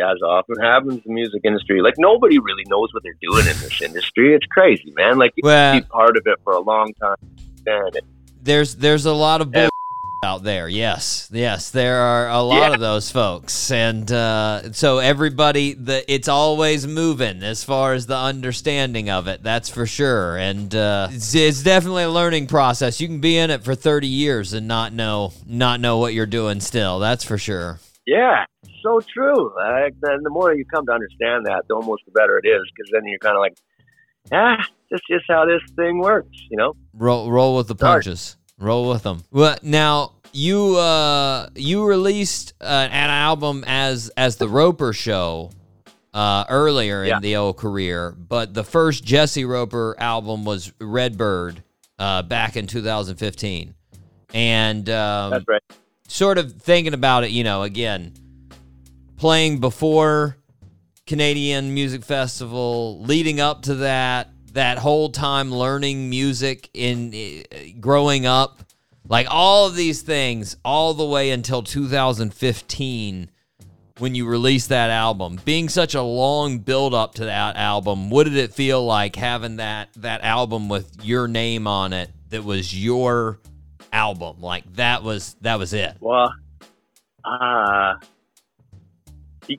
as 0.00 0.16
often 0.22 0.56
happens 0.60 0.94
in 0.94 1.02
the 1.06 1.12
music 1.12 1.40
industry, 1.44 1.80
like 1.82 1.94
nobody 1.98 2.38
really 2.38 2.64
knows 2.68 2.88
what 2.92 3.02
they're 3.02 3.12
doing 3.22 3.46
in 3.46 3.58
this 3.60 3.80
industry. 3.82 4.34
It's 4.34 4.46
crazy, 4.46 4.92
man. 4.96 5.18
Like 5.18 5.32
you 5.36 5.42
Well- 5.44 5.72
can 5.74 5.82
be 5.82 5.86
part 5.88 6.16
of 6.16 6.22
it 6.26 6.38
for 6.44 6.52
a 6.54 6.60
long 6.60 6.92
time. 7.00 7.16
And 7.66 7.96
it, 7.96 8.04
There's 8.42 8.76
there's 8.76 9.04
a 9.06 9.12
lot 9.12 9.40
of 9.42 9.52
bull 9.52 9.68
out 10.24 10.42
there. 10.42 10.66
Yes, 10.68 11.28
yes, 11.32 11.70
there 11.70 11.96
are 11.98 12.28
a 12.30 12.40
lot 12.42 12.68
Yeah. 12.68 12.74
of 12.74 12.80
those 12.80 13.10
folks, 13.10 13.70
and 13.70 14.10
uh, 14.12 14.72
so 14.72 14.98
everybody, 14.98 15.74
the 15.74 16.10
it's 16.12 16.28
always 16.28 16.86
moving 16.86 17.42
as 17.42 17.64
far 17.64 17.92
as 17.94 18.06
the 18.06 18.16
understanding 18.16 19.10
of 19.10 19.28
it. 19.28 19.42
That's 19.42 19.68
for 19.68 19.86
sure, 19.86 20.36
and 20.38 20.74
uh, 20.74 21.08
it's, 21.10 21.34
it's 21.34 21.62
definitely 21.62 22.02
a 22.04 22.10
learning 22.10 22.46
process. 22.48 23.00
You 23.00 23.08
can 23.08 23.20
be 23.20 23.36
in 23.36 23.50
it 23.50 23.62
for 23.64 23.74
30 23.74 24.06
years 24.08 24.52
and 24.54 24.66
not 24.66 24.92
know 24.94 25.32
not 25.46 25.80
know 25.80 25.98
what 25.98 26.12
you're 26.14 26.26
doing. 26.26 26.60
Still, 26.60 26.98
that's 26.98 27.24
for 27.24 27.36
sure. 27.38 27.78
yeah, 28.06 28.44
so 28.82 29.00
true. 29.00 29.52
Like, 29.56 29.94
then 30.00 30.22
the 30.22 30.30
more 30.30 30.54
you 30.54 30.64
come 30.64 30.86
to 30.86 30.92
understand 30.92 31.46
that, 31.46 31.62
the 31.68 31.74
almost 31.74 32.02
the 32.06 32.12
better 32.12 32.38
it 32.42 32.46
is, 32.48 32.60
because 32.74 32.90
then 32.92 33.02
you're 33.06 33.18
kind 33.18 33.36
of 33.36 33.40
like, 33.40 33.56
ah, 34.32 34.64
this 34.90 35.00
is 35.08 35.22
how 35.28 35.44
this 35.46 35.62
thing 35.76 35.98
works, 35.98 36.36
you 36.50 36.56
know? 36.56 36.74
Roll 36.94 37.30
roll 37.30 37.56
with 37.56 37.68
the 37.68 37.74
punches. 37.74 38.36
Roll 38.58 38.88
with 38.88 39.02
them. 39.04 39.22
Well, 39.30 39.56
now 39.62 40.12
you 40.32 40.76
uh 40.76 41.48
you 41.54 41.84
released 41.86 42.52
uh, 42.60 42.88
an 42.90 43.10
album 43.10 43.64
as 43.66 44.10
as 44.16 44.36
the 44.36 44.48
Roper 44.48 44.92
Show 44.92 45.50
uh 46.12 46.44
earlier 46.48 47.04
Yeah. 47.04 47.16
in 47.16 47.22
the 47.22 47.36
old 47.36 47.56
career, 47.56 48.12
but 48.12 48.52
the 48.54 48.64
first 48.64 49.02
Jesse 49.04 49.44
Roper 49.44 49.96
album 49.98 50.44
was 50.44 50.72
Redbird 50.80 51.62
uh 51.98 52.22
back 52.22 52.56
in 52.56 52.66
2015. 52.66 53.74
And 54.32 54.88
um, 54.90 55.30
That's 55.30 55.44
right. 55.48 55.62
sort 56.06 56.38
of 56.38 56.52
thinking 56.52 56.94
about 56.94 57.24
it, 57.24 57.30
you 57.30 57.42
know, 57.42 57.62
again, 57.62 58.12
playing 59.20 59.58
before 59.58 60.34
Canadian 61.06 61.74
Music 61.74 62.02
Festival, 62.02 63.02
leading 63.02 63.38
up 63.38 63.60
to 63.60 63.74
that, 63.74 64.30
that 64.54 64.78
whole 64.78 65.10
time 65.10 65.52
learning 65.52 66.08
music 66.08 66.70
in 66.72 67.12
uh, 67.14 67.58
growing 67.80 68.24
up, 68.24 68.62
like 69.06 69.26
all 69.28 69.66
of 69.66 69.76
these 69.76 70.00
things, 70.00 70.56
all 70.64 70.94
the 70.94 71.04
way 71.04 71.32
until 71.32 71.62
2015 71.62 73.30
when 73.98 74.14
you 74.14 74.26
released 74.26 74.70
that 74.70 74.88
album. 74.88 75.38
Being 75.44 75.68
such 75.68 75.94
a 75.94 76.00
long 76.00 76.60
build 76.60 76.94
up 76.94 77.16
to 77.16 77.26
that 77.26 77.56
album, 77.56 78.08
what 78.08 78.24
did 78.24 78.36
it 78.36 78.54
feel 78.54 78.82
like 78.86 79.16
having 79.16 79.56
that 79.56 79.90
that 79.96 80.22
album 80.22 80.70
with 80.70 81.04
your 81.04 81.28
name 81.28 81.66
on 81.66 81.92
it 81.92 82.08
that 82.30 82.42
was 82.42 82.74
your 82.74 83.38
album? 83.92 84.40
Like 84.40 84.64
that 84.76 85.02
was 85.02 85.36
that 85.42 85.58
was 85.58 85.74
it. 85.74 85.98
Well, 86.00 86.32
uh, 87.22 87.96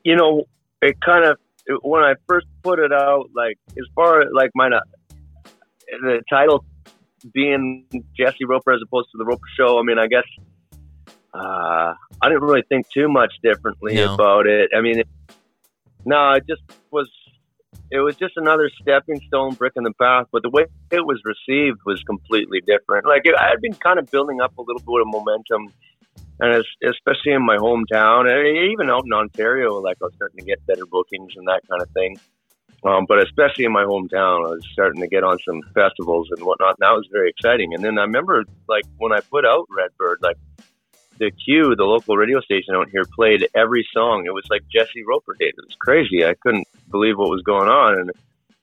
you 0.04 0.16
know, 0.16 0.44
it 0.82 0.98
kind 1.02 1.26
of 1.26 1.38
when 1.84 2.04
I 2.04 2.14
first 2.28 2.48
put 2.64 2.80
it 2.80 2.92
out, 2.92 3.30
like 3.36 3.58
as 3.72 3.86
far 3.96 4.22
as 4.22 4.28
like 4.34 4.52
my 4.56 4.70
the 6.02 6.22
title 6.30 6.66
being 7.34 7.86
Jesse 8.18 8.46
Roper 8.46 8.74
as 8.74 8.82
opposed 8.84 9.10
to 9.12 9.18
the 9.18 9.26
Roper 9.26 9.46
Show. 9.58 9.80
I 9.80 9.84
mean, 9.84 10.00
I 10.00 10.08
guess 10.08 10.24
uh, 11.34 11.94
I 12.22 12.30
didn't 12.30 12.42
really 12.42 12.64
think 12.68 12.90
too 12.90 13.08
much 13.10 13.34
differently 13.44 13.96
No. 13.96 14.14
about 14.14 14.48
it. 14.48 14.72
I 14.76 14.82
mean, 14.82 15.00
it, 15.00 15.08
no, 16.06 16.32
it 16.34 16.44
just 16.48 16.62
was. 16.92 17.10
It 17.94 18.00
was 18.00 18.16
just 18.16 18.38
another 18.38 18.70
stepping 18.82 19.20
stone, 19.28 19.54
brick 19.54 19.74
in 19.76 19.84
the 19.84 19.92
path. 19.92 20.28
But 20.32 20.44
the 20.44 20.50
way 20.50 20.66
it 20.92 21.06
was 21.06 21.22
received 21.26 21.80
was 21.86 22.02
completely 22.04 22.62
different. 22.66 23.06
Like 23.06 23.24
I 23.38 23.50
had 23.50 23.60
been 23.62 23.74
kind 23.74 24.00
of 24.00 24.10
building 24.10 24.40
up 24.40 24.58
a 24.58 24.62
little 24.62 24.80
bit 24.80 25.02
of 25.02 25.08
momentum 25.08 25.74
and 26.42 26.56
es- 26.56 26.90
especially 26.90 27.32
in 27.34 27.46
my 27.46 27.56
hometown, 27.58 28.30
and 28.30 28.72
even 28.72 28.90
out 28.90 29.06
in 29.06 29.14
Ontario, 29.14 29.80
like 29.80 29.98
I 30.02 30.06
was 30.06 30.14
starting 30.16 30.40
to 30.40 30.46
get 30.46 30.66
better 30.66 30.86
bookings 30.86 31.34
and 31.38 31.48
that 31.48 31.62
kind 31.70 31.82
of 31.82 31.90
thing. 31.92 32.20
Um, 32.84 33.06
but 33.08 33.22
especially 33.22 33.66
in 33.66 33.72
my 33.72 33.84
hometown, 33.84 34.48
I 34.48 34.56
was 34.56 34.68
starting 34.74 35.02
to 35.02 35.08
get 35.08 35.24
on 35.24 35.38
some 35.48 35.62
festivals 35.76 36.30
and 36.32 36.44
whatnot, 36.44 36.72
and 36.72 36.78
that 36.80 36.94
was 36.94 37.08
very 37.12 37.30
exciting. 37.30 37.76
And 37.76 37.84
then 37.84 38.00
I 38.00 38.02
remember, 38.04 38.44
like 38.68 38.84
when 38.98 39.14
I 39.14 39.20
put 39.20 39.46
out 39.46 39.68
Redbird, 39.70 40.18
like 40.24 40.38
the 41.20 41.30
Q, 41.30 41.76
the 41.76 41.84
local 41.84 42.18
radio 42.18 42.42
station 42.42 42.74
out 42.74 42.90
here, 42.90 43.04
played 43.16 43.48
every 43.54 43.88
song. 43.94 44.26
It 44.26 44.34
was 44.34 44.46
like 44.50 44.64
Jesse 44.74 45.04
Roper 45.08 45.36
did. 45.40 45.50
It 45.50 45.64
was 45.68 45.76
crazy. 45.80 46.26
I 46.26 46.34
couldn't 46.34 46.68
believe 46.90 47.18
what 47.20 47.30
was 47.30 47.44
going 47.44 47.70
on, 47.70 48.00
and, 48.00 48.12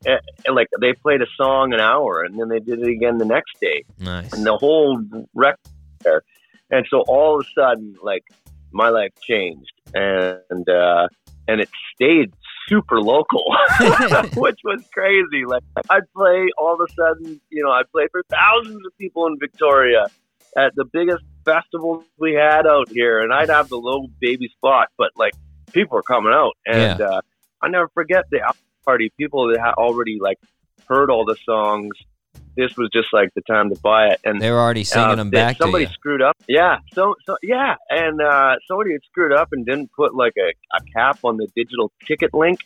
and, 0.04 0.20
and 0.46 0.56
like 0.56 0.66
they 0.80 0.94
played 0.94 1.22
a 1.22 1.26
song 1.36 1.72
an 1.72 1.78
hour, 1.78 2.24
and 2.24 2.36
then 2.40 2.48
they 2.48 2.58
did 2.58 2.80
it 2.80 2.88
again 2.88 3.18
the 3.18 3.24
next 3.24 3.60
day 3.60 3.84
Nice. 4.00 4.32
and 4.32 4.44
the 4.44 4.56
whole 4.56 5.00
record 5.32 5.60
there. 6.00 6.22
And 6.70 6.86
so 6.90 7.02
all 7.08 7.40
of 7.40 7.46
a 7.46 7.60
sudden, 7.60 7.96
like 8.02 8.24
my 8.72 8.88
life 8.90 9.12
changed, 9.22 9.72
and 9.94 10.68
uh, 10.68 11.08
and 11.46 11.60
it 11.60 11.68
stayed 11.94 12.32
super 12.68 13.00
local, 13.00 13.44
which 14.36 14.60
was 14.64 14.84
crazy. 14.92 15.44
Like 15.46 15.62
I'd 15.90 16.10
play 16.14 16.48
all 16.58 16.74
of 16.74 16.80
a 16.80 16.92
sudden, 16.92 17.40
you 17.50 17.62
know, 17.62 17.70
I'd 17.70 17.90
play 17.90 18.06
for 18.12 18.22
thousands 18.30 18.84
of 18.86 18.96
people 18.98 19.26
in 19.26 19.38
Victoria 19.38 20.06
at 20.56 20.74
the 20.74 20.84
biggest 20.84 21.24
festivals 21.44 22.04
we 22.18 22.34
had 22.34 22.66
out 22.66 22.88
here, 22.90 23.20
and 23.20 23.32
I'd 23.32 23.48
have 23.48 23.68
the 23.68 23.78
little 23.78 24.08
baby 24.20 24.48
spot, 24.48 24.88
but 24.96 25.10
like 25.16 25.32
people 25.72 25.96
were 25.96 26.02
coming 26.02 26.32
out, 26.32 26.52
and 26.66 27.00
uh, 27.00 27.20
I 27.62 27.68
never 27.68 27.88
forget 27.88 28.24
the 28.30 28.40
party. 28.84 29.12
People 29.18 29.48
that 29.48 29.58
had 29.58 29.72
already 29.72 30.18
like 30.20 30.38
heard 30.86 31.10
all 31.10 31.24
the 31.24 31.36
songs. 31.44 31.92
This 32.58 32.76
was 32.76 32.90
just 32.92 33.12
like 33.12 33.32
the 33.34 33.40
time 33.42 33.72
to 33.72 33.80
buy 33.80 34.08
it, 34.08 34.20
and 34.24 34.42
They 34.42 34.50
were 34.50 34.58
already 34.58 34.82
singing 34.82 35.10
uh, 35.10 35.14
them 35.14 35.30
back 35.30 35.58
to 35.58 35.62
somebody 35.62 35.86
screwed 35.86 36.20
up. 36.20 36.36
Yeah. 36.48 36.78
So 36.92 37.14
so 37.24 37.36
yeah, 37.40 37.76
and 37.88 38.20
uh, 38.20 38.56
somebody 38.66 38.90
had 38.90 39.00
screwed 39.04 39.32
up 39.32 39.50
and 39.52 39.64
didn't 39.64 39.92
put 39.92 40.12
like 40.12 40.32
a, 40.36 40.48
a 40.76 40.80
cap 40.92 41.20
on 41.22 41.36
the 41.36 41.46
digital 41.54 41.92
ticket 42.04 42.34
link, 42.34 42.58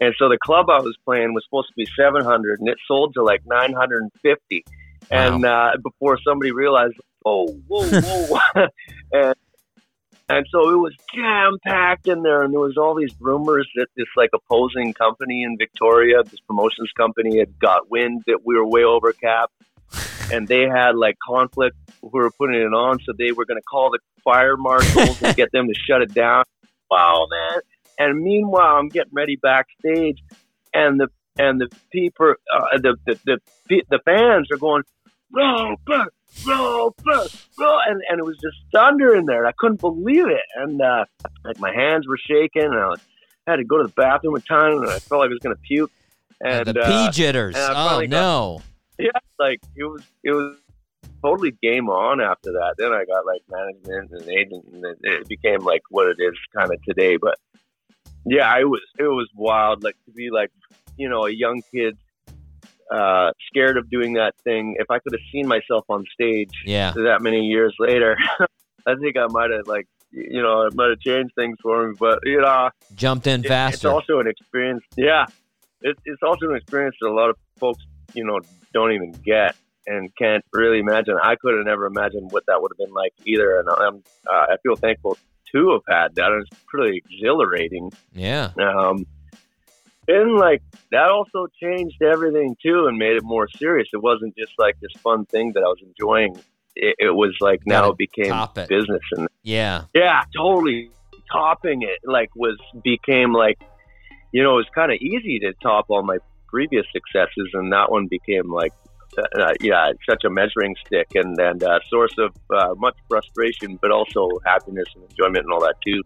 and 0.00 0.14
so 0.18 0.30
the 0.30 0.38
club 0.38 0.70
I 0.70 0.80
was 0.80 0.96
playing 1.04 1.34
was 1.34 1.44
supposed 1.44 1.68
to 1.68 1.74
be 1.76 1.86
seven 1.94 2.24
hundred, 2.24 2.60
and 2.60 2.70
it 2.70 2.78
sold 2.88 3.12
to 3.14 3.22
like 3.22 3.42
nine 3.44 3.74
hundred 3.74 4.04
and 4.04 4.12
fifty. 4.22 4.64
and 5.10 5.44
uh, 5.44 5.72
before 5.82 6.18
somebody 6.26 6.50
realized, 6.50 6.94
oh, 7.26 7.48
whoa, 7.68 7.86
whoa, 8.00 8.40
and 9.12 9.34
and 10.28 10.46
so 10.50 10.70
it 10.70 10.76
was 10.76 10.94
jam 11.14 11.58
packed 11.66 12.08
in 12.08 12.22
there, 12.22 12.42
and 12.42 12.52
there 12.52 12.60
was 12.60 12.76
all 12.76 12.94
these 12.94 13.14
rumors 13.20 13.68
that 13.76 13.86
this 13.96 14.06
like 14.16 14.30
opposing 14.34 14.94
company 14.94 15.42
in 15.42 15.56
Victoria, 15.58 16.22
this 16.22 16.40
promotions 16.40 16.90
company, 16.96 17.38
had 17.38 17.58
got 17.58 17.90
wind 17.90 18.22
that 18.26 18.40
we 18.44 18.56
were 18.56 18.66
way 18.66 18.84
over 18.84 19.12
cap, 19.12 19.50
and 20.32 20.48
they 20.48 20.62
had 20.62 20.96
like 20.96 21.16
conflict 21.26 21.76
who 22.00 22.08
were 22.12 22.30
putting 22.30 22.60
it 22.60 22.72
on, 22.72 22.98
so 23.00 23.12
they 23.16 23.32
were 23.32 23.44
going 23.44 23.58
to 23.58 23.64
call 23.64 23.90
the 23.90 23.98
fire 24.22 24.56
marshals 24.56 25.22
and 25.22 25.36
get 25.36 25.52
them 25.52 25.68
to 25.68 25.74
shut 25.74 26.00
it 26.02 26.14
down. 26.14 26.44
Wow, 26.90 27.26
man! 27.30 27.60
And 27.98 28.22
meanwhile, 28.22 28.76
I'm 28.76 28.88
getting 28.88 29.12
ready 29.12 29.36
backstage, 29.36 30.22
and 30.72 31.00
the 31.00 31.08
and 31.38 31.60
the 31.60 31.68
people, 31.92 32.34
uh, 32.54 32.78
the, 32.78 32.96
the 33.06 33.18
the 33.68 33.82
the 33.90 33.98
fans 34.04 34.48
are 34.52 34.58
going, 34.58 34.82
Roper, 35.34 36.06
Roper, 36.46 37.28
Roper, 37.58 37.78
and 37.88 38.02
and 38.08 38.18
it 38.18 38.24
was 38.24 38.36
just 38.42 38.56
thunder 38.72 39.14
in 39.14 39.26
there. 39.26 39.46
I 39.46 39.52
couldn't 39.58 39.80
believe 39.80 40.28
it, 40.28 40.44
and 40.56 40.80
uh, 40.80 41.04
like 41.44 41.58
my 41.58 41.72
hands 41.72 42.06
were 42.06 42.18
shaking, 42.18 42.64
and 42.64 42.74
I, 42.74 42.86
was, 42.86 43.00
I 43.46 43.52
had 43.52 43.56
to 43.56 43.64
go 43.64 43.78
to 43.78 43.84
the 43.84 43.92
bathroom 43.92 44.34
a 44.36 44.40
time, 44.40 44.78
and 44.78 44.90
I 44.90 44.98
felt 44.98 45.20
like 45.20 45.28
I 45.28 45.32
was 45.32 45.40
going 45.42 45.56
to 45.56 45.62
puke. 45.62 45.90
And 46.40 46.66
the 46.66 46.80
uh, 46.80 46.86
pea 46.86 47.12
jitters. 47.12 47.54
Oh 47.56 48.00
got- 48.00 48.08
no. 48.08 48.62
yeah, 48.98 49.10
like 49.38 49.60
it 49.76 49.84
was 49.84 50.02
it 50.22 50.32
was 50.32 50.56
totally 51.22 51.52
game 51.62 51.88
on 51.88 52.20
after 52.20 52.52
that. 52.52 52.74
Then 52.76 52.92
I 52.92 53.04
got 53.04 53.24
like 53.24 53.42
management 53.48 54.10
and 54.12 54.28
agent, 54.30 54.64
and 54.72 54.84
it, 54.84 54.98
it 55.02 55.28
became 55.28 55.60
like 55.60 55.82
what 55.90 56.08
it 56.08 56.16
is 56.20 56.34
kind 56.54 56.72
of 56.72 56.82
today. 56.82 57.16
But 57.16 57.38
yeah, 58.26 58.56
it 58.58 58.68
was 58.68 58.82
it 58.98 59.04
was 59.04 59.28
wild. 59.34 59.82
Like 59.82 59.96
to 60.06 60.10
be 60.12 60.30
like 60.30 60.50
you 60.96 61.08
know 61.08 61.26
a 61.26 61.32
young 61.32 61.62
kid, 61.72 61.96
uh, 62.90 63.30
scared 63.48 63.76
of 63.76 63.88
doing 63.90 64.14
that 64.14 64.32
thing. 64.44 64.76
If 64.78 64.90
I 64.90 64.98
could 64.98 65.12
have 65.12 65.20
seen 65.32 65.46
myself 65.46 65.84
on 65.88 66.04
stage 66.12 66.50
Yeah. 66.66 66.92
that 66.94 67.22
many 67.22 67.46
years 67.46 67.74
later, 67.78 68.16
I 68.86 68.94
think 69.00 69.16
I 69.16 69.26
might 69.28 69.50
have 69.50 69.66
like 69.66 69.86
you 70.10 70.42
know 70.42 70.62
it 70.66 70.74
might 70.74 70.90
have 70.90 71.00
changed 71.00 71.34
things 71.34 71.56
for 71.62 71.88
me. 71.88 71.96
But 71.98 72.18
you 72.24 72.40
know, 72.40 72.70
Jumped 72.94 73.26
in 73.26 73.40
it- 73.40 73.46
It's 73.46 73.48
faster. 73.48 73.90
also 73.90 74.20
an 74.20 74.26
experience. 74.28 74.84
Yeah, 74.96 75.24
it, 75.82 75.96
it's 76.04 76.22
also 76.22 76.50
an 76.50 76.56
experience 76.56 76.96
that 77.00 77.08
a 77.08 77.12
lot 77.14 77.30
of 77.30 77.36
folks, 77.58 77.82
you 78.14 78.24
know, 78.24 78.40
don't 78.72 78.92
even 78.92 79.12
get 79.12 79.56
and 79.86 80.10
can't 80.16 80.44
really 80.52 80.78
imagine. 80.78 81.16
I 81.22 81.36
could 81.36 81.56
have 81.56 81.66
never 81.66 81.86
imagined 81.86 82.30
what 82.32 82.44
that 82.46 82.60
would 82.62 82.72
have 82.72 82.78
been 82.86 82.94
like 82.94 83.12
either, 83.24 83.58
and 83.60 83.68
I'm 83.68 83.96
uh, 84.32 84.46
I 84.52 84.56
feel 84.62 84.76
thankful 84.76 85.16
to 85.52 85.72
have 85.72 85.82
had 85.88 86.14
that. 86.16 86.30
It's 86.50 86.62
pretty 86.66 86.98
exhilarating. 86.98 87.92
yeah. 88.12 88.50
Um, 88.58 89.06
and 90.08 90.36
like 90.36 90.62
that 90.90 91.08
also 91.08 91.46
changed 91.62 92.02
everything 92.02 92.56
too, 92.62 92.86
and 92.86 92.98
made 92.98 93.16
it 93.16 93.22
more 93.22 93.48
serious. 93.56 93.88
It 93.92 94.02
wasn't 94.02 94.36
just 94.36 94.52
like 94.58 94.78
this 94.80 94.92
fun 95.02 95.26
thing 95.26 95.52
that 95.54 95.60
I 95.60 95.66
was 95.66 95.82
enjoying. 95.82 96.40
It, 96.76 96.96
it 96.98 97.14
was 97.14 97.34
like 97.40 97.60
now 97.66 97.90
it 97.90 97.98
became 97.98 98.34
it. 98.56 98.68
business 98.68 99.02
and 99.12 99.28
Yeah. 99.42 99.84
yeah, 99.94 100.22
totally 100.36 100.90
topping 101.30 101.82
it. 101.82 102.00
Like 102.04 102.30
was 102.34 102.58
became 102.82 103.32
like, 103.32 103.58
you 104.32 104.42
know, 104.42 104.54
it 104.54 104.56
was 104.56 104.68
kind 104.74 104.92
of 104.92 104.98
easy 104.98 105.38
to 105.40 105.52
top 105.62 105.86
all 105.88 106.02
my 106.02 106.18
previous 106.48 106.86
successes, 106.92 107.50
and 107.54 107.72
that 107.72 107.90
one 107.90 108.06
became 108.08 108.52
like, 108.52 108.72
uh, 109.16 109.40
uh, 109.40 109.52
yeah, 109.60 109.92
such 110.08 110.24
a 110.24 110.30
measuring 110.30 110.74
stick 110.86 111.08
and 111.14 111.38
and 111.38 111.62
uh, 111.62 111.78
source 111.88 112.14
of 112.18 112.34
uh, 112.50 112.74
much 112.76 112.96
frustration, 113.08 113.78
but 113.80 113.90
also 113.90 114.28
happiness 114.44 114.86
and 114.94 115.04
enjoyment 115.10 115.44
and 115.44 115.52
all 115.52 115.60
that 115.60 115.76
too. 115.86 116.02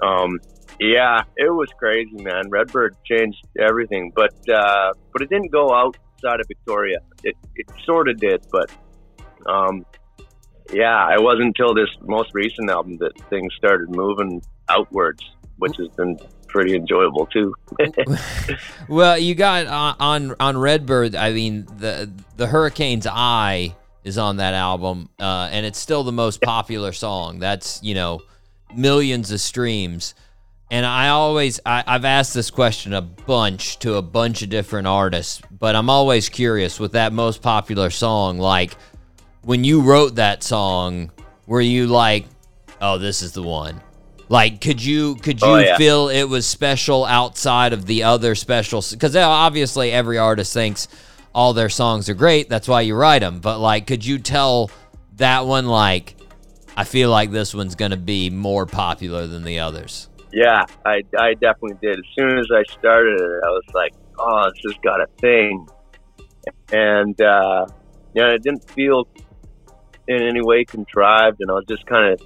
Um, 0.00 0.40
yeah, 0.80 1.22
it 1.36 1.52
was 1.52 1.68
crazy, 1.78 2.22
man. 2.22 2.50
Redbird 2.50 2.96
changed 3.04 3.44
everything, 3.58 4.12
but 4.14 4.34
uh, 4.48 4.92
but 5.12 5.22
it 5.22 5.30
didn't 5.30 5.52
go 5.52 5.72
outside 5.72 6.40
of 6.40 6.46
Victoria. 6.48 6.98
It 7.22 7.36
it 7.54 7.66
sort 7.84 8.08
of 8.08 8.18
did, 8.18 8.44
but 8.50 8.70
um, 9.46 9.84
yeah, 10.72 11.12
it 11.14 11.22
wasn't 11.22 11.46
until 11.46 11.74
this 11.74 11.90
most 12.02 12.30
recent 12.34 12.70
album 12.70 12.96
that 12.98 13.12
things 13.28 13.52
started 13.54 13.90
moving 13.90 14.42
outwards, 14.68 15.22
which 15.58 15.76
has 15.76 15.88
been 15.88 16.18
pretty 16.48 16.74
enjoyable 16.74 17.26
too. 17.26 17.54
Well, 18.88 19.16
you 19.16 19.34
got 19.34 19.66
on 19.66 19.96
on, 20.00 20.36
on 20.38 20.58
Redbird. 20.58 21.14
I 21.14 21.32
mean, 21.32 21.64
the 21.78 22.10
the 22.36 22.46
Hurricane's 22.46 23.06
Eye 23.06 23.74
is 24.04 24.18
on 24.18 24.36
that 24.36 24.54
album, 24.54 25.08
uh, 25.18 25.48
and 25.50 25.64
it's 25.64 25.78
still 25.78 26.04
the 26.04 26.12
most 26.12 26.42
popular 26.42 26.92
song. 26.92 27.38
That's 27.38 27.82
you 27.82 27.94
know 27.94 28.20
millions 28.74 29.30
of 29.30 29.40
streams. 29.40 30.14
And 30.72 30.86
I 30.86 31.08
always 31.10 31.60
I, 31.66 31.84
I've 31.86 32.06
asked 32.06 32.32
this 32.32 32.50
question 32.50 32.94
a 32.94 33.02
bunch 33.02 33.78
to 33.80 33.96
a 33.96 34.02
bunch 34.02 34.40
of 34.40 34.48
different 34.48 34.86
artists, 34.86 35.42
but 35.50 35.76
I'm 35.76 35.90
always 35.90 36.30
curious 36.30 36.80
with 36.80 36.92
that 36.92 37.12
most 37.12 37.42
popular 37.42 37.90
song. 37.90 38.38
Like 38.38 38.74
when 39.42 39.64
you 39.64 39.82
wrote 39.82 40.14
that 40.14 40.42
song, 40.42 41.12
were 41.46 41.60
you 41.60 41.86
like, 41.88 42.24
"Oh, 42.80 42.96
this 42.96 43.20
is 43.20 43.32
the 43.32 43.42
one"? 43.42 43.82
Like, 44.30 44.62
could 44.62 44.82
you 44.82 45.16
could 45.16 45.42
oh, 45.42 45.56
you 45.58 45.62
Oh, 45.62 45.66
yeah. 45.66 45.76
feel 45.76 46.08
it 46.08 46.24
was 46.24 46.46
special 46.46 47.04
outside 47.04 47.74
of 47.74 47.84
the 47.84 48.04
other 48.04 48.34
special? 48.34 48.82
Because 48.90 49.14
uh, 49.14 49.28
obviously 49.28 49.92
every 49.92 50.16
artist 50.16 50.54
thinks 50.54 50.88
all 51.34 51.52
their 51.52 51.68
songs 51.68 52.08
are 52.08 52.14
great. 52.14 52.48
That's 52.48 52.66
why 52.66 52.80
you 52.80 52.94
write 52.94 53.18
them. 53.18 53.40
But 53.40 53.58
like, 53.58 53.86
could 53.86 54.06
you 54.06 54.18
tell 54.18 54.70
that 55.16 55.44
one 55.44 55.66
like, 55.66 56.14
I 56.78 56.84
feel 56.84 57.10
like 57.10 57.30
this 57.30 57.54
one's 57.54 57.74
gonna 57.74 57.98
be 57.98 58.30
more 58.30 58.64
popular 58.64 59.26
than 59.26 59.44
the 59.44 59.58
others? 59.58 60.08
Yeah, 60.32 60.64
I, 60.84 61.02
I 61.18 61.34
definitely 61.34 61.78
did. 61.80 61.98
As 61.98 62.04
soon 62.18 62.38
as 62.38 62.46
I 62.54 62.62
started 62.72 63.20
it, 63.20 63.40
I 63.44 63.48
was 63.48 63.64
like, 63.74 63.92
oh, 64.18 64.50
this 64.54 64.72
has 64.72 64.80
got 64.82 65.00
a 65.00 65.06
thing. 65.20 65.66
And, 66.72 67.20
uh, 67.20 67.66
you 68.14 68.22
know, 68.22 68.30
it 68.30 68.42
didn't 68.42 68.68
feel 68.70 69.06
in 70.08 70.22
any 70.22 70.42
way 70.42 70.64
contrived, 70.64 71.40
and 71.40 71.50
I 71.50 71.54
was 71.54 71.64
just 71.68 71.86
kind 71.86 72.12
of 72.12 72.20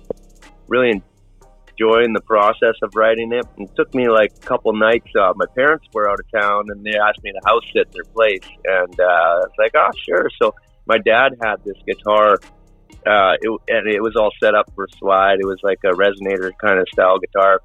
really 0.68 0.90
enjoying 0.90 2.12
the 2.12 2.22
process 2.22 2.74
of 2.82 2.94
writing 2.94 3.32
it. 3.32 3.44
It 3.58 3.70
took 3.76 3.94
me 3.94 4.08
like 4.08 4.32
a 4.36 4.46
couple 4.46 4.72
nights. 4.72 5.08
Uh, 5.18 5.32
my 5.36 5.46
parents 5.54 5.86
were 5.92 6.10
out 6.10 6.18
of 6.18 6.40
town, 6.40 6.64
and 6.68 6.84
they 6.84 6.96
asked 6.98 7.22
me 7.22 7.32
to 7.32 7.40
house 7.44 7.64
sit 7.74 7.90
their 7.92 8.04
place, 8.14 8.48
and 8.64 9.00
uh, 9.00 9.04
I 9.04 9.34
was 9.40 9.52
like, 9.58 9.72
oh, 9.74 9.90
sure. 10.08 10.30
So 10.40 10.54
my 10.86 10.98
dad 10.98 11.36
had 11.42 11.56
this 11.64 11.76
guitar 11.86 12.38
uh, 13.06 13.34
it, 13.40 13.60
and 13.68 13.88
it 13.88 14.02
was 14.02 14.16
all 14.16 14.30
set 14.42 14.54
up 14.54 14.70
for 14.74 14.86
slide. 14.98 15.38
It 15.40 15.46
was 15.46 15.60
like 15.62 15.78
a 15.84 15.92
resonator 15.92 16.52
kind 16.60 16.78
of 16.78 16.86
style 16.92 17.18
guitar. 17.18 17.60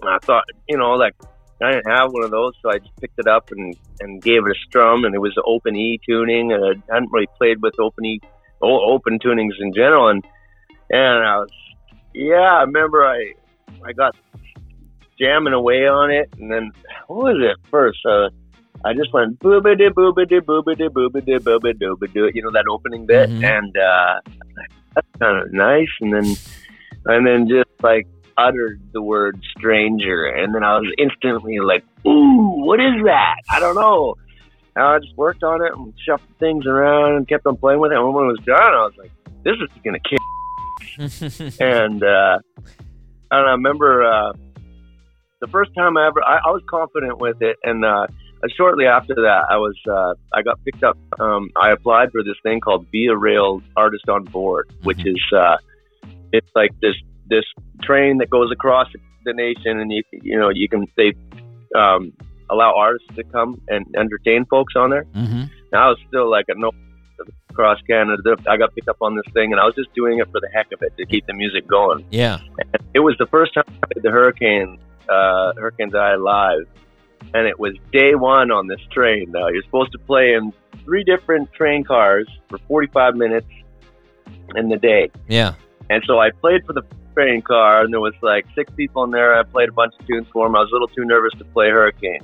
And 0.00 0.10
I 0.10 0.18
thought, 0.18 0.44
you 0.68 0.76
know, 0.76 0.92
like 0.92 1.14
I 1.62 1.72
didn't 1.72 1.90
have 1.90 2.12
one 2.12 2.24
of 2.24 2.30
those, 2.30 2.52
so 2.62 2.70
I 2.70 2.78
just 2.78 2.94
picked 3.00 3.18
it 3.18 3.26
up 3.26 3.50
and 3.50 3.74
and 4.00 4.22
gave 4.22 4.44
it 4.46 4.50
a 4.50 4.60
strum, 4.66 5.04
and 5.04 5.14
it 5.14 5.20
was 5.20 5.34
open 5.44 5.74
E 5.74 5.98
tuning, 6.06 6.52
and 6.52 6.62
I 6.62 6.94
hadn't 6.94 7.10
really 7.12 7.28
played 7.38 7.62
with 7.62 7.80
open 7.80 8.04
E 8.04 8.20
open 8.62 9.18
tunings 9.18 9.54
in 9.60 9.72
general, 9.72 10.08
and 10.08 10.24
and 10.90 11.24
I 11.24 11.36
was, 11.38 11.50
yeah, 12.14 12.58
I 12.58 12.62
remember 12.62 13.04
I 13.04 13.32
I 13.84 13.92
got 13.92 14.14
jamming 15.18 15.54
away 15.54 15.86
on 15.86 16.10
it, 16.10 16.28
and 16.38 16.50
then 16.50 16.72
what 17.06 17.34
was 17.34 17.36
it 17.40 17.56
first? 17.70 18.00
Uh, 18.04 18.28
I 18.84 18.92
just 18.94 19.12
went 19.12 19.38
boobity 19.40 19.88
boobity 19.90 20.40
boobity 20.40 20.88
boobity 20.88 21.38
boobity 21.38 21.78
boobity, 21.80 22.30
you 22.34 22.42
know 22.42 22.50
that 22.52 22.66
opening 22.70 23.06
bit, 23.06 23.30
Mhm. 23.30 23.44
and 23.44 23.76
uh, 23.76 24.20
that's 24.94 25.08
kind 25.18 25.42
of 25.42 25.52
nice. 25.52 25.88
And 26.00 26.12
then 26.12 26.36
and 27.06 27.26
then 27.26 27.48
just 27.48 27.68
like 27.82 28.06
uttered 28.38 28.80
the 28.92 29.00
word 29.02 29.40
stranger, 29.56 30.26
and 30.26 30.54
then 30.54 30.62
I 30.62 30.76
was 30.78 30.92
instantly 30.98 31.58
like, 31.60 31.84
ooh, 32.06 32.64
what 32.64 32.80
is 32.80 33.02
that? 33.04 33.36
I 33.50 33.60
don't 33.60 33.74
know. 33.76 34.14
And 34.76 34.84
I 34.84 34.98
just 34.98 35.16
worked 35.16 35.42
on 35.42 35.64
it 35.64 35.72
and 35.74 35.94
shuffled 36.06 36.36
things 36.38 36.66
around 36.66 37.16
and 37.16 37.26
kept 37.26 37.46
on 37.46 37.56
playing 37.56 37.80
with 37.80 37.92
it. 37.92 37.96
And 37.98 38.12
when 38.12 38.24
it 38.26 38.28
was 38.28 38.40
done, 38.44 38.60
I 38.60 38.84
was 38.84 38.92
like, 38.98 39.10
this 39.42 39.54
is 39.54 39.68
gonna 39.82 39.98
kick 40.00 40.18
and 41.60 42.02
uh, 42.04 42.38
and 43.30 43.46
I 43.48 43.52
remember 43.52 44.04
uh, 44.04 44.32
the 45.40 45.46
first 45.48 45.74
time 45.74 45.96
I 45.96 46.06
ever 46.08 46.22
I, 46.22 46.36
I 46.46 46.50
was 46.50 46.62
confident 46.68 47.18
with 47.18 47.40
it, 47.42 47.56
and 47.62 47.84
uh, 47.84 48.06
shortly 48.54 48.86
after 48.86 49.14
that, 49.14 49.46
I 49.48 49.56
was 49.56 49.76
uh, 49.90 50.14
I 50.32 50.42
got 50.42 50.62
picked 50.64 50.84
up. 50.84 50.98
Um, 51.18 51.50
I 51.56 51.72
applied 51.72 52.12
for 52.12 52.22
this 52.22 52.36
thing 52.42 52.60
called 52.60 52.86
Via 52.92 53.16
Rail 53.16 53.62
Artist 53.76 54.08
on 54.08 54.24
Board, 54.24 54.70
which 54.82 55.06
is 55.06 55.20
uh, 55.34 55.56
it's 56.32 56.50
like 56.54 56.70
this 56.80 56.94
this 57.28 57.44
train 57.82 58.18
that 58.18 58.30
goes 58.30 58.50
across 58.52 58.88
the 59.24 59.32
nation, 59.32 59.80
and 59.80 59.90
you 59.90 60.02
you 60.12 60.38
know 60.38 60.50
you 60.50 60.68
can 60.68 60.86
they 60.96 61.14
um, 61.76 62.12
allow 62.50 62.74
artists 62.76 63.08
to 63.16 63.24
come 63.24 63.60
and 63.68 63.86
entertain 63.96 64.44
folks 64.46 64.74
on 64.76 64.90
there. 64.90 65.04
mm-hmm. 65.14 65.44
Now 65.72 65.86
I 65.86 65.88
was 65.88 65.98
still 66.08 66.30
like 66.30 66.46
a 66.48 66.54
no 66.54 66.72
across 67.50 67.80
Canada. 67.82 68.36
I 68.48 68.56
got 68.56 68.74
picked 68.74 68.88
up 68.88 68.98
on 69.00 69.16
this 69.16 69.24
thing, 69.32 69.52
and 69.52 69.60
I 69.60 69.64
was 69.64 69.74
just 69.74 69.92
doing 69.94 70.18
it 70.18 70.26
for 70.30 70.40
the 70.40 70.48
heck 70.52 70.70
of 70.72 70.82
it 70.82 70.96
to 70.98 71.06
keep 71.06 71.26
the 71.26 71.32
music 71.32 71.66
going. 71.66 72.04
Yeah. 72.10 72.38
It 72.94 73.00
was 73.00 73.16
the 73.18 73.26
first 73.26 73.54
time 73.54 73.64
I 73.68 73.86
played 73.92 74.02
the 74.02 74.10
Hurricane, 74.10 74.78
uh, 75.08 75.52
Hurricane's 75.56 75.94
Eye 75.94 76.16
live, 76.16 76.66
and 77.34 77.46
it 77.46 77.58
was 77.58 77.74
day 77.92 78.14
one 78.14 78.50
on 78.50 78.66
this 78.66 78.80
train. 78.92 79.30
Now 79.32 79.48
you're 79.48 79.62
supposed 79.62 79.92
to 79.92 79.98
play 79.98 80.34
in 80.34 80.52
three 80.84 81.04
different 81.04 81.52
train 81.52 81.84
cars 81.84 82.28
for 82.48 82.58
45 82.68 83.16
minutes 83.16 83.46
in 84.54 84.68
the 84.68 84.76
day, 84.76 85.10
Yeah. 85.28 85.54
and 85.90 86.02
so 86.06 86.18
I 86.20 86.30
played 86.30 86.64
for 86.66 86.72
the 86.72 86.82
train 87.14 87.42
car, 87.42 87.82
and 87.82 87.92
there 87.92 88.00
was 88.00 88.14
like 88.22 88.46
six 88.54 88.72
people 88.74 89.02
in 89.04 89.10
there. 89.10 89.38
I 89.38 89.42
played 89.42 89.68
a 89.68 89.72
bunch 89.72 89.94
of 89.98 90.06
tunes 90.06 90.26
for 90.32 90.46
them. 90.46 90.54
I 90.54 90.60
was 90.60 90.70
a 90.70 90.72
little 90.74 90.88
too 90.88 91.04
nervous 91.04 91.32
to 91.38 91.44
play 91.46 91.70
Hurricane. 91.70 92.20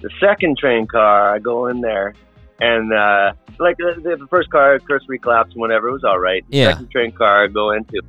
The 0.00 0.10
second 0.20 0.58
train 0.58 0.86
car, 0.86 1.34
I 1.34 1.38
go 1.38 1.68
in 1.68 1.80
there, 1.80 2.14
and 2.60 2.92
uh, 2.92 3.32
like 3.58 3.76
the, 3.78 3.94
the 4.18 4.26
first 4.28 4.50
car, 4.50 4.78
cursory 4.80 5.18
claps 5.18 5.52
and 5.52 5.60
whatever, 5.60 5.88
it 5.88 5.92
was 5.92 6.04
all 6.04 6.18
right. 6.18 6.44
Yeah. 6.48 6.72
Second 6.72 6.90
train 6.90 7.12
car, 7.12 7.44
I 7.44 7.46
go 7.48 7.70
into, 7.70 8.00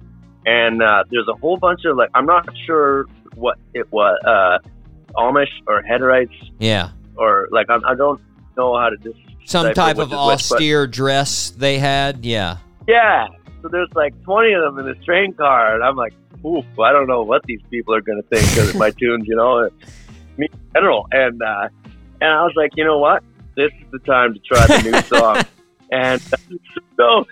and 0.46 0.82
uh, 0.82 1.04
there's 1.12 1.28
a 1.30 1.36
whole 1.36 1.58
bunch 1.58 1.86
of 1.86 1.96
like 1.96 2.10
I'm 2.16 2.26
not 2.26 2.50
sure 2.66 3.06
what 3.36 3.58
it 3.74 3.92
was, 3.92 4.18
uh, 4.26 4.58
Amish 5.18 5.52
or 5.68 5.82
Hutterites 5.84 6.52
Yeah. 6.60 6.90
or 7.18 7.48
like 7.52 7.70
I, 7.70 7.78
I 7.86 7.96
don't 7.96 8.20
know 8.58 8.78
how 8.78 8.90
to 8.90 8.98
just 8.98 9.18
Some 9.46 9.74
type 9.74 9.98
of 9.98 10.08
is 10.08 10.10
which, 10.10 10.18
but- 10.18 10.34
austere 10.34 10.88
dress 10.88 11.52
they 11.52 11.80
had. 11.80 12.26
Yeah. 12.26 12.58
Yeah. 12.88 13.28
So 13.62 13.70
there's 13.70 13.90
like 13.96 14.14
20 14.24 14.54
of 14.54 14.62
them 14.76 14.80
in 14.86 14.94
this 14.94 15.04
train 15.06 15.34
car, 15.34 15.74
and 15.76 15.84
I'm 15.84 15.96
like, 15.96 16.14
oof, 16.46 16.66
I 16.80 16.92
don't 16.92 17.08
know 17.08 17.24
what 17.24 17.44
these 17.46 17.62
people 17.72 17.96
are 17.96 18.02
going 18.02 18.22
to 18.22 18.28
think 18.28 18.70
of 18.70 18.76
my 18.76 18.92
tunes, 19.00 19.26
you 19.28 19.36
know, 19.38 19.70
me 20.38 20.48
in 20.52 20.60
general. 20.74 21.08
And 21.12 21.42
uh, 21.42 21.70
and 22.20 22.30
I 22.30 22.44
was 22.44 22.52
like, 22.58 22.72
you 22.76 22.84
know 22.84 22.98
what? 23.00 23.24
This 23.56 23.72
is 23.82 23.92
the 23.92 24.00
time 24.00 24.34
to 24.34 24.40
try 24.42 24.66
the 24.68 24.92
new 24.92 25.02
song. 25.18 25.44
and 25.92 26.22
so 26.98 27.26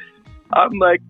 I'm 0.54 0.72
like, 0.80 1.02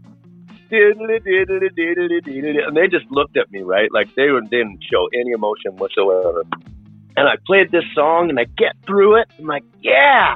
and 0.72 2.77
they 2.77 2.88
just 2.88 3.10
looked 3.11 3.38
at 3.38 3.52
me, 3.52 3.61
right? 3.61 3.91
Like 3.91 4.14
they 4.15 4.30
were- 4.30 4.41
didn't 4.41 4.84
show 4.84 5.07
any 5.14 5.31
emotion 5.31 5.76
whatsoever. 5.77 6.43
And 7.18 7.27
I 7.27 7.35
played 7.45 7.72
this 7.72 7.84
song, 7.93 8.30
and 8.30 8.39
I 8.39 8.45
get 8.57 8.76
through 8.85 9.18
it. 9.18 9.27
I'm 9.38 9.45
like, 9.45 9.64
yeah, 9.81 10.35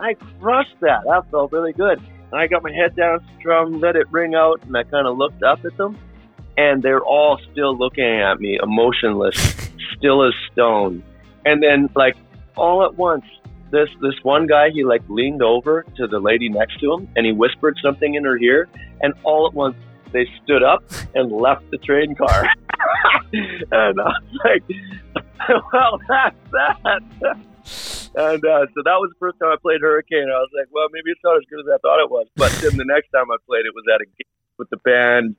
I 0.00 0.14
crushed 0.40 0.80
that. 0.80 1.04
That 1.04 1.30
felt 1.30 1.52
really 1.52 1.72
good. 1.72 2.00
And 2.32 2.40
I 2.40 2.46
got 2.46 2.62
my 2.62 2.72
head 2.72 2.96
down, 2.96 3.20
strum, 3.38 3.80
let 3.80 3.94
it 3.94 4.10
ring 4.10 4.34
out, 4.34 4.62
and 4.64 4.76
I 4.76 4.84
kind 4.84 5.06
of 5.06 5.18
looked 5.18 5.42
up 5.42 5.64
at 5.64 5.76
them, 5.76 5.98
and 6.56 6.82
they're 6.82 7.04
all 7.04 7.38
still 7.52 7.76
looking 7.76 8.04
at 8.04 8.40
me, 8.40 8.58
emotionless, 8.62 9.36
still 9.96 10.26
as 10.26 10.32
stone. 10.50 11.02
And 11.44 11.62
then, 11.62 11.90
like, 11.94 12.16
all 12.56 12.84
at 12.84 12.94
once, 12.94 13.24
this 13.74 13.88
this 14.00 14.14
one 14.22 14.46
guy, 14.46 14.70
he 14.70 14.84
like 14.84 15.02
leaned 15.08 15.42
over 15.42 15.84
to 15.96 16.06
the 16.06 16.20
lady 16.20 16.48
next 16.48 16.78
to 16.80 16.92
him, 16.92 17.08
and 17.16 17.26
he 17.26 17.32
whispered 17.32 17.76
something 17.82 18.14
in 18.14 18.24
her 18.24 18.38
ear, 18.38 18.68
and 19.02 19.12
all 19.24 19.46
at 19.46 19.54
once, 19.54 19.76
they 20.12 20.26
stood 20.42 20.62
up 20.62 20.84
and 21.14 21.30
left 21.30 21.68
the 21.70 21.78
train 21.78 22.14
car. 22.14 22.44
and 23.32 24.00
I 24.00 24.12
was 24.22 24.40
like, 24.44 24.62
well, 25.72 26.00
that's 26.08 26.36
that. 26.52 27.02
And 28.16 28.44
uh, 28.44 28.66
so 28.74 28.82
that 28.84 28.98
was 29.02 29.10
the 29.10 29.18
first 29.18 29.38
time 29.40 29.50
I 29.50 29.56
played 29.60 29.80
Hurricane. 29.80 30.30
I 30.30 30.38
was 30.38 30.50
like, 30.56 30.68
well, 30.70 30.86
maybe 30.92 31.10
it's 31.10 31.20
not 31.24 31.36
as 31.36 31.42
good 31.50 31.60
as 31.60 31.66
I 31.66 31.78
thought 31.78 32.00
it 32.00 32.10
was. 32.10 32.28
But 32.36 32.52
then 32.62 32.76
the 32.76 32.84
next 32.84 33.10
time 33.10 33.30
I 33.30 33.36
played 33.46 33.66
it 33.66 33.74
was 33.74 33.84
at 33.92 34.00
a 34.00 34.06
gig 34.06 34.26
with 34.56 34.70
the 34.70 34.76
band. 34.78 35.34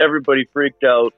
Everybody 0.00 0.46
freaked 0.52 0.82
out, 0.82 1.12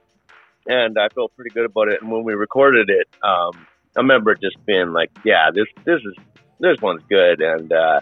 and 0.66 0.98
I 0.98 1.08
felt 1.14 1.34
pretty 1.36 1.50
good 1.50 1.66
about 1.66 1.86
it. 1.88 2.02
And 2.02 2.10
when 2.10 2.24
we 2.24 2.34
recorded 2.34 2.90
it, 2.90 3.06
um, 3.22 3.66
I 3.96 4.00
remember 4.00 4.34
just 4.34 4.64
being 4.66 4.92
like, 4.92 5.10
yeah, 5.24 5.50
this 5.52 5.66
this 5.84 6.00
is 6.00 6.14
this 6.60 6.80
one's 6.80 7.02
good. 7.08 7.40
And 7.40 7.72
uh, 7.72 8.00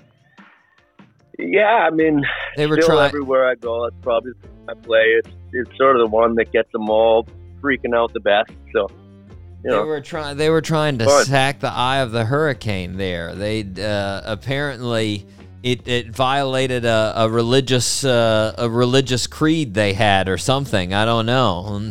yeah, 1.38 1.86
I 1.86 1.90
mean, 1.90 2.22
They 2.56 2.66
were 2.66 2.76
still 2.80 2.96
trying. 2.96 3.08
everywhere 3.08 3.48
I 3.48 3.54
go. 3.54 3.84
It's 3.86 3.96
probably 4.02 4.32
I 4.68 4.74
play. 4.74 5.04
It's 5.18 5.28
it's 5.52 5.76
sort 5.76 5.96
of 5.96 6.02
the 6.02 6.10
one 6.14 6.34
that 6.36 6.52
gets 6.52 6.70
them 6.72 6.88
all 6.88 7.26
freaking 7.60 7.94
out 7.94 8.12
the 8.12 8.20
best. 8.20 8.50
So 8.72 8.88
you 9.64 9.70
They 9.70 9.78
were 9.78 10.00
trying. 10.00 10.36
They 10.36 10.50
were 10.50 10.60
trying 10.62 10.98
to 10.98 11.04
Fun. 11.04 11.24
sack 11.24 11.60
the 11.60 11.70
eye 11.70 11.98
of 11.98 12.10
the 12.12 12.24
hurricane. 12.24 12.96
There, 12.96 13.34
they 13.34 13.62
uh, 13.78 14.22
apparently 14.24 15.26
it, 15.62 15.86
it 15.88 16.10
violated 16.10 16.84
a, 16.84 17.12
a 17.16 17.28
religious 17.28 18.04
uh, 18.04 18.54
a 18.58 18.68
religious 18.68 19.26
creed 19.26 19.74
they 19.74 19.92
had 19.92 20.28
or 20.28 20.38
something. 20.38 20.94
I 20.94 21.04
don't 21.04 21.26
know. 21.26 21.90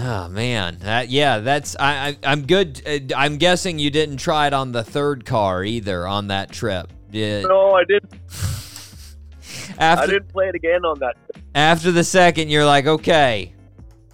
Oh 0.00 0.28
man, 0.28 0.78
that, 0.82 1.08
yeah, 1.08 1.40
that's 1.40 1.74
I, 1.74 2.08
I 2.08 2.16
I'm 2.22 2.46
good. 2.46 2.82
Uh, 2.86 3.14
I'm 3.16 3.36
guessing 3.36 3.80
you 3.80 3.90
didn't 3.90 4.18
try 4.18 4.46
it 4.46 4.52
on 4.52 4.70
the 4.70 4.84
third 4.84 5.24
car 5.24 5.64
either 5.64 6.06
on 6.06 6.28
that 6.28 6.52
trip. 6.52 6.92
Did, 7.10 7.46
no, 7.48 7.72
I 7.72 7.82
didn't. 7.82 8.12
after, 9.78 10.04
I 10.04 10.06
didn't 10.06 10.28
play 10.28 10.48
it 10.48 10.54
again 10.54 10.84
on 10.84 11.00
that. 11.00 11.16
after 11.52 11.90
the 11.90 12.04
second, 12.04 12.48
you're 12.48 12.64
like, 12.64 12.86
okay, 12.86 13.52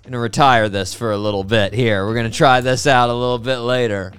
I'm 0.04 0.10
gonna 0.10 0.20
retire 0.20 0.70
this 0.70 0.94
for 0.94 1.12
a 1.12 1.18
little 1.18 1.44
bit 1.44 1.74
here. 1.74 2.06
We're 2.06 2.14
gonna 2.14 2.30
try 2.30 2.62
this 2.62 2.86
out 2.86 3.10
a 3.10 3.14
little 3.14 3.38
bit 3.38 3.58
later. 3.58 4.12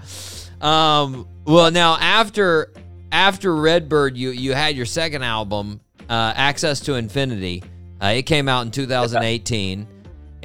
Um, 0.62 1.28
well, 1.46 1.72
now 1.72 1.98
after 1.98 2.72
after 3.12 3.56
Redbird, 3.56 4.18
you 4.18 4.30
you 4.30 4.54
had 4.54 4.76
your 4.76 4.86
second 4.86 5.24
album, 5.24 5.80
uh, 6.10 6.34
Access 6.36 6.80
to 6.82 6.94
Infinity. 6.94 7.64
Uh, 8.00 8.08
it 8.08 8.24
came 8.24 8.48
out 8.48 8.66
in 8.66 8.72
2018, 8.72 9.88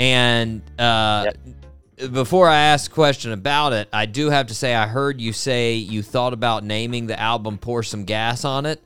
and 0.01 0.63
uh, 0.79 1.31
before 2.11 2.49
I 2.49 2.57
ask 2.57 2.91
a 2.91 2.95
question 2.95 3.33
about 3.33 3.75
it, 3.75 3.87
I 3.93 4.07
do 4.07 4.31
have 4.31 4.47
to 4.47 4.55
say 4.55 4.75
I 4.75 4.87
heard 4.87 5.21
you 5.21 5.35
say 5.35 5.75
you 5.75 6.03
thought 6.03 6.33
about 6.33 6.65
naming 6.65 7.07
the 7.07 7.21
album 7.21 7.59
"Pour 7.59 7.83
Some 7.83 8.07
Gas" 8.07 8.47
on 8.47 8.65
it, 8.65 8.83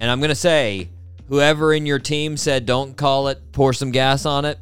and 0.00 0.10
I'm 0.10 0.22
gonna 0.22 0.34
say 0.34 0.88
whoever 1.28 1.74
in 1.74 1.84
your 1.84 1.98
team 1.98 2.38
said 2.38 2.64
don't 2.64 2.96
call 2.96 3.28
it 3.28 3.52
"Pour 3.52 3.74
Some 3.74 3.90
Gas" 3.90 4.24
on 4.24 4.46
it, 4.46 4.58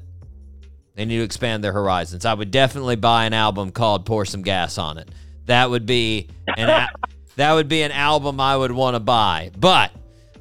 they 0.97 1.05
need 1.05 1.19
to 1.19 1.23
expand 1.23 1.63
their 1.63 1.73
horizons. 1.73 2.27
I 2.27 2.35
would 2.35 2.51
definitely 2.51 2.97
buy 2.97 3.25
an 3.25 3.33
album 3.33 3.71
called 3.71 4.05
"Pour 4.05 4.25
Some 4.25 4.43
Gas" 4.43 4.79
on 4.79 4.99
it. 4.99 5.09
That 5.47 5.71
would 5.71 5.87
be 5.87 6.27
an 6.57 6.69
a- 6.69 6.89
that 7.37 7.53
would 7.53 7.69
be 7.69 7.83
an 7.83 7.93
album 7.93 8.41
I 8.41 8.57
would 8.57 8.73
want 8.73 8.97
to 8.97 9.01
buy. 9.01 9.53
But 9.57 9.93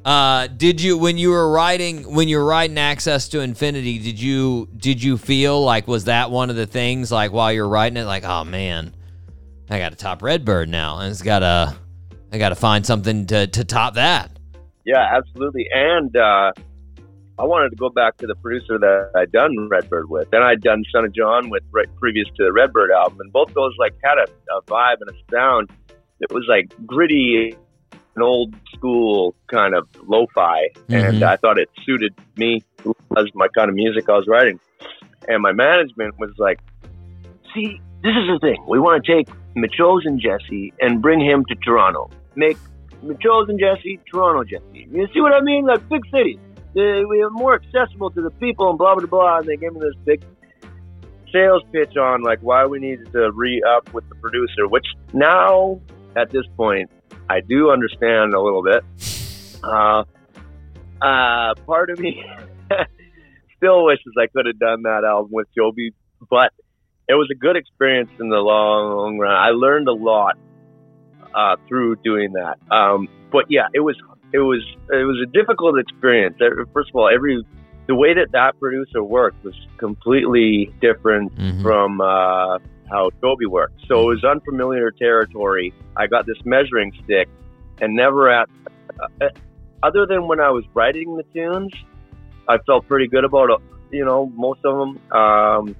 uh, 0.04 0.46
did 0.48 0.80
you 0.80 0.98
when 0.98 1.18
you 1.18 1.30
were 1.30 1.50
writing 1.50 2.14
when 2.14 2.28
you 2.28 2.38
were 2.38 2.44
writing 2.44 2.78
Access 2.78 3.28
to 3.28 3.40
Infinity? 3.40 3.98
Did 3.98 4.20
you 4.20 4.68
did 4.76 5.02
you 5.02 5.16
feel 5.16 5.62
like 5.62 5.86
was 5.86 6.04
that 6.04 6.30
one 6.30 6.50
of 6.50 6.56
the 6.56 6.66
things 6.66 7.12
like 7.12 7.32
while 7.32 7.52
you're 7.52 7.68
writing 7.68 7.96
it 7.96 8.04
like 8.04 8.24
oh 8.24 8.44
man, 8.44 8.94
I 9.70 9.78
got 9.78 9.92
a 9.92 9.96
top 9.96 10.22
Redbird 10.22 10.68
now 10.68 10.98
and 10.98 11.10
it's 11.10 11.22
got 11.22 11.42
a 11.42 11.76
I 12.32 12.38
got 12.38 12.48
to 12.48 12.56
find 12.56 12.84
something 12.84 13.26
to 13.26 13.46
to 13.46 13.64
top 13.64 13.94
that. 13.94 14.30
Yeah, 14.84 15.06
absolutely. 15.16 15.68
And 15.72 16.16
uh, 16.16 16.52
I 17.38 17.44
wanted 17.44 17.70
to 17.70 17.76
go 17.76 17.88
back 17.88 18.16
to 18.18 18.26
the 18.26 18.34
producer 18.36 18.78
that 18.78 19.10
I'd 19.14 19.30
done 19.30 19.68
Redbird 19.68 20.08
with. 20.08 20.30
Then 20.30 20.42
I'd 20.42 20.60
done 20.60 20.82
Son 20.92 21.04
of 21.04 21.14
John 21.14 21.50
with 21.50 21.62
right 21.70 21.88
previous 21.96 22.26
to 22.36 22.44
the 22.44 22.52
Redbird 22.52 22.90
album, 22.90 23.20
and 23.20 23.32
both 23.32 23.52
those 23.54 23.74
like 23.78 23.94
had 24.02 24.18
a, 24.18 24.56
a 24.56 24.62
vibe 24.62 24.96
and 25.00 25.10
a 25.10 25.34
sound 25.34 25.70
that 26.20 26.32
was 26.32 26.44
like 26.48 26.72
gritty, 26.86 27.54
an 28.16 28.22
old 28.22 28.54
school 28.74 29.34
kind 29.48 29.74
of 29.74 29.88
lo-fi, 30.06 30.68
and 30.88 31.16
Mhm. 31.18 31.22
I 31.22 31.36
thought 31.36 31.58
it 31.58 31.68
suited 31.84 32.14
me 32.36 32.62
as 33.16 33.26
my 33.34 33.48
kind 33.48 33.68
of 33.68 33.74
music 33.74 34.08
I 34.08 34.12
was 34.12 34.26
writing. 34.26 34.58
And 35.28 35.42
my 35.42 35.52
management 35.52 36.18
was 36.18 36.30
like, 36.38 36.58
"See, 37.54 37.80
this 38.02 38.12
is 38.16 38.26
the 38.28 38.38
thing. 38.40 38.62
We 38.68 38.78
want 38.80 39.04
to 39.04 39.12
take 39.14 39.28
Metchosen 39.56 40.18
Jesse 40.18 40.72
and 40.80 41.00
bring 41.00 41.20
him 41.20 41.44
to 41.46 41.54
Toronto. 41.56 42.10
Make 42.34 42.56
Metchosen 43.04 43.58
Jesse, 43.58 44.00
Toronto 44.10 44.44
Jesse. 44.44 44.88
You 44.90 45.06
see 45.14 45.20
what 45.20 45.32
I 45.32 45.40
mean? 45.40 45.64
Like 45.66 45.88
big 45.88 46.04
cities. 46.10 46.38
They, 46.74 47.04
we 47.04 47.22
are 47.22 47.30
more 47.30 47.54
accessible 47.54 48.10
to 48.10 48.22
the 48.22 48.30
people 48.30 48.68
and 48.70 48.78
blah 48.78 48.94
blah 48.96 49.06
blah. 49.06 49.38
And 49.38 49.46
they 49.46 49.56
gave 49.56 49.72
me 49.74 49.80
this 49.80 49.94
big 50.04 50.22
sales 51.32 51.62
pitch 51.72 51.96
on 51.96 52.22
like 52.22 52.40
why 52.40 52.66
we 52.66 52.78
needed 52.78 53.10
to 53.12 53.30
re 53.32 53.62
up 53.62 53.92
with 53.94 54.08
the 54.08 54.14
producer. 54.16 54.66
Which 54.68 54.86
now 55.12 55.80
at 56.16 56.30
this 56.30 56.46
point 56.56 56.90
I 57.32 57.40
do 57.40 57.70
understand 57.70 58.34
a 58.34 58.40
little 58.40 58.62
bit. 58.62 58.84
Uh, 59.64 60.04
uh, 61.00 61.54
part 61.66 61.88
of 61.90 61.98
me 61.98 62.22
still 63.56 63.84
wishes 63.84 64.12
I 64.18 64.26
could 64.26 64.46
have 64.46 64.58
done 64.58 64.82
that 64.82 65.02
album 65.04 65.30
with 65.32 65.46
Joby, 65.56 65.94
but 66.30 66.52
it 67.08 67.14
was 67.14 67.28
a 67.32 67.34
good 67.34 67.56
experience 67.56 68.10
in 68.20 68.28
the 68.28 68.36
long 68.36 69.18
run. 69.18 69.34
I 69.34 69.50
learned 69.50 69.88
a 69.88 69.92
lot 69.92 70.36
uh, 71.34 71.56
through 71.68 71.96
doing 72.04 72.32
that. 72.34 72.58
Um, 72.70 73.08
but 73.30 73.46
yeah, 73.48 73.68
it 73.72 73.80
was 73.80 73.96
it 74.32 74.38
was 74.40 74.62
it 74.90 75.04
was 75.04 75.18
a 75.22 75.30
difficult 75.32 75.78
experience. 75.78 76.36
First 76.72 76.90
of 76.90 76.96
all, 76.96 77.08
every 77.08 77.42
the 77.86 77.94
way 77.94 78.14
that 78.14 78.32
that 78.32 78.58
producer 78.60 79.02
worked 79.02 79.42
was 79.44 79.54
completely 79.78 80.72
different 80.80 81.34
Mhm. 81.34 81.62
from 81.62 82.00
uh, 82.00 82.58
how 82.90 83.10
Joby 83.20 83.46
worked. 83.46 83.80
So 83.88 84.10
it 84.10 84.14
was 84.14 84.24
unfamiliar 84.24 84.90
territory. 84.90 85.72
I 85.96 86.06
got 86.06 86.26
this 86.26 86.38
measuring 86.44 86.92
stick, 87.04 87.28
and 87.80 87.94
never 87.94 88.30
at 88.30 88.48
uh, 89.00 89.28
other 89.82 90.06
than 90.06 90.26
when 90.28 90.40
I 90.40 90.50
was 90.50 90.64
writing 90.74 91.16
the 91.16 91.24
tunes, 91.34 91.72
I 92.48 92.58
felt 92.66 92.86
pretty 92.86 93.08
good 93.08 93.24
about 93.24 93.50
uh, 93.50 93.58
you 93.90 94.04
know 94.04 94.26
most 94.34 94.60
of 94.64 94.78
them. 94.78 95.12
Um, 95.12 95.76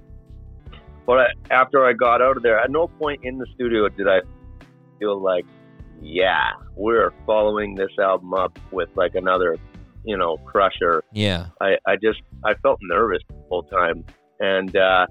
but 1.07 1.19
I, 1.19 1.27
after 1.51 1.85
I 1.85 1.93
got 1.93 2.23
out 2.23 2.37
of 2.37 2.43
there, 2.43 2.59
at 2.59 2.71
no 2.71 2.87
point 2.87 3.21
in 3.25 3.39
the 3.39 3.47
studio 3.55 3.89
did 3.89 4.09
I 4.09 4.21
feel 4.99 5.21
like, 5.21 5.45
yeah, 6.01 6.51
we're 6.77 7.13
following 7.27 7.75
this 7.75 7.91
album 7.99 8.35
up 8.35 8.57
with 8.71 8.89
like 8.95 9.15
another, 9.15 9.57
you 10.05 10.17
know, 10.17 10.37
crusher. 10.39 11.03
Yeah. 11.13 11.47
I, 11.61 11.77
I 11.87 11.97
just 11.97 12.21
I 12.45 12.55
felt 12.55 12.79
nervous 12.83 13.23
the 13.29 13.35
whole 13.49 13.65
time, 13.65 14.05
and 14.41 14.75
uh, 14.77 15.07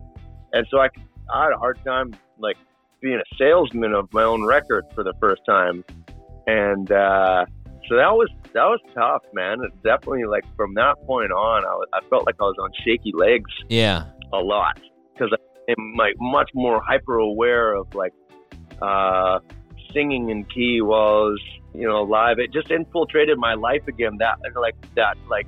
and 0.54 0.66
so 0.70 0.80
I 0.80 0.90
I 1.34 1.44
had 1.46 1.54
a 1.54 1.58
hard 1.58 1.80
time 1.86 2.14
like 2.40 2.58
being 3.02 3.16
a 3.20 3.36
salesman 3.38 3.94
of 3.94 4.12
my 4.14 4.24
own 4.24 4.46
record 4.46 4.86
for 4.94 5.04
the 5.04 5.14
first 5.20 5.42
time, 5.48 5.84
and 6.48 6.92
uh, 6.92 7.46
so 7.90 7.96
that 7.96 8.12
was 8.12 8.30
that 8.54 8.66
was 8.66 8.80
tough, 8.94 9.24
man. 9.34 9.60
It 9.64 9.72
definitely 9.84 10.26
like 10.26 10.44
from 10.56 10.74
that 10.76 10.96
point 11.06 11.32
on, 11.32 11.64
I, 11.66 11.70
was, 11.70 11.88
I 11.94 12.00
felt 12.10 12.26
like 12.26 12.36
I 12.40 12.44
was 12.44 12.56
on 12.62 12.70
shaky 12.86 13.12
legs 13.16 13.50
Yeah. 13.70 14.06
a 14.34 14.38
lot 14.40 14.80
because 15.14 15.32
I'm 15.70 15.96
like 15.98 16.16
much 16.20 16.50
more 16.54 16.82
hyper 16.82 17.18
aware 17.18 17.74
of 17.74 17.94
like 17.96 18.14
uh, 18.82 19.40
singing 19.94 20.30
in 20.30 20.44
key 20.46 20.82
while 20.82 21.00
I 21.00 21.12
was 21.30 21.42
you 21.74 21.88
know, 21.88 22.04
live. 22.04 22.40
It 22.40 22.52
just 22.52 22.70
infiltrated 22.70 23.38
my 23.38 23.54
life 23.54 23.88
again. 23.88 24.18
That 24.20 24.38
like 24.60 24.76
that 24.96 25.16
like 25.30 25.48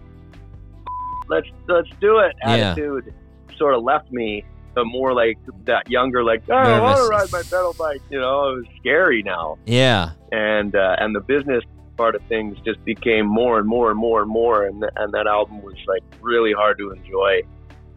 let's 1.30 1.48
let's 1.68 1.90
do 2.00 2.20
it 2.20 2.34
Yeah. 2.42 2.72
attitude 2.72 3.14
sort 3.58 3.76
of 3.76 3.84
left 3.84 4.12
me. 4.12 4.46
The 4.76 4.84
more 4.86 5.14
like 5.14 5.38
that 5.66 5.90
younger, 5.90 6.24
like 6.24 6.44
oh, 6.50 6.54
I 6.56 6.80
want 6.82 6.98
to 6.98 7.08
ride 7.08 7.32
my 7.32 7.42
pedal 7.44 7.76
bike. 7.78 8.02
You 8.10 8.20
know, 8.20 8.50
it 8.50 8.56
was 8.56 8.66
scary 8.80 9.22
now, 9.24 9.58
Yeah. 9.66 10.12
and 10.32 10.76
uh, 10.76 10.96
and 11.00 11.16
the 11.16 11.20
business 11.22 11.64
part 11.96 12.16
of 12.16 12.24
things 12.24 12.58
just 12.66 12.84
became 12.86 13.28
more 13.28 13.60
and 13.60 13.68
more 13.68 13.92
and 13.92 14.00
more 14.00 14.22
and 14.24 14.30
more, 14.32 14.66
and 14.66 14.84
and 14.96 15.14
that 15.14 15.28
album 15.28 15.62
was 15.62 15.76
like 15.88 16.02
really 16.22 16.54
hard 16.54 16.80
to 16.80 16.90
enjoy, 16.92 17.42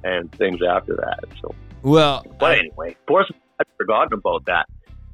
and 0.04 0.30
things 0.32 0.60
after 0.68 0.94
that. 0.96 1.24
So, 1.40 1.54
Well, 1.82 2.26
but 2.38 2.52
I, 2.52 2.58
anyway, 2.58 2.90
of 2.90 3.06
course, 3.06 3.30
I'd 3.58 3.66
forgotten 3.78 4.12
about 4.12 4.44
that. 4.44 4.66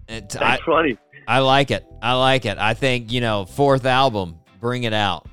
it- 0.09 0.35
I, 0.41 0.57
That's 0.57 0.63
funny. 0.65 0.99
I 1.29 1.39
like 1.39 1.71
it. 1.71 1.87
I 2.03 2.15
like 2.15 2.45
it. 2.45 2.59
I 2.59 2.75
think 2.75 3.13
you 3.13 3.21
know, 3.21 3.45
fourth 3.45 3.87
album, 3.87 4.41
bring 4.61 4.83
it 4.83 4.93
out, 4.93 5.27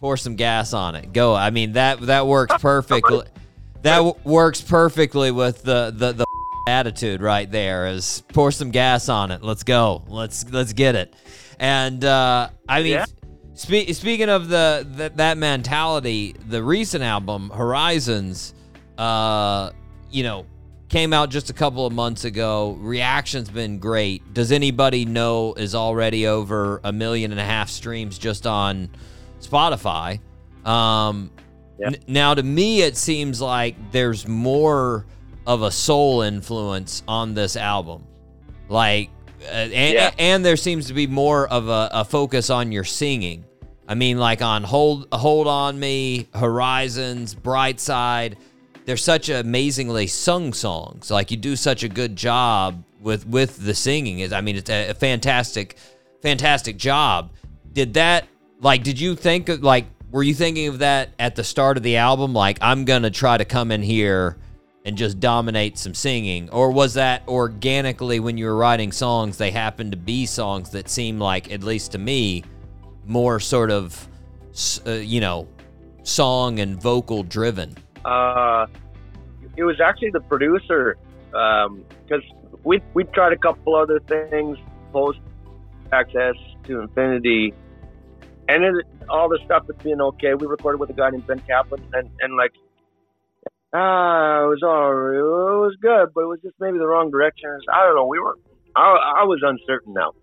pour 0.00 0.16
some 0.16 0.34
gas 0.34 0.72
on 0.72 0.96
it, 0.96 1.12
go. 1.12 1.36
I 1.36 1.50
mean 1.50 1.74
that 1.74 2.00
that 2.00 2.26
works 2.26 2.56
perfectly. 2.60 3.26
That 3.82 3.96
w- 3.98 4.14
works 4.24 4.60
perfectly 4.60 5.30
with 5.30 5.62
the 5.62 5.92
the 5.94 6.12
the 6.12 6.26
attitude 6.68 7.20
right 7.22 7.50
there. 7.50 7.86
Is 7.86 8.22
pour 8.32 8.50
some 8.50 8.70
gas 8.70 9.08
on 9.08 9.30
it. 9.30 9.42
Let's 9.42 9.62
go. 9.62 10.04
Let's 10.08 10.44
let's 10.50 10.72
get 10.72 10.94
it. 10.94 11.14
And 11.58 12.04
uh, 12.04 12.50
I 12.68 12.82
mean, 12.82 12.92
Yeah. 12.92 13.06
spe- 13.54 13.90
speaking 13.92 14.28
of 14.28 14.48
the, 14.48 14.86
the 14.96 15.12
that 15.16 15.38
mentality, 15.38 16.34
the 16.48 16.62
recent 16.62 17.02
album 17.04 17.50
Horizons, 17.50 18.54
uh, 18.98 19.70
you 20.10 20.22
know, 20.22 20.46
came 20.88 21.12
out 21.12 21.30
just 21.30 21.50
a 21.50 21.52
couple 21.52 21.86
of 21.86 21.92
months 21.92 22.24
ago. 22.24 22.76
Reaction's 22.80 23.50
been 23.50 23.78
great. 23.78 24.34
Does 24.34 24.52
anybody 24.52 25.04
know 25.04 25.54
is 25.54 25.74
already 25.74 26.26
over 26.26 26.80
a 26.84 26.92
million 26.92 27.30
and 27.30 27.40
a 27.40 27.44
half 27.44 27.68
streams 27.70 28.18
just 28.18 28.46
on 28.46 28.88
Spotify? 29.40 30.20
Um, 30.64 31.30
Yeah. 31.78 31.86
n- 31.88 31.96
now, 32.06 32.34
to 32.34 32.42
me, 32.42 32.82
it 32.82 32.96
seems 32.96 33.40
like 33.40 33.76
there's 33.92 34.26
more 34.26 35.06
of 35.46 35.62
a 35.62 35.70
soul 35.70 36.22
influence 36.22 37.02
on 37.08 37.34
this 37.34 37.56
album. 37.56 38.04
Like, 38.68 39.10
uh, 39.42 39.52
and, 39.52 39.72
Yeah. 39.94 40.10
and 40.18 40.44
there 40.44 40.56
seems 40.56 40.86
to 40.88 40.94
be 40.94 41.06
more 41.06 41.48
of 41.48 41.68
a, 41.68 41.88
a 41.92 42.04
focus 42.04 42.50
on 42.50 42.72
your 42.72 42.84
singing. 42.84 43.44
I 43.86 43.94
mean, 43.94 44.18
like 44.18 44.42
on 44.42 44.64
Hold 44.64 45.06
Hold 45.12 45.46
on 45.46 45.80
Me, 45.80 46.28
Horizons, 46.34 47.34
Bright 47.34 47.80
Side. 47.80 48.36
They're 48.84 48.98
such 48.98 49.28
amazingly 49.30 50.06
sung 50.06 50.52
songs. 50.52 51.10
Like 51.10 51.30
you 51.30 51.36
do 51.38 51.56
such 51.56 51.82
a 51.84 51.88
good 51.88 52.14
job 52.14 52.82
with 53.00 53.26
with 53.26 53.56
the 53.64 53.74
singing. 53.74 54.18
Is 54.18 54.32
I 54.32 54.42
mean, 54.42 54.56
it's 54.56 54.68
a, 54.68 54.90
a 54.90 54.94
fantastic, 54.94 55.76
fantastic 56.20 56.76
job. 56.76 57.30
Did 57.72 57.94
that 57.94 58.26
like? 58.60 58.82
Did 58.82 59.00
you 59.00 59.14
think 59.14 59.48
of 59.48 59.62
like? 59.62 59.86
Were 60.10 60.22
you 60.22 60.32
thinking 60.32 60.68
of 60.68 60.78
that 60.78 61.10
at 61.18 61.36
the 61.36 61.44
start 61.44 61.76
of 61.76 61.82
the 61.82 61.96
album? 61.96 62.32
Like 62.32 62.58
I'm 62.62 62.86
gonna 62.86 63.10
try 63.10 63.36
to 63.36 63.44
come 63.44 63.70
in 63.70 63.82
here 63.82 64.38
and 64.84 64.96
just 64.96 65.20
dominate 65.20 65.76
some 65.76 65.92
singing, 65.92 66.48
or 66.48 66.70
was 66.70 66.94
that 66.94 67.22
organically 67.28 68.18
when 68.20 68.38
you 68.38 68.46
were 68.46 68.56
writing 68.56 68.90
songs? 68.90 69.36
They 69.36 69.50
happened 69.50 69.92
to 69.92 69.98
be 69.98 70.24
songs 70.24 70.70
that 70.70 70.88
seem 70.88 71.18
like, 71.18 71.52
at 71.52 71.62
least 71.62 71.92
to 71.92 71.98
me, 71.98 72.42
more 73.04 73.38
sort 73.38 73.70
of, 73.70 74.08
uh, 74.86 74.92
you 74.92 75.20
know, 75.20 75.46
song 76.04 76.58
and 76.58 76.80
vocal 76.80 77.22
driven. 77.22 77.76
Uh, 78.02 78.66
it 79.56 79.64
was 79.64 79.78
actually 79.78 80.10
the 80.10 80.20
producer 80.20 80.96
because 81.26 82.22
we 82.64 82.80
we 82.94 83.04
tried 83.04 83.34
a 83.34 83.38
couple 83.38 83.74
other 83.74 84.00
things 84.00 84.56
post 84.90 85.18
access 85.92 86.34
to 86.64 86.80
infinity, 86.80 87.52
and 88.48 88.64
it, 88.64 88.86
all 89.10 89.28
the 89.28 89.38
stuff 89.44 89.64
that's 89.66 89.82
been 89.82 90.00
okay. 90.00 90.34
We 90.34 90.46
recorded 90.46 90.78
with 90.80 90.90
a 90.90 90.94
guy 90.94 91.10
named 91.10 91.26
Ben 91.26 91.40
Kaplan, 91.40 91.82
and 91.92 92.10
and 92.20 92.36
like. 92.36 92.52
Ah, 93.70 94.44
it 94.44 94.48
was 94.48 94.62
all 94.62 94.88
it 95.12 95.60
was 95.60 95.76
good, 95.82 96.14
but 96.14 96.22
it 96.22 96.26
was 96.26 96.40
just 96.42 96.54
maybe 96.58 96.78
the 96.78 96.86
wrong 96.86 97.10
direction. 97.10 97.50
I 97.70 97.84
don't 97.84 97.96
know. 97.96 98.06
We 98.06 98.18
were, 98.18 98.34
I, 98.74 99.20
I 99.20 99.24
was 99.24 99.40
uncertain 99.42 99.92
now, 99.92 100.14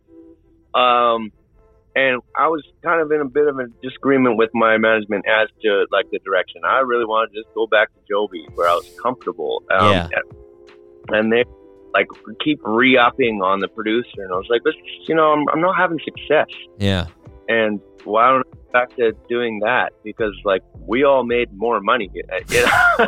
um, 0.73 1.31
and 1.95 2.23
I 2.35 2.47
was 2.47 2.63
kind 2.83 3.01
of 3.01 3.11
in 3.11 3.21
a 3.21 3.29
bit 3.29 3.47
of 3.47 3.59
a 3.59 3.67
disagreement 3.83 4.37
with 4.37 4.49
my 4.55 4.79
management 4.79 5.25
as 5.27 5.49
to 5.61 5.85
like 5.91 6.09
the 6.09 6.17
direction. 6.25 6.61
I 6.67 6.79
really 6.79 7.05
wanted 7.05 7.35
to 7.35 7.43
just 7.43 7.53
go 7.53 7.67
back 7.67 7.93
to 7.93 7.99
Joby 8.09 8.47
where 8.55 8.67
I 8.67 8.73
was 8.73 8.89
comfortable. 8.99 9.61
Um, 9.71 9.91
Yeah. 9.91 10.07
And 11.09 11.31
they 11.31 11.45
like 11.93 12.07
keep 12.43 12.59
re-upping 12.63 13.43
on 13.43 13.59
the 13.59 13.67
producer, 13.67 14.23
and 14.23 14.33
I 14.33 14.37
was 14.37 14.47
like, 14.49 14.63
"This, 14.63 14.73
you 15.07 15.13
know, 15.13 15.33
I'm, 15.33 15.47
I'm 15.49 15.61
not 15.61 15.77
having 15.77 15.99
success, 16.03 16.47
Yeah. 16.79 17.05
And 17.47 17.79
why 18.03 18.29
don't 18.29 18.47
I 18.47 18.55
go 18.55 18.71
back 18.73 18.95
to 18.97 19.11
doing 19.29 19.59
that? 19.59 19.93
Because 20.03 20.33
like 20.43 20.61
we 20.79 21.03
all 21.03 21.23
made 21.23 21.51
more 21.53 21.79
money. 21.81 22.09
You 22.13 22.23
know? 22.27 22.37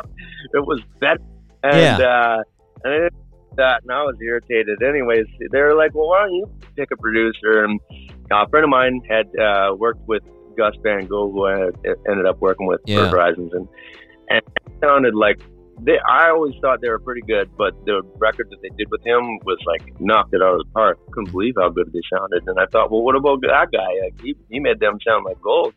it 0.53 0.65
was 0.65 0.81
better, 0.99 1.22
and 1.64 2.01
uh, 2.01 2.43
and 2.84 2.93
it, 3.05 3.14
that, 3.55 3.81
and 3.84 3.91
I 3.91 4.03
was 4.03 4.15
irritated. 4.22 4.81
Anyways, 4.84 5.26
they 5.51 5.61
were 5.61 5.76
like, 5.76 5.93
"Well, 5.95 6.09
why 6.09 6.22
don't 6.22 6.34
you 6.35 6.47
pick 6.76 6.91
a 6.91 6.97
producer?" 6.97 7.64
And 7.64 7.80
a 8.31 8.47
friend 8.49 8.64
of 8.64 8.69
mine 8.69 9.01
had 9.09 9.27
uh, 9.39 9.76
worked 9.76 10.07
with 10.07 10.23
Gus 10.57 10.76
Van 10.84 11.07
Go, 11.07 11.31
who 11.31 11.45
I 11.45 11.69
ended 12.09 12.26
up 12.26 12.39
working 12.39 12.68
with 12.68 12.81
Yeah. 12.85 13.09
for 13.09 13.09
Horizons, 13.09 13.53
and 13.53 13.68
and 14.30 14.41
it 14.41 14.73
sounded 14.81 15.15
like 15.15 15.39
they. 15.79 15.97
I 16.09 16.29
always 16.29 16.55
thought 16.61 16.81
they 16.81 16.89
were 16.89 16.99
pretty 16.99 17.21
good, 17.21 17.49
but 17.57 17.73
the 17.85 18.01
record 18.17 18.49
that 18.49 18.61
they 18.61 18.69
did 18.77 18.89
with 18.89 19.05
him 19.05 19.39
was 19.45 19.57
like 19.65 19.99
knocked 19.99 20.33
it 20.33 20.41
out 20.41 20.59
of 20.59 20.65
the 20.65 20.71
park. 20.73 20.99
Couldn't 21.11 21.31
believe 21.31 21.55
how 21.57 21.69
good 21.69 21.91
they 21.93 22.01
sounded, 22.11 22.43
and 22.47 22.59
I 22.59 22.65
thought, 22.67 22.91
well, 22.91 23.01
what 23.01 23.15
about 23.15 23.41
that 23.41 23.67
guy? 23.71 24.05
Like, 24.05 24.21
he 24.21 24.35
he 24.49 24.59
made 24.59 24.79
them 24.79 24.99
sound 25.05 25.25
like 25.25 25.41
gold. 25.41 25.73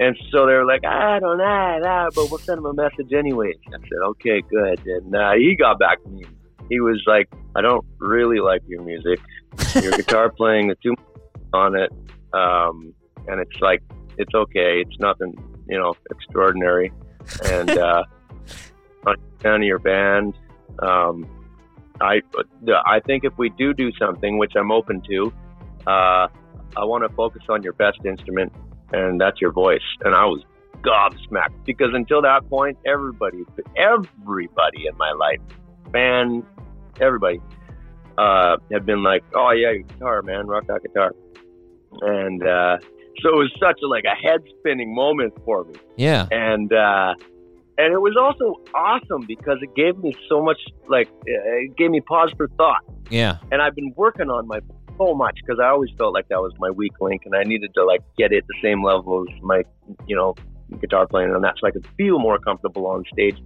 And 0.00 0.16
so 0.32 0.46
they 0.46 0.54
were 0.54 0.64
like, 0.64 0.84
I 0.84 1.20
don't 1.20 1.38
know, 1.38 1.78
nah, 1.80 2.10
but 2.12 2.28
we'll 2.28 2.40
send 2.40 2.58
him 2.58 2.66
a 2.66 2.74
message 2.74 3.12
anyway. 3.16 3.54
I 3.68 3.78
said, 3.78 4.02
okay, 4.06 4.42
good. 4.42 4.84
And 4.84 5.14
uh, 5.14 5.32
he 5.34 5.54
got 5.56 5.78
back 5.78 6.02
to 6.02 6.08
me. 6.08 6.24
He 6.68 6.80
was 6.80 7.00
like, 7.06 7.28
I 7.54 7.60
don't 7.60 7.84
really 7.98 8.40
like 8.40 8.62
your 8.66 8.82
music. 8.82 9.20
Your 9.80 9.92
guitar 9.96 10.32
playing, 10.32 10.68
the 10.68 10.76
two 10.82 10.96
on 11.52 11.76
it, 11.76 11.92
um, 12.32 12.92
and 13.28 13.40
it's 13.40 13.60
like, 13.60 13.82
it's 14.18 14.34
okay. 14.34 14.82
It's 14.84 14.98
nothing, 14.98 15.34
you 15.68 15.78
know, 15.78 15.94
extraordinary. 16.10 16.92
And 17.44 17.70
uh, 17.70 18.04
fan 19.40 19.56
of 19.56 19.62
your 19.62 19.78
band. 19.78 20.34
Um, 20.80 21.26
I, 22.00 22.22
I 22.86 23.00
think 23.00 23.24
if 23.24 23.32
we 23.38 23.50
do 23.50 23.72
do 23.72 23.92
something, 23.98 24.38
which 24.38 24.52
I'm 24.56 24.72
open 24.72 25.00
to, 25.08 25.32
uh, 25.86 26.28
I 26.76 26.84
want 26.84 27.08
to 27.08 27.14
focus 27.14 27.42
on 27.48 27.62
your 27.62 27.72
best 27.74 27.98
instrument, 28.04 28.52
and 28.92 29.20
that's 29.20 29.40
your 29.40 29.52
voice. 29.52 29.80
And 30.04 30.14
I 30.14 30.24
was 30.24 30.42
gobsmacked 30.82 31.64
because 31.64 31.90
until 31.94 32.20
that 32.22 32.48
point, 32.48 32.76
everybody, 32.84 33.44
everybody 33.76 34.86
in 34.86 34.96
my 34.98 35.12
life, 35.12 35.38
band, 35.90 36.44
everybody, 37.00 37.40
uh, 38.18 38.56
had 38.72 38.84
been 38.86 39.02
like, 39.02 39.22
"Oh 39.34 39.50
yeah, 39.52 39.74
guitar, 39.74 40.22
man, 40.22 40.46
rock 40.46 40.66
that 40.66 40.82
guitar," 40.82 41.12
and 42.02 42.42
uh, 42.42 42.78
so 43.22 43.28
it 43.28 43.36
was 43.36 43.52
such 43.60 43.78
a 43.82 43.86
like 43.86 44.04
a 44.04 44.14
head 44.14 44.40
spinning 44.58 44.92
moment 44.94 45.32
for 45.44 45.64
me 45.64 45.74
Yeah. 45.96 46.26
and 46.32 46.72
uh, 46.72 47.14
and 47.78 47.92
it 47.92 48.00
was 48.00 48.16
also 48.16 48.60
awesome 48.74 49.26
because 49.26 49.58
it 49.62 49.74
gave 49.74 49.98
me 49.98 50.14
so 50.28 50.42
much 50.42 50.58
like 50.88 51.08
it 51.26 51.76
gave 51.76 51.90
me 51.90 52.00
pause 52.00 52.32
for 52.36 52.48
thought. 52.56 52.84
Yeah. 53.10 53.38
And 53.50 53.60
I've 53.60 53.74
been 53.74 53.92
working 53.96 54.30
on 54.30 54.46
my 54.46 54.60
so 54.96 55.14
much 55.14 55.38
because 55.44 55.58
I 55.60 55.68
always 55.68 55.90
felt 55.98 56.14
like 56.14 56.28
that 56.28 56.40
was 56.40 56.52
my 56.58 56.70
weak 56.70 56.92
link, 57.00 57.22
and 57.24 57.34
I 57.34 57.42
needed 57.42 57.74
to 57.74 57.84
like 57.84 58.00
get 58.16 58.32
it 58.32 58.44
the 58.46 58.54
same 58.62 58.84
level 58.84 59.24
as 59.28 59.42
my 59.42 59.62
you 60.06 60.16
know 60.16 60.34
guitar 60.80 61.06
playing 61.06 61.34
and 61.34 61.44
that, 61.44 61.54
so 61.60 61.66
I 61.66 61.70
could 61.70 61.86
feel 61.96 62.18
more 62.18 62.38
comfortable 62.38 62.86
on 62.86 63.04
stage. 63.12 63.36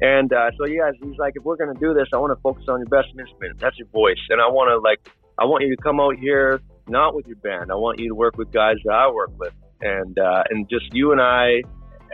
And 0.00 0.32
uh, 0.32 0.50
so 0.58 0.66
yeah, 0.66 0.90
he's 1.02 1.16
like, 1.18 1.34
if 1.36 1.44
we're 1.44 1.56
gonna 1.56 1.78
do 1.78 1.94
this, 1.94 2.08
I 2.12 2.18
want 2.18 2.36
to 2.36 2.40
focus 2.42 2.64
on 2.68 2.80
your 2.80 2.88
best 2.88 3.08
instrument. 3.18 3.60
That's 3.60 3.78
your 3.78 3.88
voice, 3.88 4.20
and 4.30 4.40
I 4.40 4.46
want 4.46 4.68
to 4.70 4.78
like, 4.78 5.08
I 5.38 5.44
want 5.44 5.64
you 5.64 5.74
to 5.74 5.82
come 5.82 6.00
out 6.00 6.16
here 6.16 6.60
not 6.86 7.14
with 7.14 7.26
your 7.26 7.36
band. 7.36 7.70
I 7.72 7.76
want 7.76 7.98
you 7.98 8.08
to 8.08 8.14
work 8.14 8.36
with 8.36 8.52
guys 8.52 8.76
that 8.84 8.92
I 8.92 9.10
work 9.10 9.30
with, 9.38 9.54
and 9.80 10.18
uh, 10.18 10.44
and 10.50 10.68
just 10.68 10.92
you 10.92 11.12
and 11.12 11.20
I 11.20 11.62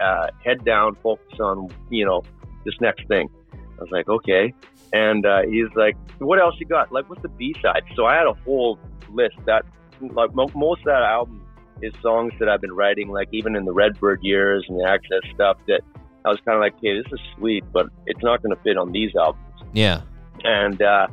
uh, 0.01 0.29
head 0.45 0.65
down, 0.65 0.97
focus 1.03 1.39
on 1.41 1.69
you 1.91 2.05
know 2.05 2.23
this 2.65 2.75
next 2.81 3.07
thing. 3.09 3.29
I 3.53 3.83
was 3.83 3.91
like, 3.91 4.09
okay. 4.09 4.53
And 4.93 5.25
uh, 5.25 5.43
he's 5.43 5.69
like, 5.77 5.97
what 6.19 6.41
else 6.41 6.55
you 6.59 6.67
got? 6.67 6.93
Like, 6.93 7.09
what's 7.09 7.23
the 7.23 7.29
B 7.29 7.55
side? 7.63 7.83
So 7.95 8.07
I 8.07 8.17
had 8.17 8.27
a 8.27 8.35
whole 8.45 8.79
list 9.11 9.37
that 9.47 9.65
like 10.01 10.35
mo- 10.35 10.51
most 10.55 10.81
of 10.81 10.87
that 10.87 11.03
album 11.03 11.47
is 11.83 11.93
songs 12.03 12.33
that 12.41 12.49
I've 12.49 12.61
been 12.61 12.73
writing, 12.73 13.09
like 13.09 13.29
even 13.33 13.57
in 13.57 13.65
the 13.65 13.73
Redbird 13.73 14.23
years 14.23 14.65
and 14.69 14.79
the 14.79 14.85
Access 14.89 15.21
stuff. 15.35 15.59
That 15.69 15.81
I 16.25 16.29
was 16.29 16.39
kind 16.45 16.57
of 16.57 16.61
like, 16.61 16.75
hey, 16.83 17.01
this 17.01 17.11
is 17.13 17.21
sweet, 17.37 17.65
but 17.73 17.87
it's 18.07 18.23
not 18.23 18.43
going 18.43 18.55
to 18.55 18.63
fit 18.63 18.77
on 18.77 18.93
these 18.93 19.15
albums 19.17 19.45
Yeah. 19.73 20.03
and 20.45 20.81
uh, 20.83 21.07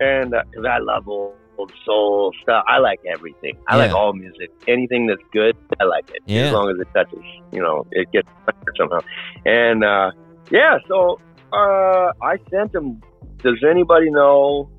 and 0.00 0.30
because 0.30 0.64
I 0.64 0.78
love 0.78 1.06
old, 1.08 1.34
old 1.58 1.72
soul 1.84 2.32
stuff. 2.42 2.64
I 2.68 2.78
like 2.78 3.00
everything. 3.06 3.56
I 3.66 3.76
like 3.76 3.92
all 3.92 4.12
music. 4.12 4.50
Anything 4.66 5.06
that's 5.06 5.22
good, 5.32 5.56
I 5.80 5.84
like 5.84 6.10
it. 6.10 6.22
Yeah. 6.26 6.46
As 6.46 6.52
long 6.52 6.70
as 6.70 6.76
it 6.78 6.88
touches, 6.94 7.24
you 7.52 7.60
know, 7.60 7.86
it 7.90 8.10
gets 8.12 8.28
somehow. 8.76 9.00
And 9.44 9.84
uh, 9.84 10.12
yeah, 10.50 10.78
so 10.88 11.20
uh, 11.52 12.12
I 12.22 12.38
sent 12.50 12.74
him. 12.74 13.02
Does 13.38 13.62
anybody 13.68 14.10
know 14.10 14.70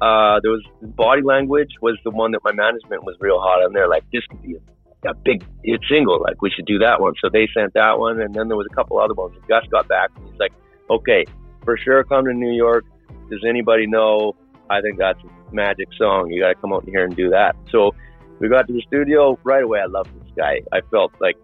uh, 0.00 0.40
there 0.42 0.50
was 0.50 0.64
body 0.82 1.22
language 1.22 1.70
was 1.80 1.98
the 2.04 2.10
one 2.10 2.32
that 2.32 2.40
my 2.44 2.52
management 2.52 3.04
was 3.04 3.16
real 3.20 3.40
hot 3.40 3.62
on. 3.62 3.72
They're 3.72 3.88
like, 3.88 4.04
this 4.12 4.22
could 4.28 4.42
be 4.42 4.56
a, 4.56 5.10
a 5.10 5.14
big 5.14 5.44
hit 5.62 5.80
single. 5.88 6.20
Like 6.20 6.42
we 6.42 6.50
should 6.50 6.66
do 6.66 6.78
that 6.78 7.00
one. 7.00 7.14
So 7.22 7.30
they 7.32 7.48
sent 7.56 7.74
that 7.74 7.98
one, 7.98 8.20
and 8.20 8.34
then 8.34 8.48
there 8.48 8.56
was 8.56 8.66
a 8.70 8.74
couple 8.74 8.98
other 8.98 9.14
ones. 9.14 9.34
And 9.36 9.46
Gus 9.46 9.64
got 9.70 9.88
back, 9.88 10.10
and 10.16 10.28
he's 10.28 10.38
like, 10.38 10.52
okay, 10.90 11.24
for 11.64 11.76
sure, 11.78 12.02
come 12.04 12.24
to 12.24 12.34
New 12.34 12.52
York. 12.52 12.84
Does 13.30 13.44
anybody 13.48 13.86
know? 13.86 14.34
I 14.68 14.80
think 14.80 14.98
that's 14.98 15.20
magic 15.54 15.88
song. 15.96 16.30
You 16.30 16.42
got 16.42 16.48
to 16.48 16.54
come 16.56 16.72
out 16.72 16.84
here 16.84 17.04
and 17.04 17.14
do 17.16 17.30
that. 17.30 17.56
So 17.70 17.94
we 18.40 18.48
got 18.48 18.66
to 18.66 18.72
the 18.72 18.82
studio 18.86 19.38
right 19.44 19.62
away. 19.62 19.80
I 19.80 19.86
loved 19.86 20.10
this 20.20 20.32
guy. 20.36 20.60
I 20.72 20.80
felt 20.90 21.12
like 21.20 21.36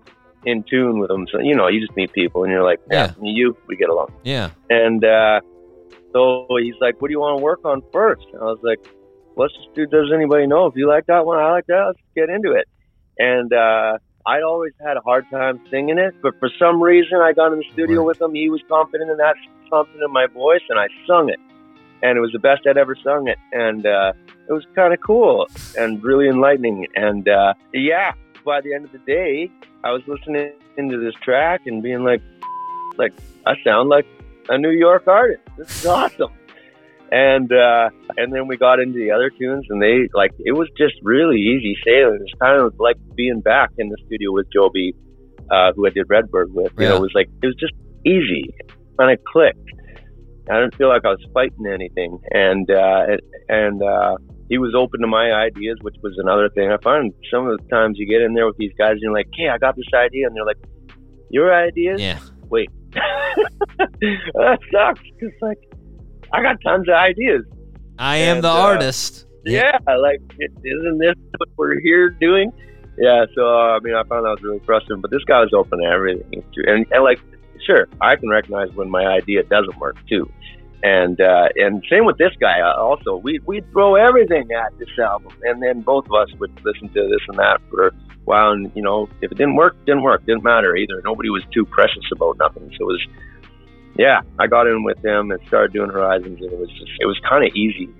in 0.44 0.62
tune 0.64 0.98
with 0.98 1.10
him. 1.10 1.26
So 1.32 1.40
you 1.40 1.54
know, 1.54 1.68
you 1.68 1.80
just 1.80 1.94
meet 1.96 2.12
people, 2.12 2.44
and 2.44 2.52
you're 2.52 2.64
like, 2.64 2.80
yeah, 2.90 3.12
me, 3.20 3.30
you, 3.30 3.56
we 3.68 3.76
get 3.76 3.88
along. 3.88 4.12
Yeah. 4.24 4.50
And 4.68 5.04
uh, 5.04 5.40
so 6.12 6.46
he's 6.60 6.74
like, 6.80 7.00
"What 7.00 7.08
do 7.08 7.12
you 7.12 7.20
want 7.20 7.38
to 7.38 7.42
work 7.44 7.60
on 7.64 7.82
first? 7.92 8.24
And 8.32 8.40
I 8.42 8.46
was 8.46 8.58
like, 8.62 8.80
"Let's 9.36 9.54
just 9.54 9.74
do. 9.74 9.86
Does 9.86 10.10
anybody 10.14 10.46
know 10.46 10.66
if 10.66 10.74
you 10.76 10.88
like 10.88 11.06
that 11.06 11.24
one? 11.26 11.38
I 11.38 11.50
like 11.52 11.66
that. 11.66 11.84
Let's 11.86 11.98
get 12.16 12.28
into 12.30 12.52
it." 12.52 12.66
And 13.18 13.52
uh, 13.52 13.98
I 14.26 14.40
always 14.42 14.72
had 14.84 14.96
a 14.96 15.00
hard 15.00 15.26
time 15.30 15.60
singing 15.70 15.98
it, 15.98 16.14
but 16.22 16.38
for 16.40 16.48
some 16.58 16.82
reason, 16.82 17.18
I 17.18 17.32
got 17.32 17.52
in 17.52 17.58
the 17.58 17.64
studio 17.72 18.00
Right. 18.00 18.06
with 18.06 18.20
him. 18.20 18.34
He 18.34 18.48
was 18.48 18.60
confident 18.68 19.10
in 19.10 19.16
that 19.18 19.36
something 19.70 20.00
in 20.04 20.10
my 20.12 20.26
voice, 20.26 20.62
and 20.68 20.78
I 20.78 20.86
sung 21.06 21.28
it, 21.28 21.38
and 22.02 22.16
it 22.16 22.20
was 22.20 22.32
the 22.32 22.38
best 22.38 22.62
I'd 22.66 22.76
ever 22.76 22.96
sung 22.96 23.28
it, 23.28 23.38
and 23.52 23.86
uh, 23.86 24.12
it 24.48 24.52
was 24.52 24.64
kind 24.74 24.92
of 24.92 25.00
cool 25.00 25.46
and 25.78 26.02
really 26.02 26.28
enlightening. 26.28 26.86
And 26.94 27.28
uh, 27.28 27.54
yeah, 27.72 28.12
by 28.44 28.60
the 28.60 28.74
end 28.74 28.84
of 28.84 28.92
the 28.92 28.98
day, 28.98 29.50
I 29.84 29.92
was 29.92 30.02
listening 30.06 30.52
into 30.76 30.98
this 30.98 31.14
track 31.22 31.62
and 31.66 31.82
being 31.82 32.04
like, 32.04 32.22
like 32.96 33.12
I 33.46 33.54
sound 33.64 33.88
like 33.88 34.06
a 34.48 34.58
New 34.58 34.70
York 34.70 35.06
artist. 35.06 35.42
This 35.56 35.70
is 35.80 35.86
awesome. 35.86 36.32
And 37.12 37.52
uh, 37.52 37.90
and 38.16 38.32
then 38.32 38.46
we 38.46 38.56
got 38.56 38.78
into 38.78 38.98
the 38.98 39.10
other 39.10 39.30
tunes, 39.30 39.66
and 39.68 39.82
they 39.82 40.08
like 40.14 40.30
it 40.38 40.52
was 40.52 40.68
just 40.78 40.94
really 41.02 41.38
easy 41.38 41.76
sailing. 41.84 42.16
It 42.16 42.22
was 42.22 42.34
kind 42.40 42.60
of 42.60 42.78
like 42.78 42.96
being 43.16 43.40
back 43.40 43.70
in 43.78 43.88
the 43.88 43.96
studio 44.06 44.32
with 44.32 44.46
Joby, 44.52 44.94
uh, 45.50 45.72
who 45.74 45.86
I 45.86 45.90
did 45.90 46.06
Redbird 46.08 46.54
with. 46.54 46.72
You 46.78 46.88
know, 46.88 46.96
it 46.96 47.00
was 47.00 47.12
like 47.12 47.28
it 47.42 47.46
was 47.46 47.56
just 47.56 47.72
easy, 48.06 48.54
kind 48.96 49.10
of 49.10 49.24
clicked. 49.24 49.58
I 50.50 50.60
didn't 50.60 50.74
feel 50.76 50.88
like 50.88 51.04
I 51.04 51.10
was 51.10 51.26
fighting 51.32 51.66
anything, 51.66 52.18
and 52.30 52.70
uh, 52.70 53.06
and 53.48 53.82
uh, 53.82 54.16
he 54.48 54.58
was 54.58 54.74
open 54.76 55.00
to 55.00 55.06
my 55.06 55.32
ideas, 55.32 55.78
which 55.82 55.96
was 56.02 56.14
another 56.18 56.48
thing. 56.50 56.70
I 56.70 56.76
find 56.82 57.12
some 57.32 57.46
of 57.46 57.58
the 57.58 57.68
times 57.68 57.98
you 57.98 58.06
get 58.06 58.22
in 58.22 58.34
there 58.34 58.46
with 58.46 58.56
these 58.56 58.72
guys, 58.76 58.92
and 58.92 59.02
you're 59.02 59.12
like, 59.12 59.28
"Hey, 59.36 59.48
I 59.48 59.58
got 59.58 59.76
this 59.76 59.86
idea," 59.94 60.26
and 60.26 60.34
they're 60.34 60.44
like, 60.44 60.58
"Your 61.30 61.54
ideas? 61.54 62.00
Yeah. 62.00 62.18
Wait, 62.48 62.68
that 62.92 64.58
sucks." 64.72 65.00
Because 65.18 65.34
like, 65.40 65.58
I 66.32 66.42
got 66.42 66.56
tons 66.64 66.88
of 66.88 66.94
ideas. 66.94 67.44
I 67.98 68.16
am 68.16 68.36
And, 68.36 68.44
the 68.44 68.48
uh, 68.48 68.66
artist. 68.70 69.26
Yeah, 69.44 69.78
like, 69.86 70.20
is 70.38 70.50
isn't 70.64 70.98
this 70.98 71.14
what 71.36 71.48
we're 71.56 71.80
here 71.80 72.10
doing? 72.10 72.52
Yeah, 72.98 73.24
so 73.34 73.46
uh, 73.46 73.76
I 73.76 73.78
mean, 73.80 73.94
I 73.94 74.02
found 74.04 74.26
that 74.26 74.30
was 74.30 74.42
really 74.42 74.60
frustrating. 74.66 75.00
But 75.00 75.10
this 75.10 75.24
guy 75.24 75.40
was 75.40 75.52
open 75.54 75.78
to 75.80 75.86
everything, 75.86 76.42
and 76.66 76.86
and 76.90 77.04
like, 77.04 77.20
sure, 77.66 77.88
I 78.00 78.16
can 78.16 78.28
recognize 78.28 78.70
when 78.74 78.90
my 78.90 79.04
idea 79.06 79.42
doesn't 79.42 79.78
work 79.78 79.96
too. 80.08 80.30
And 80.82 81.20
uh, 81.20 81.48
and 81.56 81.84
same 81.90 82.06
with 82.06 82.16
this 82.16 82.32
guy. 82.40 82.60
Uh, 82.60 82.74
also, 82.74 83.16
we 83.16 83.38
we'd 83.44 83.70
throw 83.70 83.96
everything 83.96 84.48
at 84.52 84.78
this 84.78 84.88
album, 84.98 85.32
and 85.42 85.62
then 85.62 85.82
both 85.82 86.06
of 86.06 86.12
us 86.12 86.32
would 86.38 86.52
listen 86.64 86.88
to 86.88 87.02
this 87.02 87.20
and 87.28 87.38
that 87.38 87.60
for 87.68 87.88
a 87.88 87.92
while. 88.24 88.52
And 88.52 88.72
you 88.74 88.80
know, 88.80 89.06
if 89.20 89.30
it 89.30 89.36
didn't 89.36 89.56
work, 89.56 89.74
it 89.74 89.84
didn't 89.84 90.02
work. 90.02 90.24
Didn't 90.24 90.42
matter 90.42 90.74
either. 90.74 91.02
Nobody 91.04 91.28
was 91.28 91.42
too 91.52 91.66
precious 91.66 92.04
about 92.12 92.38
nothing. 92.38 92.70
So 92.78 92.84
it 92.84 92.92
was, 92.92 93.06
yeah. 93.98 94.22
I 94.38 94.46
got 94.46 94.66
in 94.66 94.82
with 94.82 95.04
him 95.04 95.30
and 95.30 95.40
started 95.48 95.74
doing 95.74 95.90
Horizons, 95.90 96.40
and 96.40 96.50
it 96.50 96.58
was 96.58 96.70
just 96.70 96.92
it 96.98 97.06
was 97.06 97.20
kind 97.28 97.46
of 97.46 97.54
easy 97.54 97.90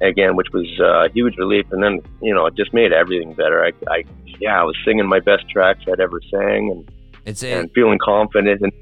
again, 0.00 0.36
which 0.36 0.48
was 0.52 0.68
uh, 0.78 1.06
a 1.06 1.08
huge 1.12 1.36
relief. 1.36 1.66
And 1.72 1.82
then 1.82 1.98
you 2.22 2.32
know, 2.32 2.46
it 2.46 2.54
just 2.54 2.72
made 2.72 2.92
everything 2.92 3.34
better. 3.34 3.64
I, 3.64 3.72
I 3.92 4.04
yeah, 4.38 4.60
I 4.60 4.62
was 4.62 4.76
singing 4.84 5.08
my 5.08 5.18
best 5.18 5.48
tracks 5.50 5.80
I'd 5.90 5.98
ever 5.98 6.20
sang, 6.30 6.70
and 6.70 6.92
It's 7.26 7.42
and 7.42 7.68
feeling 7.72 7.98
confident 7.98 8.60
and 8.60 8.72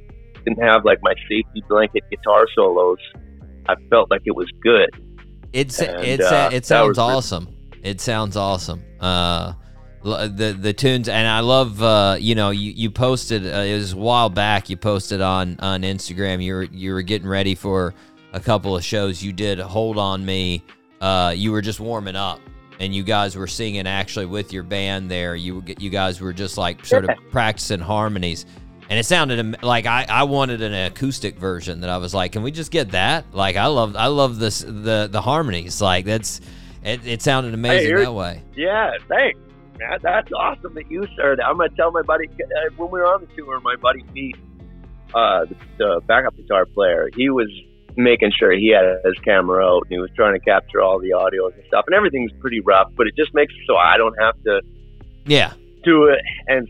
didn't 0.48 0.62
have 0.62 0.84
like 0.84 0.98
my 1.02 1.14
safety 1.28 1.62
blanket 1.68 2.04
guitar 2.10 2.46
solos. 2.54 2.98
I 3.68 3.74
felt 3.90 4.10
like 4.10 4.22
it 4.24 4.34
was 4.34 4.48
good. 4.62 4.90
it's 5.52 5.80
and, 5.80 6.04
it's 6.04 6.24
uh, 6.24 6.50
it 6.52 6.66
sounds 6.66 6.98
really- 6.98 7.12
awesome. 7.12 7.48
It 7.82 8.00
sounds 8.00 8.36
awesome. 8.36 8.82
Uh, 9.00 9.52
the 10.02 10.56
the 10.58 10.72
tunes 10.72 11.08
and 11.08 11.26
I 11.26 11.40
love 11.40 11.82
uh 11.82 12.16
you 12.20 12.34
know 12.36 12.50
you 12.50 12.70
you 12.70 12.90
posted 12.90 13.44
uh, 13.44 13.58
it 13.58 13.74
was 13.74 13.92
a 13.92 13.96
while 13.96 14.30
back 14.30 14.70
you 14.70 14.76
posted 14.76 15.20
on 15.20 15.58
on 15.58 15.82
Instagram 15.82 16.42
you 16.42 16.54
were 16.54 16.62
you 16.62 16.92
were 16.92 17.02
getting 17.02 17.28
ready 17.28 17.54
for 17.54 17.94
a 18.32 18.38
couple 18.38 18.76
of 18.76 18.84
shows 18.84 19.22
you 19.22 19.32
did 19.32 19.58
hold 19.58 19.98
on 19.98 20.24
me 20.24 20.62
uh 21.00 21.34
you 21.36 21.50
were 21.50 21.60
just 21.60 21.80
warming 21.80 22.14
up 22.14 22.40
and 22.78 22.94
you 22.94 23.02
guys 23.02 23.36
were 23.36 23.48
singing 23.48 23.88
actually 23.88 24.26
with 24.26 24.52
your 24.52 24.62
band 24.62 25.10
there 25.10 25.34
you 25.34 25.64
you 25.78 25.90
guys 25.90 26.20
were 26.20 26.32
just 26.32 26.56
like 26.56 26.86
sort 26.86 27.04
of 27.04 27.10
practicing 27.30 27.80
harmonies 27.80 28.46
and 28.90 28.98
it 28.98 29.05
sounded 29.05 29.39
am- 29.39 29.56
like 29.62 29.86
I, 29.86 30.06
I 30.09 30.23
wanted 30.24 30.62
an 30.62 30.73
acoustic 30.74 31.36
version 31.36 31.81
that 31.81 31.90
I 31.90 31.98
was 31.98 32.15
like, 32.15 32.32
can 32.32 32.43
we 32.43 32.51
just 32.51 32.70
get 32.70 32.90
that? 32.93 33.24
Like 33.32 33.56
I 33.56 33.66
love 33.66 33.97
I 33.97 34.06
love 34.06 34.39
this 34.39 34.60
the 34.60 35.09
the 35.10 35.20
harmonies. 35.20 35.81
Like 35.81 36.05
that's 36.05 36.40
it, 36.85 37.06
it 37.06 37.23
sounded 37.23 37.55
amazing 37.55 37.89
you're- 37.90 38.05
that 38.05 38.12
way. 38.12 38.43
Yeah, 38.56 38.93
thanks. 39.09 39.39
Man, 39.78 39.98
that's 40.02 40.31
awesome 40.32 40.74
that 40.74 40.90
you 40.90 41.06
started. 41.15 41.40
I'm 41.40 41.56
gonna 41.56 41.69
tell 41.70 41.93
my 41.93 42.02
buddy 42.02 42.27
uh, 42.28 42.70
when 42.77 42.90
we 42.90 42.98
were 43.01 43.06
on 43.06 43.20
the 43.20 43.28
tour. 43.36 43.60
My 43.60 43.77
buddy 43.77 44.02
Pete, 44.12 44.36
uh, 45.15 45.44
the, 45.44 45.55
the 45.78 46.01
backup 46.06 46.36
guitar 46.36 46.66
player, 46.66 47.09
he 47.15 47.31
was 47.31 47.48
making 47.97 48.32
sure 48.39 48.52
he 48.52 48.69
had 48.69 48.85
his 49.05 49.19
camera 49.24 49.65
out 49.65 49.82
and 49.82 49.90
he 49.93 49.98
was 49.98 50.10
trying 50.16 50.32
to 50.32 50.40
capture 50.40 50.81
all 50.81 50.98
the 51.01 51.10
audios 51.10 51.52
and 51.55 51.65
stuff. 51.69 51.85
And 51.86 51.94
everything's 51.97 52.31
pretty 52.40 52.60
rough, 52.60 52.90
but 52.97 53.06
it 53.09 53.15
just 53.16 53.35
makes 53.35 53.52
it 53.52 53.60
so 53.66 53.77
I 53.77 53.97
don't 53.97 54.15
have 54.20 54.35
to 54.44 54.62
Yeah. 55.27 55.52
do 55.85 56.05
it 56.05 56.20
and 56.47 56.69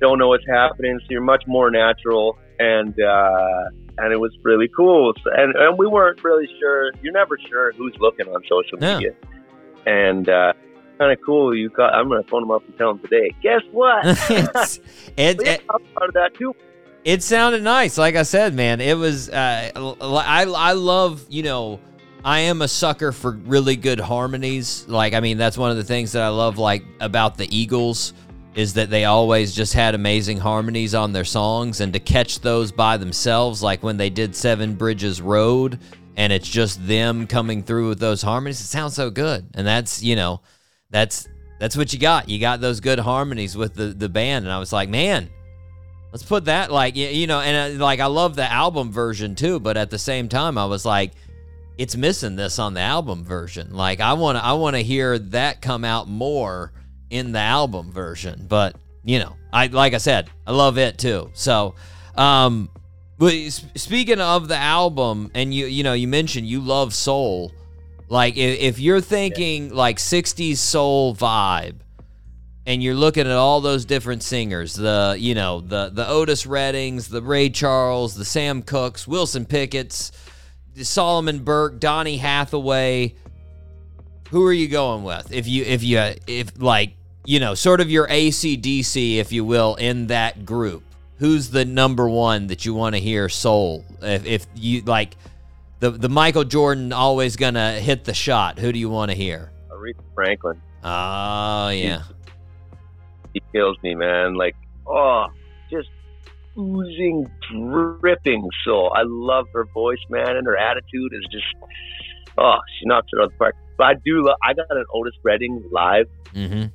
don't 0.00 0.18
know 0.18 0.28
what's 0.28 0.46
happening. 0.46 0.98
So 1.00 1.06
you're 1.10 1.20
much 1.22 1.44
more 1.46 1.70
natural, 1.70 2.38
and 2.58 2.98
uh, 3.00 3.64
and 3.98 4.12
it 4.12 4.20
was 4.20 4.32
really 4.42 4.68
cool. 4.68 5.12
And 5.24 5.54
and 5.56 5.78
we 5.78 5.86
weren't 5.86 6.22
really 6.24 6.48
sure. 6.58 6.92
You're 7.02 7.12
never 7.12 7.38
sure 7.48 7.72
who's 7.72 7.94
looking 8.00 8.26
on 8.28 8.42
social 8.48 8.78
No. 8.78 8.94
media, 8.98 9.14
and 9.86 10.28
uh, 10.28 10.52
kind 10.98 11.12
of 11.12 11.18
cool. 11.24 11.54
You 11.56 11.68
got. 11.70 11.94
I'm 11.94 12.08
gonna 12.08 12.22
phone 12.24 12.42
him 12.42 12.50
up 12.50 12.64
and 12.66 12.76
tell 12.78 12.90
him 12.90 12.98
today. 13.00 13.30
Guess 13.42 13.62
what? 13.72 14.04
it's, 14.30 14.76
it, 15.16 15.40
it, 15.42 15.62
I'm 15.70 15.82
part 15.94 16.08
of 16.08 16.14
that 16.14 16.34
too. 16.34 16.54
it 17.04 17.22
sounded 17.22 17.62
nice. 17.62 17.96
Like 17.98 18.16
I 18.16 18.22
said, 18.22 18.54
man, 18.54 18.80
it 18.80 18.96
was. 18.96 19.28
Uh, 19.30 19.70
I 19.76 20.44
I 20.44 20.72
love 20.72 21.24
you 21.28 21.42
know. 21.42 21.80
I 22.24 22.40
am 22.40 22.60
a 22.60 22.66
sucker 22.66 23.12
for 23.12 23.30
really 23.32 23.76
good 23.76 24.00
harmonies. 24.00 24.84
Like 24.88 25.14
I 25.14 25.20
mean, 25.20 25.38
that's 25.38 25.56
one 25.56 25.70
of 25.70 25.76
the 25.76 25.84
things 25.84 26.10
that 26.12 26.22
I 26.24 26.28
love 26.28 26.58
like 26.58 26.82
about 26.98 27.36
the 27.38 27.46
Eagles 27.56 28.14
is 28.56 28.72
that 28.72 28.88
they 28.88 29.04
always 29.04 29.54
just 29.54 29.74
had 29.74 29.94
amazing 29.94 30.38
harmonies 30.38 30.94
on 30.94 31.12
their 31.12 31.24
songs 31.24 31.80
and 31.82 31.92
to 31.92 32.00
catch 32.00 32.40
those 32.40 32.72
by 32.72 32.96
themselves 32.96 33.62
like 33.62 33.82
when 33.82 33.98
they 33.98 34.10
did 34.10 34.34
Seven 34.34 34.74
Bridges 34.74 35.20
Road 35.20 35.78
and 36.16 36.32
it's 36.32 36.48
just 36.48 36.84
them 36.86 37.26
coming 37.26 37.62
through 37.62 37.90
with 37.90 38.00
those 38.00 38.22
harmonies 38.22 38.60
it 38.60 38.64
sounds 38.64 38.94
so 38.94 39.10
good. 39.10 39.46
And 39.54 39.66
that's 39.66 40.02
you 40.02 40.16
know 40.16 40.40
that's 40.90 41.28
that's 41.60 41.76
what 41.76 41.92
you 41.92 41.98
got. 41.98 42.28
You 42.28 42.40
got 42.40 42.60
those 42.60 42.80
good 42.80 42.98
harmonies 42.98 43.56
with 43.56 43.74
the 43.74 43.88
the 43.88 44.08
band 44.08 44.46
and 44.46 44.52
I 44.52 44.58
was 44.58 44.72
like 44.72 44.88
man 44.88 45.28
let's 46.12 46.24
put 46.24 46.46
that 46.46 46.72
like 46.72 46.96
you 46.96 47.26
know 47.26 47.40
and 47.40 47.76
uh, 47.76 47.84
like 47.84 48.00
I 48.00 48.06
love 48.06 48.36
the 48.36 48.50
album 48.50 48.90
version 48.90 49.34
too 49.34 49.60
but 49.60 49.76
at 49.76 49.90
the 49.90 49.98
same 49.98 50.30
time 50.30 50.56
I 50.56 50.64
was 50.64 50.86
like 50.86 51.12
it's 51.76 51.94
missing 51.94 52.36
this 52.36 52.58
on 52.58 52.72
the 52.72 52.80
album 52.80 53.22
version. 53.22 53.74
Like 53.74 54.00
I 54.00 54.14
want 54.14 54.38
to 54.38 54.44
I 54.44 54.54
want 54.54 54.76
to 54.76 54.82
hear 54.82 55.18
that 55.18 55.60
come 55.60 55.84
out 55.84 56.08
more 56.08 56.72
in 57.10 57.32
the 57.32 57.38
album 57.38 57.92
version 57.92 58.46
but 58.48 58.76
you 59.04 59.18
know 59.18 59.36
I 59.52 59.68
like 59.68 59.94
I 59.94 59.98
said 59.98 60.28
I 60.46 60.52
love 60.52 60.76
it 60.76 60.98
too. 60.98 61.30
So 61.32 61.74
um 62.16 62.68
but 63.18 63.32
speaking 63.74 64.20
of 64.20 64.48
the 64.48 64.56
album 64.56 65.30
and 65.34 65.52
you 65.54 65.66
you 65.66 65.82
know 65.82 65.94
you 65.94 66.08
mentioned 66.08 66.46
you 66.46 66.60
love 66.60 66.92
soul. 66.92 67.52
Like 68.08 68.36
if, 68.36 68.60
if 68.60 68.78
you're 68.78 69.00
thinking 69.00 69.74
like 69.74 69.96
60s 69.96 70.58
soul 70.58 71.14
vibe 71.14 71.76
and 72.66 72.82
you're 72.82 72.94
looking 72.94 73.26
at 73.26 73.32
all 73.32 73.60
those 73.60 73.84
different 73.84 74.22
singers 74.22 74.74
the 74.74 75.16
you 75.18 75.34
know 75.34 75.60
the 75.60 75.88
the 75.88 76.06
Otis 76.06 76.44
Reddings 76.44 77.08
the 77.08 77.22
Ray 77.22 77.48
Charles 77.48 78.14
the 78.14 78.24
Sam 78.24 78.62
Cookes 78.62 79.08
Wilson 79.08 79.46
Pickett's 79.46 80.12
Solomon 80.82 81.38
Burke 81.38 81.80
Donny 81.80 82.18
Hathaway 82.18 83.14
who 84.30 84.44
are 84.46 84.52
you 84.52 84.68
going 84.68 85.04
with 85.04 85.32
if 85.32 85.46
you 85.46 85.64
if 85.64 85.82
you 85.82 85.98
if 86.26 86.60
like 86.60 86.94
you 87.24 87.40
know 87.40 87.54
sort 87.54 87.80
of 87.80 87.90
your 87.90 88.06
ACDC 88.08 89.16
if 89.16 89.32
you 89.32 89.44
will 89.44 89.74
in 89.76 90.08
that 90.08 90.44
group 90.44 90.82
who's 91.18 91.50
the 91.50 91.64
number 91.64 92.08
one 92.08 92.48
that 92.48 92.64
you 92.64 92.74
want 92.74 92.94
to 92.94 93.00
hear 93.00 93.28
soul 93.28 93.84
if, 94.02 94.24
if 94.26 94.46
you 94.54 94.82
like 94.82 95.16
the 95.80 95.90
the 95.90 96.08
Michael 96.08 96.44
Jordan 96.44 96.92
always 96.92 97.36
gonna 97.36 97.72
hit 97.74 98.04
the 98.04 98.14
shot 98.14 98.58
who 98.58 98.72
do 98.72 98.78
you 98.78 98.90
want 98.90 99.10
to 99.10 99.16
hear 99.16 99.50
Aretha 99.70 100.02
Franklin. 100.14 100.60
oh 100.84 101.68
yeah 101.70 102.02
He 103.32 103.42
kills 103.52 103.76
me, 103.82 103.94
man. 103.94 104.34
Like, 104.34 104.56
oh, 104.86 105.26
just 105.70 105.90
oozing, 106.56 107.30
dripping 108.00 108.48
soul. 108.64 108.90
I 108.96 109.02
love 109.04 109.46
her 109.52 109.66
voice, 109.66 110.00
man, 110.08 110.36
and 110.38 110.46
her 110.46 110.56
attitude 110.56 111.12
is 111.12 111.22
just 111.30 111.44
oh, 112.38 112.56
she 112.78 112.86
knocks 112.86 113.08
it 113.12 113.18
out 113.20 113.24
of 113.26 113.30
the 113.32 113.36
park. 113.38 113.54
But 113.78 113.84
I 113.84 113.94
do. 114.04 114.22
Lo- 114.24 114.34
I 114.42 114.54
got 114.54 114.66
an 114.70 114.84
Otis 114.94 115.14
Redding 115.22 115.62
live, 115.70 116.06
Mm-hmm. 116.34 116.66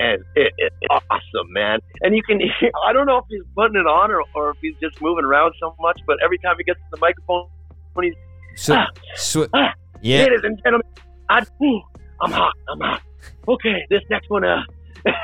and 0.00 0.24
it, 0.36 0.52
it, 0.58 0.72
it's 0.80 0.94
awesome, 1.10 1.52
man. 1.52 1.80
And 2.02 2.14
you 2.16 2.22
can. 2.22 2.40
I 2.86 2.92
don't 2.92 3.06
know 3.06 3.18
if 3.18 3.24
he's 3.28 3.42
putting 3.56 3.76
it 3.76 3.86
on 3.86 4.10
or, 4.10 4.22
or 4.34 4.50
if 4.50 4.56
he's 4.62 4.74
just 4.80 5.00
moving 5.02 5.24
around 5.24 5.54
so 5.60 5.74
much, 5.80 6.00
but 6.06 6.16
every 6.24 6.38
time 6.38 6.54
he 6.58 6.64
gets 6.64 6.78
to 6.78 6.86
the 6.92 6.98
microphone, 6.98 7.48
when 7.94 8.06
he's 8.06 8.14
So, 8.56 8.74
Ah. 8.74 8.86
sw- 9.16 9.48
ah, 9.54 9.72
yeah. 10.02 10.18
ladies 10.24 10.40
and 10.44 10.60
gentlemen, 10.62 10.86
I, 11.28 11.38
I'm 12.20 12.30
hot. 12.32 12.52
I'm 12.68 12.80
hot. 12.80 13.02
Okay, 13.48 13.84
this 13.90 14.02
next 14.10 14.30
one. 14.30 14.44
Uh, 14.44 14.62
like, 15.06 15.14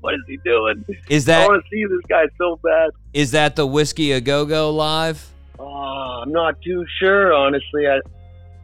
what 0.00 0.14
is 0.14 0.20
he 0.26 0.36
doing? 0.44 0.84
Is 1.08 1.24
that 1.26 1.42
I 1.44 1.46
want 1.48 1.62
to 1.64 1.68
see 1.70 1.84
this 1.84 2.04
guy 2.08 2.24
so 2.38 2.58
bad. 2.62 2.90
is 3.14 3.30
that 3.32 3.56
the 3.56 3.66
whiskey 3.66 4.12
a 4.12 4.20
go 4.20 4.44
go 4.44 4.70
live? 4.72 5.26
Oh, 5.58 5.64
I'm 6.22 6.32
not 6.32 6.60
too 6.62 6.84
sure, 6.98 7.32
honestly. 7.32 7.86
I, 7.86 8.00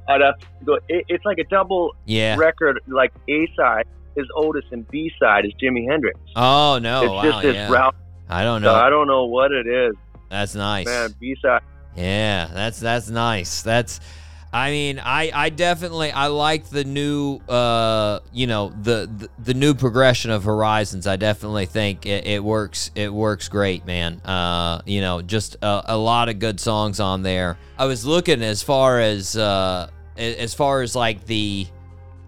I'd 0.09 0.20
have 0.20 0.39
to 0.39 0.47
go. 0.65 0.74
It, 0.89 1.05
it's 1.09 1.24
like 1.24 1.39
a 1.39 1.45
double 1.45 1.95
Yeah. 2.07 2.37
record. 2.37 2.81
Like 2.87 3.12
A 3.29 3.49
side 3.57 3.87
is 4.16 4.27
Otis 4.37 4.65
and 4.73 4.87
B 4.89 5.11
side 5.20 5.45
is 5.47 5.53
Jimi 5.62 5.89
Hendrix. 5.91 6.19
Oh 6.37 6.79
no! 6.83 7.03
it's 7.03 7.11
wow, 7.12 7.23
just 7.23 7.43
this 7.43 7.55
yeah. 7.55 7.70
route. 7.73 7.95
I 8.29 8.43
don't 8.45 8.61
So 8.62 8.66
know. 8.66 8.74
I 8.74 8.91
don't 8.91 9.07
know 9.07 9.24
what 9.27 9.53
it 9.53 9.66
is, 9.66 9.95
That's 10.31 10.55
nice. 10.55 10.87
man. 10.87 11.15
B 11.20 11.37
side. 11.43 11.62
Yeah, 11.97 12.49
that's 12.53 12.81
that's 12.81 13.09
nice. 13.11 13.62
That's 13.62 14.01
I 14.55 14.70
mean, 14.70 14.99
I 14.99 15.31
I 15.33 15.49
definitely 15.49 16.12
I 16.12 16.27
like 16.27 16.66
the 16.66 16.85
new 16.85 17.39
uh 17.49 18.20
you 18.33 18.47
know 18.47 18.69
the 18.69 19.11
the, 19.16 19.29
the 19.43 19.55
new 19.55 19.74
progression 19.74 20.31
of 20.31 20.45
Horizons. 20.45 21.07
I 21.07 21.16
definitely 21.16 21.65
think 21.65 22.05
it, 22.05 22.27
it 22.27 22.45
works 22.45 22.91
it 22.95 23.12
works 23.12 23.49
great, 23.49 23.87
man. 23.87 24.20
Uh 24.20 24.83
you 24.85 25.01
know, 25.01 25.23
just 25.23 25.57
a, 25.62 25.95
a 25.95 25.97
lot 25.97 26.29
of 26.29 26.39
good 26.39 26.61
songs 26.61 27.01
on 27.01 27.23
there. 27.23 27.57
I 27.79 27.87
was 27.87 28.05
looking 28.05 28.43
as 28.43 28.62
far 28.62 29.01
as 29.01 29.37
uh 29.37 29.89
as 30.19 30.53
far 30.53 30.83
as 30.83 30.95
like 30.95 31.24
the 31.24 31.66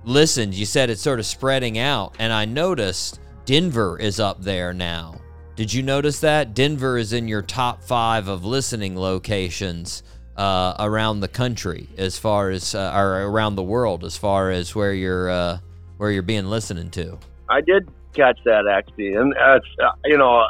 listens, 0.04 0.58
you 0.58 0.64
said 0.64 0.88
it's 0.88 1.02
sort 1.02 1.18
of 1.18 1.26
spreading 1.26 1.76
out 1.76 2.16
and 2.18 2.32
I 2.32 2.46
noticed 2.46 3.20
Denver 3.44 3.98
is 3.98 4.18
up 4.18 4.40
there 4.40 4.72
now. 4.72 5.20
Did 5.56 5.72
you 5.72 5.82
notice 5.82 6.20
that? 6.20 6.54
Denver 6.54 6.96
is 6.96 7.12
in 7.12 7.28
your 7.28 7.42
top 7.42 7.82
five 7.82 8.28
of 8.28 8.44
listening 8.44 8.96
locations 8.98 10.02
uh, 10.36 10.74
around 10.78 11.20
the 11.20 11.28
country, 11.28 11.88
as 11.96 12.18
far 12.18 12.50
as 12.50 12.74
uh, 12.74 12.92
or 12.94 13.22
around 13.22 13.56
the 13.56 13.62
world, 13.62 14.04
as 14.04 14.16
far 14.16 14.50
as 14.50 14.74
where 14.74 14.92
you're 14.92 15.30
uh, 15.30 15.58
where 15.96 16.10
you're 16.10 16.22
being 16.22 16.46
listened 16.46 16.92
to. 16.94 17.18
I 17.48 17.60
did 17.60 17.88
catch 18.14 18.38
that 18.44 18.66
actually, 18.66 19.14
and 19.14 19.34
uh, 19.36 19.60
uh, 19.82 19.92
you 20.04 20.18
know, 20.18 20.46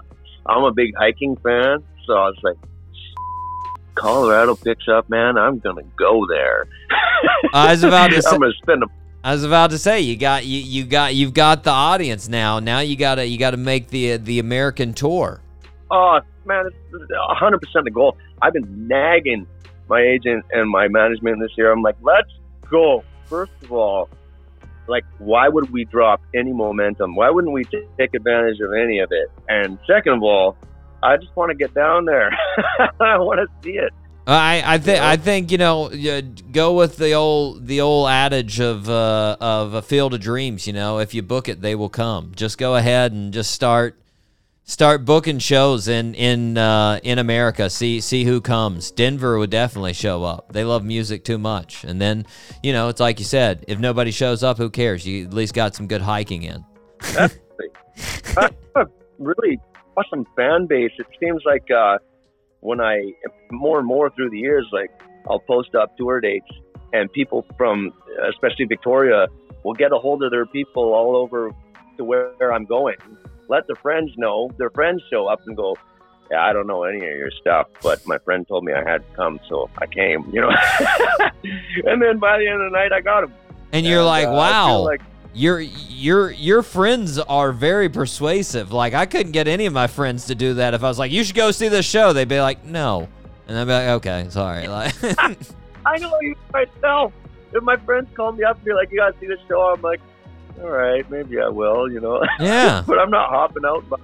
I'm 0.47 0.65
a 0.65 0.73
big 0.73 0.95
hiking 0.97 1.37
fan, 1.37 1.83
so 2.07 2.15
I 2.15 2.27
was 2.27 2.39
like, 2.43 2.57
Colorado 3.95 4.55
picks 4.55 4.89
up, 4.89 5.09
man. 5.09 5.37
I'm 5.37 5.59
gonna 5.59 5.85
go 5.97 6.27
there. 6.29 6.67
I 7.53 7.73
was 7.73 7.85
about 7.85 8.11
to 8.11 8.23
say, 8.23 8.31
I'm 8.31 8.41
gonna 8.41 8.53
spend 8.63 8.83
a 8.83 8.87
I 9.25 9.33
was 9.33 9.43
about 9.43 9.71
to 9.71 9.79
say 9.79 10.03
you 10.03 10.19
got 10.19 10.45
you, 10.45 10.59
you 10.59 10.85
got 10.85 11.15
you've 11.15 11.33
got 11.33 11.65
the 11.65 11.71
audience 11.71 12.29
now. 12.29 12.59
Now 12.59 12.81
you 12.81 12.95
gotta 12.95 13.27
you 13.27 13.39
gotta 13.39 13.57
make 13.57 13.89
the 13.89 14.19
the 14.19 14.39
American 14.39 14.93
tour. 14.93 15.41
Oh 15.91 16.21
man, 16.45 16.67
it's 16.67 16.77
hundred 17.31 17.63
percent 17.63 17.87
the 17.87 17.91
goal. 17.91 18.19
I've 18.43 18.53
been 18.53 18.87
nagging 18.87 19.47
my 19.89 20.01
agent 20.01 20.45
and 20.53 20.69
my 20.69 20.89
management 20.89 21.41
this 21.41 21.51
year. 21.57 21.73
I'm 21.73 21.83
like, 21.83 21.97
let's 22.03 22.31
go. 22.71 23.05
First 23.27 23.53
of 23.63 23.73
all, 23.73 24.09
like, 24.87 25.05
why 25.19 25.49
would 25.49 25.71
we 25.71 25.85
drop 25.85 26.21
any 26.35 26.53
momentum? 26.53 27.15
Why 27.15 27.31
wouldn't 27.31 27.53
we 27.53 27.65
t- 27.65 27.87
take 27.99 28.15
advantage 28.15 28.61
of 28.61 28.73
any 28.73 28.99
of 28.99 29.11
it? 29.13 29.31
And 29.49 29.79
second 29.87 30.15
of 30.15 30.23
all, 30.23 30.57
I 31.03 31.17
just 31.17 31.35
want 31.37 31.51
to 31.51 31.55
get 31.55 31.75
down 31.75 32.05
there. 32.05 32.31
I 33.01 33.19
want 33.19 33.41
to 33.41 33.47
see 33.63 33.77
it. 33.77 33.93
I 34.27 34.63
I 34.65 34.79
think 34.79 35.03
I 35.03 35.17
think 35.17 35.53
you 35.53 35.59
know 35.59 35.91
you 35.91 36.23
go 36.23 36.73
with 36.73 36.97
the 36.97 37.13
old 37.13 37.67
the 37.67 37.83
old 37.83 38.09
adage 38.09 38.59
of 38.59 38.89
uh, 38.89 39.37
of 39.39 39.75
a 39.75 39.83
field 39.83 40.15
of 40.15 40.21
dreams. 40.21 40.67
You 40.67 40.73
know, 40.73 40.99
if 40.99 41.13
you 41.13 41.21
book 41.21 41.47
it, 41.49 41.61
they 41.61 41.75
will 41.75 41.91
come. 41.91 42.33
Just 42.35 42.57
go 42.57 42.75
ahead 42.75 43.13
and 43.13 43.35
just 43.35 43.51
start 43.51 43.99
start 44.65 45.05
booking 45.05 45.39
shows 45.39 45.89
in 45.89 46.15
in 46.15 46.59
uh, 46.59 46.99
in 47.03 47.19
America. 47.19 47.71
See 47.71 48.01
see 48.01 48.25
who 48.25 48.41
comes. 48.41 48.91
Denver 48.91 49.39
would 49.39 49.51
definitely 49.51 49.93
show 49.93 50.25
up. 50.25 50.53
They 50.53 50.65
love 50.65 50.85
music 50.85 51.25
too 51.25 51.39
much. 51.39 51.85
And 51.85 52.01
then 52.01 52.27
you 52.63 52.73
know 52.73 52.89
it's 52.89 53.01
like 53.01 53.19
you 53.19 53.25
said, 53.25 53.65
if 53.69 53.79
nobody 53.79 54.11
shows 54.11 54.43
up, 54.43 54.59
who 54.59 54.71
cares? 54.71 55.07
You 55.07 55.25
at 55.25 55.35
least 55.35 55.55
got 55.55 55.75
some 55.75 55.87
good 55.87 56.03
hiking 56.03 56.43
in. 56.43 56.65
I 57.03 57.31
have 58.37 58.55
a 58.77 58.87
really 59.19 59.61
awesome 59.97 60.27
fan 60.37 60.67
base. 60.67 60.93
It 60.99 61.07
seems 61.21 61.43
like 61.47 61.71
uh, 61.71 61.99
when 62.61 62.81
I 62.81 63.13
more 63.53 63.79
and 63.79 63.87
more 63.87 64.11
through 64.11 64.31
the 64.31 64.39
years, 64.39 64.67
like 64.73 64.91
I'll 65.29 65.41
post 65.41 65.75
up 65.75 65.97
tour 65.97 66.21
dates, 66.21 66.51
and 66.93 67.13
people 67.13 67.47
from 67.57 67.93
especially 68.29 68.65
Victoria 68.65 69.27
will 69.63 69.75
get 69.75 69.93
a 69.93 69.97
hold 69.97 70.23
of 70.23 70.31
their 70.31 70.47
people 70.47 70.93
all 70.93 71.17
over 71.17 71.51
to 71.97 72.05
where 72.05 72.53
I'm 72.53 72.65
going. 72.65 72.97
Let 73.49 73.67
the 73.67 73.75
friends 73.77 74.13
know. 74.17 74.51
Their 74.59 74.71
friends 74.71 75.03
show 75.11 75.27
up 75.27 75.41
and 75.47 75.57
go, 75.57 75.77
"Yeah, 76.31 76.45
I 76.45 76.53
don't 76.53 76.67
know 76.67 76.85
any 76.85 76.99
of 76.99 77.03
your 77.03 77.31
stuff, 77.41 77.69
but 77.83 78.07
my 78.07 78.19
friend 78.19 78.47
told 78.47 78.65
me 78.65 78.73
I 78.73 78.89
had 78.89 79.09
to 79.09 79.17
come, 79.17 79.41
so 79.49 79.69
I 79.79 79.87
came." 79.87 80.29
You 80.33 80.43
know, 80.43 80.51
and 81.85 82.03
then 82.03 82.19
by 82.19 82.39
the 82.39 82.47
end 82.47 82.63
of 82.63 82.71
the 82.71 82.77
night, 82.77 82.93
I 82.93 83.01
got 83.01 83.25
him. 83.25 83.35
And 83.73 83.85
you're 83.85 84.05
like, 84.05 84.29
uh, 84.29 84.33
wow. 84.33 84.79
like 84.79 85.03
your 85.35 85.61
your 85.61 86.31
your 86.31 86.63
friends 86.63 87.19
are 87.19 87.53
very 87.53 87.89
persuasive. 87.89 88.73
Like 88.73 88.95
I 88.95 89.05
couldn't 89.05 89.33
get 89.33 89.49
any 89.49 89.67
of 89.67 89.73
my 89.73 89.89
friends 89.89 90.27
to 90.27 90.35
do 90.35 90.55
that 90.55 90.75
if 90.75 90.83
I 90.83 90.89
was 90.89 90.99
like, 90.99 91.11
"You 91.11 91.25
should 91.25 91.37
go 91.37 91.51
see 91.51 91.69
this 91.69 91.85
show." 91.85 92.13
They'd 92.13 92.29
be 92.29 92.41
like, 92.41 92.65
"No," 92.65 93.09
and 93.49 93.59
I'd 93.59 93.65
be 93.65 93.73
like, 93.73 93.89
"Okay, 93.89 94.27
sorry." 94.31 94.69
Like, 94.75 94.95
I 95.87 95.99
know 95.99 96.19
you 96.23 96.35
myself. 96.53 97.13
If 97.53 97.63
my 97.63 97.77
friends 97.77 98.09
call 98.15 98.33
me 98.33 98.45
up 98.45 98.57
and 98.57 98.65
be 98.65 98.73
like, 98.73 98.91
"You 98.91 98.99
gotta 98.99 99.19
see 99.19 99.27
the 99.27 99.37
show," 99.49 99.75
I'm 99.75 99.83
like, 99.83 100.01
"All 100.63 100.71
right, 100.71 101.09
maybe 101.11 101.41
I 101.41 101.49
will," 101.49 101.91
you 101.91 102.01
know. 102.01 102.23
yeah, 102.41 102.83
but 102.87 102.99
I'm 102.99 103.11
not 103.11 103.31
hopping 103.31 103.65
out. 103.65 103.85
But 103.89 104.01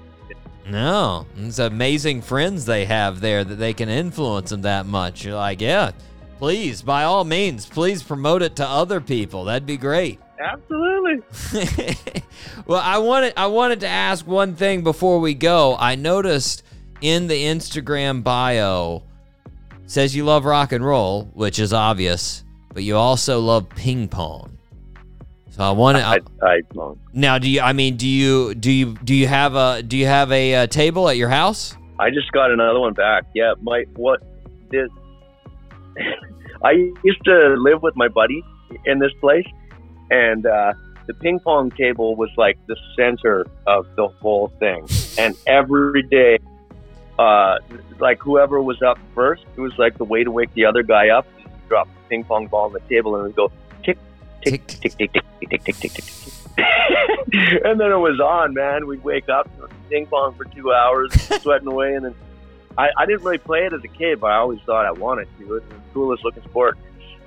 no, 0.69 1.27
it's 1.37 1.59
amazing 1.59 2.23
friends 2.23 2.65
they 2.65 2.85
have 2.85 3.21
there 3.21 3.45
that 3.45 3.57
they 3.57 3.75
can 3.75 3.89
influence 3.89 4.51
them 4.51 4.63
that 4.63 4.87
much. 4.87 5.25
You're 5.25 5.35
like, 5.35 5.61
yeah, 5.61 5.91
please, 6.39 6.83
by 6.83 7.05
all 7.05 7.25
means, 7.25 7.67
please 7.67 8.03
promote 8.03 8.43
it 8.43 8.57
to 8.57 8.67
other 8.67 9.01
people. 9.01 9.45
That'd 9.45 9.67
be 9.67 9.77
great. 9.77 10.21
absolutely. 10.41 11.23
well, 12.67 12.81
I 12.83 12.99
wanted 12.99 13.35
I 13.37 13.47
wanted 13.47 13.81
to 13.81 13.89
ask 13.89 14.27
one 14.27 14.55
thing 14.55 14.83
before 14.83 15.19
we 15.21 15.35
go. 15.35 15.77
I 15.79 15.97
noticed 15.97 16.63
in 17.01 17.27
the 17.27 17.43
Instagram 17.45 18.23
bio 18.23 19.03
says 19.87 20.15
you 20.15 20.25
love 20.25 20.45
rock 20.45 20.71
and 20.73 20.85
roll, 20.85 21.25
which 21.35 21.59
is 21.59 21.73
obvious, 21.73 22.45
but 22.73 22.85
you 22.85 22.97
also 22.97 23.41
love 23.41 23.69
ping 23.71 24.07
pong. 24.09 24.50
So 25.51 25.65
I 25.65 25.73
want 25.73 25.99
to 25.99 26.05
I, 26.43 26.61
now. 27.13 27.39
Do 27.39 27.51
you? 27.51 27.61
I 27.61 27.73
mean, 27.73 27.97
do 27.97 28.07
you? 28.07 28.55
Do 28.55 28.71
you? 28.71 28.95
Do 29.05 29.15
you 29.15 29.27
have 29.27 29.57
a? 29.57 29.83
Do 29.83 29.97
you 29.97 30.07
have 30.07 30.31
a, 30.31 30.55
uh 30.55 30.67
table 30.69 31.09
at 31.09 31.17
your 31.17 31.29
house? 31.29 31.77
I 31.99 32.11
just 32.11 32.31
got 32.33 32.51
another 32.51 32.79
one 32.79 32.95
back. 32.95 33.25
Yeah, 33.35 33.55
my 33.61 33.85
what 33.97 34.23
did 34.71 34.91
I 36.65 36.73
used 37.05 37.25
to 37.25 37.57
live 37.59 37.83
with 37.83 37.97
my 37.97 38.09
buddy 38.09 38.43
in 38.85 39.01
this 39.01 39.13
place, 39.21 39.47
and 40.11 40.47
uh, 40.47 40.73
the 41.07 41.15
ping 41.15 41.41
pong 41.41 41.71
table 41.73 42.15
was 42.17 42.31
like 42.37 42.59
the 42.67 42.77
center 42.97 43.47
of 43.67 43.87
the 43.97 44.09
whole 44.09 44.49
thing. 44.59 44.87
And 45.19 45.37
every 45.47 46.03
day, 46.05 46.39
uh, 47.19 47.59
like 47.99 48.23
whoever 48.23 48.63
was 48.63 48.81
up 48.81 48.99
first, 49.15 49.45
it 49.55 49.61
was 49.61 49.73
like 49.77 49.99
the 49.99 50.05
way 50.05 50.25
to 50.25 50.31
wake 50.31 50.55
the 50.55 50.65
other 50.65 50.83
guy 50.83 51.09
up. 51.09 51.27
Drop 51.69 51.89
the 51.89 52.09
ping 52.09 52.25
pong 52.25 52.47
ball 52.47 52.67
on 52.67 52.73
the 52.73 52.81
table, 52.89 53.17
and 53.17 53.35
go 53.35 53.53
tick, 54.43 54.67
tick, 54.67 54.81
tick, 54.81 55.13
tick, 55.13 55.13
tick, 55.13 55.51
tick, 55.51 55.65
tick, 55.65 55.77
tick, 55.77 55.93
tick, 55.93 56.05
tick. 56.05 56.35
and 57.65 57.81
then 57.81 57.93
it 57.93 57.99
was 57.99 58.21
on, 58.21 58.55
man. 58.55 58.87
We'd 58.87 59.03
wake 59.05 59.29
up, 59.29 59.49
ping 59.89 60.07
pong 60.07 60.35
for 60.35 60.45
two 60.45 60.73
hours, 60.73 61.13
sweating 61.43 61.69
away, 61.69 61.95
and 61.95 62.07
then 62.07 62.15
I, 62.77 62.89
I 62.97 63.07
didn't 63.07 63.23
really 63.23 63.39
play 63.39 63.67
it 63.67 63.73
as 63.73 63.83
a 63.85 63.89
kid, 63.89 64.21
but 64.21 64.31
I 64.31 64.37
always 64.37 64.61
thought 64.63 64.87
I 64.87 64.93
wanted 64.93 65.29
to. 65.39 65.45
It 65.45 65.49
was 65.49 65.63
the 65.69 65.75
coolest 65.93 66.25
looking 66.25 66.43
sport. 66.45 66.79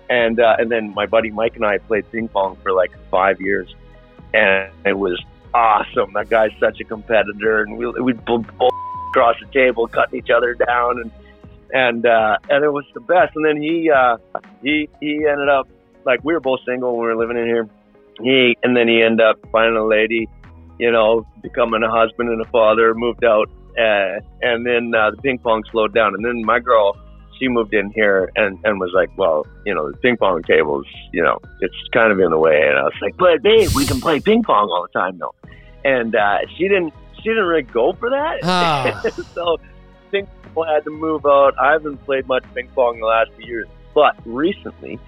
And 0.10 0.40
uh, 0.40 0.57
and 0.60 0.69
then 0.69 0.94
my 0.94 1.06
buddy 1.06 1.31
Mike 1.31 1.56
and 1.56 1.65
I 1.65 1.77
played 1.77 2.11
ping 2.11 2.27
pong 2.27 2.57
for 2.61 2.72
like 2.73 2.91
five 3.10 3.40
years, 3.40 3.73
and 4.34 4.69
it 4.85 4.98
was 4.98 5.22
awesome. 5.53 6.14
That 6.14 6.30
guy's 6.30 6.52
such 6.60 6.80
a 6.81 6.84
competitor, 6.84 7.61
and 7.61 7.77
we 7.77 7.88
we'd 7.88 8.23
both 8.26 8.45
across 9.10 9.35
the 9.40 9.48
table, 9.53 9.88
cutting 9.88 10.19
each 10.19 10.30
other 10.30 10.56
down, 10.56 10.99
and 10.99 11.11
and 11.73 12.06
uh, 12.06 12.38
and 12.49 12.64
it 12.64 12.72
was 12.72 12.85
the 12.94 12.99
best. 12.99 13.35
And 13.35 13.45
then 13.45 13.61
he 13.61 13.90
uh, 13.90 14.18
he 14.61 14.90
he 14.99 15.26
ended 15.26 15.49
up 15.49 15.68
like 16.06 16.24
we 16.24 16.34
were 16.34 16.40
both 16.40 16.60
single 16.66 16.92
when 16.98 17.02
we 17.02 17.08
were 17.08 17.16
living 17.16 17.38
in 17.38 17.46
here. 17.46 17.68
He 18.22 18.58
and 18.64 18.76
then 18.76 18.88
he 18.88 19.02
ended 19.02 19.26
up 19.26 19.40
finding 19.52 19.78
a 19.78 19.86
lady, 19.86 20.30
you 20.80 20.92
know, 20.92 21.26
becoming 21.42 21.84
a 21.84 21.90
husband 21.90 22.30
and 22.30 22.42
a 22.42 22.46
father, 22.46 22.94
moved 22.94 23.24
out, 23.24 23.50
uh, 23.78 24.20
and 24.42 24.66
then 24.66 24.94
uh, 24.96 25.12
the 25.12 25.18
ping 25.22 25.40
pong 25.40 25.64
slowed 25.72 25.94
down. 25.94 26.14
And 26.14 26.24
then 26.24 26.46
my 26.46 26.60
girl, 26.60 26.96
she 27.40 27.48
moved 27.48 27.74
in 27.74 27.92
here 27.92 28.32
and, 28.36 28.58
and 28.64 28.80
was 28.80 28.92
like, 28.94 29.10
well, 29.18 29.46
you 29.66 29.74
know, 29.74 29.92
the 29.92 29.98
ping 29.98 30.18
pong 30.18 30.44
tables, 30.44 30.86
you 31.12 31.24
know, 31.24 31.40
it's 31.62 31.76
kind 31.92 32.12
of 32.12 32.20
in 32.20 32.30
the 32.30 32.38
way. 32.38 32.68
And 32.68 32.78
I 32.78 32.84
was 32.84 32.94
like, 33.02 33.18
but 33.18 33.42
babe, 33.42 33.70
we 33.76 33.86
can 33.86 34.00
play 34.00 34.20
ping 34.20 34.44
pong 34.44 34.70
all 34.70 34.88
the 34.92 35.00
time 35.00 35.18
though. 35.18 35.36
And 35.84 36.16
uh, 36.16 36.40
she 36.56 36.68
didn't, 36.68 36.94
she 37.18 37.30
didn't 37.30 37.46
really 37.46 37.64
go 37.64 37.94
for 37.94 38.10
that. 38.10 38.40
Ah. 38.44 39.02
so 39.34 39.58
ping 40.12 40.28
pong 40.54 40.68
had 40.68 40.84
to 40.84 40.92
move 40.92 41.26
out. 41.26 41.56
I 41.60 41.72
haven't 41.72 41.98
played 42.06 42.28
much 42.28 42.46
ping 42.54 42.70
pong 42.76 42.96
in 42.96 43.02
the 43.02 43.08
last 43.08 43.32
few 43.36 43.48
years, 43.48 43.68
but 43.96 44.16
recently 44.26 45.00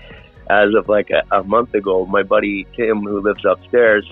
as 0.49 0.73
of 0.75 0.87
like 0.89 1.09
a, 1.09 1.23
a 1.35 1.43
month 1.43 1.73
ago, 1.73 2.05
my 2.05 2.23
buddy 2.23 2.65
Tim, 2.75 3.01
who 3.01 3.21
lives 3.21 3.43
upstairs, 3.45 4.05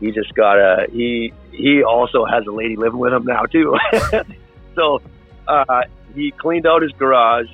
he 0.00 0.10
just 0.12 0.34
got 0.34 0.58
a 0.58 0.86
he 0.90 1.32
he 1.52 1.82
also 1.82 2.24
has 2.24 2.46
a 2.46 2.52
lady 2.52 2.76
living 2.76 2.98
with 2.98 3.12
him 3.12 3.24
now 3.24 3.42
too. 3.42 3.76
so 4.74 5.00
uh, 5.48 5.82
he 6.14 6.30
cleaned 6.32 6.66
out 6.66 6.82
his 6.82 6.92
garage 6.92 7.50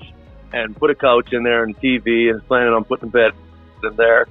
and 0.52 0.76
put 0.76 0.90
a 0.90 0.94
couch 0.94 1.32
in 1.32 1.42
there 1.42 1.64
and 1.64 1.74
a 1.76 1.80
TV 1.80 2.30
and 2.30 2.46
planning 2.46 2.72
on 2.72 2.84
putting 2.84 3.08
a 3.08 3.12
bed 3.12 3.32
in 3.82 3.96
there. 3.96 4.26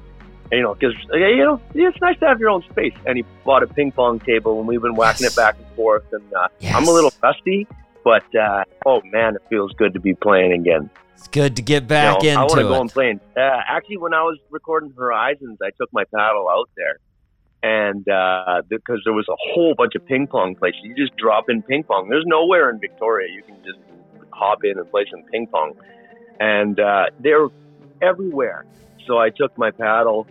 And, 0.52 0.60
you 0.60 0.62
know, 0.62 0.76
because 0.76 0.94
you 1.14 1.44
know 1.44 1.60
it's 1.74 2.00
nice 2.02 2.20
to 2.20 2.28
have 2.28 2.40
your 2.40 2.50
own 2.50 2.64
space. 2.70 2.94
And 3.06 3.18
he 3.18 3.26
bought 3.44 3.64
a 3.64 3.68
ping 3.68 3.92
pong 3.92 4.20
table, 4.20 4.60
and 4.60 4.68
we've 4.68 4.82
been 4.82 4.96
whacking 4.96 5.24
Yes. 5.24 5.34
it 5.34 5.36
back 5.36 5.58
and 5.58 5.68
forth. 5.76 6.06
And 6.14 6.34
uh, 6.34 6.48
Yes. 6.60 6.74
I'm 6.76 6.88
a 6.88 6.92
little 6.92 7.12
rusty, 7.22 7.68
but 8.04 8.24
uh, 8.36 8.64
oh 8.86 9.02
man, 9.06 9.36
it 9.36 9.42
feels 9.50 9.74
good 9.74 9.94
to 9.96 10.00
be 10.00 10.14
playing 10.14 10.54
again. 10.54 10.90
It's 11.16 11.28
good 11.30 11.56
to 11.56 11.62
get 11.62 11.88
back 11.88 12.22
you 12.24 12.34
know, 12.34 12.42
I 12.42 12.44
want 12.44 12.52
to 12.52 12.60
into 12.60 12.70
go 12.70 12.76
it. 12.76 12.82
and 12.82 12.92
play. 12.92 13.20
Uh, 13.38 13.62
actually, 13.68 13.98
when 13.98 14.14
I 14.14 14.22
was 14.22 14.38
recording 14.50 14.94
Horizons, 14.98 15.58
I 15.64 15.72
took 15.80 15.92
my 15.94 16.04
paddle 16.14 16.50
out 16.50 16.70
there, 16.76 17.00
and 17.64 18.08
uh, 18.08 18.62
because 18.68 19.02
there 19.06 19.14
was 19.14 19.26
a 19.30 19.36
whole 19.54 19.74
bunch 19.76 19.96
of 19.96 20.06
ping 20.06 20.28
pong 20.28 20.56
places, 20.56 20.80
you 20.84 20.96
just 20.96 21.16
drop 21.18 21.50
in 21.50 21.62
ping 21.64 21.84
pong. 21.84 22.10
There's 22.10 22.26
nowhere 22.28 22.70
in 22.70 22.80
Victoria 22.80 23.34
you 23.34 23.44
can 23.44 23.56
just 23.64 23.80
hop 24.32 24.60
in 24.64 24.78
and 24.78 24.90
play 24.92 25.06
some 25.10 25.24
ping 25.32 25.48
pong, 25.48 25.74
and 26.40 26.80
uh, 26.80 27.06
they're 27.20 27.48
everywhere. 28.02 28.66
So 29.08 29.18
I 29.18 29.30
took 29.30 29.58
my 29.58 29.72
paddle, 29.72 30.28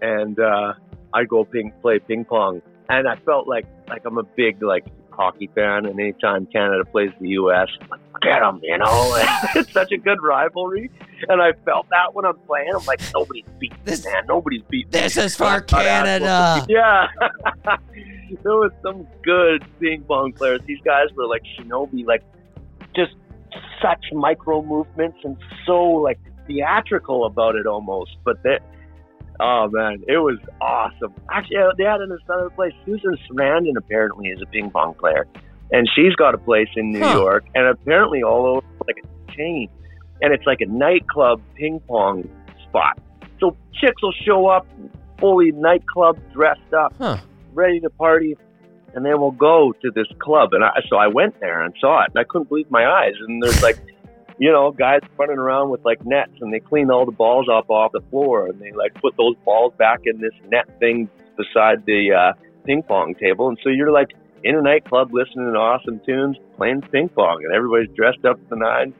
and 0.00 0.38
uh, 0.38 0.74
I 1.12 1.24
go 1.24 1.44
ping 1.44 1.72
play 1.82 1.98
ping 1.98 2.24
pong, 2.24 2.62
and 2.88 3.06
I 3.06 3.16
felt 3.16 3.46
like 3.46 3.66
like 3.88 4.02
I'm 4.06 4.18
a 4.18 4.22
big 4.22 4.62
like 4.62 4.86
hockey 5.12 5.48
fan, 5.54 5.86
and 5.86 5.98
anytime 5.98 6.46
Canada 6.46 6.84
plays 6.84 7.10
the 7.20 7.28
U.S., 7.30 7.68
I'm 7.80 7.88
like, 7.88 8.00
get 8.22 8.40
them, 8.40 8.60
you 8.62 8.76
know. 8.78 8.86
it's 9.54 9.72
such 9.72 9.92
a 9.92 9.96
good 9.98 10.22
rivalry, 10.22 10.90
and 11.28 11.40
I 11.42 11.52
felt 11.64 11.88
that 11.90 12.14
when 12.14 12.24
I'm 12.24 12.36
playing. 12.46 12.70
I'm 12.74 12.84
like, 12.86 13.00
nobody's 13.14 13.44
beating 13.58 13.78
This- 13.84 14.04
man, 14.04 14.24
nobody's 14.28 14.62
beating. 14.68 14.90
This 14.90 15.16
me." 15.16 15.24
is 15.24 15.36
for 15.36 15.44
I 15.44 15.60
thought 15.60 15.72
I 15.72 15.76
was 15.76 15.86
Canada. 15.86 16.54
supposed 16.54 16.62
to 16.62 16.66
be- 16.66 16.72
Yeah, 16.74 18.36
there 18.42 18.52
was 18.56 18.72
some 18.82 19.06
good 19.22 19.64
ping 19.80 20.02
pong 20.02 20.32
players. 20.32 20.60
These 20.66 20.80
guys 20.84 21.06
were 21.16 21.26
like 21.26 21.42
shinobi, 21.58 22.04
like 22.06 22.22
just 22.94 23.12
such 23.80 24.04
micro 24.12 24.62
movements 24.62 25.18
and 25.24 25.36
so 25.66 25.82
like 25.82 26.18
theatrical 26.46 27.24
about 27.26 27.54
it 27.56 27.66
almost. 27.66 28.16
But 28.24 28.42
they, 28.42 28.58
oh 29.42 29.68
man, 29.70 30.02
it 30.08 30.18
was 30.18 30.38
awesome. 30.60 31.12
Actually, 31.30 31.56
uh, 31.58 31.72
they 31.76 31.84
had 31.84 32.00
in 32.00 32.08
this 32.08 32.20
other 32.28 32.48
place. 32.50 32.72
Susan 32.86 33.16
Sarandon 33.28 33.76
apparently 33.76 34.28
is 34.28 34.40
a 34.40 34.46
ping 34.46 34.70
pong 34.70 34.94
player, 34.94 35.26
and 35.72 35.88
she's 35.94 36.14
got 36.14 36.34
a 36.34 36.38
place 36.38 36.68
in 36.76 36.92
New 36.92 37.00
Huh. 37.00 37.14
York, 37.18 37.44
and 37.54 37.66
apparently 37.66 38.22
all 38.22 38.46
over 38.46 38.66
like 38.86 38.96
a 39.04 39.32
chain, 39.32 39.68
and 40.22 40.32
it's 40.32 40.46
like 40.46 40.60
a 40.60 40.66
nightclub 40.66 41.40
ping 41.56 41.80
pong 41.88 42.28
spot. 42.68 42.98
So 43.40 43.56
chicks 43.74 44.00
will 44.02 44.14
show 44.24 44.46
up 44.46 44.66
fully 45.18 45.52
nightclub 45.52 46.18
dressed 46.32 46.72
up 46.76 46.94
Huh. 46.98 47.16
ready 47.52 47.80
to 47.80 47.90
party, 47.90 48.36
and 48.94 49.04
then 49.04 49.20
we'll 49.20 49.30
go 49.32 49.72
to 49.82 49.90
this 49.90 50.06
club. 50.20 50.52
And 50.52 50.62
I, 50.64 50.70
so 50.88 50.96
I 50.96 51.06
went 51.08 51.38
there 51.40 51.60
and 51.62 51.74
saw 51.80 52.02
it, 52.04 52.10
and 52.14 52.18
I 52.20 52.24
couldn't 52.24 52.48
believe 52.48 52.70
my 52.70 52.86
eyes. 52.86 53.14
And 53.26 53.42
there's 53.42 53.62
like, 53.62 53.78
you 54.42 54.50
know, 54.50 54.72
guys 54.72 54.98
running 55.16 55.38
around 55.38 55.70
with 55.70 55.84
like 55.84 56.04
nets, 56.04 56.32
and 56.40 56.52
they 56.52 56.58
clean 56.58 56.90
all 56.90 57.06
the 57.06 57.12
balls 57.12 57.46
up 57.48 57.70
off 57.70 57.92
the 57.92 58.00
floor, 58.10 58.46
and 58.48 58.58
they 58.60 58.72
like 58.72 58.92
put 59.00 59.16
those 59.16 59.36
balls 59.44 59.72
back 59.78 60.00
in 60.04 60.20
this 60.20 60.32
net 60.50 60.66
thing 60.80 61.08
beside 61.36 61.86
the 61.86 62.12
uh, 62.12 62.32
ping 62.64 62.82
pong 62.82 63.14
table. 63.14 63.48
And 63.48 63.56
so 63.62 63.68
you're 63.68 63.92
like 63.92 64.08
in 64.42 64.56
a 64.56 64.60
nightclub 64.60 65.14
listening 65.14 65.52
to 65.52 65.58
awesome 65.58 66.00
tunes, 66.04 66.36
playing 66.56 66.82
ping 66.90 67.08
pong, 67.10 67.44
and 67.44 67.54
everybody's 67.54 67.94
dressed 67.94 68.24
up 68.24 68.36
to 68.42 68.48
the 68.50 68.56
nines. 68.56 68.94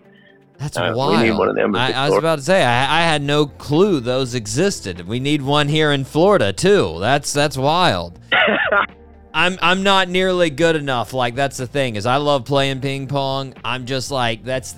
That's 0.59 0.77
Uh, 0.77 0.91
we 0.93 0.97
wild. 0.97 1.23
need 1.23 1.33
one 1.33 1.49
of 1.49 1.57
them 1.57 1.75
I, 1.75 1.93
I 1.93 2.09
was 2.09 2.19
about 2.19 2.37
to 2.37 2.45
say 2.45 2.63
I, 2.63 3.01
I 3.01 3.03
had 3.03 3.21
no 3.21 3.47
clue 3.47 3.99
those 3.99 4.37
existed. 4.37 5.09
We 5.09 5.19
need 5.19 5.43
one 5.43 5.67
here 5.67 5.91
in 5.91 6.05
Florida 6.05 6.53
too. 6.53 6.99
That's 7.01 7.33
that's 7.33 7.57
wild. 7.59 8.21
I'm 9.35 9.59
I'm 9.61 9.83
not 9.83 10.09
nearly 10.09 10.51
good 10.51 10.77
enough. 10.77 11.13
Like 11.13 11.35
that's 11.35 11.57
the 11.57 11.67
thing 11.67 11.97
is 11.97 12.07
I 12.07 12.19
love 12.19 12.45
playing 12.45 12.81
ping 12.81 13.09
pong. 13.09 13.55
I'm 13.65 13.87
just 13.87 14.13
like 14.13 14.45
that's 14.45 14.77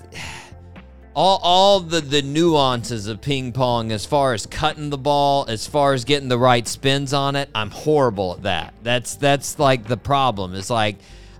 all 1.15 1.39
all 1.41 1.79
the 1.79 2.01
the 2.01 2.21
nuances 2.21 3.07
of 3.07 3.21
ping 3.21 3.53
pong 3.53 3.91
as 3.91 4.05
far 4.05 4.33
as 4.33 4.45
cutting 4.45 4.89
the 4.89 4.97
ball, 4.97 5.45
as 5.47 5.65
far 5.65 5.93
as 5.93 6.03
getting 6.03 6.27
the 6.27 6.37
right 6.37 6.67
spins 6.67 7.13
on 7.13 7.35
it. 7.35 7.49
I'm 7.55 7.71
horrible 7.71 8.33
at 8.33 8.43
that. 8.43 8.73
That's 8.83 9.15
that's 9.15 9.57
like 9.57 9.85
the 9.85 9.97
problem. 9.97 10.53
It's 10.53 10.69
like 10.69 10.97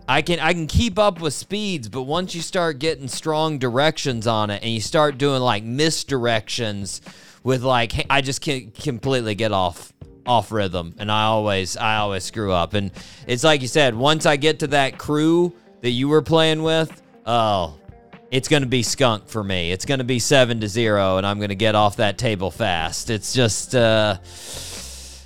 I 0.07 0.21
can 0.21 0.39
I 0.39 0.53
can 0.53 0.67
keep 0.67 0.97
up 0.97 1.19
with 1.19 1.33
speeds, 1.33 1.89
but 1.89 2.03
once 2.03 2.33
you 2.33 2.41
start 2.41 2.79
getting 2.79 3.07
strong 3.07 3.59
directions 3.59 4.27
on 4.27 4.49
it 4.49 4.63
and 4.63 4.71
you 4.71 4.81
start 4.81 5.17
doing 5.17 5.41
like 5.41 5.63
misdirections 5.63 7.01
with 7.43 7.63
like 7.63 8.05
I 8.09 8.21
just 8.21 8.41
can't 8.41 8.73
completely 8.73 9.35
get 9.35 9.51
off 9.51 9.91
off 10.25 10.51
rhythm 10.51 10.95
and 10.97 11.11
I 11.11 11.23
always 11.23 11.75
I 11.75 11.97
always 11.97 12.23
screw 12.23 12.53
up. 12.53 12.75
And 12.75 12.91
it's 13.27 13.43
like 13.43 13.61
you 13.61 13.67
said, 13.67 13.93
once 13.93 14.25
I 14.25 14.37
get 14.37 14.59
to 14.59 14.67
that 14.67 14.97
crew 14.97 15.53
that 15.81 15.91
you 15.91 16.07
were 16.07 16.21
playing 16.21 16.63
with, 16.63 17.01
oh, 17.25 17.77
it's 18.35 18.47
going 18.47 18.63
to 18.63 18.67
be 18.69 18.83
skunk 18.83 19.27
for 19.27 19.43
me. 19.43 19.71
It's 19.71 19.85
going 19.85 19.99
to 19.99 20.03
be 20.05 20.19
7 20.19 20.59
to 20.59 20.67
0 20.67 21.17
and 21.17 21.25
I'm 21.25 21.37
going 21.37 21.49
to 21.49 21.55
get 21.55 21.75
off 21.75 21.95
that 21.97 22.17
table 22.17 22.51
fast. 22.51 23.09
It's 23.09 23.33
just 23.33 23.75
uh 23.75 24.17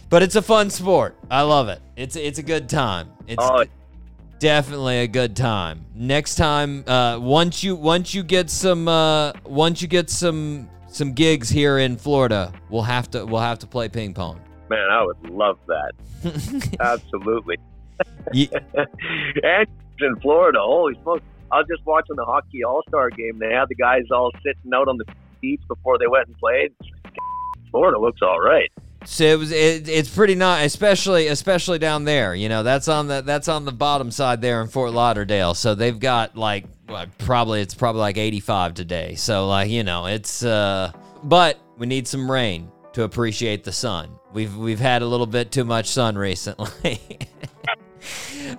but 0.09 0.23
it's 0.23 0.35
a 0.35 0.41
fun 0.41 0.69
sport. 0.69 1.15
I 1.29 1.41
love 1.43 1.69
it. 1.69 1.81
It's 1.95 2.15
it's 2.15 2.39
a 2.39 2.43
good 2.43 2.67
time. 2.69 3.09
It's 3.27 3.43
Oh, 3.43 3.63
definitely 4.39 4.99
a 5.01 5.07
good 5.07 5.35
time. 5.35 5.85
Next 5.93 6.35
time, 6.35 6.83
uh, 6.87 7.19
once 7.19 7.63
you 7.63 7.75
once 7.75 8.13
you 8.13 8.23
get 8.23 8.49
some 8.49 8.87
uh, 8.87 9.33
once 9.45 9.81
you 9.81 9.87
get 9.87 10.09
some 10.09 10.67
some 10.87 11.13
gigs 11.13 11.49
here 11.49 11.77
in 11.77 11.95
Florida, 11.97 12.51
we'll 12.69 12.81
have 12.81 13.11
to 13.11 13.23
we'll 13.25 13.41
have 13.41 13.59
to 13.59 13.67
play 13.67 13.87
ping 13.89 14.13
pong. 14.15 14.39
man, 14.69 14.89
I 14.89 15.03
would 15.03 15.29
love 15.29 15.59
that. 15.67 15.91
Absolutely. 16.79 17.57
Ye- 18.33 18.49
and 19.43 19.67
in 19.99 20.15
Florida, 20.21 20.59
holy 20.59 20.95
smokes! 21.03 21.23
I 21.51 21.57
was 21.57 21.67
just 21.67 21.85
watching 21.85 22.15
the 22.15 22.25
hockey 22.25 22.63
All 22.63 22.81
Star 22.87 23.09
game. 23.09 23.39
They 23.39 23.53
had 23.53 23.65
the 23.69 23.75
guys 23.75 24.03
all 24.11 24.31
sitting 24.43 24.73
out 24.73 24.87
on 24.87 24.97
the 24.97 25.05
beach 25.41 25.61
before 25.67 25.97
they 25.97 26.07
went 26.07 26.27
and 26.27 26.37
played. 26.37 26.73
Florida 27.71 27.99
looks 27.99 28.21
all 28.21 28.39
right. 28.39 28.71
So 29.05 29.23
it 29.23 29.39
was 29.39 29.51
it, 29.51 29.87
it's 29.87 30.13
pretty 30.13 30.35
nice, 30.35 30.65
especially 30.65 31.27
especially 31.27 31.79
down 31.79 32.03
there. 32.03 32.35
You 32.35 32.49
know, 32.49 32.63
that's 32.63 32.87
on 32.87 33.07
the 33.07 33.21
that's 33.21 33.47
on 33.47 33.65
the 33.65 33.71
bottom 33.71 34.11
side 34.11 34.41
there 34.41 34.61
in 34.61 34.67
Fort 34.67 34.91
Lauderdale. 34.91 35.53
So 35.53 35.73
they've 35.73 35.97
got 35.97 36.35
like 36.35 36.65
well, 36.87 37.05
probably 37.17 37.61
it's 37.61 37.73
probably 37.73 38.01
like 38.01 38.17
85 38.17 38.73
today. 38.73 39.15
So 39.15 39.47
like 39.47 39.69
you 39.69 39.83
know 39.83 40.05
it's 40.07 40.43
uh, 40.43 40.91
but 41.23 41.59
we 41.77 41.87
need 41.87 42.07
some 42.07 42.29
rain 42.29 42.69
to 42.93 43.03
appreciate 43.03 43.63
the 43.63 43.71
sun. 43.71 44.11
We've 44.33 44.55
we've 44.55 44.79
had 44.79 45.01
a 45.01 45.05
little 45.05 45.27
bit 45.27 45.51
too 45.51 45.63
much 45.63 45.87
sun 45.87 46.17
recently. 46.17 46.99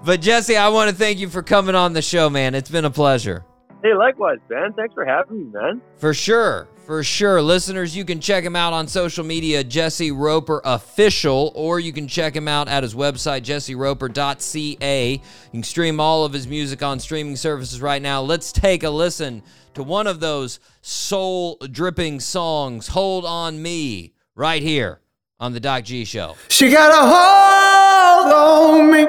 But 0.04 0.20
Jesse, 0.20 0.56
I 0.56 0.68
want 0.68 0.90
to 0.90 0.96
thank 0.96 1.18
you 1.18 1.28
for 1.28 1.42
coming 1.42 1.74
on 1.74 1.92
the 1.92 2.02
show, 2.02 2.30
man. 2.30 2.54
It's 2.54 2.70
been 2.70 2.84
a 2.84 2.90
pleasure. 2.90 3.44
Hey, 3.82 3.94
likewise, 3.94 4.38
Ben. 4.48 4.72
Thanks 4.74 4.92
for 4.92 5.04
having 5.04 5.38
me, 5.38 5.52
man. 5.52 5.80
For 5.96 6.12
sure. 6.12 6.68
For 6.84 7.02
sure. 7.02 7.40
Listeners, 7.40 7.96
you 7.96 8.04
can 8.04 8.20
check 8.20 8.44
him 8.44 8.56
out 8.56 8.72
on 8.72 8.88
social 8.88 9.24
media, 9.24 9.64
Jesse 9.64 10.10
Roper 10.10 10.60
Official, 10.64 11.52
or 11.54 11.80
you 11.80 11.92
can 11.92 12.08
check 12.08 12.34
him 12.34 12.48
out 12.48 12.68
at 12.68 12.82
his 12.82 12.94
website, 12.94 13.42
jesseroper.ca. 13.42 15.12
You 15.12 15.20
can 15.52 15.62
stream 15.62 16.00
all 16.00 16.24
of 16.24 16.32
his 16.32 16.46
music 16.46 16.82
on 16.82 16.98
streaming 16.98 17.36
services 17.36 17.80
right 17.80 18.02
now. 18.02 18.20
Let's 18.20 18.52
take 18.52 18.82
a 18.82 18.90
listen 18.90 19.42
to 19.74 19.82
one 19.82 20.06
of 20.06 20.20
those 20.20 20.60
soul 20.82 21.56
dripping 21.70 22.20
songs, 22.20 22.88
Hold 22.88 23.24
On 23.24 23.62
Me, 23.62 24.12
right 24.34 24.60
here 24.60 25.00
on 25.38 25.52
The 25.52 25.60
Doc 25.60 25.84
G 25.84 26.04
Show. 26.04 26.36
She 26.48 26.70
got 26.70 26.90
a 26.90 27.06
hold 27.06 28.32
on 28.34 28.90
me, 28.92 29.06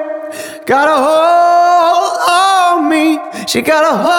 got 0.66 0.88
a 0.88 0.96
hold 1.06 2.18
on 2.30 2.88
me. 2.88 3.18
She 3.46 3.62
got 3.62 3.84
a 3.84 3.96
hold 3.96 4.12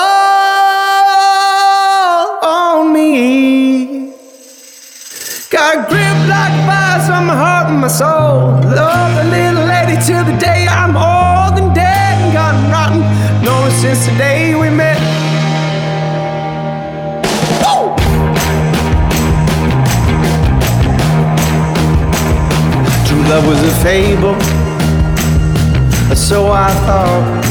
on 2.43 2.93
me. 2.93 4.13
Got 5.49 5.75
a 5.75 5.77
grip 5.89 6.17
like 6.27 6.55
fire 6.67 7.11
on 7.11 7.25
my 7.27 7.35
heart 7.35 7.67
and 7.69 7.79
my 7.79 7.87
soul. 7.87 8.59
Love 8.79 9.15
the 9.17 9.23
little 9.29 9.65
lady 9.65 9.97
till 10.05 10.23
the 10.23 10.37
day 10.37 10.67
I'm 10.67 10.95
old 10.97 11.59
and 11.61 11.73
dead 11.75 12.21
and 12.21 12.33
gone 12.33 12.71
rotten. 12.71 13.01
Known 13.43 13.71
since 13.71 14.05
the 14.05 14.15
day 14.17 14.55
we 14.55 14.69
met. 14.69 14.99
True 23.07 23.23
love 23.29 23.45
was 23.47 23.61
a 23.61 23.71
fable, 23.83 24.35
so 26.15 26.51
I 26.51 26.71
thought. 26.85 27.43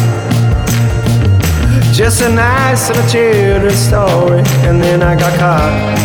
Just 1.92 2.22
a 2.22 2.28
nice 2.28 2.88
little 2.88 3.06
children's 3.08 3.76
story, 3.76 4.42
and 4.66 4.80
then 4.80 5.02
I 5.02 5.14
got 5.14 5.38
caught. 5.38 6.02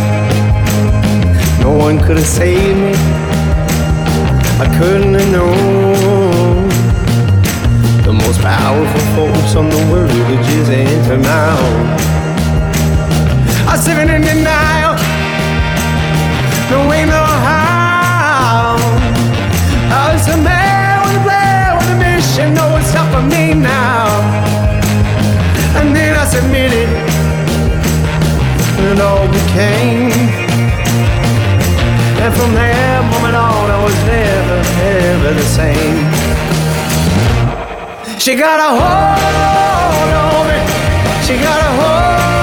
No 1.61 1.71
one 1.71 1.97
could 1.99 2.17
have 2.17 2.25
saved 2.25 2.77
me. 2.77 2.93
I 4.59 4.67
couldn't 4.77 5.13
have 5.13 5.31
known. 5.31 6.67
The 8.03 8.13
most 8.13 8.39
powerful 8.41 9.01
force 9.15 9.55
on 9.55 9.69
the 9.69 9.91
world 9.91 10.11
is 10.11 10.47
just 10.47 10.71
enter 10.71 11.17
my 11.17 11.49
own. 11.59 11.87
I 13.67 13.71
was 13.75 13.87
living 13.87 14.09
in 14.09 14.21
denial. 14.21 14.95
No 16.71 16.89
way, 16.89 17.05
no 17.05 17.26
You 22.37 22.51
know 22.53 22.77
it's 22.77 22.93
not 22.93 23.11
for 23.11 23.23
me 23.23 23.53
now. 23.55 24.05
And 25.79 25.95
then 25.95 26.15
I 26.15 26.25
submitted, 26.25 26.87
and 28.85 28.99
all 28.99 29.27
became. 29.27 30.11
And 32.21 32.33
from 32.35 32.53
that 32.53 33.01
moment 33.11 33.35
on, 33.35 33.71
I 33.71 33.79
was 33.83 33.97
never, 34.05 34.57
ever 35.01 35.33
the 35.33 35.47
same. 35.59 35.97
She 38.19 38.35
got 38.35 38.59
a 38.59 38.69
hold 38.77 40.13
on 40.21 40.45
me. 40.45 40.59
She 41.25 41.41
got 41.41 41.59
a 41.59 41.71
hold. 41.81 42.36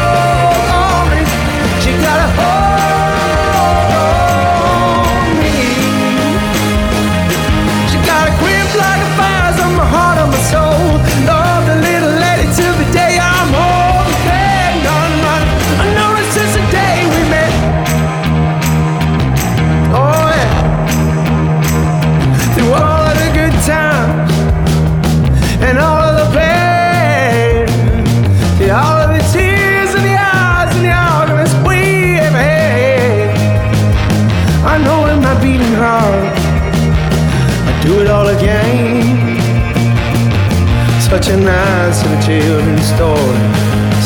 story. 42.96 43.38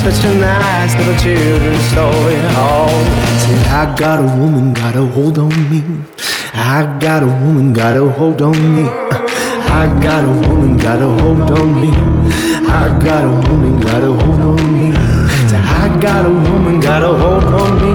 Such 0.02 0.24
a 0.24 0.35
nice 0.39 0.94
little 0.97 1.19
children's 1.20 1.85
story. 1.93 2.39
Oh, 2.56 2.89
said 3.43 3.66
I 3.69 3.94
got 3.97 4.19
a 4.20 4.28
woman, 4.40 4.73
got 4.73 4.97
a 4.97 5.05
hold 5.05 5.39
on 5.39 5.55
me. 5.70 5.82
I 6.55 6.98
got 6.98 7.23
a 7.23 7.27
woman, 7.27 7.73
got 7.73 7.97
a 7.97 8.09
hold 8.09 8.40
on 8.43 8.59
me. 8.77 8.85
I 9.81 9.85
got 10.02 10.24
a 10.24 10.32
woman, 10.48 10.77
got 10.77 11.01
a 11.02 11.09
hold 11.20 11.51
on 11.59 11.81
me. 11.81 11.90
I 12.69 12.98
got 13.05 13.24
a 13.24 13.32
woman, 13.48 13.81
got 13.81 14.02
a 14.02 14.12
hold 14.20 14.40
on 14.40 14.60
me. 14.74 14.93
Said 15.48 15.65
I 15.65 16.01
got 16.01 16.24
a 16.27 16.31
woman, 16.31 16.81
got 16.81 17.02
a 17.02 17.12
hold 17.23 17.44
on 17.44 17.73
me. 17.82 17.93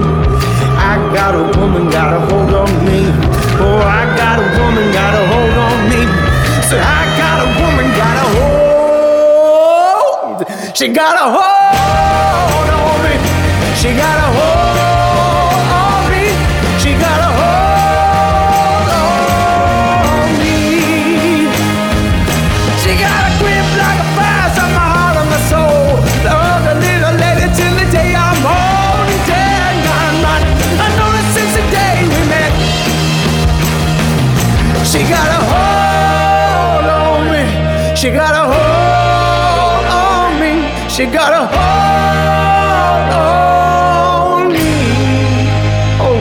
I 0.90 0.94
got 1.14 1.34
a 1.34 1.58
woman, 1.58 1.90
got 1.90 2.12
a 2.12 2.20
hold 2.28 2.52
on 2.62 2.72
me. 2.86 3.00
Oh, 3.64 3.80
I 3.82 4.02
got 4.16 4.38
a 4.38 4.46
woman, 4.58 4.86
got 4.92 5.12
a 5.14 5.22
hold 5.32 5.56
on 5.66 5.78
me. 5.90 6.02
Said 6.68 6.82
I 6.82 7.13
She 10.74 10.88
got 10.88 11.14
a 11.14 11.30
hold 11.30 12.68
on 12.68 13.04
me. 13.04 13.76
She 13.76 13.94
got 13.94 14.18
a 14.18 14.38
hold. 14.40 14.63
You 41.04 41.12
gotta 41.12 41.44
hold 41.52 43.10
on 44.40 44.52
me. 44.54 44.72
Oh, 46.00 46.18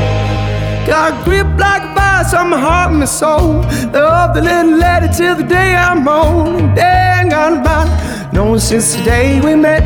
got 0.86 1.14
a 1.14 1.24
grip 1.24 1.48
like 1.58 1.84
a 1.84 1.94
vice 1.96 2.34
on 2.34 2.50
my 2.50 2.60
heart 2.60 2.92
and 2.92 3.00
my 3.00 3.06
soul. 3.06 3.62
Love 3.94 4.34
the 4.36 4.42
little 4.42 4.76
lady 4.78 5.08
till 5.16 5.38
the 5.38 5.44
day 5.44 5.74
I'm 5.74 6.06
old. 6.06 6.60
And 6.60 6.76
dang, 6.76 7.30
gone 7.30 7.60
about 7.60 7.88
knowing 8.34 8.60
since 8.60 8.96
the 8.96 9.04
day 9.06 9.40
we 9.40 9.56
met. 9.56 9.84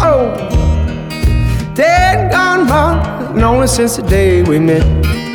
Oh, 0.00 0.34
dang, 1.76 2.28
gone 2.32 2.62
about 2.66 3.36
knowing 3.36 3.68
since 3.68 3.98
the 3.98 4.02
day 4.02 4.42
we 4.42 4.58
met. 4.58 5.27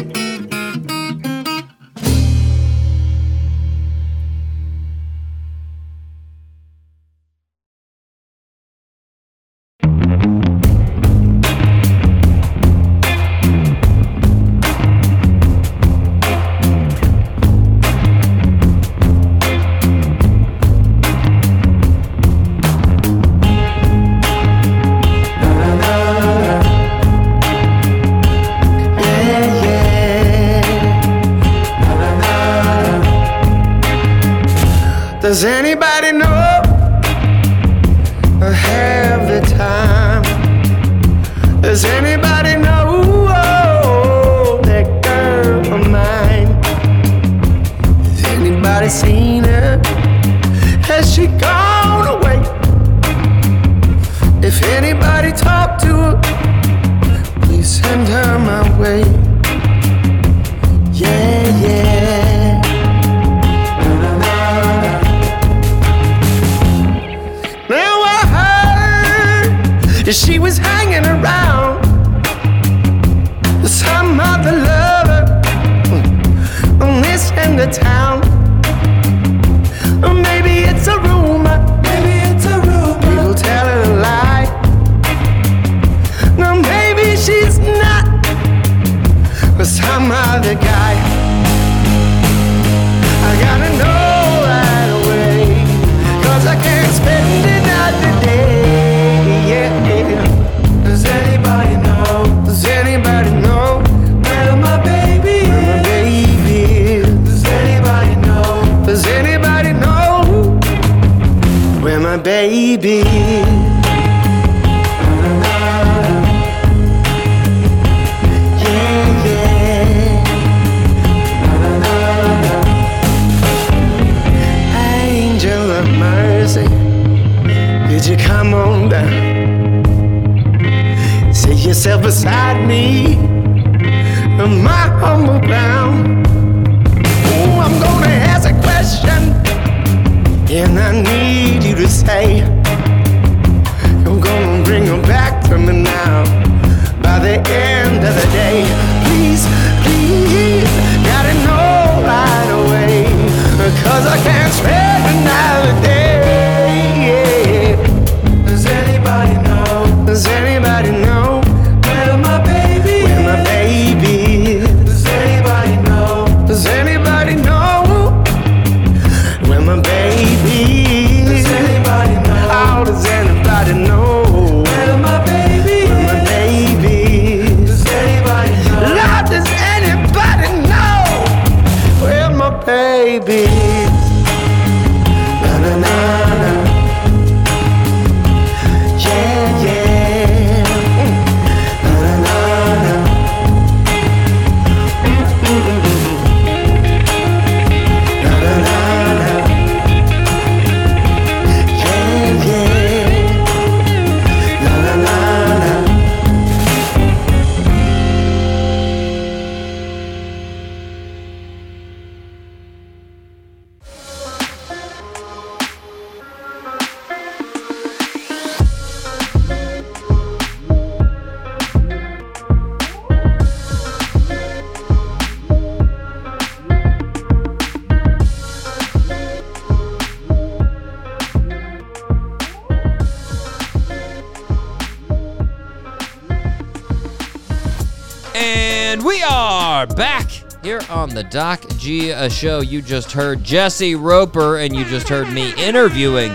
Uh, 242.24 242.30
show. 242.30 242.62
You 242.62 242.82
just 242.82 243.12
heard 243.12 243.44
Jesse 243.44 243.96
Roper, 243.96 244.60
and 244.60 244.74
you 244.74 244.86
just 244.86 245.10
heard 245.10 245.28
me 245.34 245.54
interviewing 245.56 246.34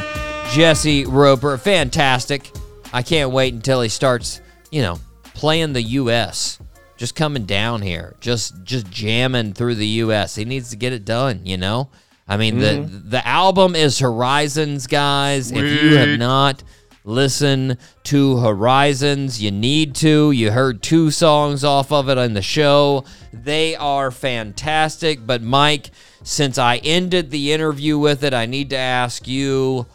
Jesse 0.53 1.07
Roper. 1.07 1.57
Fantastic. 1.57 2.51
I 2.93 3.01
can't 3.01 3.31
wait 3.31 3.55
until 3.55 3.81
he 3.81 3.89
starts, 3.89 4.43
you 4.71 4.83
know, 4.83 5.01
playing 5.33 5.73
the 5.73 5.81
U.S. 5.81 6.59
Just 6.99 7.15
coming 7.15 7.47
down 7.47 7.81
here, 7.81 8.17
just 8.21 8.63
just 8.65 8.91
jamming 8.91 9.55
through 9.55 9.77
the 9.77 9.87
U.S. 9.87 10.35
He 10.35 10.45
needs 10.45 10.69
to 10.73 10.77
get 10.77 10.93
it 10.93 11.07
done, 11.07 11.47
you 11.47 11.57
know. 11.57 11.89
I 12.29 12.37
mean, 12.37 12.59
the 12.59 12.87
the 12.87 13.27
album 13.27 13.75
is 13.75 13.99
Horizons, 13.99 14.89
guys. 14.89 15.51
If 15.51 15.83
you 15.83 15.97
have 15.97 16.19
not 16.19 16.63
listen 17.05 17.79
to 18.05 18.37
Horizons. 18.39 19.43
You 19.43 19.51
need 19.51 19.95
to. 19.97 20.31
You 20.31 20.51
heard 20.51 20.83
two 20.83 21.11
songs 21.11 21.65
off 21.65 21.93
of 21.93 22.09
it 22.09 22.19
on 22.19 22.35
the 22.35 22.43
show. 22.43 23.05
They 23.33 23.77
are 23.77 24.11
fantastic. 24.11 25.27
But, 25.27 25.43
Mike, 25.43 25.91
since 26.23 26.59
I 26.59 26.77
ended 26.79 27.31
the 27.31 27.53
interview 27.53 27.99
with 27.99 28.25
it, 28.25 28.35
I 28.35 28.47
need 28.47 28.71
to 28.71 28.77
ask 28.79 29.27
you 29.27 29.87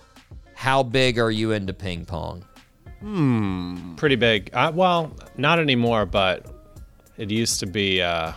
how 0.56 0.84
big 0.84 1.20
are 1.20 1.32
you 1.32 1.52
into 1.52 1.74
ping 1.74 2.06
pong? 2.06 2.46
Hmm. 3.00 3.96
Pretty 3.96 4.16
big. 4.16 4.50
Uh, 4.54 4.72
well, 4.74 5.12
not 5.36 5.60
anymore, 5.60 6.06
but 6.06 6.46
it 7.18 7.30
used 7.30 7.60
to 7.60 7.66
be. 7.66 8.02
Uh, 8.02 8.32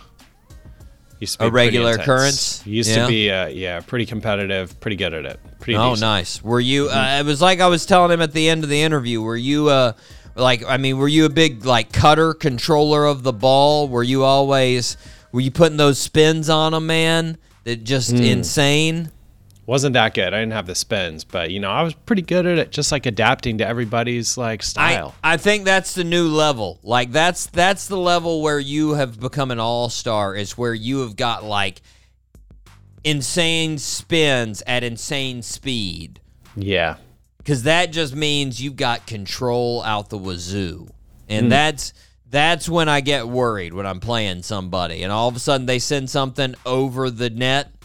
used 1.19 1.33
to 1.33 1.39
be 1.39 1.47
A 1.47 1.51
regular 1.51 1.91
intense. 1.91 2.03
occurrence? 2.03 2.61
Used 2.65 2.89
Yeah. 2.89 3.01
to 3.03 3.07
be, 3.07 3.31
uh, 3.31 3.47
yeah, 3.47 3.79
pretty 3.81 4.05
competitive, 4.05 4.79
pretty 4.79 4.95
good 4.97 5.13
at 5.13 5.25
it. 5.25 5.39
Pretty 5.59 5.77
Oh, 5.77 5.91
decent. 5.91 6.01
nice. 6.01 6.43
Were 6.43 6.59
you? 6.59 6.89
Uh, 6.89 7.17
it 7.19 7.25
was 7.25 7.41
like 7.41 7.59
I 7.59 7.67
was 7.67 7.85
telling 7.85 8.11
him 8.11 8.21
at 8.21 8.33
the 8.33 8.47
end 8.49 8.63
of 8.63 8.69
the 8.69 8.81
interview. 8.81 9.21
Were 9.21 9.35
you? 9.37 9.69
Uh, 9.69 9.93
like 10.35 10.63
I 10.67 10.77
mean, 10.77 10.97
were 10.99 11.07
you 11.07 11.25
a 11.25 11.29
big 11.29 11.65
like 11.65 11.91
cutter 11.91 12.33
controller 12.33 13.05
of 13.05 13.23
the 13.23 13.33
ball? 13.33 13.87
Were 13.87 14.03
you 14.03 14.23
always? 14.23 14.95
Were 15.31 15.41
you 15.41 15.51
putting 15.51 15.77
those 15.77 15.97
spins 15.97 16.49
on 16.49 16.71
them, 16.73 16.85
man? 16.87 17.37
That 17.63 17.83
just 17.83 18.11
Hmm. 18.11 18.23
insane. 18.23 19.11
Wasn't 19.67 19.95
that 19.95 20.13
good. 20.13 20.33
I 20.33 20.39
didn't 20.39 20.53
have 20.53 20.65
the 20.65 20.75
spins, 20.75 21.25
but 21.25 21.51
you 21.51 21.59
know, 21.59 21.69
I 21.69 21.83
was 21.83 21.93
pretty 21.93 22.21
good 22.21 22.45
at 22.45 22.57
it, 22.57 22.71
just 22.71 22.89
like 22.89 23.05
adapting 23.05 23.57
to 23.57 23.67
everybody's 23.67 24.37
like 24.37 24.63
style. 24.63 25.13
I, 25.21 25.33
I 25.33 25.37
think 25.37 25.65
that's 25.65 25.93
the 25.93 26.05
new 26.05 26.29
level. 26.29 26.79
Like 26.83 27.11
that's 27.11 27.47
that's 27.47 27.89
the 27.89 27.97
level 27.97 28.41
where 28.41 28.61
you 28.61 28.93
have 28.93 29.19
become 29.19 29.51
an 29.51 29.59
all 29.59 29.89
star. 29.89 30.35
Is 30.35 30.57
where 30.57 30.73
you 30.73 31.01
have 31.01 31.17
got 31.17 31.43
like 31.43 31.81
insane 33.03 33.77
spins 33.77 34.63
at 34.65 34.85
insane 34.85 35.41
speed. 35.41 36.21
yeah. 36.55 36.95
because 37.37 37.63
that 37.63 37.91
just 37.91 38.15
means 38.15 38.61
you've 38.61 38.77
got 38.77 39.05
control 39.05 39.83
out 39.83 40.09
the 40.09 40.17
wazoo, 40.17 40.87
and 41.27 41.47
hmm. 41.47 41.49
that's 41.49 41.91
that's 42.29 42.69
when 42.69 42.87
I 42.87 43.01
get 43.01 43.27
worried 43.27 43.73
when 43.73 43.85
I'm 43.85 43.99
playing 43.99 44.43
somebody, 44.43 45.03
and 45.03 45.11
all 45.11 45.27
of 45.27 45.35
a 45.35 45.39
sudden 45.39 45.65
they 45.65 45.79
send 45.79 46.09
something 46.09 46.55
over 46.65 47.09
the 47.09 47.29
net 47.29 47.76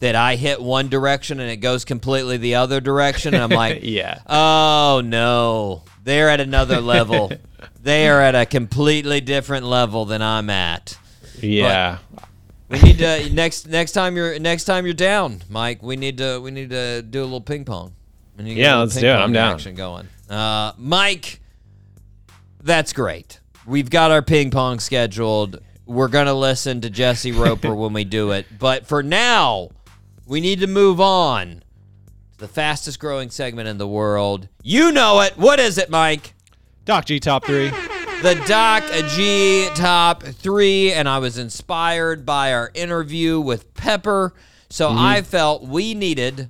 that 0.00 0.16
I 0.16 0.36
hit 0.36 0.60
one 0.60 0.88
direction 0.88 1.40
and 1.40 1.50
it 1.50 1.58
goes 1.58 1.84
completely 1.84 2.36
the 2.36 2.56
other 2.56 2.80
direction, 2.80 3.34
and 3.34 3.42
I'm 3.42 3.50
like, 3.50 3.80
Yeah. 3.82 4.18
oh 4.26 5.02
no, 5.04 5.82
they're 6.04 6.28
at 6.28 6.40
another 6.40 6.80
level. 6.80 7.30
they 7.82 8.08
are 8.08 8.20
at 8.20 8.34
a 8.34 8.44
completely 8.46 9.20
different 9.20 9.66
level 9.66 10.04
than 10.06 10.20
I'm 10.22 10.50
at. 10.50 10.98
Yeah. 11.40 11.98
We 12.68 12.78
need 12.80 12.98
to 12.98 13.30
next 13.32 13.66
next 13.66 13.92
time 13.92 14.16
you're 14.16 14.38
next 14.38 14.64
time 14.64 14.84
you're 14.84 14.94
down, 14.94 15.42
Mike. 15.48 15.82
We 15.82 15.96
need 15.96 16.18
to 16.18 16.38
we 16.40 16.50
need 16.50 16.70
to 16.70 17.02
do 17.02 17.20
a 17.22 17.24
little 17.24 17.40
ping 17.40 17.64
pong. 17.64 17.92
We 18.38 18.44
need 18.44 18.54
to 18.54 18.60
Yeah, 18.60 18.76
let's 18.76 18.94
do 18.94 19.06
it. 19.06 19.12
I'm 19.12 19.32
down. 19.32 19.54
Action 19.54 19.74
going. 19.74 20.08
Uh, 20.28 20.72
Mike, 20.78 21.40
that's 22.62 22.92
great. 22.92 23.40
We've 23.66 23.90
got 23.90 24.10
our 24.12 24.22
ping 24.22 24.50
pong 24.52 24.78
scheduled. 24.78 25.60
We're 25.84 26.08
gonna 26.08 26.34
listen 26.34 26.80
to 26.82 26.90
Jesse 26.90 27.32
Roper 27.32 27.74
when 27.74 27.92
we 27.92 28.04
do 28.04 28.30
it. 28.30 28.46
But 28.58 28.86
for 28.86 29.02
now, 29.02 29.70
we 30.30 30.40
need 30.40 30.60
to 30.60 30.68
move 30.68 31.00
on 31.00 31.60
to 32.30 32.38
the 32.38 32.46
fastest 32.46 33.00
growing 33.00 33.30
segment 33.30 33.66
in 33.66 33.78
the 33.78 33.88
world. 33.88 34.48
You 34.62 34.92
know 34.92 35.20
it. 35.22 35.36
What 35.36 35.58
is 35.58 35.76
it, 35.76 35.90
Mike? 35.90 36.34
Doc 36.84 37.06
G 37.06 37.18
top 37.18 37.44
three. 37.44 37.70
the 38.22 38.40
Doc 38.46 38.84
G 39.08 39.68
top 39.74 40.22
three, 40.22 40.92
and 40.92 41.08
I 41.08 41.18
was 41.18 41.36
inspired 41.36 42.24
by 42.24 42.52
our 42.52 42.70
interview 42.74 43.40
with 43.40 43.74
Pepper. 43.74 44.32
So 44.68 44.88
I 44.88 45.22
felt 45.22 45.64
we 45.64 45.94
needed. 45.94 46.48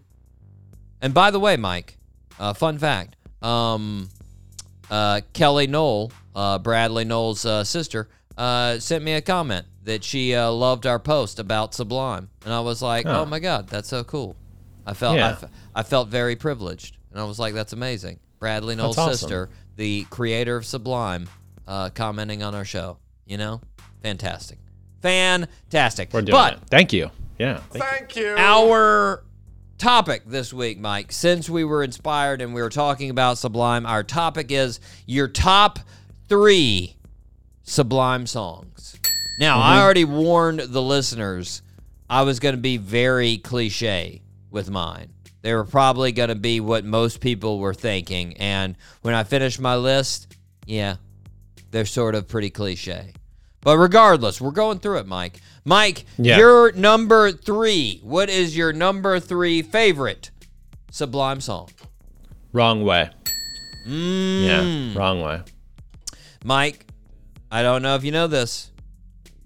And 1.01 1.15
by 1.15 1.31
the 1.31 1.41
way, 1.41 1.57
Mike, 1.57 1.97
uh, 2.39 2.53
fun 2.53 2.77
fact: 2.77 3.17
um, 3.41 4.11
uh, 4.91 5.23
Kelly 5.33 5.67
Nowell, 5.67 6.13
uh, 6.37 6.59
Bradley 6.59 7.07
Nowell's 7.07 7.47
uh, 7.47 7.65
sister, 7.65 8.11
uh, 8.37 8.79
sent 8.79 9.03
me 9.03 9.15
a 9.15 9.23
comment 9.23 9.67
that 9.85 10.05
she 10.05 10.35
uh, 10.35 10.51
loved 10.51 10.87
our 10.87 10.99
post 10.99 11.39
about 11.39 11.75
Sublime, 11.75 12.29
and 12.45 12.53
I 12.53 12.61
was 12.61 12.83
like, 12.83 13.07
"Oh 13.07 13.25
my 13.25 13.39
god, 13.39 13.69
that's 13.69 13.89
so 13.89 14.05
cool!" 14.05 14.37
I 14.87 14.95
felt 14.95 15.15
I, 15.15 15.19
Yeah. 15.19 15.31
f- 15.31 15.51
I 15.75 15.83
felt 15.83 16.09
very 16.09 16.37
privileged, 16.37 16.97
and 17.11 17.21
I 17.21 17.25
was 17.25 17.39
like, 17.39 17.55
"That's 17.55 17.73
amazing." 17.73 18.19
Bradley 18.39 18.75
Nowell's 18.77 18.97
awesome. 18.99 19.13
sister, 19.15 19.51
the 19.77 20.05
creator 20.11 20.57
of 20.57 20.65
Sublime, 20.65 21.29
uh, 21.69 21.91
commenting 21.91 22.43
on 22.43 22.55
our 22.55 22.65
show. 22.65 22.99
You 23.27 23.37
know, 23.39 23.61
fantastic, 24.03 24.59
fantastic. 25.03 26.13
We're 26.13 26.23
doing 26.23 26.33
but 26.33 26.55
it. 26.55 26.61
Thank 26.71 26.93
you. 26.93 27.11
Yeah. 27.39 27.59
Thank 27.71 27.85
Thank 27.85 28.17
you. 28.17 28.35
our 28.37 29.23
topic 29.79 30.23
this 30.27 30.53
week, 30.53 30.79
Mike, 30.79 31.11
since 31.13 31.49
we 31.49 31.65
were 31.65 31.83
inspired 31.83 32.43
and 32.43 32.53
we 32.53 32.61
were 32.61 32.69
talking 32.69 33.09
about 33.09 33.39
Sublime, 33.39 33.87
our 33.87 34.03
topic 34.03 34.51
is 34.51 34.79
your 35.07 35.27
top 35.29 35.79
three 36.29 36.97
Sublime 37.63 38.27
songs. 38.27 38.99
Now, 39.41 39.59
I 39.59 39.81
already 39.81 40.05
warned 40.05 40.61
the 40.61 40.83
listeners 40.83 41.63
I 42.09 42.23
was 42.23 42.39
going 42.41 42.55
to 42.55 42.61
be 42.61 42.77
very 42.77 43.39
cliche 43.39 44.21
with 44.51 44.71
mine. 44.71 45.13
They 45.43 45.55
were 45.55 45.65
probably 45.65 46.13
going 46.13 46.29
to 46.29 46.35
be 46.35 46.61
what 46.61 46.85
most 46.85 47.21
people 47.21 47.59
were 47.59 47.73
thinking. 47.73 48.37
And 48.37 48.77
when 49.01 49.15
I 49.15 49.25
finished 49.25 49.59
my 49.59 49.77
list, 49.77 50.37
yeah, 50.67 50.97
they're 51.71 51.87
sort 51.87 52.15
of 52.15 52.29
pretty 52.29 52.51
cliche. 52.51 53.15
But 53.63 53.79
regardless, 53.79 54.41
we're 54.41 54.51
going 54.51 54.79
through 54.81 54.99
it, 54.99 55.07
Mike. 55.07 55.41
Mike, 55.65 56.05
Yeah. 56.19 56.37
your 56.39 56.73
number 56.73 57.33
three. 57.33 58.01
What 58.03 58.29
is 58.29 58.55
your 58.57 58.73
number 58.75 59.19
three 59.21 59.63
favorite 59.63 60.31
Sublime 60.91 61.41
song? 61.41 61.71
Wrong 62.53 62.83
way. 62.85 63.09
Mm. 63.87 64.45
Yeah. 64.95 64.99
Wrong 64.99 65.21
way. 65.23 65.43
Mike, 66.45 66.87
I 67.51 67.63
don't 67.63 67.83
know 67.83 67.95
if 67.95 68.05
you 68.05 68.13
know 68.13 68.27
this. 68.27 68.70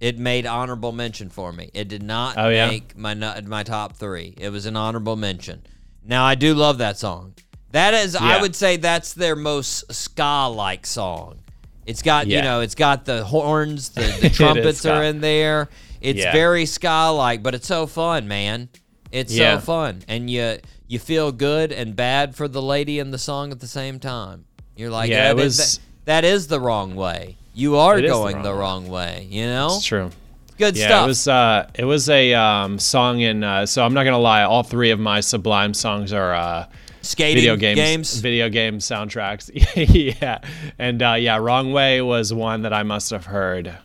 It 0.01 0.19
made 0.19 0.45
honorable 0.47 0.93
mention 0.93 1.31
for 1.31 1.53
me. 1.53 1.71
It 1.73 1.89
did 1.89 2.03
not 2.03 2.37
Oh, 2.37 2.49
yeah? 2.49 2.69
make 2.69 2.97
my 2.97 3.15
my 3.15 3.63
top 3.63 3.97
three. 3.97 4.35
It 4.37 4.51
was 4.51 4.67
an 4.67 4.77
honorable 4.77 5.17
mention. 5.17 5.63
Now 6.05 6.25
I 6.25 6.35
do 6.35 6.53
love 6.55 6.79
that 6.79 6.99
song. 6.99 7.35
That 7.73 7.95
is, 7.95 8.15
I 8.15 8.41
would 8.41 8.55
say, 8.55 8.77
that's 8.77 9.15
their 9.15 9.35
most 9.35 9.93
ska-like 9.93 10.87
song. 10.87 11.39
It's 11.87 12.03
got 12.03 12.27
you 12.27 12.41
know, 12.43 12.61
it's 12.61 12.75
got 12.75 13.05
the 13.05 13.25
horns, 13.25 13.91
the, 13.91 14.19
the 14.23 14.31
trumpets 14.31 14.85
are 14.87 15.03
in 15.03 15.21
there. 15.21 15.69
It's 16.01 16.21
Yeah. 16.21 16.33
very 16.33 16.67
ska-like, 16.67 17.43
but 17.43 17.55
it's 17.55 17.67
so 17.67 17.87
fun, 17.87 18.29
man. 18.29 18.69
It's 19.11 19.35
Yeah. 19.35 19.59
so 19.59 19.65
fun, 19.65 20.03
and 20.09 20.29
you 20.31 20.59
you 20.87 20.99
feel 20.99 21.33
good 21.33 21.73
and 21.73 21.97
bad 21.97 22.37
for 22.37 22.47
the 22.47 22.61
lady 22.63 22.99
in 22.99 23.11
the 23.11 23.19
song 23.19 23.51
at 23.53 23.61
the 23.61 23.67
same 23.67 23.99
time. 23.99 24.45
You're 24.77 24.91
like, 24.91 25.09
Yeah, 25.11 25.31
it 25.31 25.37
that 25.37 25.43
was- 25.43 25.81
that 26.05 26.25
is 26.25 26.47
the 26.49 26.61
wrong 26.61 26.95
way. 26.95 27.39
You 27.55 27.77
are 27.77 27.97
It 27.97 28.05
is 28.05 28.11
the 28.11 28.15
going 28.15 28.35
wrong 28.37 28.43
the 28.43 28.55
wrong 28.55 28.89
way, 28.89 29.29
you 29.31 29.47
know? 29.47 29.77
It's 29.77 29.85
true. 29.85 30.11
Good 30.59 30.77
yeah, 30.77 30.87
stuff. 30.87 31.05
it 31.05 31.07
was 31.09 31.29
uh, 31.29 31.71
it 31.75 31.85
was 31.85 32.09
a 32.09 32.35
um, 32.35 32.79
song 32.79 33.21
in. 33.21 33.43
Uh, 33.43 33.67
so 33.67 33.85
I'm 33.85 33.93
not 33.93 34.05
gonna 34.05 34.19
lie, 34.19 34.43
all 34.43 34.63
three 34.63 34.91
of 34.91 35.01
my 35.01 35.21
Sublime 35.21 35.75
songs 35.75 36.13
are 36.13 36.33
uh, 36.33 36.67
Skating 37.03 37.37
video 37.37 37.57
games, 37.57 37.77
games. 37.77 38.21
video 38.21 38.49
game 38.49 38.79
soundtracks. 38.79 39.51
yeah, 40.21 40.39
and 40.79 41.03
uh, 41.03 41.15
yeah, 41.15 41.39
Wrong 41.39 41.73
Way 41.73 42.03
was 42.03 42.33
one 42.33 42.63
that 42.63 42.73
I 42.73 42.85
must 42.85 43.11
have 43.11 43.27
heard, 43.27 43.77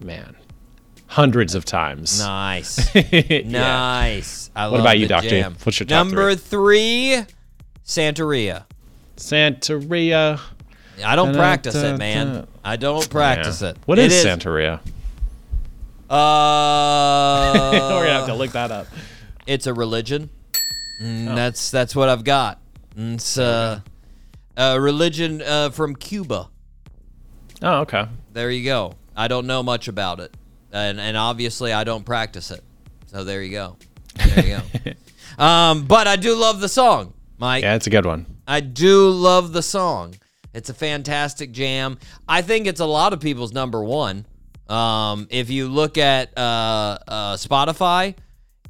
man, 0.00 0.34
hundreds 1.06 1.54
of 1.54 1.64
times. 1.64 2.20
Nice. 2.20 2.94
Yeah. 3.14 3.42
Nice. 3.44 4.50
I 4.56 4.68
What 4.68 4.80
about 4.80 4.98
you, 4.98 5.06
Doctor? 5.06 5.28
Jam. 5.28 5.56
What's 5.62 5.78
your 5.78 5.86
top 5.86 6.06
Number 6.06 6.34
three, 6.34 7.22
Santeria. 7.84 8.64
Santeria. 9.16 10.40
I 11.04 11.16
don't 11.16 11.34
practice 11.34 11.74
it, 11.74 11.98
man. 11.98 12.46
I 12.64 12.76
don't 12.76 13.08
practice 13.08 13.62
it. 13.62 13.76
What 13.86 13.98
It 13.98 14.12
is 14.12 14.24
Santeria? 14.24 14.80
Uh, 16.08 17.70
We're 17.94 18.04
gonna 18.04 18.12
have 18.12 18.26
to 18.26 18.34
look 18.34 18.52
that 18.52 18.70
up. 18.70 18.86
it's 19.46 19.66
a 19.66 19.74
religion. 19.74 20.30
Mm, 21.02 21.30
Oh. 21.30 21.34
That's 21.34 21.70
that's 21.70 21.96
what 21.96 22.08
I've 22.08 22.22
got. 22.24 22.60
Mm, 22.96 23.14
It's 23.14 23.36
uh, 23.38 23.80
a 24.56 24.80
religion 24.80 25.42
uh, 25.42 25.70
from 25.70 25.96
Cuba. 25.96 26.48
Oh, 27.62 27.80
okay. 27.80 28.06
There 28.32 28.50
you 28.50 28.64
go. 28.64 28.94
I 29.16 29.26
don't 29.28 29.46
know 29.46 29.62
much 29.62 29.88
about 29.88 30.20
it, 30.20 30.32
and 30.72 31.00
and 31.00 31.16
obviously 31.16 31.72
I 31.72 31.82
don't 31.84 32.04
practice 32.04 32.50
it. 32.50 32.62
So 33.06 33.24
there 33.24 33.42
you 33.42 33.50
go. 33.50 33.76
There 34.14 34.44
you 34.46 34.58
go. 34.84 34.92
um, 35.44 35.86
but 35.86 36.06
I 36.06 36.16
do 36.16 36.36
love 36.36 36.60
the 36.60 36.68
song, 36.68 37.12
Mike. 37.38 37.62
Yeah, 37.64 37.74
it's 37.74 37.86
a 37.86 37.90
good 37.90 38.06
one. 38.06 38.26
I 38.46 38.60
do 38.60 39.08
love 39.10 39.52
the 39.52 39.62
song. 39.62 40.14
It's 40.54 40.70
a 40.70 40.74
fantastic 40.74 41.52
jam. 41.52 41.98
I 42.28 42.42
think 42.42 42.66
it's 42.66 42.80
a 42.80 42.86
lot 42.86 43.12
of 43.12 43.20
people's 43.20 43.52
number 43.52 43.82
one. 43.82 44.24
Um, 44.68 45.26
if 45.30 45.50
you 45.50 45.68
look 45.68 45.98
at 45.98 46.36
uh, 46.38 46.98
uh, 47.06 47.34
Spotify, 47.36 48.16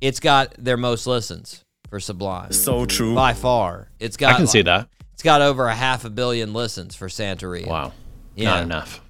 it's 0.01 0.19
got 0.19 0.55
their 0.59 0.77
most 0.77 1.07
listens 1.07 1.65
for 1.89 2.01
Sublime 2.01 2.53
So 2.53 2.87
true. 2.87 3.15
by 3.15 3.35
far. 3.35 3.89
It's 4.01 4.17
got 4.17 4.35
I 4.35 4.37
can 4.39 4.47
see 4.47 4.63
that. 4.63 4.89
It's 5.13 5.23
got 5.23 5.43
over 5.43 5.67
a 5.67 5.75
half 5.75 6.05
a 6.05 6.11
billion 6.11 6.53
listens 6.53 6.97
for 6.97 7.07
Santeria. 7.09 7.67
Wow. 7.67 7.93
Yeah. 8.35 8.51
Not 8.51 8.63
enough. 8.65 9.01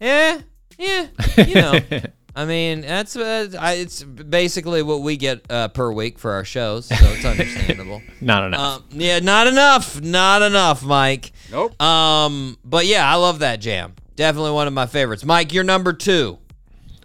Yeah, 0.00 0.40
yeah. 0.78 1.06
You 1.38 1.54
know, 1.54 1.80
I 2.38 2.44
mean, 2.44 2.82
that's 2.82 3.16
uh, 3.16 3.48
I, 3.58 3.72
it's 3.72 4.04
basically 4.04 4.80
what 4.84 5.02
we 5.02 5.16
get 5.16 5.44
uh, 5.50 5.66
per 5.66 5.90
week 5.90 6.20
for 6.20 6.30
our 6.30 6.44
shows, 6.44 6.86
so 6.86 6.94
it's 6.94 7.24
understandable. 7.24 8.00
Not 8.20 8.44
enough. 8.44 8.60
Um, 8.60 8.84
yeah, 8.92 9.18
not 9.18 9.48
enough. 9.48 10.00
Not 10.00 10.42
enough, 10.42 10.84
Mike. 10.84 11.32
Nope. 11.50 11.82
Um, 11.82 12.56
but 12.64 12.86
yeah, 12.86 13.10
I 13.10 13.16
love 13.16 13.40
that 13.40 13.56
jam. 13.56 13.96
Definitely 14.14 14.52
one 14.52 14.68
of 14.68 14.72
my 14.72 14.86
favorites. 14.86 15.24
Mike, 15.24 15.52
you're 15.52 15.64
number 15.64 15.92
two. 15.92 16.38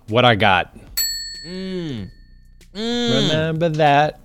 what 0.07 0.23
I 0.23 0.35
got. 0.35 0.77
Mm. 1.47 2.11
Remember 2.75 3.69
that. 3.69 4.19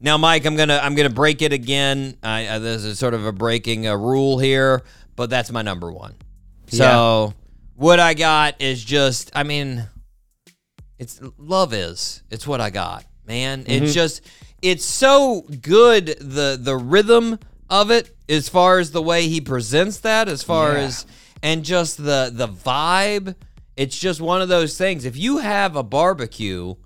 Now, 0.00 0.16
Mike, 0.16 0.46
I'm 0.46 0.56
gonna 0.56 0.80
I'm 0.82 0.94
gonna 0.94 1.10
break 1.10 1.42
it 1.42 1.52
again. 1.52 2.16
I, 2.22 2.48
I, 2.48 2.58
this 2.60 2.82
is 2.82 2.98
sort 2.98 3.12
of 3.12 3.26
a 3.26 3.32
breaking 3.32 3.88
a 3.88 3.94
rule 3.94 4.38
here, 4.38 4.84
but 5.16 5.28
that's 5.28 5.52
my 5.52 5.60
number 5.60 5.92
one. 5.92 6.14
So 6.68 7.34
what 7.74 8.00
I 8.00 8.14
got 8.14 8.62
is 8.62 8.82
just, 8.82 9.30
I 9.34 9.42
mean, 9.42 9.86
it's 10.98 11.20
love 11.38 11.72
is. 11.72 12.22
It's 12.30 12.46
what 12.46 12.60
I 12.60 12.70
got, 12.70 13.04
man. 13.26 13.64
It's 13.66 13.86
mm-hmm. 13.86 13.92
just, 13.92 14.22
it's 14.62 14.84
so 14.84 15.42
good. 15.60 16.06
The 16.06 16.58
the 16.60 16.76
rhythm 16.76 17.38
of 17.68 17.90
it, 17.90 18.14
as 18.28 18.48
far 18.48 18.78
as 18.78 18.90
the 18.92 19.02
way 19.02 19.28
he 19.28 19.40
presents 19.40 19.98
that, 19.98 20.28
as 20.28 20.42
far 20.42 20.72
Yeah. 20.72 20.80
as 20.80 21.06
and 21.42 21.64
just 21.64 21.96
the 21.98 22.30
the 22.32 22.48
vibe. 22.48 23.34
It's 23.76 23.98
just 23.98 24.22
one 24.22 24.40
of 24.40 24.48
those 24.48 24.78
things. 24.78 25.04
If 25.04 25.18
you 25.18 25.38
have 25.38 25.76
a 25.76 25.82
barbecue 25.82 26.76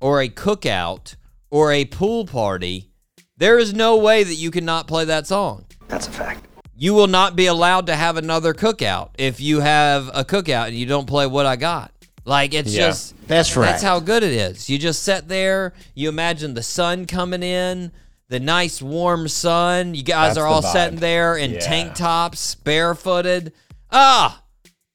or 0.00 0.20
a 0.20 0.28
cookout 0.28 1.14
or 1.50 1.70
a 1.70 1.84
pool 1.84 2.26
party, 2.26 2.90
there 3.36 3.58
is 3.60 3.72
no 3.72 3.96
way 3.96 4.24
that 4.24 4.34
you 4.34 4.50
cannot 4.50 4.88
play 4.88 5.04
that 5.04 5.28
song. 5.28 5.66
That's 5.86 6.08
a 6.08 6.10
fact. 6.10 6.44
You 6.76 6.94
will 6.94 7.06
not 7.06 7.36
be 7.36 7.46
allowed 7.46 7.86
to 7.86 7.94
have 7.94 8.16
another 8.16 8.52
cookout 8.52 9.10
if 9.16 9.40
you 9.40 9.60
have 9.60 10.08
a 10.12 10.24
cookout 10.24 10.66
and 10.66 10.76
you 10.76 10.84
don't 10.84 11.06
play 11.06 11.26
what 11.26 11.46
I 11.46 11.56
got. 11.56 11.92
Like 12.26 12.52
it's 12.52 12.74
Yeah. 12.74 12.88
just 12.88 13.14
That's 13.28 13.56
right. 13.56 13.66
That's 13.66 13.82
how 13.82 14.00
good 14.00 14.22
it 14.22 14.32
is. 14.32 14.68
You 14.68 14.78
just 14.78 15.02
sit 15.02 15.28
there, 15.28 15.72
you 15.94 16.08
imagine 16.10 16.54
the 16.54 16.62
sun 16.62 17.06
coming 17.06 17.42
in, 17.42 17.92
the 18.28 18.40
nice 18.40 18.82
warm 18.82 19.28
sun. 19.28 19.94
You 19.94 20.02
guys 20.02 20.34
That's 20.34 20.38
are 20.38 20.46
all 20.46 20.60
vibe. 20.62 20.72
sitting 20.72 20.98
there 20.98 21.36
in 21.36 21.52
Yeah. 21.52 21.60
tank 21.60 21.94
tops, 21.94 22.56
barefooted. 22.56 23.52
Ah. 23.90 24.42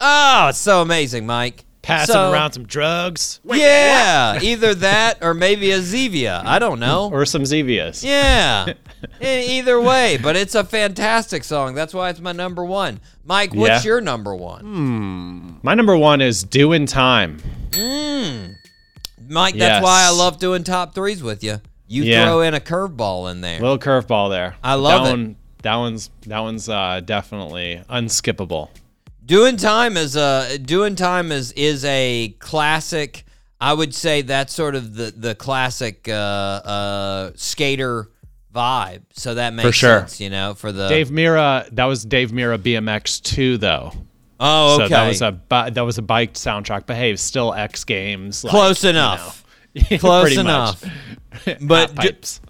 Oh, 0.01 0.47
it's 0.49 0.57
so 0.59 0.81
amazing, 0.81 1.25
Mike. 1.25 1.63
Passing 1.81 2.13
So- 2.13 2.31
around 2.31 2.51
some 2.51 2.65
drugs 2.67 3.39
yeah, 3.43 4.39
either 4.39 4.75
that 4.75 5.17
or 5.23 5.33
maybe 5.33 5.71
a 5.71 5.79
Zevia. 5.79 6.45
I 6.45 6.59
don't 6.59 6.79
know. 6.79 7.09
or 7.13 7.25
some 7.25 7.41
Zevias. 7.41 8.03
Yeah. 8.03 8.73
Either 9.21 9.81
way, 9.81 10.19
but 10.21 10.35
it's 10.35 10.53
a 10.53 10.63
fantastic 10.63 11.43
song. 11.43 11.73
That's 11.73 11.91
why 11.91 12.09
it's 12.11 12.19
my 12.19 12.33
number 12.33 12.63
one. 12.63 12.99
Mike, 13.25 13.55
what's 13.55 13.83
Yeah. 13.83 13.89
your 13.93 14.01
number 14.01 14.35
one? 14.35 14.61
Hmm. 14.63 15.49
My 15.63 15.73
number 15.73 15.97
one 15.97 16.21
is 16.21 16.43
Doing 16.43 16.85
Time. 16.85 17.39
Mike, 19.27 19.55
that's 19.55 19.83
why 19.83 20.03
I 20.05 20.11
love 20.11 20.37
doing 20.39 20.63
top 20.63 20.93
threes 20.93 21.23
with 21.23 21.43
you. 21.43 21.61
You 21.87 22.03
Yeah. 22.03 22.25
throw 22.25 22.41
in 22.41 22.53
a 22.53 22.59
curveball 22.59 23.31
in 23.31 23.41
there. 23.41 23.59
Little 23.59 23.79
curveball 23.79 24.29
there. 24.29 24.55
I 24.63 24.75
love 24.75 25.03
that 25.03 25.09
it. 25.09 25.11
One, 25.13 25.35
that 25.63 25.75
one's 25.75 26.09
that 26.27 26.39
one's 26.39 26.69
uh, 26.69 27.01
definitely 27.03 27.81
unskippable. 27.89 28.69
Doing 29.31 29.55
time 29.55 29.95
is 29.95 30.17
a 30.17 30.57
doing 30.57 30.97
time 30.97 31.31
is 31.31 31.53
is 31.53 31.85
a 31.85 32.35
classic. 32.39 33.23
I 33.61 33.71
would 33.71 33.95
say 33.95 34.23
that's 34.23 34.53
sort 34.53 34.75
of 34.75 34.93
the 34.93 35.13
the 35.15 35.35
classic 35.35 36.09
uh, 36.09 36.11
uh, 36.11 37.31
skater 37.35 38.09
vibe. 38.53 39.03
So 39.13 39.35
that 39.35 39.53
makes 39.53 39.65
for 39.65 39.71
sure. 39.71 39.99
sense, 39.99 40.19
you 40.19 40.29
know, 40.29 40.53
for 40.53 40.73
the 40.73 40.89
Dave 40.89 41.11
Mirra, 41.11 41.65
that 41.71 41.85
was 41.85 42.03
Dave 42.03 42.31
Mirra 42.31 42.57
BMX 42.57 43.21
two 43.23 43.57
though. 43.57 43.93
Oh, 44.37 44.75
okay. 44.75 44.83
So 44.83 44.89
that 44.89 45.07
was 45.07 45.21
a 45.21 45.71
that 45.71 45.81
was 45.85 45.97
a 45.97 46.01
bike 46.01 46.33
soundtrack, 46.33 46.85
but 46.85 46.97
hey, 46.97 47.15
still 47.15 47.53
X 47.53 47.85
Games. 47.85 48.43
like, 48.43 48.51
Close 48.51 48.83
you 48.83 48.89
enough. 48.89 49.45
know. 49.73 49.97
Close 49.97 50.37
enough. 50.37 50.83
But 51.61 51.91
Half 51.91 51.99
do- 52.01 52.11
pipes. 52.11 52.41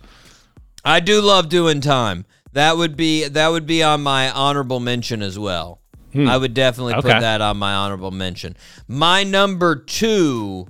I 0.84 1.00
do 1.00 1.22
love 1.22 1.48
doing 1.48 1.80
time. 1.80 2.26
That 2.54 2.76
would 2.76 2.98
be 2.98 3.28
that 3.28 3.50
would 3.50 3.68
be 3.68 3.84
on 3.84 4.02
my 4.02 4.32
honorable 4.32 4.80
mention 4.80 5.22
as 5.22 5.38
well. 5.38 5.81
I 6.16 6.38
would 6.38 6.54
definitely 6.54 6.94
put 6.96 7.14
Hmm. 7.14 7.20
That 7.22 7.42
on 7.42 7.58
my 7.58 7.74
honorable 7.74 8.12
mention. 8.12 8.56
My 8.88 9.24
number 9.24 9.76
two 9.76 10.68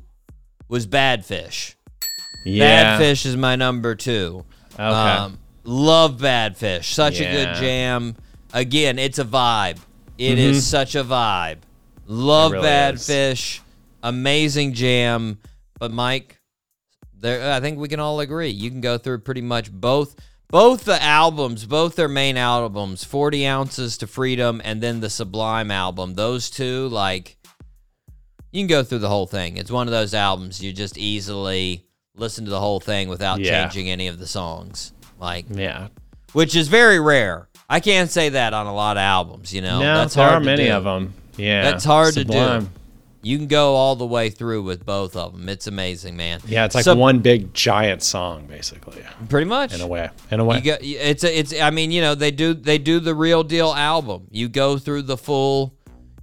was 0.68 0.85
Bad 0.85 1.26
Fish. 1.26 1.76
yeah. 2.45 2.65
Bad 2.65 2.97
Fish 2.99 3.26
is 3.26 3.35
my 3.38 3.55
number 3.55 3.95
two. 3.95 4.45
Okay. 4.80 5.34
love 5.63 6.19
Bad 6.19 6.57
Fish. 6.57 6.93
Such 6.93 7.19
a 7.19 7.23
good 7.31 7.55
jam. 7.55 8.15
Again, 8.53 8.99
it's 8.99 9.19
a 9.19 9.26
vibe. 9.26 9.77
It 10.18 10.38
is 10.39 10.65
such 10.68 10.95
a 10.95 11.03
vibe. 11.03 11.57
Love 12.05 12.51
Mm-hmm. 12.51 12.55
Really 12.61 12.68
Bad 12.68 12.93
is. 12.95 13.07
Fish. 13.07 13.61
Amazing 14.03 14.73
jam. 14.73 15.39
But 15.80 15.91
Mike, 15.91 16.39
there 17.19 17.51
I 17.53 17.59
think 17.59 17.80
we 17.80 17.88
can 17.88 17.99
all 17.99 18.19
agree. 18.19 18.49
You 18.49 18.69
can 18.69 18.81
go 18.81 18.97
through 18.97 19.19
pretty 19.19 19.41
much 19.41 19.72
both 19.72 20.15
both 20.51 20.83
the 20.83 21.01
albums, 21.01 21.65
both 21.65 21.95
their 21.95 22.07
main 22.09 22.37
albums, 22.37 23.03
40 23.03 23.47
ounces 23.47 23.97
to 23.99 24.07
freedom 24.07 24.61
and 24.63 24.81
then 24.81 24.99
the 24.99 25.09
Sublime 25.09 25.71
album. 25.71 26.13
Those 26.15 26.49
two, 26.49 26.87
like 26.89 27.37
you 28.51 28.61
can 28.61 28.67
go 28.67 28.83
through 28.83 28.99
the 28.99 29.09
whole 29.09 29.27
thing. 29.27 29.57
It's 29.57 29.71
one 29.71 29.87
of 29.87 29.91
those 29.91 30.13
albums 30.13 30.61
you 30.61 30.73
just 30.73 30.97
easily 30.97 31.85
listen 32.15 32.43
to 32.45 32.51
the 32.51 32.59
whole 32.59 32.79
thing 32.81 33.07
without 33.07 33.39
Yeah. 33.39 33.63
changing 33.63 33.89
any 33.89 34.07
of 34.07 34.19
the 34.19 34.27
songs. 34.27 34.91
Like 35.19 35.45
yeah. 35.49 35.87
which 36.33 36.55
is 36.55 36.67
very 36.67 36.99
rare. 36.99 37.47
I 37.69 37.79
can't 37.79 38.09
say 38.11 38.29
that 38.29 38.53
on 38.53 38.67
a 38.67 38.73
lot 38.73 38.97
of 38.97 39.01
albums, 39.01 39.53
you 39.53 39.61
know. 39.61 39.79
No, 39.79 39.97
That's 39.99 40.15
there 40.15 40.25
hard 40.25 40.37
are 40.37 40.39
to 40.41 40.45
many 40.45 40.65
do. 40.65 40.73
of 40.73 40.83
them. 40.83 41.13
Yeah. 41.37 41.61
That's 41.63 41.85
hard 41.85 42.13
to 42.15 42.19
Sublime. 42.21 42.65
do. 42.65 42.69
You 43.23 43.38
can 43.38 43.48
go 43.48 43.76
all 43.76 43.95
the 43.95 44.06
way 44.06 44.30
through 44.31 44.64
with 44.64 44.85
both 44.85 45.15
of 45.15 45.34
them. 45.38 45.48
It's 45.48 45.68
amazing, 45.68 46.18
man. 46.18 46.39
Yeah, 46.48 46.65
it's 46.65 46.73
like 46.73 46.84
So- 46.85 46.95
one 46.95 47.19
big 47.19 47.53
giant 47.53 48.02
song, 48.02 48.48
basically. 48.48 49.03
pretty 49.30 49.45
much. 49.48 49.73
In 49.73 49.81
a 49.81 49.88
way. 49.88 50.10
In 50.31 50.39
a 50.39 50.45
way. 50.45 50.57
You 50.57 50.61
got 50.64 50.80
it's 50.81 51.23
a, 51.23 51.39
it's 51.39 51.60
I 51.60 51.69
mean, 51.69 51.91
you 51.91 52.02
know, 52.02 52.15
they 52.15 52.31
do 52.31 52.53
they 52.56 52.77
do 52.80 52.99
the 52.99 53.14
real 53.14 53.43
deal 53.43 53.73
album. 53.73 54.27
You 54.31 54.49
go 54.49 54.77
through 54.77 55.03
the 55.03 55.18
full 55.18 55.76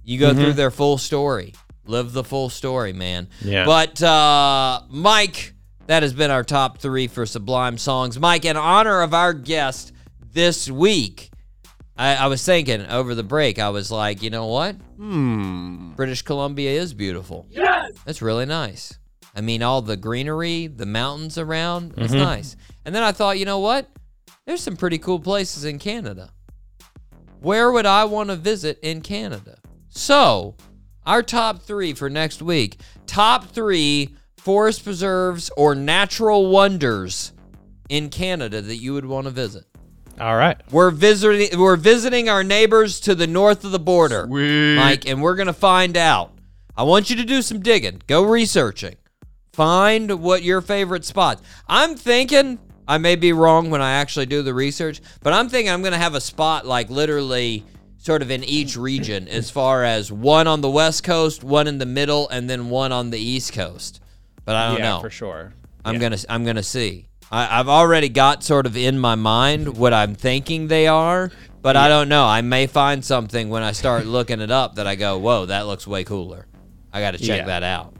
you 0.03 0.19
go 0.19 0.31
Mm-hmm. 0.31 0.41
through 0.41 0.53
their 0.53 0.71
full 0.71 0.97
story. 0.97 1.53
Live 1.85 2.13
the 2.13 2.23
full 2.23 2.49
story, 2.49 2.93
man. 2.93 3.29
Yeah. 3.41 3.65
But 3.65 4.01
uh 4.03 4.81
Mike, 4.89 5.53
that 5.87 6.03
has 6.03 6.13
been 6.13 6.31
our 6.31 6.43
top 6.43 6.79
3 6.79 7.07
for 7.07 7.25
Sublime 7.25 7.77
songs. 7.77 8.19
Mike, 8.19 8.43
in 8.45 8.57
honor 8.57 9.01
of 9.01 9.13
our 9.13 9.33
guest 9.33 9.91
this 10.33 10.69
week, 10.69 11.31
I, 11.99 12.15
I 12.15 12.27
was 12.27 12.43
thinking 12.45 12.85
over 12.87 13.13
the 13.13 13.23
break, 13.23 13.59
I 13.59 13.69
was 13.69 13.91
like, 13.91 14.23
you 14.23 14.29
know 14.29 14.47
what? 14.47 14.75
Hmm. 14.97 15.91
British 15.91 16.21
Columbia 16.21 16.71
is 16.71 16.93
beautiful. 16.93 17.45
Yes. 17.49 17.91
That's 18.05 18.21
really 18.21 18.45
nice. 18.45 18.97
I 19.35 19.41
mean, 19.41 19.61
all 19.61 19.81
the 19.81 19.97
greenery, 19.97 20.67
the 20.67 20.85
mountains 20.85 21.37
around, 21.37 21.93
it's 21.97 22.13
Mm-hmm. 22.13 22.23
nice. 22.23 22.55
And 22.85 22.95
then 22.95 23.03
I 23.03 23.11
thought, 23.11 23.37
you 23.37 23.45
know 23.45 23.59
what? 23.59 23.87
There's 24.45 24.61
some 24.61 24.77
pretty 24.77 24.97
cool 24.97 25.19
places 25.19 25.65
in 25.65 25.77
Canada. 25.77 26.31
Where 27.41 27.71
would 27.71 27.85
I 27.85 28.05
want 28.05 28.29
to 28.29 28.35
visit 28.35 28.79
in 28.81 29.01
Canada? 29.01 29.57
So 29.89 30.55
our 31.05 31.21
top 31.23 31.61
three 31.63 31.93
for 31.93 32.09
next 32.09 32.41
week. 32.41 32.79
Top 33.07 33.45
three 33.49 34.15
forest 34.37 34.83
preserves 34.83 35.49
or 35.57 35.75
natural 35.75 36.49
wonders 36.49 37.33
in 37.89 38.09
Canada 38.09 38.61
that 38.61 38.77
you 38.77 38.93
would 38.93 39.05
want 39.05 39.25
to 39.25 39.31
visit. 39.31 39.65
All 40.19 40.35
right. 40.35 40.59
We're 40.71 40.91
visiting 40.91 41.57
we're 41.59 41.75
visiting 41.75 42.29
our 42.29 42.43
neighbors 42.43 42.99
to 43.01 43.15
the 43.15 43.27
north 43.27 43.63
of 43.63 43.71
the 43.71 43.79
border. 43.79 44.27
Mike, 44.27 45.07
and 45.07 45.21
we're 45.21 45.35
gonna 45.35 45.53
find 45.53 45.95
out. 45.95 46.31
I 46.75 46.83
want 46.83 47.09
you 47.09 47.15
to 47.17 47.25
do 47.25 47.41
some 47.41 47.61
digging. 47.61 48.01
Go 48.07 48.23
researching. 48.23 48.95
Find 49.53 50.21
what 50.21 50.43
your 50.43 50.61
favorite 50.61 51.05
spot. 51.05 51.41
I'm 51.67 51.95
thinking 51.95 52.59
I 52.87 52.97
may 52.97 53.15
be 53.15 53.33
wrong 53.33 53.69
when 53.69 53.81
I 53.81 53.93
actually 53.93 54.25
do 54.25 54.41
the 54.41 54.53
research, 54.53 55.01
but 55.21 55.33
I'm 55.33 55.49
thinking 55.49 55.71
I'm 55.71 55.83
gonna 55.83 55.97
have 55.97 56.15
a 56.15 56.21
spot 56.21 56.65
like 56.65 56.89
literally 56.89 57.65
sort 57.97 58.21
of 58.21 58.31
in 58.31 58.43
each 58.43 58.77
region 58.77 59.27
as 59.27 59.51
far 59.51 59.83
as 59.83 60.11
one 60.11 60.47
on 60.47 60.61
the 60.61 60.69
west 60.69 61.03
coast, 61.03 61.43
one 61.43 61.67
in 61.67 61.77
the 61.77 61.85
middle, 61.85 62.29
and 62.29 62.49
then 62.49 62.69
one 62.69 62.91
on 62.91 63.09
the 63.09 63.19
east 63.19 63.53
coast. 63.53 64.01
But 64.45 64.55
I 64.55 64.69
don't 64.69 64.79
yeah, 64.79 64.89
know. 64.91 65.01
for 65.01 65.09
sure. 65.09 65.53
I'm 65.85 65.99
gonna 65.99 66.17
I'm 66.29 66.45
gonna 66.45 66.63
see. 66.63 67.08
I, 67.31 67.59
I've 67.59 67.69
already 67.69 68.09
got 68.09 68.43
sort 68.43 68.65
of 68.65 68.75
in 68.77 68.97
my 68.99 69.15
mind 69.15 69.77
what 69.77 69.93
I'm 69.93 70.15
thinking 70.15 70.67
they 70.67 70.87
are, 70.87 71.31
but 71.61 71.75
I 71.75 71.87
don't 71.87 72.09
know. 72.09 72.25
I 72.25 72.41
may 72.41 72.67
find 72.67 73.03
something 73.03 73.49
when 73.49 73.63
I 73.63 73.71
start 73.71 74.05
looking 74.05 74.39
it 74.41 74.51
up 74.51 74.75
that 74.75 74.87
I 74.87 74.95
go, 74.95 75.17
whoa, 75.17 75.45
that 75.45 75.67
looks 75.67 75.85
way 75.85 76.03
cooler. 76.03 76.47
I 76.91 77.01
got 77.01 77.11
to 77.11 77.17
check 77.19 77.39
Yeah. 77.41 77.45
that 77.45 77.63
out. 77.63 77.93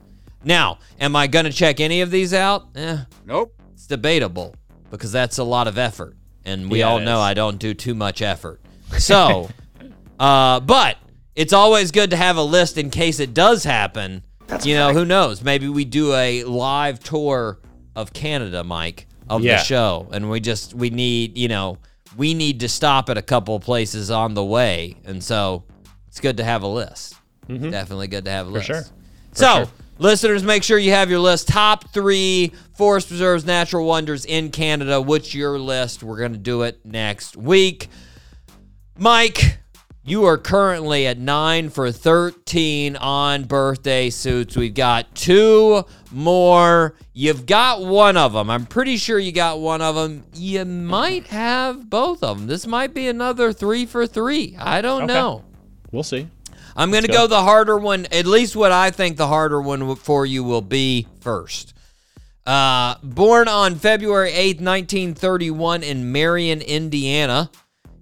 Now, 0.43 0.79
am 0.99 1.15
I 1.17 1.27
gonna 1.27 1.51
check 1.51 1.79
any 1.81 1.99
of 2.01 2.11
these 2.11 2.33
out? 2.33 2.67
Eh, 2.73 2.97
Nope. 3.25 3.53
it's 3.73 3.85
debatable 3.87 4.55
because 4.89 5.11
that's 5.11 5.37
a 5.37 5.43
lot 5.43 5.67
of 5.67 5.77
effort, 5.77 6.15
and 6.45 6.71
we 6.71 6.79
Yeah, 6.79 6.87
all 6.89 6.99
know 7.01 7.17
is. 7.17 7.23
I 7.23 7.33
don't 7.33 7.59
do 7.59 7.73
too 7.73 7.93
much 7.93 8.21
effort. 8.21 8.61
So, 8.97 9.49
uh, 10.19 10.61
but 10.61 10.95
it's 11.35 11.51
always 11.53 11.91
good 11.91 12.09
to 12.11 12.15
have 12.15 12.37
a 12.37 12.41
list 12.41 12.77
in 12.77 12.89
case 12.89 13.19
it 13.19 13.33
does 13.33 13.65
happen. 13.65 14.23
you 14.63 14.75
know, 14.75 14.93
who 14.93 15.03
knows? 15.05 15.43
Maybe 15.43 15.67
we 15.67 15.83
do 15.85 16.13
a 16.13 16.43
live 16.45 16.99
tour 17.03 17.59
of 17.95 18.13
Canada, 18.13 18.63
Mike, 18.63 19.07
of 19.29 19.41
Yeah. 19.43 19.57
the 19.57 19.63
show, 19.63 20.07
and 20.11 20.29
we 20.29 20.39
just 20.39 20.73
we 20.73 20.89
need 20.89 21.37
you 21.37 21.47
know 21.47 21.77
we 22.17 22.33
need 22.33 22.59
to 22.61 22.69
stop 22.69 23.09
at 23.09 23.17
a 23.17 23.21
couple 23.21 23.55
of 23.55 23.61
places 23.63 24.09
on 24.11 24.33
the 24.33 24.43
way, 24.43 24.97
and 25.05 25.23
so 25.23 25.63
it's 26.07 26.19
good 26.19 26.37
to 26.37 26.43
have 26.43 26.63
a 26.63 26.67
list. 26.67 27.15
Mm-hmm. 27.47 27.69
Definitely 27.69 28.07
good 28.07 28.25
to 28.25 28.31
have 28.31 28.47
a 28.47 28.49
list. 28.49 28.67
sure. 28.67 28.83
so, 29.33 29.55
sure. 29.63 29.67
listeners, 29.99 30.43
make 30.43 30.63
sure 30.63 30.77
you 30.77 30.91
have 30.91 31.09
your 31.09 31.19
list. 31.19 31.47
Top 31.47 31.89
three 31.93 32.51
forest 32.75 33.07
preserves, 33.07 33.45
natural 33.45 33.85
wonders 33.85 34.25
in 34.25 34.49
Canada. 34.51 35.01
What's 35.01 35.33
your 35.33 35.57
list? 35.59 36.03
We're 36.03 36.17
going 36.17 36.33
to 36.33 36.37
do 36.39 36.63
it 36.63 36.79
next 36.85 37.37
week. 37.37 37.89
Mike, 38.97 39.59
you 40.03 40.25
are 40.25 40.37
currently 40.37 41.05
at 41.07 41.17
9 41.17 41.69
for 41.69 41.91
13 41.91 42.95
on 42.95 43.43
birthday 43.43 44.09
suits. 44.09 44.55
We've 44.55 44.73
got 44.73 45.13
two 45.13 45.83
more. 46.11 46.95
You've 47.13 47.45
got 47.45 47.81
one 47.81 48.17
of 48.17 48.33
them. 48.33 48.49
I'm 48.49 48.65
pretty 48.65 48.97
sure 48.97 49.19
you 49.19 49.31
got 49.31 49.59
one 49.59 49.81
of 49.81 49.95
them. 49.95 50.23
You 50.33 50.65
might 50.65 51.27
have 51.27 51.89
both 51.89 52.23
of 52.23 52.37
them. 52.37 52.47
This 52.47 52.65
might 52.65 52.93
be 52.93 53.07
another 53.07 53.53
three 53.53 53.85
for 53.85 54.07
three. 54.07 54.55
I 54.59 54.81
don't 54.81 55.03
Okay. 55.03 55.13
know. 55.13 55.43
We'll 55.91 56.03
see. 56.03 56.27
I'm 56.75 56.91
going 56.91 57.03
to 57.03 57.09
go. 57.09 57.23
go 57.23 57.27
the 57.27 57.41
harder 57.43 57.77
one, 57.77 58.05
at 58.11 58.25
least 58.25 58.55
what 58.55 58.71
I 58.71 58.89
think 58.91 59.17
the 59.17 59.27
harder 59.27 59.61
one 59.61 59.95
for 59.97 60.25
you 60.25 60.43
will 60.43 60.61
be 60.61 61.07
first. 61.19 61.73
Uh, 62.45 62.95
born 63.03 63.47
on 63.47 63.75
February 63.75 64.31
8th, 64.31 64.61
1931, 64.61 65.83
in 65.83 66.11
Marion, 66.11 66.61
Indiana. 66.61 67.51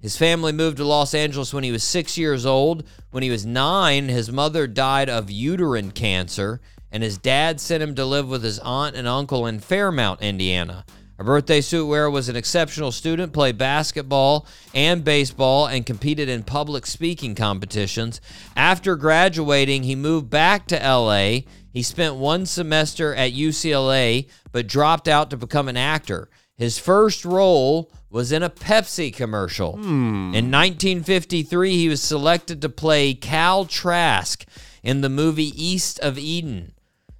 His 0.02 0.18
family 0.18 0.52
moved 0.52 0.78
to 0.78 0.86
Los 0.86 1.14
Angeles 1.14 1.53
when 1.53 1.64
he 1.64 1.72
was 1.72 1.84
six 1.84 2.18
years 2.18 2.45
old. 2.45 2.84
When 3.11 3.24
he 3.24 3.30
was 3.30 3.45
nine, 3.45 4.10
his 4.10 4.32
mother 4.32 4.68
died 4.68 5.10
of 5.10 5.32
uterine 5.32 5.91
cancer, 5.91 6.61
and 6.91 7.02
his 7.02 7.18
dad 7.18 7.60
sent 7.60 7.84
him 7.84 7.95
to 7.95 8.06
live 8.06 8.30
with 8.30 8.44
his 8.44 8.60
aunt 8.60 8.95
and 8.95 9.07
uncle 9.07 9.48
in 9.48 9.60
Fairmount, 9.60 10.22
Indiana. 10.22 10.86
A 11.19 11.24
birthday 11.24 11.61
suit 11.61 11.88
wearer 11.88 12.11
was 12.11 12.30
an 12.30 12.36
exceptional 12.36 12.91
student, 12.91 13.34
played 13.34 13.57
basketball 13.57 14.45
and 14.76 15.03
baseball, 15.03 15.65
and 15.65 15.84
competed 15.84 16.30
in 16.30 16.44
public 16.44 16.86
speaking 16.86 17.34
competitions. 17.34 18.22
After 18.56 18.95
graduating, 18.95 19.82
he 19.82 19.95
moved 19.95 20.30
back 20.30 20.68
to 20.68 20.76
LA. 20.76 21.40
He 21.74 21.82
spent 21.82 22.15
one 22.15 22.45
semester 22.45 23.15
at 23.15 23.34
UCLA, 23.34 24.28
but 24.52 24.68
dropped 24.68 25.07
out 25.07 25.32
to 25.32 25.38
become 25.38 25.68
an 25.68 25.78
actor. 25.78 26.30
His 26.56 26.78
first 26.78 27.26
role 27.26 27.91
was 28.09 28.31
in 28.31 28.43
a 28.43 28.49
Pepsi 28.49 29.13
commercial. 29.13 29.73
Hmm. 29.73 30.34
In 30.34 30.51
1953, 30.51 31.75
he 31.75 31.89
was 31.89 32.01
selected 32.01 32.61
to 32.61 32.69
play 32.69 33.13
Cal 33.13 33.65
Trask 33.65 34.45
in 34.84 35.01
the 35.01 35.09
movie 35.09 35.51
East 35.55 35.99
of 35.99 36.17
Eden. 36.17 36.73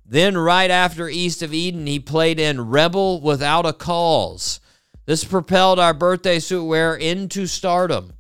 Then, 0.05 0.38
right 0.38 0.72
after 0.72 1.09
East 1.09 1.41
of 1.41 1.53
Eden, 1.53 1.85
he 1.85 1.99
played 1.99 2.39
in 2.39 2.69
Rebel 2.69 3.19
Without 3.19 3.65
a 3.65 3.73
Cause. 3.73 4.61
This 5.05 5.26
propelled 5.26 5.80
our 5.80 5.93
birthday 5.93 6.39
suit 6.39 6.64
wearer 6.64 6.95
into 6.95 7.45
stardom. 7.45 8.14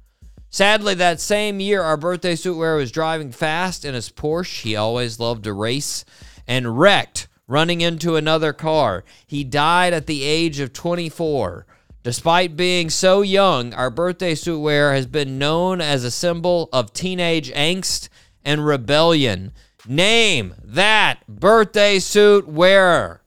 Sadly, 0.49 0.93
that 0.95 1.21
same 1.21 1.59
year, 1.59 1.81
our 1.81 1.97
birthday 1.97 2.35
suit 2.35 2.57
wearer 2.57 2.77
was 2.77 2.91
driving 2.91 3.31
fast 3.31 3.85
in 3.85 3.93
his 3.93 4.09
Porsche. 4.09 4.61
He 4.61 4.75
always 4.75 5.19
loved 5.19 5.43
to 5.45 5.53
race 5.53 6.03
and 6.47 6.79
wrecked, 6.79 7.27
running 7.47 7.81
into 7.81 8.15
another 8.15 8.53
car. 8.53 9.03
He 9.25 9.43
died 9.43 9.93
at 9.93 10.07
the 10.07 10.23
age 10.23 10.59
of 10.59 10.73
24. 10.73 11.65
Despite 12.07 12.55
being 12.55 12.89
so 12.89 13.21
young, 13.21 13.73
our 13.73 13.89
birthday 13.89 14.33
suit 14.33 14.61
wearer 14.61 14.93
has 14.93 15.05
been 15.05 15.37
known 15.37 15.81
as 15.81 16.05
a 16.05 16.09
symbol 16.09 16.69
of 16.71 16.93
teenage 16.93 17.51
angst 17.51 18.07
and 18.45 18.65
rebellion. 18.65 19.51
Name 19.85 20.55
that 20.63 21.27
birthday 21.27 21.99
suit 21.99 22.47
wearer. 22.47 23.21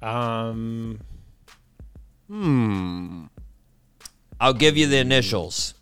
Um, 0.00 1.00
Hmm. 2.28 3.24
I'll 4.40 4.54
give 4.54 4.78
you 4.78 4.86
the 4.86 4.96
initials. 4.96 5.74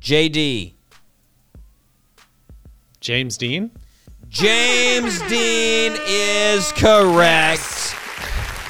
JD. 0.00 0.72
James 3.00 3.36
Dean. 3.36 3.72
James 4.30 5.20
Dean 5.28 5.98
is 6.06 6.72
correct. 6.72 7.94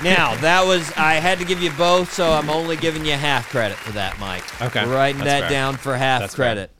Now, 0.03 0.35
that 0.37 0.67
was, 0.67 0.93
I 0.97 1.15
had 1.15 1.39
to 1.39 1.45
give 1.45 1.63
you 1.63 1.71
both, 1.73 2.13
so 2.13 2.31
I'm 2.31 2.51
only 2.51 2.77
giving 2.77 3.05
you 3.05 3.13
half 3.13 3.49
credit 3.49 3.77
for 3.79 3.93
that, 3.93 4.19
Mike. 4.19 4.45
Okay, 4.63 4.85
We're 4.87 4.95
writing 4.95 5.19
that's 5.19 5.31
that 5.31 5.41
fair. 5.43 5.51
down 5.51 5.77
for 5.77 5.97
half 5.97 6.21
That's 6.21 6.35
fair. 6.35 6.47
credit. 6.47 6.71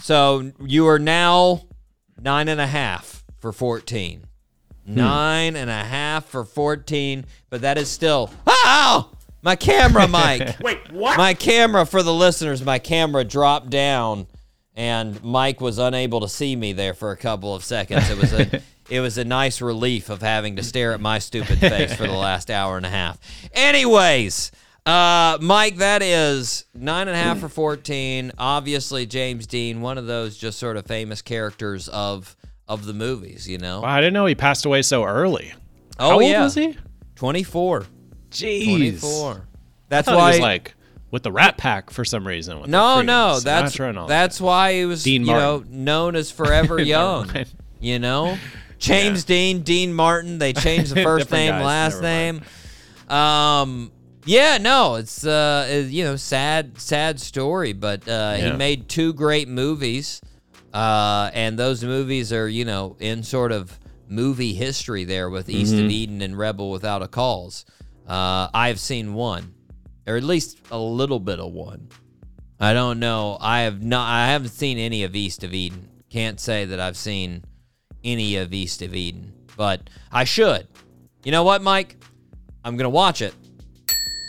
So 0.00 0.52
you 0.64 0.86
are 0.88 0.98
now 0.98 1.62
nine 2.20 2.48
and 2.48 2.60
a 2.60 2.66
half 2.66 3.24
for 3.38 3.52
14. 3.52 4.24
Hmm. 4.86 4.94
Nine 4.94 5.56
and 5.56 5.68
a 5.68 5.84
half 5.84 6.26
for 6.26 6.44
14, 6.44 7.26
but 7.50 7.60
that 7.62 7.76
is 7.76 7.90
still, 7.90 8.30
ow! 8.46 9.10
My 9.42 9.54
camera, 9.56 10.08
Mike. 10.08 10.58
Wait, 10.60 10.92
what? 10.92 11.18
My 11.18 11.34
camera, 11.34 11.84
for 11.84 12.02
the 12.02 12.14
listeners, 12.14 12.64
my 12.64 12.78
camera 12.78 13.22
dropped 13.24 13.68
down, 13.70 14.26
and 14.74 15.22
Mike 15.22 15.60
was 15.60 15.78
unable 15.78 16.20
to 16.20 16.28
see 16.28 16.56
me 16.56 16.72
there 16.72 16.94
for 16.94 17.10
a 17.10 17.16
couple 17.16 17.54
of 17.54 17.62
seconds. 17.64 18.08
It 18.10 18.16
was 18.18 18.32
a, 18.32 18.62
it 18.88 19.00
was 19.00 19.18
a 19.18 19.24
nice 19.24 19.60
relief 19.60 20.10
of 20.10 20.22
having 20.22 20.56
to 20.56 20.62
stare 20.62 20.92
at 20.92 21.00
my 21.00 21.18
stupid 21.18 21.58
face 21.58 21.94
for 21.94 22.06
the 22.06 22.12
last 22.16 22.50
hour 22.50 22.76
and 22.76 22.86
a 22.86 22.90
half. 22.90 23.18
Anyways, 23.52 24.52
uh, 24.84 25.38
Mike, 25.40 25.76
that 25.76 26.02
is 26.02 26.64
nine 26.74 27.08
and 27.08 27.16
a 27.16 27.20
half 27.20 27.38
for 27.38 27.48
fourteen. 27.48 28.32
Obviously, 28.38 29.06
James 29.06 29.46
Dean, 29.46 29.80
one 29.80 29.98
of 29.98 30.06
those 30.06 30.36
just 30.36 30.58
sort 30.58 30.76
of 30.76 30.86
famous 30.86 31.22
characters 31.22 31.88
of 31.88 32.36
of 32.68 32.86
the 32.86 32.94
movies. 32.94 33.48
You 33.48 33.58
know. 33.58 33.80
Wow, 33.80 33.88
I 33.88 34.00
didn't 34.00 34.14
know 34.14 34.26
he 34.26 34.34
passed 34.34 34.64
away 34.64 34.82
so 34.82 35.04
early. 35.04 35.52
Oh 35.98 36.10
How 36.10 36.14
old 36.16 36.24
yeah, 36.24 36.44
was 36.44 36.54
he? 36.54 36.76
twenty 37.16 37.42
four. 37.42 37.86
Jeez. 38.30 38.64
Twenty 38.64 38.92
four. 38.92 39.48
That's 39.88 40.08
I 40.08 40.14
why 40.14 40.32
he 40.32 40.38
was 40.38 40.40
like 40.42 40.74
with 41.10 41.22
the 41.22 41.32
Rat 41.32 41.56
Pack 41.56 41.90
for 41.90 42.04
some 42.04 42.26
reason. 42.26 42.60
With 42.60 42.68
No, 42.68 43.00
no, 43.02 43.40
that's 43.40 43.76
Sinatra 43.76 43.88
and 43.88 43.98
all 43.98 44.06
that's 44.06 44.40
why 44.40 44.74
he 44.74 44.84
was 44.84 45.02
Dean 45.02 45.22
you 45.22 45.32
know 45.32 45.64
known 45.68 46.14
as 46.16 46.30
Forever 46.30 46.80
Young. 46.82 47.30
you 47.80 47.98
know, 47.98 48.36
James 48.78 49.24
Dean, 49.24 49.62
Dean 49.62 49.92
Martin. 49.94 50.38
They 50.38 50.52
changed 50.66 50.94
the 50.94 51.02
first 51.02 51.30
name, 51.30 51.50
guys, 51.52 51.64
last 51.64 52.02
name. 52.02 52.42
Um, 53.08 53.92
yeah, 54.24 54.58
no, 54.58 54.96
it's 54.96 55.24
uh, 55.24 55.66
it- 55.70 55.86
you 55.90 56.04
know, 56.04 56.16
sad, 56.16 56.80
sad 56.80 57.20
story, 57.20 57.72
but 57.72 58.06
uh, 58.08 58.34
he 58.34 58.52
made 58.52 58.88
two 58.88 59.12
great 59.12 59.48
movies, 59.48 60.20
uh, 60.74 61.30
and 61.32 61.58
those 61.58 61.84
movies 61.84 62.32
are 62.32 62.48
you 62.48 62.64
know 62.64 62.96
in 62.98 63.22
sort 63.22 63.52
of 63.52 63.78
movie 64.08 64.54
history 64.54 65.04
there 65.04 65.30
with 65.30 65.48
East 65.48 65.74
Mm-hmm. 65.74 65.84
of 65.84 65.90
Eden 65.90 66.22
and 66.22 66.36
Rebel 66.38 66.70
Without 66.70 67.02
a 67.02 67.08
Cause. 67.08 67.64
Uh, 68.06 68.48
I've 68.54 68.78
seen 68.80 69.14
one, 69.14 69.54
or 70.06 70.16
at 70.16 70.22
least 70.24 70.58
a 70.70 70.78
little 70.78 71.18
bit 71.20 71.38
of 71.40 71.52
one. 71.52 71.88
I 72.58 72.72
don't 72.72 72.98
know. 73.00 73.36
I 73.40 73.60
have 73.62 73.82
not. 73.82 74.08
I 74.08 74.26
haven't 74.28 74.50
seen 74.50 74.78
any 74.78 75.04
of 75.04 75.14
East 75.14 75.44
of 75.44 75.52
Eden. 75.54 75.88
Can't 76.08 76.40
say 76.40 76.64
that 76.66 76.80
I've 76.80 76.96
seen 76.96 77.44
any 78.06 78.36
of 78.36 78.54
East 78.54 78.80
of 78.80 78.94
Eden, 78.94 79.32
but 79.56 79.90
I 80.10 80.24
should. 80.24 80.66
You 81.24 81.32
know 81.32 81.42
what, 81.42 81.60
Mike? 81.60 81.96
I'm 82.64 82.76
gonna 82.76 82.88
watch 82.88 83.20
it, 83.20 83.34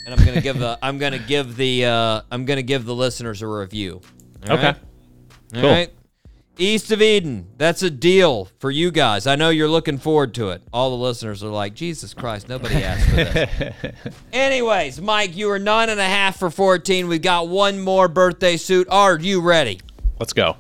and 0.06 0.14
I'm 0.20 0.26
gonna 0.26 0.42
give 0.42 0.60
the. 0.60 0.78
I'm 0.84 0.98
gonna 0.98 1.20
give 1.20 1.56
the. 1.56 1.86
Uh, 1.86 2.22
I'm 2.32 2.46
gonna 2.46 2.62
give 2.64 2.86
the 2.86 2.96
listeners 2.96 3.42
a 3.42 3.48
review. 3.48 4.02
All 4.50 4.54
Okay. 4.58 4.66
right? 4.68 4.76
All 5.56 5.62
Cool. 5.62 5.70
right? 5.70 5.94
East 6.60 6.92
of 6.92 7.04
Eden. 7.04 7.48
That's 7.58 7.84
a 7.84 7.90
deal 7.92 8.46
for 8.60 8.72
you 8.72 8.90
guys. 8.90 9.28
I 9.28 9.36
know 9.36 9.50
you're 9.50 9.68
looking 9.70 10.00
forward 10.00 10.34
to 10.36 10.50
it. 10.50 10.64
All 10.74 10.90
the 10.90 10.96
listeners 10.96 11.44
are 11.44 11.50
like, 11.50 11.76
Jesus 11.76 12.16
Christ, 12.16 12.50
nobody 12.50 12.84
asked 12.84 13.08
for 13.10 13.16
this. 13.16 13.94
Anyways, 14.34 15.00
Mike, 15.00 15.36
you 15.38 15.50
were 15.50 15.60
nine 15.60 15.90
and 15.90 16.00
a 16.00 16.06
half 16.06 16.40
for 16.40 16.50
14. 16.50 17.08
We've 17.08 17.22
got 17.22 17.48
one 17.48 17.80
more 17.80 18.08
birthday 18.08 18.58
suit. 18.58 18.88
Are 18.90 19.20
you 19.20 19.40
ready? 19.42 19.80
Let's 20.20 20.34
go. 20.34 20.58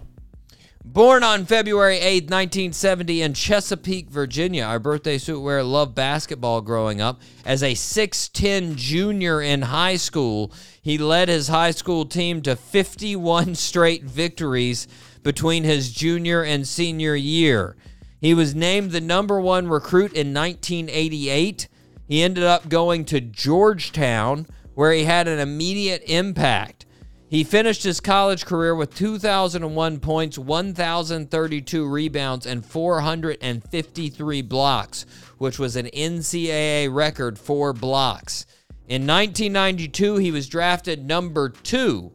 Born 0.93 1.21
on 1.21 1.45
February 1.45 1.97
8th, 1.97 2.31
1970 2.31 3.21
in 3.21 3.33
Chesapeake, 3.33 4.09
Virginia, 4.09 4.63
our 4.63 4.79
birthday 4.79 5.17
suit 5.17 5.41
wearer 5.41 5.61
loved 5.61 5.93
basketball 5.93 6.61
growing 6.61 7.01
up. 7.01 7.19
As 7.45 7.61
a 7.61 7.73
6'10 7.73 8.77
junior 8.77 9.41
in 9.41 9.63
high 9.63 9.97
school, 9.97 10.53
he 10.81 10.97
led 10.97 11.27
his 11.27 11.49
high 11.49 11.71
school 11.71 12.05
team 12.05 12.41
to 12.43 12.55
51 12.55 13.55
straight 13.55 14.05
victories 14.05 14.87
between 15.23 15.65
his 15.65 15.91
junior 15.91 16.41
and 16.41 16.65
senior 16.65 17.15
year. 17.15 17.75
He 18.21 18.33
was 18.33 18.55
named 18.55 18.91
the 18.91 19.01
number 19.01 19.41
one 19.41 19.67
recruit 19.67 20.13
in 20.13 20.33
1988. 20.33 21.67
He 22.07 22.23
ended 22.23 22.45
up 22.45 22.69
going 22.69 23.03
to 23.05 23.19
Georgetown, 23.19 24.47
where 24.73 24.93
he 24.93 25.03
had 25.03 25.27
an 25.27 25.39
immediate 25.39 26.03
impact. 26.07 26.85
He 27.29 27.43
finished 27.43 27.83
his 27.83 27.99
college 27.99 28.45
career 28.45 28.73
with 28.73 28.95
2,001 28.95 29.99
points, 29.99 30.37
1,032 30.37 31.85
rebounds, 31.85 32.45
and 32.45 32.65
453 32.65 34.41
blocks, 34.43 35.05
which 35.37 35.59
was 35.59 35.75
an 35.75 35.87
NCAA 35.87 36.93
record 36.93 37.37
for 37.37 37.73
blocks. 37.73 38.45
In 38.87 39.05
1992, 39.05 40.15
he 40.15 40.31
was 40.31 40.47
drafted 40.47 41.05
number 41.05 41.49
two 41.49 42.13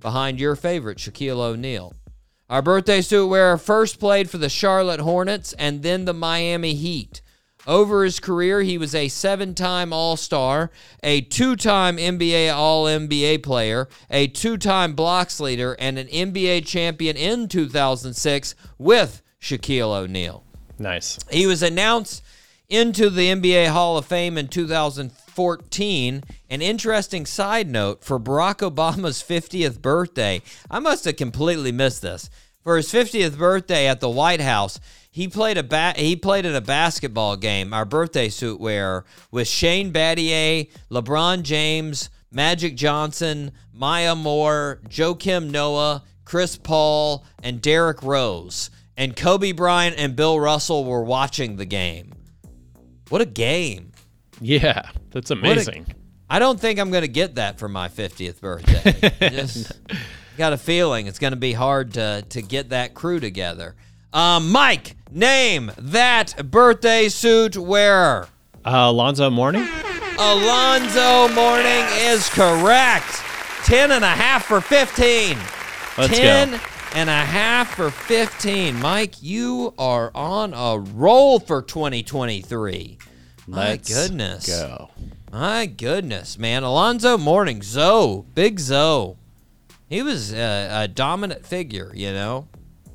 behind 0.00 0.40
your 0.40 0.56
favorite, 0.56 0.96
Shaquille 0.96 1.40
O'Neal. 1.40 1.92
Our 2.48 2.62
birthday 2.62 3.02
suit 3.02 3.26
wearer 3.26 3.58
first 3.58 4.00
played 4.00 4.30
for 4.30 4.38
the 4.38 4.48
Charlotte 4.48 5.00
Hornets 5.00 5.52
and 5.58 5.82
then 5.82 6.06
the 6.06 6.14
Miami 6.14 6.72
Heat. 6.72 7.20
Over 7.68 8.02
his 8.02 8.18
career, 8.18 8.62
he 8.62 8.78
was 8.78 8.94
a 8.94 9.08
seven 9.08 9.54
time 9.54 9.92
All 9.92 10.16
Star, 10.16 10.70
a 11.02 11.20
two 11.20 11.54
time 11.54 11.98
NBA 11.98 12.52
All 12.52 12.86
NBA 12.86 13.42
player, 13.42 13.88
a 14.10 14.26
two 14.26 14.56
time 14.56 14.94
blocks 14.94 15.38
leader, 15.38 15.76
and 15.78 15.98
an 15.98 16.06
NBA 16.06 16.66
champion 16.66 17.14
in 17.18 17.46
2006 17.46 18.54
with 18.78 19.22
Shaquille 19.38 19.94
O'Neal. 19.94 20.44
Nice. 20.78 21.18
He 21.30 21.46
was 21.46 21.62
announced 21.62 22.24
into 22.70 23.10
the 23.10 23.28
NBA 23.28 23.68
Hall 23.68 23.98
of 23.98 24.06
Fame 24.06 24.38
in 24.38 24.48
2014. 24.48 26.24
An 26.48 26.62
interesting 26.62 27.26
side 27.26 27.68
note 27.68 28.02
for 28.02 28.18
Barack 28.18 28.66
Obama's 28.66 29.22
50th 29.22 29.82
birthday, 29.82 30.40
I 30.70 30.78
must 30.78 31.04
have 31.04 31.16
completely 31.16 31.72
missed 31.72 32.00
this. 32.00 32.30
For 32.62 32.76
his 32.76 32.92
50th 32.92 33.38
birthday 33.38 33.86
at 33.86 34.00
the 34.00 34.10
White 34.10 34.40
House, 34.40 34.80
he 35.18 35.26
played 35.26 35.58
a 35.58 35.64
ba- 35.64 35.94
he 35.96 36.14
played 36.14 36.46
in 36.46 36.54
a 36.54 36.60
basketball 36.60 37.34
game, 37.34 37.74
our 37.74 37.84
birthday 37.84 38.28
suit 38.28 38.60
wearer, 38.60 39.04
with 39.32 39.48
Shane 39.48 39.92
Battier, 39.92 40.70
LeBron 40.92 41.42
James, 41.42 42.08
Magic 42.30 42.76
Johnson, 42.76 43.50
Maya 43.72 44.14
Moore, 44.14 44.80
Joakim 44.88 45.50
Noah, 45.50 46.04
Chris 46.24 46.56
Paul, 46.56 47.24
and 47.42 47.60
Derrick 47.60 48.00
Rose. 48.04 48.70
And 48.96 49.16
Kobe 49.16 49.50
Bryant 49.50 49.96
and 49.98 50.14
Bill 50.14 50.38
Russell 50.38 50.84
were 50.84 51.02
watching 51.02 51.56
the 51.56 51.64
game. 51.64 52.12
What 53.08 53.20
a 53.20 53.26
game. 53.26 53.90
Yeah, 54.40 54.88
that's 55.10 55.32
amazing. 55.32 55.86
I 56.30 56.38
don't 56.38 56.60
think 56.60 56.78
I'm 56.78 56.92
going 56.92 57.02
to 57.02 57.08
get 57.08 57.34
that 57.34 57.58
for 57.58 57.68
my 57.68 57.88
50th 57.88 58.40
birthday. 58.40 59.10
Just 59.30 59.72
got 60.36 60.52
a 60.52 60.58
feeling 60.58 61.08
it's 61.08 61.18
going 61.18 61.32
to 61.32 61.36
be 61.36 61.54
hard 61.54 61.94
to, 61.94 62.24
to 62.28 62.40
get 62.40 62.68
that 62.68 62.94
crew 62.94 63.18
together. 63.18 63.74
Um, 64.12 64.50
Mike, 64.50 64.96
name 65.10 65.70
that 65.78 66.50
birthday 66.50 67.08
suit 67.08 67.56
wearer. 67.56 68.28
Uh, 68.64 68.86
Alonzo 68.90 69.30
Mourning? 69.30 69.66
Alonzo 70.18 71.28
Mourning 71.34 71.84
is 71.98 72.28
correct. 72.30 73.22
10 73.64 73.90
and 73.92 74.04
a 74.04 74.08
half 74.08 74.44
for 74.46 74.60
15. 74.60 75.36
Let's 75.98 76.16
10 76.18 76.50
go. 76.52 76.58
and 76.94 77.10
a 77.10 77.12
half 77.12 77.74
for 77.76 77.90
15. 77.90 78.80
Mike, 78.80 79.22
you 79.22 79.74
are 79.78 80.10
on 80.14 80.54
a 80.54 80.78
roll 80.78 81.38
for 81.38 81.60
2023. 81.62 82.98
My 83.46 83.68
Let's 83.70 83.88
goodness. 83.92 84.46
Go. 84.46 84.90
My 85.32 85.66
goodness, 85.66 86.38
man. 86.38 86.62
Alonzo 86.62 87.18
Mourning, 87.18 87.62
Zoe, 87.62 88.24
big 88.34 88.58
Zoe. 88.58 89.16
He 89.88 90.02
was 90.02 90.32
a, 90.32 90.82
a 90.84 90.88
dominant 90.88 91.44
figure, 91.46 91.92
you 91.94 92.12
know. 92.12 92.48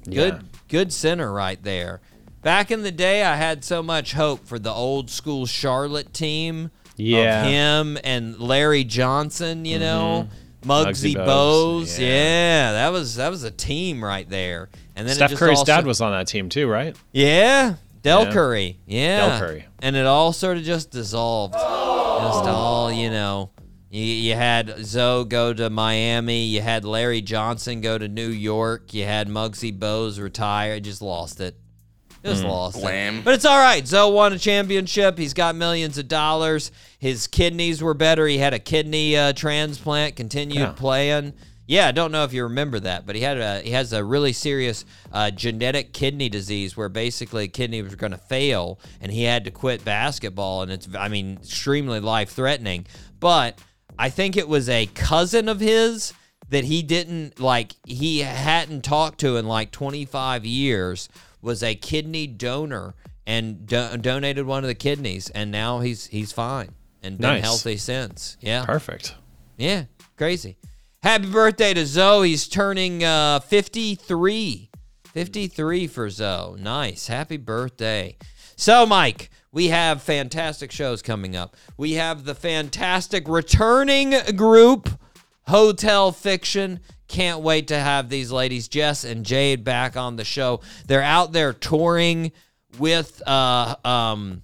Good, 0.06 0.34
Yeah. 0.34 0.40
Good 0.74 0.92
center 0.92 1.32
right 1.32 1.62
there. 1.62 2.02
Back 2.42 2.72
in 2.72 2.82
the 2.82 2.92
day, 2.92 3.24
I 3.24 3.36
had 3.36 3.64
so 3.64 3.84
much 3.84 4.14
hope 4.14 4.48
for 4.48 4.58
the 4.58 4.72
old 4.72 5.12
school 5.12 5.46
Charlotte 5.46 6.16
team 6.16 6.72
Yeah. 6.98 7.42
of 7.44 7.48
him 7.48 8.00
and 8.04 8.40
Larry 8.40 8.84
Johnson. 8.84 9.66
You 9.66 9.76
mm-hmm. 9.76 9.84
know, 9.84 10.30
Muggsy, 10.66 11.14
Muggsy 11.14 11.28
Bogues. 11.28 12.00
Yeah. 12.00 12.08
yeah. 12.08 12.72
that 12.72 12.92
was 12.92 13.18
that 13.18 13.30
was 13.30 13.44
a 13.44 13.52
team 13.52 14.04
right 14.04 14.28
there. 14.28 14.70
And 14.96 15.08
then 15.08 15.12
it 15.12 15.18
Steph 15.18 15.36
Curry's 15.36 15.60
also- 15.60 15.72
dad 15.72 15.86
was 15.86 16.02
on 16.02 16.12
that 16.12 16.26
team 16.26 16.50
too, 16.50 16.68
right? 16.68 16.96
yeah, 17.12 17.76
Del 18.02 18.24
Yeah. 18.24 18.34
Curry. 18.34 18.80
Yeah, 18.88 19.28
Del 19.28 19.40
Curry. 19.42 19.66
And 19.80 19.96
it 19.96 20.08
all 20.08 20.34
sort 20.34 20.58
of 20.58 20.64
just 20.64 20.90
dissolved. 20.90 21.54
oh. 21.56 22.20
Just 22.24 22.50
all, 22.50 22.92
you 22.92 23.12
know. 23.12 23.52
You, 23.94 24.02
you 24.04 24.34
had 24.34 24.84
Zoe 24.86 25.24
go 25.26 25.54
to 25.54 25.70
Miami. 25.70 26.46
You 26.46 26.62
had 26.62 26.84
Larry 26.84 27.22
Johnson 27.22 27.80
go 27.80 27.98
to 28.00 28.08
New 28.08 28.30
York. 28.30 28.92
You 28.92 29.06
had 29.06 29.28
Muggsy 29.28 29.78
Bogues 29.78 30.20
retire. 30.20 30.80
Just 30.80 31.04
lost 31.04 31.40
it. 31.40 31.56
Just 32.26 32.44
lost 32.44 32.78
it. 32.78 33.24
But 33.24 33.36
it's 33.36 33.46
all 33.46 33.60
right. 33.60 33.86
Zoe 33.86 34.12
won 34.12 34.34
a 34.34 34.40
championship. 34.40 35.20
He's 35.20 35.36
got 35.36 35.56
millions 35.56 36.00
of 36.00 36.08
dollars. 36.08 36.72
His 36.98 37.28
kidneys 37.28 37.84
were 37.84 37.94
better. 37.94 38.26
He 38.26 38.40
had 38.40 38.56
a 38.56 38.60
kidney 38.60 39.16
uh, 39.16 39.34
transplant. 39.34 40.16
Continued 40.16 40.58
Yeah. 40.60 40.72
playing. 40.72 41.34
Yeah, 41.68 41.88
I 41.88 41.92
don't 41.92 42.12
know 42.12 42.24
if 42.24 42.34
you 42.34 42.44
remember 42.44 42.80
that, 42.80 43.06
but 43.06 43.16
he 43.16 43.22
had 43.22 43.38
a 43.38 43.62
he 43.62 43.72
has 43.72 43.94
a 43.94 44.04
really 44.04 44.34
serious 44.34 44.86
uh, 45.12 45.30
genetic 45.32 45.94
kidney 45.94 46.30
disease 46.30 46.76
where 46.76 46.90
basically 46.90 47.44
a 47.44 47.48
kidney 47.48 47.82
was 47.84 47.96
going 47.96 48.12
to 48.12 48.18
fail, 48.18 48.80
and 49.02 49.12
he 49.12 49.24
had 49.24 49.46
to 49.46 49.52
quit 49.52 49.86
basketball, 49.86 50.64
and 50.64 50.72
it's 50.72 50.88
I 50.98 51.08
mean 51.10 51.38
extremely 51.44 52.00
life 52.00 52.32
threatening. 52.32 52.86
But 53.20 53.60
I 53.98 54.10
think 54.10 54.36
it 54.38 54.48
was 54.48 54.70
a 54.70 54.86
cousin 54.88 55.48
of 55.50 55.60
his 55.60 56.14
that 56.50 56.66
he 56.66 56.84
didn't 56.84 57.40
like 57.40 57.74
he 57.86 58.20
hadn't 58.20 58.84
talked 58.84 59.20
to 59.22 59.38
in 59.38 59.48
like 59.48 59.72
25 59.72 60.46
years 60.46 61.10
was 61.42 61.64
a 61.64 61.76
kidney 61.76 62.28
donor 62.28 62.94
and 63.26 63.66
do- 63.66 63.98
donated 63.98 64.46
one 64.46 64.64
of 64.64 64.68
the 64.68 64.76
kidneys, 64.76 65.30
and 65.30 65.52
now 65.52 65.80
he's 65.80 66.08
he's 66.08 66.32
fine 66.32 66.70
and 67.02 67.18
been 67.18 67.30
Nice. 67.36 67.44
healthy 67.44 67.78
since. 67.78 68.38
Yeah. 68.42 68.66
Perfect. 68.66 69.16
Yeah, 69.58 69.86
crazy. 70.18 70.58
Happy 71.02 71.30
birthday 71.30 71.74
to 71.74 71.86
Zoe. 71.86 72.30
He's 72.30 72.48
turning 72.48 73.04
uh, 73.04 73.40
53. 73.42 74.70
53 75.14 75.88
for 75.88 76.10
Zoe. 76.10 76.60
Nice. 76.60 77.08
Happy 77.08 77.38
birthday. 77.38 78.16
So, 78.56 78.86
Mike, 78.86 79.30
we 79.54 79.68
have 79.68 80.02
fantastic 80.02 80.72
shows 80.72 81.02
coming 81.02 81.36
up. 81.36 81.56
We 81.78 81.94
have 81.94 82.26
the 82.26 82.36
fantastic 82.36 83.28
returning 83.30 84.16
group, 84.36 84.90
Hotel 85.48 86.12
Fiction. 86.12 86.80
Can't 87.08 87.42
wait 87.42 87.68
to 87.68 87.80
have 87.80 88.10
these 88.10 88.32
ladies, 88.32 88.68
Jess 88.68 89.04
and 89.04 89.24
Jade, 89.24 89.64
back 89.64 89.96
on 89.96 90.16
the 90.16 90.26
show. 90.26 90.62
They're 90.88 91.04
out 91.04 91.32
there 91.32 91.54
touring 91.54 92.32
with 92.80 93.22
uh, 93.28 93.76
um, 93.86 94.42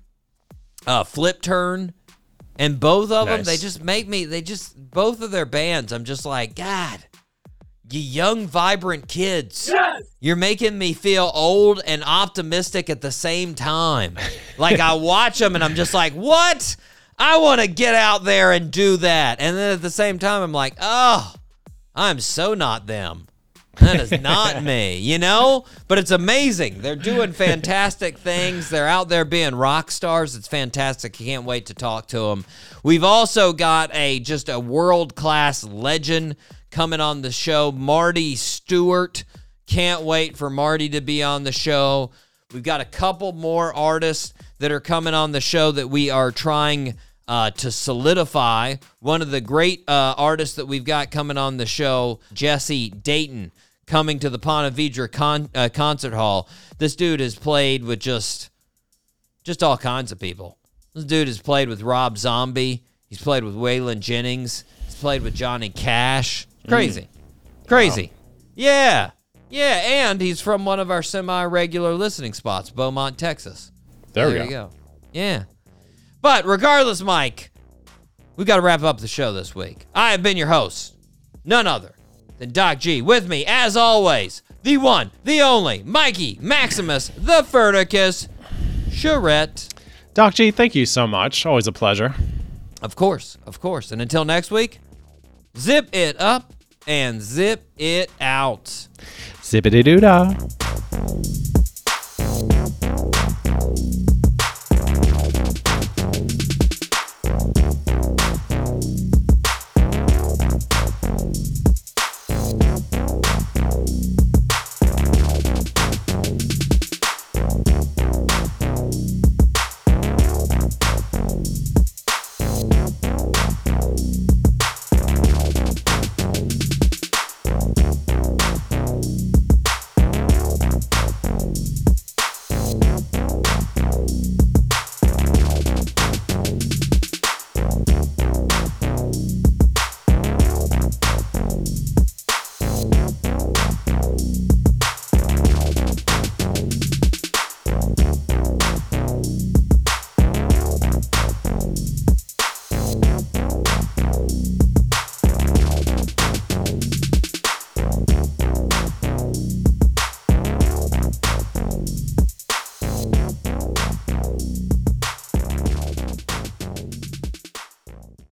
uh, 0.86 1.04
Flipturn 1.04 1.94
and 2.60 2.80
both 2.80 3.10
of 3.10 3.28
them 3.28 3.44
they 3.44 3.58
just 3.58 3.82
make 3.82 4.08
me 4.08 4.26
they 4.26 4.42
just 4.42 4.76
both 4.92 5.22
of 5.22 5.32
their 5.32 5.46
bands 5.46 5.92
i'm 5.92 6.04
just 6.04 6.26
like 6.26 6.54
god 6.56 7.00
you 7.94 8.00
young 8.00 8.48
vibrant 8.48 9.08
kids 9.08 9.72
you're 10.20 10.36
making 10.36 10.78
me 10.78 10.94
feel 10.94 11.32
old 11.34 11.82
and 11.86 12.04
optimistic 12.04 12.90
at 12.90 13.02
the 13.02 13.12
same 13.12 13.56
time 13.56 14.18
like 14.58 14.80
i 14.80 14.94
watch 14.94 15.40
them 15.40 15.56
and 15.56 15.64
i'm 15.64 15.76
just 15.76 15.94
like 15.94 16.14
what 16.14 16.76
i 17.18 17.38
want 17.38 17.62
to 17.62 17.68
get 17.68 17.96
out 17.96 18.24
there 18.24 18.52
and 18.52 18.72
do 18.72 18.98
that 18.98 19.40
and 19.40 19.58
then 19.58 19.74
at 19.74 19.82
the 19.82 19.90
same 19.90 20.20
time 20.20 20.42
i'm 20.42 20.52
like 20.52 20.76
oh 20.80 21.34
i'm 21.96 22.20
so 22.20 22.54
not 22.54 22.88
them 22.88 23.28
that 23.80 24.00
is 24.00 24.12
not 24.22 24.62
me, 24.64 24.98
you 24.98 25.18
know? 25.18 25.66
But 25.88 25.98
it's 25.98 26.12
amazing. 26.12 26.82
They're 26.82 26.96
doing 26.96 27.34
fantastic 27.34 28.18
things. 28.18 28.70
They're 28.70 28.88
out 28.88 29.10
there 29.10 29.26
being 29.26 29.56
rock 29.56 29.92
stars. 29.92 30.36
It's 30.36 30.48
fantastic. 30.48 31.20
I 31.20 31.24
can't 31.24 31.46
wait 31.46 31.68
to 31.68 31.74
talk 31.74 32.08
to 32.08 32.20
them. 32.20 32.46
We've 32.84 33.04
also 33.04 33.54
got 33.54 33.94
a 33.94 34.20
just 34.20 34.50
a 34.50 34.60
world-class 34.60 35.64
legend 35.64 36.36
coming 36.72 37.02
on 37.02 37.22
the 37.22 37.32
show, 37.32 37.72
Marty 37.72 38.36
Stuart. 38.36 39.24
Can't 39.66 40.02
wait 40.04 40.38
for 40.38 40.50
Marty 40.50 40.90
to 40.90 41.02
be 41.02 41.22
on 41.24 41.44
the 41.44 41.52
show. 41.52 42.12
We've 42.54 42.64
got 42.64 42.82
a 42.82 42.86
couple 42.86 43.32
more 43.34 43.74
artists 43.74 44.34
that 44.58 44.72
are 44.72 44.80
coming 44.80 45.14
on 45.14 45.32
the 45.32 45.42
show 45.42 45.72
that 45.72 45.88
we 45.88 46.10
are 46.10 46.32
trying 46.32 46.96
uh, 47.28 47.52
to 47.52 47.72
solidify. 47.72 48.76
One 49.00 49.22
of 49.22 49.30
the 49.30 49.42
great 49.42 49.84
uh, 49.88 50.16
artists 50.18 50.56
that 50.56 50.66
we've 50.66 50.84
got 50.84 51.12
coming 51.12 51.38
on 51.38 51.58
the 51.58 51.68
show, 51.68 52.20
Jesse 52.34 52.90
Dayton, 52.90 53.52
coming 53.86 54.18
to 54.20 54.30
the 54.30 54.40
Ponte 54.40 54.74
Vedra 54.74 55.12
con- 55.12 55.50
uh, 55.54 55.70
concert 55.72 56.14
hall. 56.14 56.50
This 56.80 56.96
dude 56.96 57.20
has 57.20 57.36
played 57.36 57.84
with 57.84 58.00
just 58.00 58.50
just 59.44 59.64
all 59.64 59.78
kinds 59.78 60.12
of 60.12 60.20
people. 60.20 60.58
This 60.94 61.06
dude 61.06 61.28
has 61.28 61.40
played 61.40 61.70
with 61.70 61.82
Rob 61.82 62.18
Zombie. 62.18 62.84
He's 63.08 63.22
played 63.22 63.44
with 63.44 63.56
Waylon 63.56 64.00
Jennings. 64.00 64.64
He's 64.86 64.96
played 64.96 65.22
with 65.22 65.34
Johnny 65.34 65.70
Cash. 65.70 66.48
Crazy. 66.70 67.02
Mm. 67.02 67.68
Crazy. 67.68 68.12
Yeah. 68.56 69.12
Yeah, 69.50 69.82
and 69.84 70.22
he's 70.22 70.42
from 70.42 70.64
one 70.66 70.80
of 70.80 70.92
our 70.92 71.02
semi-regular 71.02 71.94
listening 71.96 72.34
spots, 72.34 72.70
Beaumont, 72.70 73.18
Texas. 73.18 73.72
There, 74.14 74.28
we 74.28 74.36
go. 74.36 74.48
go. 74.50 74.70
Yeah. 75.12 75.46
But 76.22 76.46
regardless, 76.46 77.02
Mike, 77.02 77.52
we 78.36 78.46
got 78.46 78.58
to 78.58 78.62
wrap 78.62 78.84
up 78.84 79.00
the 79.00 79.08
show 79.08 79.34
this 79.34 79.56
week. 79.56 79.86
I 79.96 80.12
have 80.12 80.22
been 80.22 80.38
your 80.38 80.48
host, 80.48 80.96
none 81.44 81.66
other 81.68 81.96
than 82.38 82.52
Doc 82.52 82.80
G. 82.80 83.02
With 83.02 83.28
me, 83.28 83.44
as 83.48 83.76
always, 83.76 84.44
the 84.64 84.78
one, 84.78 85.12
the 85.24 85.42
only, 85.42 85.84
Mikey 85.84 86.38
Maximus, 86.42 87.10
the 87.18 87.44
Furnicus, 87.44 88.28
Charette. 88.92 89.74
Doc 90.14 90.36
G, 90.36 90.52
thank 90.52 90.76
you 90.76 90.86
so 90.86 91.08
much. 91.08 91.46
Always 91.46 91.68
a 91.68 91.72
pleasure. 91.72 92.14
Of 92.82 92.96
course, 92.96 93.38
of 93.46 93.60
course. 93.60 93.92
And 93.92 94.02
until 94.02 94.26
next 94.26 94.52
week, 94.52 94.80
zip 95.58 95.90
it 95.94 96.20
up 96.20 96.54
and 96.88 97.22
zip 97.22 97.64
it 97.78 98.12
out. 98.20 98.88
Zippity 99.42 99.84
doo 99.84 100.00
dah. 100.00 100.34